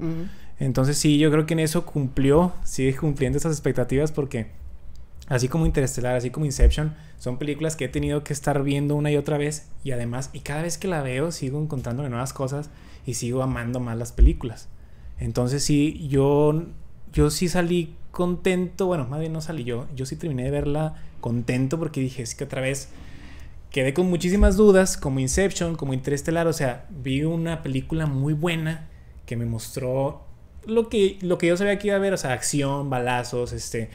Entonces 0.58 0.98
sí, 0.98 1.18
yo 1.18 1.30
creo 1.30 1.46
que 1.46 1.54
en 1.54 1.60
eso 1.60 1.84
cumplió, 1.86 2.52
sigue 2.64 2.96
cumpliendo 2.96 3.38
esas 3.38 3.52
expectativas 3.52 4.12
porque 4.12 4.48
así 5.28 5.48
como 5.48 5.66
Interestelar, 5.66 6.16
así 6.16 6.30
como 6.30 6.46
Inception, 6.46 6.94
son 7.18 7.38
películas 7.38 7.76
que 7.76 7.86
he 7.86 7.88
tenido 7.88 8.24
que 8.24 8.32
estar 8.32 8.62
viendo 8.62 8.94
una 8.94 9.10
y 9.10 9.16
otra 9.16 9.38
vez 9.38 9.68
y 9.82 9.92
además, 9.92 10.30
y 10.32 10.40
cada 10.40 10.62
vez 10.62 10.78
que 10.78 10.88
la 10.88 11.02
veo 11.02 11.32
sigo 11.32 11.60
encontrándole 11.60 12.08
nuevas 12.10 12.32
cosas 12.32 12.70
y 13.06 13.14
sigo 13.14 13.42
amando 13.42 13.80
más 13.80 13.96
las 13.96 14.12
películas. 14.12 14.68
Entonces 15.18 15.62
sí, 15.64 16.06
yo, 16.08 16.64
yo 17.12 17.30
sí 17.30 17.48
salí 17.48 17.96
contento, 18.10 18.86
bueno, 18.86 19.06
más 19.06 19.20
bien 19.20 19.32
no 19.32 19.40
salí 19.40 19.64
yo, 19.64 19.86
yo 19.94 20.06
sí 20.06 20.16
terminé 20.16 20.44
de 20.44 20.50
verla 20.50 20.94
contento 21.20 21.78
porque 21.78 22.00
dije, 22.00 22.22
es 22.22 22.34
que 22.34 22.44
otra 22.44 22.60
vez 22.60 22.88
quedé 23.70 23.92
con 23.94 24.08
muchísimas 24.08 24.56
dudas, 24.56 24.96
como 24.96 25.20
Inception, 25.20 25.74
como 25.74 25.94
Interestelar, 25.94 26.46
o 26.46 26.52
sea, 26.52 26.86
vi 26.90 27.24
una 27.24 27.62
película 27.62 28.06
muy 28.06 28.32
buena 28.32 28.88
que 29.26 29.36
me 29.36 29.46
mostró 29.46 30.24
lo 30.66 30.88
que, 30.88 31.18
lo 31.22 31.38
que 31.38 31.48
yo 31.48 31.56
sabía 31.56 31.78
que 31.78 31.88
iba 31.88 31.96
a 31.96 32.00
ver, 32.00 32.12
o 32.12 32.16
sea, 32.16 32.32
acción, 32.32 32.88
balazos, 32.88 33.52
este, 33.52 33.90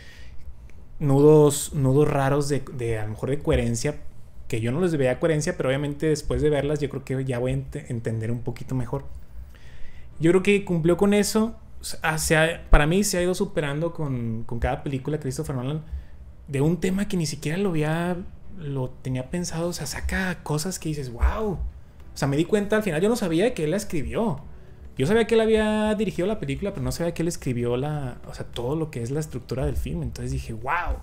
nudos, 1.00 1.74
nudos 1.74 2.08
raros 2.08 2.50
de, 2.50 2.64
de 2.74 3.00
a 3.00 3.04
lo 3.06 3.12
mejor 3.12 3.30
de 3.30 3.40
coherencia, 3.40 3.98
que 4.48 4.62
yo 4.62 4.72
no 4.72 4.82
les 4.82 4.96
veía 4.98 5.20
coherencia, 5.20 5.56
pero 5.58 5.70
obviamente 5.70 6.08
después 6.08 6.42
de 6.42 6.50
verlas 6.50 6.80
yo 6.80 6.90
creo 6.90 7.06
que 7.06 7.24
ya 7.26 7.40
voy 7.40 7.52
a 7.54 7.56
ent- 7.56 7.86
entender 7.90 8.32
un 8.32 8.42
poquito 8.42 8.76
mejor. 8.76 9.06
Yo 10.20 10.32
creo 10.32 10.44
que 10.44 10.66
cumplió 10.66 10.98
con 10.98 11.14
eso. 11.14 11.56
ha- 12.04 12.18
para 12.70 12.86
mí 12.88 13.04
se 13.04 13.18
ha 13.18 13.22
ido 13.24 13.34
superando 13.36 13.94
con, 13.94 14.44
con 14.46 14.60
cada 14.60 14.84
película 14.84 15.20
Christopher 15.20 15.56
Nolan 15.56 15.82
de 16.48 16.62
un 16.62 16.80
tema 16.80 17.08
que 17.08 17.16
ni 17.18 17.26
siquiera 17.26 17.58
lo 17.58 17.70
había, 17.70 18.18
lo 18.58 18.90
tenía 18.90 19.30
pensado, 19.30 19.70
o 19.70 19.74
sea, 19.74 19.86
saca 19.88 20.44
cosas 20.44 20.80
que 20.80 20.90
dices, 20.90 21.12
wow. 21.12 21.52
O 21.54 21.60
sea, 22.16 22.28
me 22.28 22.36
di 22.38 22.46
cuenta 22.46 22.76
al 22.76 22.84
final, 22.84 23.02
yo 23.02 23.08
no 23.10 23.16
sabía 23.16 23.54
que 23.54 23.64
él 23.66 23.72
la 23.72 23.78
escribió. 23.78 24.42
Yo 25.00 25.08
sabía 25.08 25.26
que 25.26 25.34
él 25.36 25.42
había 25.42 25.96
dirigido 25.96 26.28
la 26.28 26.40
película, 26.40 26.72
pero 26.74 26.84
no 26.84 26.92
sabía 26.92 27.14
que 27.16 27.24
él 27.24 27.28
escribió 27.30 27.78
la, 27.78 28.18
o 28.30 28.34
sea, 28.36 28.46
todo 28.46 28.76
lo 28.76 28.92
que 28.92 29.02
es 29.02 29.10
la 29.10 29.20
estructura 29.22 29.66
del 29.66 29.78
film. 29.78 30.04
Entonces 30.04 30.32
dije, 30.32 30.54
wow. 30.54 30.98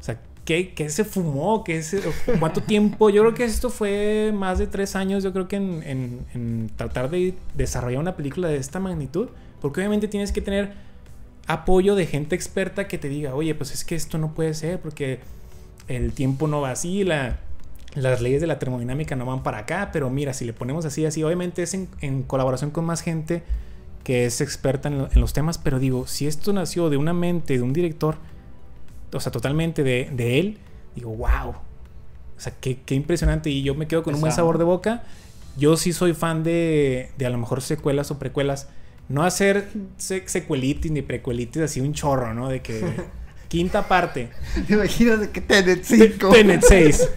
O 0.00 0.02
sea, 0.02 0.20
¿qué, 0.44 0.72
qué 0.74 0.88
se 0.88 1.04
fumó? 1.04 1.64
¿Qué 1.64 1.82
se, 1.82 2.00
¿Cuánto 2.38 2.62
tiempo? 2.62 3.10
Yo 3.10 3.22
creo 3.22 3.34
que 3.34 3.44
esto 3.44 3.68
fue 3.68 4.32
más 4.32 4.58
de 4.58 4.66
tres 4.68 4.96
años, 4.96 5.24
yo 5.24 5.32
creo 5.32 5.48
que 5.48 5.56
en, 5.56 5.82
en- 5.84 6.26
en 6.34 6.70
tratar 6.76 7.10
de 7.10 7.34
desarrollar 7.56 8.00
una 8.00 8.16
película 8.16 8.48
de 8.48 8.56
esta 8.58 8.78
magnitud. 8.80 9.28
Porque 9.60 9.80
obviamente 9.80 10.06
tienes 10.08 10.30
que 10.32 10.40
tener 10.40 10.72
apoyo 11.48 11.94
de 11.96 12.06
gente 12.06 12.34
experta 12.36 12.88
que 12.88 12.98
te 12.98 13.08
diga, 13.08 13.34
oye, 13.34 13.54
pues 13.54 13.72
es 13.72 13.84
que 13.84 13.94
esto 13.96 14.18
no 14.18 14.34
puede 14.34 14.54
ser 14.54 14.80
porque 14.80 15.20
el 15.88 16.12
tiempo 16.12 16.46
no 16.48 16.60
va 16.60 16.70
así, 16.72 17.04
la, 17.04 17.38
las 17.96 18.20
leyes 18.20 18.40
de 18.40 18.46
la 18.46 18.58
termodinámica 18.58 19.16
no 19.16 19.26
van 19.26 19.42
para 19.42 19.58
acá, 19.58 19.90
pero 19.92 20.10
mira, 20.10 20.32
si 20.34 20.44
le 20.44 20.52
ponemos 20.52 20.84
así, 20.84 21.04
así, 21.06 21.22
obviamente 21.22 21.62
es 21.62 21.74
en, 21.74 21.88
en 22.00 22.22
colaboración 22.22 22.70
con 22.70 22.84
más 22.84 23.00
gente 23.00 23.42
que 24.04 24.26
es 24.26 24.40
experta 24.40 24.88
en, 24.88 24.98
lo- 24.98 25.08
en 25.12 25.20
los 25.20 25.32
temas, 25.32 25.58
pero 25.58 25.78
digo, 25.78 26.06
si 26.06 26.26
esto 26.26 26.52
nació 26.52 26.90
de 26.90 26.96
una 26.96 27.12
mente, 27.12 27.54
de 27.56 27.62
un 27.62 27.72
director, 27.72 28.16
o 29.12 29.20
sea, 29.20 29.32
totalmente 29.32 29.82
de, 29.82 30.10
de 30.12 30.38
él, 30.38 30.58
digo, 30.94 31.10
wow. 31.10 31.50
O 31.50 32.40
sea, 32.40 32.52
qué, 32.60 32.78
qué 32.84 32.94
impresionante. 32.94 33.48
Y 33.50 33.62
yo 33.62 33.74
me 33.74 33.88
quedo 33.88 34.02
con 34.02 34.14
un 34.14 34.20
buen 34.20 34.30
sabor 34.36 34.58
de 34.58 34.64
boca. 34.64 35.04
Yo 35.56 35.76
sí 35.78 35.92
soy 35.94 36.12
fan 36.12 36.44
de, 36.44 37.10
de 37.16 37.24
a 37.26 37.30
lo 37.30 37.38
mejor 37.38 37.62
secuelas 37.62 38.10
o 38.10 38.18
precuelas. 38.18 38.68
No 39.08 39.22
hacer 39.24 39.68
se- 39.96 40.28
secuelitis 40.28 40.92
ni 40.92 41.00
precuelitis 41.00 41.62
así 41.62 41.80
un 41.80 41.94
chorro, 41.94 42.34
¿no? 42.34 42.48
De 42.50 42.60
que 42.60 42.80
quinta 43.48 43.86
parte. 43.88 44.30
¿Te 44.66 44.74
imaginas 44.74 45.20
de 45.20 45.30
que 45.30 45.40
Tenet 45.40 45.84
5? 45.84 46.30
Tenet 46.30 46.62
6. 46.66 47.10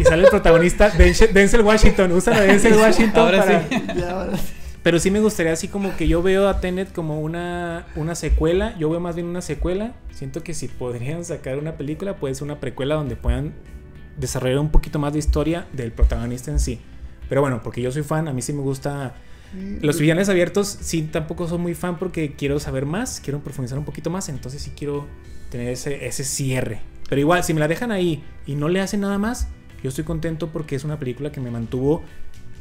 Y 0.00 0.04
sale 0.04 0.24
el 0.24 0.30
protagonista 0.30 0.90
Denzel 0.90 1.62
Washington. 1.62 2.12
Usan 2.12 2.34
a 2.34 2.40
Denzel 2.40 2.74
Washington 2.78 3.24
Ahora 3.24 3.38
para... 3.38 3.68
sí. 3.68 3.82
Ya, 3.96 4.10
ahora 4.10 4.36
sí. 4.36 4.52
Pero 4.82 5.00
sí 5.00 5.10
me 5.10 5.18
gustaría 5.18 5.52
así 5.52 5.66
como 5.66 5.96
que 5.96 6.06
yo 6.06 6.22
veo 6.22 6.48
a 6.48 6.60
Tenet 6.60 6.92
como 6.92 7.20
una, 7.20 7.86
una 7.96 8.14
secuela. 8.14 8.76
Yo 8.78 8.88
veo 8.88 9.00
más 9.00 9.16
bien 9.16 9.26
una 9.26 9.42
secuela. 9.42 9.94
Siento 10.12 10.44
que 10.44 10.54
si 10.54 10.68
podrían 10.68 11.24
sacar 11.24 11.58
una 11.58 11.76
película, 11.76 12.16
puede 12.16 12.36
ser 12.36 12.44
una 12.44 12.60
precuela 12.60 12.94
donde 12.94 13.16
puedan 13.16 13.52
desarrollar 14.16 14.60
un 14.60 14.70
poquito 14.70 15.00
más 15.00 15.12
de 15.12 15.18
historia 15.18 15.66
del 15.72 15.90
protagonista 15.90 16.52
en 16.52 16.60
sí. 16.60 16.80
Pero 17.28 17.40
bueno, 17.40 17.62
porque 17.64 17.82
yo 17.82 17.90
soy 17.90 18.04
fan, 18.04 18.28
a 18.28 18.32
mí 18.32 18.42
sí 18.42 18.52
me 18.52 18.62
gusta... 18.62 19.14
Los 19.80 19.98
finales 19.98 20.28
abiertos 20.28 20.76
sí 20.80 21.02
tampoco 21.02 21.48
soy 21.48 21.58
muy 21.58 21.74
fan 21.74 21.98
porque 21.98 22.32
quiero 22.32 22.58
saber 22.60 22.84
más, 22.86 23.20
quiero 23.24 23.40
profundizar 23.40 23.78
un 23.78 23.84
poquito 23.84 24.10
más, 24.10 24.28
entonces 24.28 24.60
sí 24.62 24.72
quiero 24.76 25.06
tener 25.50 25.68
ese, 25.68 26.06
ese 26.06 26.24
cierre. 26.24 26.80
Pero 27.08 27.20
igual, 27.20 27.44
si 27.44 27.54
me 27.54 27.60
la 27.60 27.68
dejan 27.68 27.92
ahí 27.92 28.22
y 28.46 28.54
no 28.56 28.68
le 28.68 28.80
hacen 28.80 29.00
nada 29.00 29.18
más, 29.18 29.48
yo 29.82 29.88
estoy 29.90 30.04
contento 30.04 30.48
porque 30.52 30.74
es 30.76 30.84
una 30.84 30.98
película 30.98 31.30
que 31.32 31.40
me 31.40 31.50
mantuvo 31.50 32.02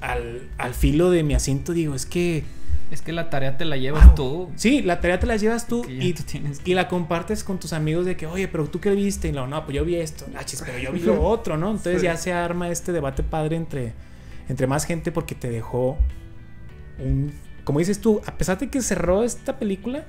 al, 0.02 0.42
al 0.58 0.74
filo 0.74 1.10
de 1.10 1.24
mi 1.24 1.34
asiento. 1.34 1.74
Digo, 1.74 1.96
es 1.96 2.06
que 2.06 2.44
Es 2.92 3.02
que 3.02 3.12
la 3.12 3.32
tarea 3.32 3.58
te 3.58 3.66
la 3.66 3.78
llevas 3.78 4.06
Wow. 4.06 4.16
tú. 4.16 4.50
Sí, 4.56 4.84
la 4.84 5.02
tarea 5.02 5.20
te 5.20 5.26
la 5.26 5.38
llevas 5.38 5.68
tú 5.68 5.84
y, 5.90 6.14
tú 6.14 6.22
tienes 6.24 6.62
y 6.64 6.76
la 6.76 6.88
compartes 6.88 7.44
con 7.44 7.60
tus 7.60 7.74
amigos 7.74 8.06
de 8.06 8.16
que, 8.16 8.28
oye, 8.28 8.48
pero 8.48 8.68
tú 8.68 8.80
qué 8.80 8.92
viste. 8.92 9.30
Y 9.30 9.32
no, 9.32 9.48
no, 9.48 9.66
pues 9.66 9.76
yo 9.76 9.84
vi 9.84 9.96
esto. 9.96 10.26
Ah, 10.36 10.44
chis, 10.46 10.62
pero 10.64 10.78
yo 10.78 10.92
vi 10.92 11.00
lo 11.00 11.20
otro, 11.28 11.58
¿no? 11.58 11.72
Entonces 11.72 12.02
Sí. 12.02 12.06
ya 12.06 12.16
se 12.16 12.32
arma 12.32 12.70
este 12.70 12.92
debate 12.92 13.24
padre 13.24 13.56
entre, 13.56 13.94
entre 14.48 14.68
más 14.68 14.86
gente 14.86 15.12
porque 15.12 15.34
te 15.34 15.50
dejó 15.50 15.98
un. 17.00 17.34
Como 17.64 17.80
dices 17.80 18.00
tú, 18.00 18.22
a 18.26 18.38
pesar 18.38 18.60
de 18.60 18.70
que 18.70 18.82
cerró 18.82 19.24
esta 19.24 19.58
película, 19.58 20.06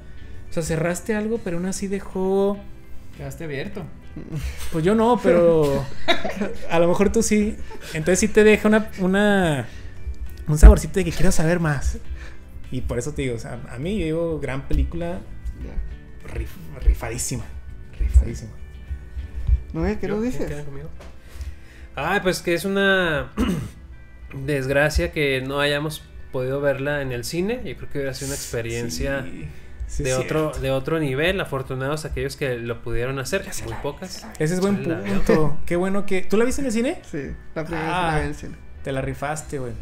o 0.50 0.52
sea, 0.52 0.62
cerraste 0.62 1.14
algo, 1.14 1.40
pero 1.42 1.56
aún 1.56 1.66
así 1.66 1.86
dejó. 1.88 2.58
Quedaste 3.16 3.44
abierto. 3.44 3.82
Pues 4.72 4.84
yo 4.84 4.94
no, 4.94 5.18
pero 5.22 5.84
a 6.70 6.78
lo 6.78 6.88
mejor 6.88 7.12
tú 7.12 7.22
sí. 7.22 7.56
Entonces 7.94 8.18
sí 8.18 8.28
te 8.28 8.44
deja 8.44 8.68
una, 8.68 8.90
una 8.98 9.66
un 10.48 10.58
saborcito 10.58 10.94
de 10.94 11.04
que 11.04 11.12
quiero 11.12 11.32
saber 11.32 11.60
más. 11.60 11.98
Y 12.70 12.80
por 12.82 12.98
eso 12.98 13.12
te 13.12 13.22
digo, 13.22 13.36
o 13.36 13.38
sea, 13.38 13.60
a 13.70 13.78
mí 13.78 13.98
yo 13.98 14.04
digo 14.04 14.40
gran 14.40 14.68
película 14.68 15.18
rif- 16.26 16.82
rifadísima. 16.84 17.44
Rifadísima. 17.98 18.50
Noé, 19.72 19.98
¿qué 19.98 20.08
¿Yo? 20.08 20.16
nos 20.16 20.22
¿Quién 20.22 20.46
dices? 20.48 20.64
Ah, 21.94 22.20
pues 22.22 22.40
que 22.42 22.54
es 22.54 22.64
una 22.64 23.32
desgracia 24.44 25.12
que 25.12 25.42
no 25.46 25.60
hayamos 25.60 26.02
podido 26.36 26.60
verla 26.60 27.00
en 27.02 27.12
el 27.12 27.24
cine. 27.24 27.60
Yo 27.64 27.76
creo 27.76 27.88
que 27.90 27.98
hubiera 27.98 28.14
sido 28.14 28.28
una 28.28 28.34
experiencia 28.36 29.22
Sí, 29.24 29.48
sí 29.88 30.02
de 30.04 30.14
otro 30.14 30.40
cierto. 30.50 30.60
de 30.60 30.70
otro 30.70 30.98
nivel. 31.00 31.40
Afortunados 31.40 32.04
aquellos 32.04 32.36
que 32.36 32.56
lo 32.56 32.82
pudieron 32.82 33.18
hacer, 33.18 33.44
muy 33.64 33.74
pocas. 33.82 34.26
Ese 34.38 34.54
es 34.54 34.60
buen 34.60 34.82
punto. 34.82 35.58
Qué 35.66 35.76
bueno 35.76 36.04
que. 36.06 36.22
¿Tú 36.22 36.36
la 36.36 36.44
viste 36.44 36.60
en 36.60 36.66
el 36.66 36.72
cine? 36.72 37.00
Sí, 37.10 37.30
la 37.54 37.64
primera 37.64 37.86
Ah. 37.88 38.02
vez 38.02 38.10
que 38.10 38.12
la 38.12 38.18
vi 38.18 38.22
en 38.24 38.28
el 38.28 38.34
cine. 38.34 38.56
Te 38.84 38.92
la 38.92 39.00
rifaste, 39.00 39.58
güey. 39.58 39.72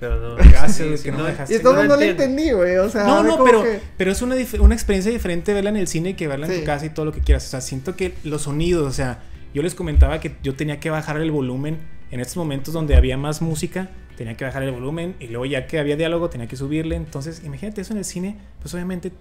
Pero 0.00 0.20
no. 0.20 0.36
Gracias, 0.36 1.00
sí, 1.00 1.04
que 1.04 1.12
no 1.12 1.24
dejaste. 1.24 1.54
Y 1.56 1.58
todo 1.60 1.74
no 1.84 1.96
no 1.96 2.00
entendí, 2.00 2.50
güey. 2.50 2.76
O 2.76 2.88
sea, 2.90 3.04
No, 3.04 3.22
no, 3.22 3.42
pero, 3.44 3.62
que- 3.62 3.80
pero 3.96 4.10
es 4.12 4.20
una, 4.22 4.34
una 4.60 4.74
experiencia 4.74 5.10
diferente 5.12 5.54
verla 5.54 5.70
en 5.70 5.76
el 5.76 5.86
cine 5.86 6.14
que 6.16 6.28
verla 6.28 6.46
en 6.46 6.52
Sí. 6.52 6.58
tu 6.60 6.66
casa 6.66 6.84
y 6.86 6.90
todo 6.90 7.06
lo 7.06 7.12
que 7.12 7.20
quieras. 7.20 7.46
O 7.46 7.48
sea, 7.50 7.60
siento 7.60 7.96
que 7.96 8.14
los 8.24 8.42
sonidos, 8.42 8.86
o 8.86 8.92
sea, 8.92 9.20
yo 9.54 9.62
les 9.62 9.74
comentaba 9.74 10.20
que 10.20 10.34
yo 10.42 10.54
tenía 10.54 10.80
que 10.80 10.90
bajar 10.90 11.16
el 11.18 11.30
volumen 11.30 11.78
en 12.10 12.20
estos 12.20 12.36
momentos 12.36 12.72
donde 12.74 12.96
había 12.96 13.16
más 13.16 13.42
música, 13.42 13.90
tenía 14.16 14.36
que 14.36 14.44
bajar 14.44 14.62
el 14.62 14.70
volumen 14.72 15.16
y 15.20 15.26
luego 15.28 15.44
ya 15.46 15.66
que 15.66 15.78
había 15.78 15.96
diálogo 15.96 16.30
tenía 16.30 16.46
que 16.46 16.56
subirle. 16.56 16.96
Entonces, 16.96 17.42
imagínate 17.44 17.80
eso 17.80 17.92
en 17.92 17.98
el 17.98 18.04
cine, 18.04 18.38
pues 18.60 18.72
obviamente 18.74 19.12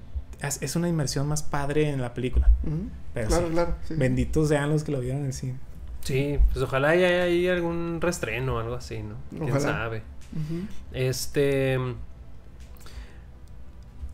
es 0.62 0.76
una 0.76 0.90
inmersión 0.90 1.28
más 1.28 1.42
padre 1.42 1.90
en 1.90 2.02
la 2.02 2.14
película. 2.14 2.50
Pero 3.14 3.28
Claro, 3.30 3.48
sí, 3.48 3.54
claro. 3.54 3.76
sí. 3.88 3.94
benditos 3.96 4.50
sean 4.50 4.70
los 4.70 4.84
que 4.84 4.92
lo 4.92 5.00
vieron 5.00 5.22
en 5.22 5.26
el 5.28 5.34
cine. 5.34 5.56
Sí, 6.02 6.38
pues 6.52 6.64
ojalá 6.64 6.90
haya 6.90 7.24
ahí 7.24 7.48
algún 7.48 8.00
restreno 8.02 8.56
o 8.56 8.60
algo 8.60 8.76
así, 8.76 9.02
¿no? 9.02 9.16
Quién 9.30 9.44
Ojalá. 9.44 9.60
sabe. 9.60 10.04
Ujú. 10.34 10.66
Este. 10.92 11.78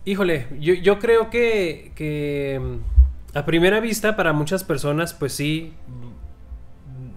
Híjole, 0.05 0.47
yo, 0.59 0.73
yo 0.75 0.99
creo 0.99 1.29
que, 1.29 1.91
que 1.95 2.59
mm, 2.61 3.37
a 3.37 3.45
primera 3.45 3.79
vista 3.79 4.15
para 4.15 4.33
muchas 4.33 4.63
personas, 4.63 5.13
pues 5.13 5.33
sí, 5.33 5.73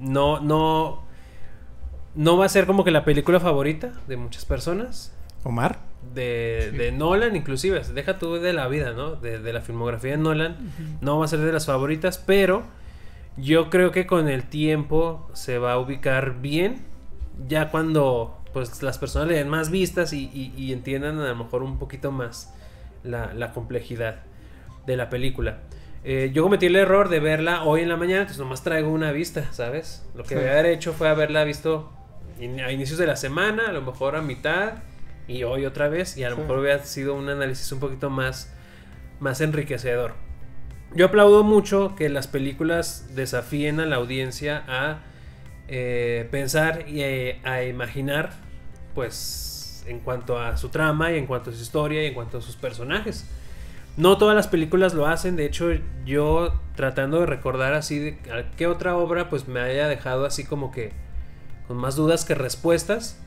mm, 0.00 0.10
no, 0.12 0.40
no, 0.40 1.01
no 2.14 2.36
va 2.36 2.46
a 2.46 2.48
ser 2.48 2.66
como 2.66 2.84
que 2.84 2.90
la 2.90 3.04
película 3.04 3.40
favorita 3.40 3.92
de 4.08 4.16
muchas 4.16 4.44
personas. 4.44 5.12
Omar. 5.44 5.78
De, 6.14 6.68
Sí. 6.70 6.76
de 6.76 6.92
Nolan 6.92 7.36
inclusive, 7.36 7.80
deja 7.94 8.18
tú 8.18 8.34
de 8.34 8.52
la 8.52 8.68
vida, 8.68 8.92
¿no? 8.92 9.16
De, 9.16 9.38
de 9.38 9.52
la 9.52 9.60
filmografía 9.60 10.12
de 10.12 10.16
Nolan, 10.18 10.56
no 11.00 11.18
va 11.18 11.24
a 11.24 11.28
ser 11.28 11.38
de 11.40 11.52
las 11.52 11.66
favoritas, 11.66 12.18
pero 12.18 12.64
yo 13.36 13.70
creo 13.70 13.92
que 13.92 14.06
con 14.06 14.28
el 14.28 14.44
tiempo 14.44 15.28
se 15.32 15.58
va 15.58 15.72
a 15.72 15.78
ubicar 15.78 16.40
bien, 16.40 16.82
ya 17.48 17.70
cuando 17.70 18.38
pues 18.52 18.82
las 18.82 18.98
personas 18.98 19.28
le 19.28 19.34
den 19.36 19.48
más 19.48 19.70
vistas 19.70 20.12
y, 20.12 20.24
y- 20.34 20.52
y 20.56 20.72
entiendan 20.72 21.18
a 21.20 21.28
lo 21.28 21.36
mejor 21.36 21.62
un 21.62 21.78
poquito 21.78 22.12
más 22.12 22.52
la, 23.02 23.32
la 23.32 23.52
complejidad 23.52 24.16
de 24.86 24.96
la 24.96 25.08
película. 25.08 25.60
Eh, 26.04 26.30
yo 26.34 26.42
cometí 26.42 26.66
el 26.66 26.76
error 26.76 27.08
de 27.08 27.20
verla 27.20 27.62
hoy 27.64 27.80
en 27.82 27.88
la 27.88 27.96
mañana, 27.96 28.22
entonces 28.22 28.38
nomás 28.40 28.62
traigo 28.62 28.90
una 28.90 29.12
vista, 29.12 29.50
¿sabes? 29.52 30.04
Lo 30.14 30.24
que 30.24 30.30
Sí. 30.30 30.34
haber 30.34 30.66
hecho 30.66 30.92
fue 30.92 31.08
haberla 31.08 31.44
visto 31.44 31.90
a 32.64 32.72
inicios 32.72 32.98
de 32.98 33.06
la 33.06 33.16
semana, 33.16 33.68
a 33.68 33.72
lo 33.72 33.82
mejor 33.82 34.16
a 34.16 34.22
mitad 34.22 34.74
y 35.28 35.44
hoy 35.44 35.64
otra 35.66 35.88
vez, 35.88 36.16
y 36.16 36.24
a 36.24 36.30
lo 36.30 36.36
Sí. 36.36 36.42
mejor 36.42 36.58
hubiera 36.58 36.84
sido 36.84 37.14
un 37.14 37.28
análisis 37.28 37.70
un 37.72 37.80
poquito 37.80 38.10
más, 38.10 38.52
más 39.20 39.40
enriquecedor. 39.40 40.14
Yo 40.94 41.06
aplaudo 41.06 41.42
mucho 41.42 41.94
que 41.96 42.08
las 42.08 42.26
películas 42.26 43.14
desafíen 43.14 43.80
a 43.80 43.86
la 43.86 43.96
audiencia 43.96 44.62
a 44.68 44.98
eh, 45.68 46.28
pensar 46.30 46.86
y 46.88 47.00
eh, 47.02 47.40
a 47.44 47.62
imaginar, 47.62 48.30
pues, 48.94 49.84
en 49.86 50.00
cuanto 50.00 50.38
a 50.38 50.56
su 50.58 50.68
trama 50.68 51.12
y 51.12 51.18
en 51.18 51.26
cuanto 51.26 51.50
a 51.50 51.52
su 51.54 51.62
historia 51.62 52.02
y 52.02 52.06
en 52.06 52.14
cuanto 52.14 52.38
a 52.38 52.40
sus 52.42 52.56
personajes. 52.56 53.26
No 53.96 54.18
todas 54.18 54.34
las 54.34 54.48
películas 54.48 54.92
lo 54.94 55.06
hacen, 55.06 55.36
de 55.36 55.46
hecho 55.46 55.70
yo 56.04 56.60
tratando 56.76 57.20
de 57.20 57.26
recordar 57.26 57.74
así 57.74 57.98
de 57.98 58.18
qué 58.56 58.66
otra 58.66 58.96
obra 58.96 59.28
pues 59.28 59.48
me 59.48 59.60
haya 59.60 59.86
dejado 59.88 60.24
así 60.26 60.44
como 60.44 60.72
que 60.72 60.92
con 61.72 61.80
más 61.80 61.96
dudas 61.96 62.26
que 62.26 62.34
respuestas. 62.34 63.18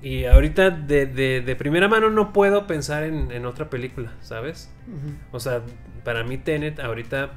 Y 0.00 0.26
ahorita 0.26 0.70
de, 0.70 1.06
de- 1.06 1.40
de 1.40 1.56
primera 1.56 1.88
mano 1.88 2.08
no 2.08 2.32
puedo 2.32 2.68
pensar 2.68 3.02
en, 3.02 3.32
en 3.32 3.46
otra 3.46 3.68
película, 3.68 4.12
¿sabes? 4.20 4.70
O 5.32 5.40
sea, 5.40 5.62
para 6.04 6.22
mí 6.22 6.38
Tenet 6.38 6.78
ahorita... 6.78 7.32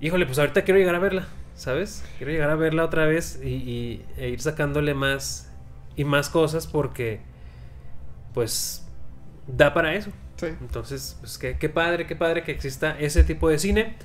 Híjole, 0.00 0.24
pues 0.24 0.38
ahorita 0.38 0.62
quiero 0.62 0.80
llegar 0.80 0.94
a 0.94 0.98
verla, 0.98 1.28
¿sabes? 1.54 2.02
Quiero 2.16 2.32
llegar 2.32 2.48
a 2.48 2.54
verla 2.54 2.86
otra 2.86 3.04
vez 3.04 3.38
y, 3.44 3.48
y- 3.48 4.06
e 4.16 4.30
ir 4.30 4.40
sacándole 4.40 4.94
más 4.94 5.52
y 5.94 6.04
más 6.04 6.30
cosas 6.30 6.66
porque, 6.66 7.20
pues, 8.32 8.88
da 9.46 9.74
para 9.74 9.94
eso. 9.94 10.10
Sí. 10.36 10.46
Entonces, 10.46 11.18
pues 11.20 11.36
qué, 11.36 11.58
qué 11.58 11.68
padre, 11.68 12.06
qué 12.06 12.16
padre 12.16 12.44
que 12.44 12.52
exista 12.52 12.98
ese 12.98 13.24
tipo 13.24 13.50
de 13.50 13.58
cine. 13.58 13.96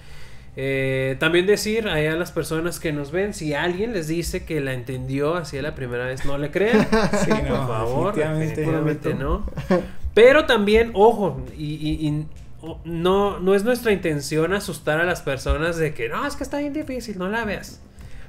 Eh, 0.60 1.18
también 1.20 1.46
decir 1.46 1.88
ahí 1.88 2.08
a 2.08 2.16
las 2.16 2.32
personas 2.32 2.80
que 2.80 2.92
nos 2.92 3.12
ven, 3.12 3.36
si 3.36 3.54
alguien 3.54 3.94
les 3.94 4.08
dice 4.08 4.44
que 4.44 4.60
la 4.60 4.74
entendió 4.74 5.36
así 5.36 5.58
a 5.60 5.62
la 5.62 5.76
primera 5.76 6.06
vez, 6.06 6.26
no 6.26 6.38
le 6.40 6.50
crean. 6.50 6.88
Sí, 7.24 7.30
por 7.30 7.44
no, 7.50 7.68
favor, 7.68 8.16
definitivamente. 8.16 8.62
definitivamente 8.62 9.14
no. 9.14 9.46
Pero 10.16 10.46
también, 10.48 10.92
ojo, 10.96 11.40
y, 11.56 11.76
y- 11.76 12.08
y 12.08 12.26
o- 12.64 12.80
no, 12.86 13.40
no 13.40 13.54
es 13.54 13.64
nuestra 13.64 13.92
intención 13.92 14.52
asustar 14.54 15.00
a 15.00 15.04
las 15.04 15.22
personas 15.22 15.78
de 15.78 15.94
que 15.94 16.10
no, 16.10 16.26
es 16.26 16.36
que 16.36 16.44
está 16.44 16.58
bien 16.58 16.74
difícil, 16.74 17.20
no 17.20 17.30
la 17.30 17.46
veas. 17.46 17.80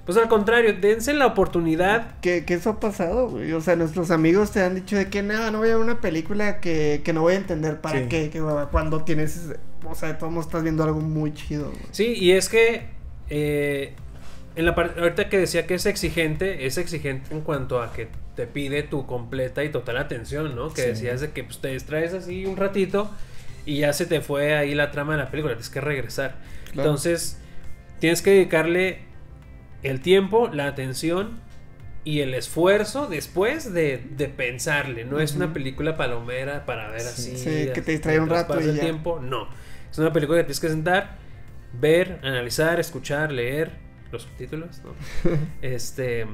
Pues 0.05 0.19
al 0.19 0.29
contrario, 0.29 0.75
dense 0.81 1.13
la 1.15 1.27
oportunidad. 1.27 2.19
Que, 2.21 2.45
que 2.45 2.55
eso 2.55 2.71
ha 2.71 2.81
pasado, 2.81 3.29
güey. 3.29 3.53
O 3.53 3.61
sea, 3.63 3.75
nuestros 3.77 4.11
amigos 4.11 4.51
te 4.53 4.63
han 4.63 4.75
dicho 4.75 4.97
de 4.97 5.09
que 5.09 5.23
nada, 5.23 5.51
no 5.51 5.59
voy 5.59 5.69
a 5.71 5.77
ver 5.77 5.85
una 5.85 6.01
película 6.03 6.61
que, 6.61 7.01
que 7.05 7.13
no 7.15 7.23
voy 7.23 7.35
a 7.35 7.37
entender 7.37 7.81
para 7.81 8.01
Sí. 8.01 8.07
qué, 8.09 8.31
que 8.31 8.43
cuando 8.71 9.05
tienes, 9.05 9.51
o 9.87 9.95
sea, 9.95 10.09
de 10.09 10.15
todos 10.15 10.33
modos 10.33 10.47
estás 10.47 10.63
viendo 10.63 10.83
algo 10.85 11.01
muy 11.01 11.33
chido, 11.35 11.71
güey. 11.71 11.83
Sí, 11.91 12.15
y 12.17 12.33
es 12.33 12.49
que 12.49 12.87
eh, 13.31 13.93
en 14.57 14.65
la 14.65 14.75
parte 14.75 15.01
ahorita 15.01 15.29
que 15.29 15.39
decía 15.39 15.67
que 15.67 15.75
es 15.75 15.87
exigente, 15.87 16.67
es 16.67 16.79
exigente 16.79 17.33
en 17.35 17.43
cuanto 17.43 17.81
a 17.83 17.93
que 17.93 18.09
te 18.35 18.47
pide 18.47 18.83
tu 18.83 19.07
completa 19.07 19.65
y 19.65 19.71
total 19.71 19.97
atención, 19.99 20.55
¿no? 20.57 20.73
Que 20.73 20.83
Sí. 20.83 20.89
decías 20.89 21.21
de 21.21 21.31
que 21.33 21.45
pues, 21.45 21.59
te 21.59 21.69
distraes 21.69 22.13
así 22.15 22.47
un 22.47 22.57
ratito 22.57 23.11
y 23.67 23.79
ya 23.79 23.93
se 23.93 24.07
te 24.07 24.21
fue 24.21 24.55
ahí 24.55 24.75
la 24.75 24.91
trama 24.91 25.13
de 25.17 25.19
la 25.25 25.31
película, 25.31 25.55
tienes 25.55 25.71
que 25.71 25.81
regresar. 25.81 26.37
Claro. 26.73 26.89
Entonces, 26.91 27.39
tienes 27.99 28.23
que 28.23 28.31
dedicarle 28.31 29.01
el 29.83 30.01
tiempo, 30.01 30.49
la 30.49 30.67
atención 30.67 31.41
y 32.05 32.21
el 32.21 32.33
esfuerzo 32.35 33.07
después 33.09 33.73
de, 33.75 33.99
de 34.17 34.29
pensarle. 34.29 35.05
No 35.05 35.21
es 35.21 35.35
una 35.35 35.53
película 35.53 35.97
palomera 35.97 36.65
para 36.65 36.89
ver 36.89 37.01
Sí. 37.03 37.33
así. 37.33 37.37
Sí, 37.37 37.69
que 37.75 37.83
te 37.83 37.93
distrae 37.93 38.19
un 38.21 38.29
rato 38.31 38.59
y 38.61 38.65
el 38.65 38.77
ya. 38.77 38.81
tiempo. 38.83 39.21
No. 39.21 39.49
Es 39.91 39.99
una 39.99 40.13
película 40.13 40.39
que 40.39 40.45
tienes 40.45 40.61
que 40.61 40.69
sentar, 40.69 41.17
ver, 41.81 42.21
analizar, 42.23 42.79
escuchar, 42.81 43.33
leer 43.33 43.73
los 44.13 44.23
subtítulos, 44.23 44.81
¿no? 44.85 44.93
este. 45.63 46.27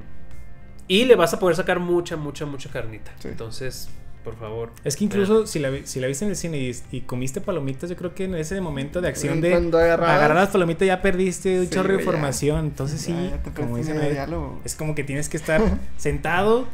Y 0.86 1.05
le 1.06 1.16
vas 1.16 1.32
a 1.32 1.39
poder 1.39 1.56
sacar 1.56 1.81
mucha, 1.81 2.16
mucha, 2.16 2.44
mucha 2.47 2.68
carnita. 2.70 3.12
Sí. 3.18 3.28
Entonces, 3.28 3.89
por 4.22 4.36
favor. 4.36 4.70
Es 4.85 4.97
que 4.97 5.05
incluso 5.05 5.47
si 5.47 5.59
la, 5.59 5.70
vi- 5.70 5.86
si 5.86 5.98
la 5.98 6.06
viste 6.09 6.24
en 6.26 6.31
el 6.32 6.36
cine 6.36 6.59
y, 6.59 6.76
y 6.93 7.01
comiste 7.02 7.40
palomitas, 7.40 7.89
yo 7.89 7.97
creo 7.97 8.14
que 8.14 8.24
en 8.24 8.35
ese 8.35 8.60
momento 8.60 9.01
de 9.01 9.09
acción 9.09 9.40
de 9.40 9.55
agarrar 9.55 10.35
las 10.35 10.48
palomitas 10.51 10.86
ya 10.86 11.01
perdiste 11.01 11.59
un 11.60 11.66
Sí, 11.66 11.70
chorro 11.72 11.94
de 11.94 12.01
información. 12.01 12.66
Entonces 12.66 13.01
sí, 13.01 13.14
Ya, 13.31 13.43
como 13.55 13.78
dicen 13.78 13.98
diálogo. 14.10 14.60
es 14.64 14.74
como 14.74 14.94
que 14.94 15.05
tienes 15.05 15.28
que 15.31 15.36
estar 15.39 15.62
sentado 15.97 16.66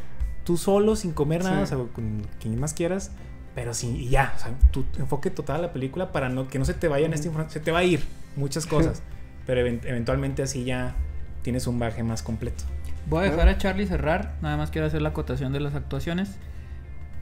tú 0.44 0.56
solo 0.56 0.96
sin 0.96 1.12
comer 1.12 1.44
nada, 1.44 1.58
Sí. 1.66 1.74
o 1.74 1.78
sea, 1.78 1.92
con 1.94 2.26
quien 2.40 2.58
más 2.58 2.74
quieras, 2.74 3.12
pero 3.54 3.74
sí, 3.74 3.96
y 3.96 4.08
ya, 4.08 4.32
o 4.36 4.38
sea, 4.38 4.52
tu 4.70 4.84
enfoque 4.98 5.30
total 5.30 5.56
a 5.56 5.62
la 5.62 5.72
película 5.72 6.12
para 6.12 6.28
no 6.28 6.48
que 6.48 6.58
no 6.58 6.64
se 6.64 6.74
te 6.74 6.88
vayan 6.88 7.12
esta 7.12 7.26
información, 7.26 7.52
se 7.52 7.60
te 7.60 7.72
va 7.72 7.80
a 7.80 7.84
ir 7.84 8.00
muchas 8.36 8.66
cosas, 8.66 9.02
pero 9.46 9.60
event- 9.66 9.84
eventualmente 9.84 10.42
así 10.42 10.64
ya 10.64 10.94
tienes 11.42 11.66
un 11.66 11.78
baje 11.78 12.02
más 12.02 12.22
completo. 12.22 12.64
Voy 13.08 13.26
a 13.26 13.30
dejar 13.30 13.48
a 13.48 13.56
Charlie 13.58 13.86
cerrar. 13.86 14.34
Nada 14.42 14.56
más 14.56 14.70
quiero 14.70 14.86
hacer 14.86 15.00
la 15.02 15.08
acotación 15.08 15.52
de 15.52 15.60
las 15.60 15.74
actuaciones. 15.74 16.36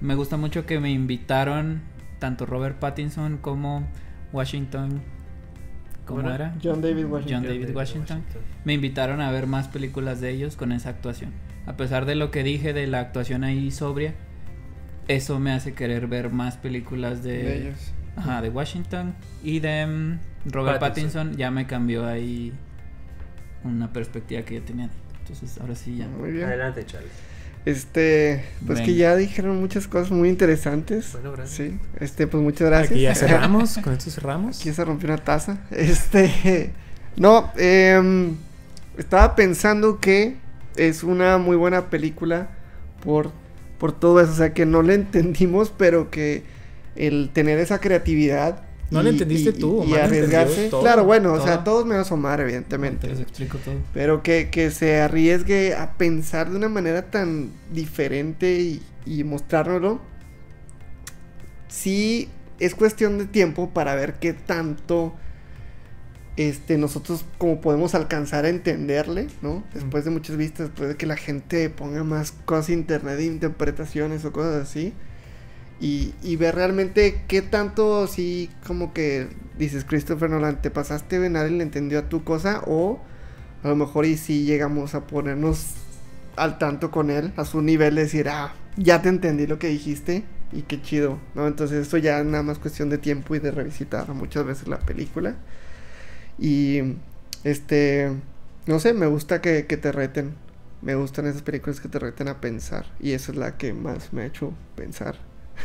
Me 0.01 0.15
gusta 0.17 0.37
mucho 0.37 0.67
que 0.67 0.81
me 0.81 0.91
invitaron 0.91 1.81
tanto 2.19 2.47
Robert 2.47 2.79
Pattinson 2.79 3.39
como 3.39 3.87
Washington. 4.33 5.01
¿Cómo 6.05 6.21
¿Cómo 6.23 6.35
era? 6.35 6.55
John 6.63 6.81
David 6.83 7.05
Washington. 7.07 7.45
John 7.45 7.59
David 7.61 7.77
Washington. 7.77 8.23
Me 8.65 8.75
invitaron 8.75 9.21
a 9.21 9.31
ver 9.31 9.47
más 9.47 9.69
películas 9.69 10.21
de 10.21 10.31
ellos 10.31 10.57
con 10.57 10.73
esa 10.73 10.89
actuación. 10.91 11.33
A 11.67 11.77
pesar 11.77 12.07
de 12.07 12.15
lo 12.17 12.31
que 12.31 12.43
dije 12.43 12.73
de 12.73 12.87
la 12.87 13.01
actuación 13.01 13.45
ahí 13.45 13.71
sobria, 13.71 14.15
eso 15.09 15.39
me 15.41 15.53
hace 15.53 15.75
querer 15.75 16.07
ver 16.07 16.31
más 16.31 16.57
películas 16.57 17.23
de, 17.23 17.43
De 17.43 17.59
ellos. 17.59 17.93
Ajá, 18.17 18.43
de 18.43 18.51
Washington 18.51 19.15
y 19.43 19.61
de 19.61 19.87
mm, 19.87 20.19
Robert 20.51 20.81
Pattinson. 20.81 21.29
Pattinson. 21.29 21.37
Ya 21.39 21.51
me 21.51 21.67
cambió 21.67 22.07
ahí 22.07 22.53
una 23.65 23.93
perspectiva 23.93 24.43
que 24.43 24.57
yo 24.57 24.63
tenía. 24.63 24.91
Entonces 25.21 25.59
ahora 25.61 25.75
sí 25.75 25.97
ya. 25.97 26.09
Muy 26.09 26.33
bien. 26.33 26.47
Adelante, 26.47 26.85
Charlie. 26.87 27.09
Este, 27.65 28.45
pues 28.67 28.81
que 28.81 28.95
ya 28.95 29.15
dijeron 29.15 29.61
muchas 29.61 29.87
cosas 29.89 30.11
muy 30.11 30.29
interesantes. 30.29 31.13
Bueno, 31.13 31.33
gracias. 31.33 31.69
Sí, 31.69 31.79
este, 32.01 32.27
pues 32.27 32.43
muchas 32.43 32.69
gracias. 32.69 32.93
Aquí 32.93 33.03
ya 33.03 33.15
cerramos, 33.15 33.77
con 33.79 33.93
esto 33.93 34.11
cerramos. 34.11 34.59
Aquí 34.59 34.73
se 34.73 34.85
rompió 34.85 35.09
una 35.09 35.19
taza. 35.19 35.59
Este, 35.71 36.73
no, 37.17 37.53
em, 37.57 38.37
estaba 38.97 39.35
pensando 39.35 40.01
que 40.01 40.37
es 40.77 41.03
una 41.03 41.37
muy 41.37 41.57
buena 41.57 41.91
película 41.91 42.49
por, 43.05 43.33
por 43.79 43.93
todo 43.93 44.21
eso. 44.21 44.33
O 44.33 44.37
sea, 44.37 44.53
que 44.53 44.67
no 44.67 44.83
le 44.83 44.95
entendimos, 44.95 45.73
pero 45.77 46.11
que 46.11 46.43
el 46.97 47.31
tener 47.33 47.59
esa 47.59 47.81
creatividad. 47.81 48.63
No 48.91 49.03
le 49.03 49.11
entendiste 49.11 49.53
tú, 49.53 49.85
y 49.85 49.93
Omar 49.93 50.11
lo 50.11 50.17
entendió 50.17 50.41
arriesgarse. 50.41 50.69
todo, 50.71 50.81
claro, 50.81 51.05
bueno, 51.05 51.35
o 51.35 51.41
sea, 51.43 51.63
todos 51.63 51.85
menos 51.85 52.11
Omar, 52.11 52.39
Te 52.39 52.45
evidentemente. 52.45 53.07
les 53.07 53.21
explico 53.21 53.59
todo. 53.59 53.75
Pero 53.93 54.23
que, 54.23 54.49
que 54.51 54.71
se 54.71 54.99
arriesgue 55.01 55.75
a 55.75 55.93
pensar 55.99 56.51
de 56.51 56.57
una 56.57 56.71
manera 56.71 57.11
tan 57.11 57.51
diferente 57.71 58.59
y, 58.61 58.83
y 59.05 59.25
mostrárnoslo. 59.25 60.01
Sí, 61.69 62.29
es 62.59 62.75
cuestión 62.75 63.19
de 63.19 63.27
tiempo 63.27 63.71
para 63.71 63.95
ver 63.95 64.15
qué 64.15 64.33
tanto 64.33 65.15
este, 66.39 66.79
nosotros 66.79 67.25
como 67.37 67.61
podemos 67.61 67.97
alcanzar 67.97 68.45
a 68.45 68.49
entenderle, 68.49 69.27
¿no? 69.43 69.65
Después 69.75 70.05
de 70.05 70.13
muchas 70.13 70.37
vistas, 70.37 70.69
después 70.69 70.89
de 70.91 70.97
que 70.97 71.05
la 71.05 71.17
gente 71.17 71.69
ponga 71.69 72.05
más 72.05 72.31
cosas 72.31 72.71
internet 72.71 73.21
interpretaciones 73.21 74.25
o 74.25 74.31
cosas 74.31 74.63
así. 74.63 74.93
Y, 75.81 76.15
y 76.23 76.37
ver 76.37 76.55
realmente 76.55 77.25
qué 77.27 77.43
tanto 77.43 78.07
sí 78.07 78.51
como 78.65 78.93
que 78.93 79.27
dices 79.59 79.85
Christopher 79.85 80.31
Nolan, 80.31 80.63
te 80.63 80.71
pasaste 80.71 81.29
nadie 81.29 81.51
le 81.51 81.65
entendió 81.65 81.99
a 81.99 82.09
tu 82.09 82.23
cosa 82.23 82.63
o 82.67 83.01
a 83.65 83.69
lo 83.69 83.75
mejor 83.75 84.07
y 84.07 84.17
sí 84.17 84.45
llegamos 84.45 84.95
a 84.95 85.09
ponernos 85.09 85.75
al 86.37 86.59
tanto 86.59 86.93
con 86.93 87.11
él, 87.11 87.33
a 87.37 87.45
su 87.45 87.63
nivel 87.63 87.97
de 87.97 88.03
decir, 88.03 88.29
ah, 88.29 88.55
ya 88.77 89.03
te 89.03 89.09
entendí 89.09 89.49
lo 89.49 89.59
que 89.59 89.67
dijiste 89.67 90.23
y 90.53 90.63
qué 90.63 90.81
chido, 90.81 91.19
¿no? 91.35 91.49
Entonces 91.49 91.83
esto 91.83 91.97
ya 91.97 92.21
es 92.21 92.27
nada 92.27 92.45
más 92.45 92.61
cuestión 92.61 92.91
de 92.91 92.99
tiempo 92.99 93.35
y 93.35 93.41
de 93.41 93.51
revisitar 93.51 94.09
muchas 94.15 94.47
veces 94.47 94.69
la 94.69 94.79
película. 94.79 95.35
Y 96.39 96.95
este, 97.45 98.13
no 98.67 98.79
sé, 98.79 98.93
me 98.93 99.07
gusta 99.07 99.41
que, 99.41 99.67
que 99.67 99.77
te 99.77 99.93
reten. 99.93 100.35
Me 100.81 100.95
gustan 100.95 101.27
esas 101.27 101.43
películas 101.43 101.81
que 101.81 101.89
te 101.89 101.99
reten 101.99 102.29
a 102.29 102.41
pensar. 102.41 102.87
Y 103.01 103.13
esa 103.13 103.33
es 103.33 103.39
la 103.39 103.57
que 103.57 103.73
más 103.73 104.13
me 104.13 104.23
ha 104.23 104.27
hecho 104.27 104.53
pensar. 104.77 105.17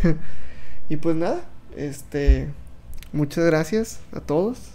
y 0.89 0.97
pues 0.97 1.15
nada, 1.15 1.45
este, 1.75 2.49
muchas 3.11 3.45
gracias 3.45 4.01
a 4.11 4.21
todos. 4.21 4.73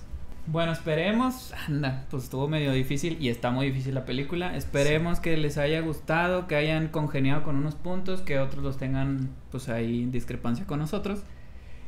Bueno, 0.51 0.73
esperemos. 0.73 1.53
Anda, 1.67 2.07
pues 2.11 2.25
estuvo 2.25 2.49
medio 2.49 2.73
difícil 2.73 3.19
y 3.21 3.29
está 3.29 3.51
muy 3.51 3.67
difícil 3.67 3.95
la 3.95 4.07
película. 4.07 4.57
Esperemos 4.57 5.21
que 5.21 5.37
les 5.37 5.59
haya 5.59 5.81
gustado, 5.81 6.47
que 6.47 6.57
hayan 6.57 6.89
congeniado 6.89 7.43
con 7.43 7.57
unos 7.57 7.75
puntos, 7.75 8.23
que 8.23 8.39
otros 8.39 8.65
los 8.65 8.79
tengan 8.79 9.29
pues 9.51 9.69
ahí 9.69 10.07
discrepancia 10.07 10.65
con 10.65 10.79
nosotros. 10.79 11.21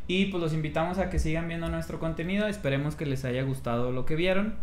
Y 0.06 0.26
pues 0.26 0.42
los 0.42 0.52
invitamos 0.52 0.98
a 0.98 1.08
que 1.10 1.18
sigan 1.18 1.46
viendo 1.48 1.68
nuestro 1.68 2.00
contenido. 2.00 2.46
Esperemos 2.48 2.96
que 2.96 3.06
les 3.06 3.24
haya 3.24 3.42
gustado 3.42 3.92
lo 3.92 4.04
que 4.06 4.16
vieron. 4.16 4.54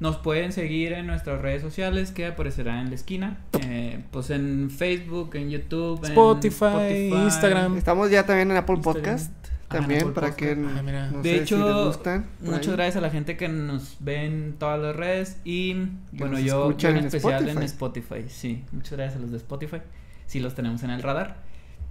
Nos 0.00 0.16
pueden 0.16 0.52
seguir 0.52 0.92
en 0.92 1.06
nuestras 1.08 1.42
redes 1.42 1.60
sociales 1.60 2.12
que 2.12 2.26
aparecerán 2.26 2.78
en 2.78 2.88
la 2.90 2.94
esquina. 2.94 3.38
Eh, 3.62 4.00
pues 4.12 4.30
en 4.30 4.70
Facebook, 4.70 5.34
en 5.34 5.50
YouTube, 5.50 5.98
en 6.04 6.10
Spotify, 6.12 7.10
Instagram. 7.12 7.76
Estamos 7.76 8.08
ya 8.10 8.24
también 8.24 8.50
en 8.52 8.56
Apple 8.58 8.76
Instagram. 8.76 9.02
Podcast. 9.02 9.32
Ah, 9.70 9.74
También 9.74 10.00
Apple 10.00 10.12
para 10.14 10.28
Podcast. 10.28 10.38
que 10.56 10.66
Ah, 10.78 10.82
mira. 10.82 11.10
no 11.10 11.20
De 11.20 11.30
sé 11.30 11.42
hecho, 11.42 11.56
si 11.58 11.62
les 11.74 11.84
gustan, 11.86 12.26
por 12.40 12.48
muchas 12.52 12.68
ahí. 12.68 12.72
gracias 12.76 12.96
a 12.96 13.00
la 13.02 13.10
gente 13.10 13.36
que 13.36 13.48
nos 13.48 13.96
ve 14.00 14.24
en 14.24 14.54
todas 14.58 14.80
las 14.80 14.96
redes 14.96 15.40
y 15.44 15.74
bueno, 16.12 16.38
yo, 16.38 16.70
en 16.80 16.96
en 16.96 17.04
especial 17.04 17.46
en 17.48 17.62
Spotify. 17.64 18.14
Spotify, 18.20 18.30
sí, 18.30 18.64
muchas 18.72 18.92
gracias 18.92 19.16
a 19.18 19.20
los 19.20 19.30
de 19.32 19.36
Spotify, 19.36 19.78
sí 20.26 20.40
los 20.40 20.54
tenemos 20.54 20.82
en 20.84 20.90
el 20.90 21.02
radar. 21.02 21.36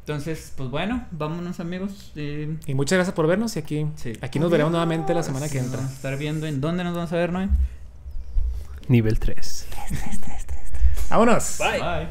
Entonces, 0.07 0.53
pues 0.55 0.69
bueno, 0.69 1.05
vámonos 1.11 1.59
amigos. 1.59 2.13
eh, 2.15 2.55
Y 2.65 2.73
muchas 2.75 2.95
gracias 2.95 3.13
por 3.13 3.27
vernos 3.27 3.57
y 3.57 3.59
aquí, 3.59 3.87
Sí. 3.97 4.13
aquí 4.21 4.39
nos 4.39 4.49
veremos 4.49 4.71
nuevamente 4.71 5.13
la 5.13 5.21
semana 5.21 5.49
que 5.49 5.57
entra. 5.59 5.79
vamos 5.79 5.91
a 5.91 5.95
estar 5.95 6.17
viendo 6.17 6.47
en 6.47 6.61
dónde 6.61 6.85
nos 6.85 6.95
vamos 6.95 7.11
a 7.11 7.17
ver, 7.17 7.33
Noé. 7.33 7.49
Nivel 8.87 9.19
3. 9.19 9.67
Vámonos. 11.09 11.57
Bye. 11.59 11.81
Bye. 11.81 12.07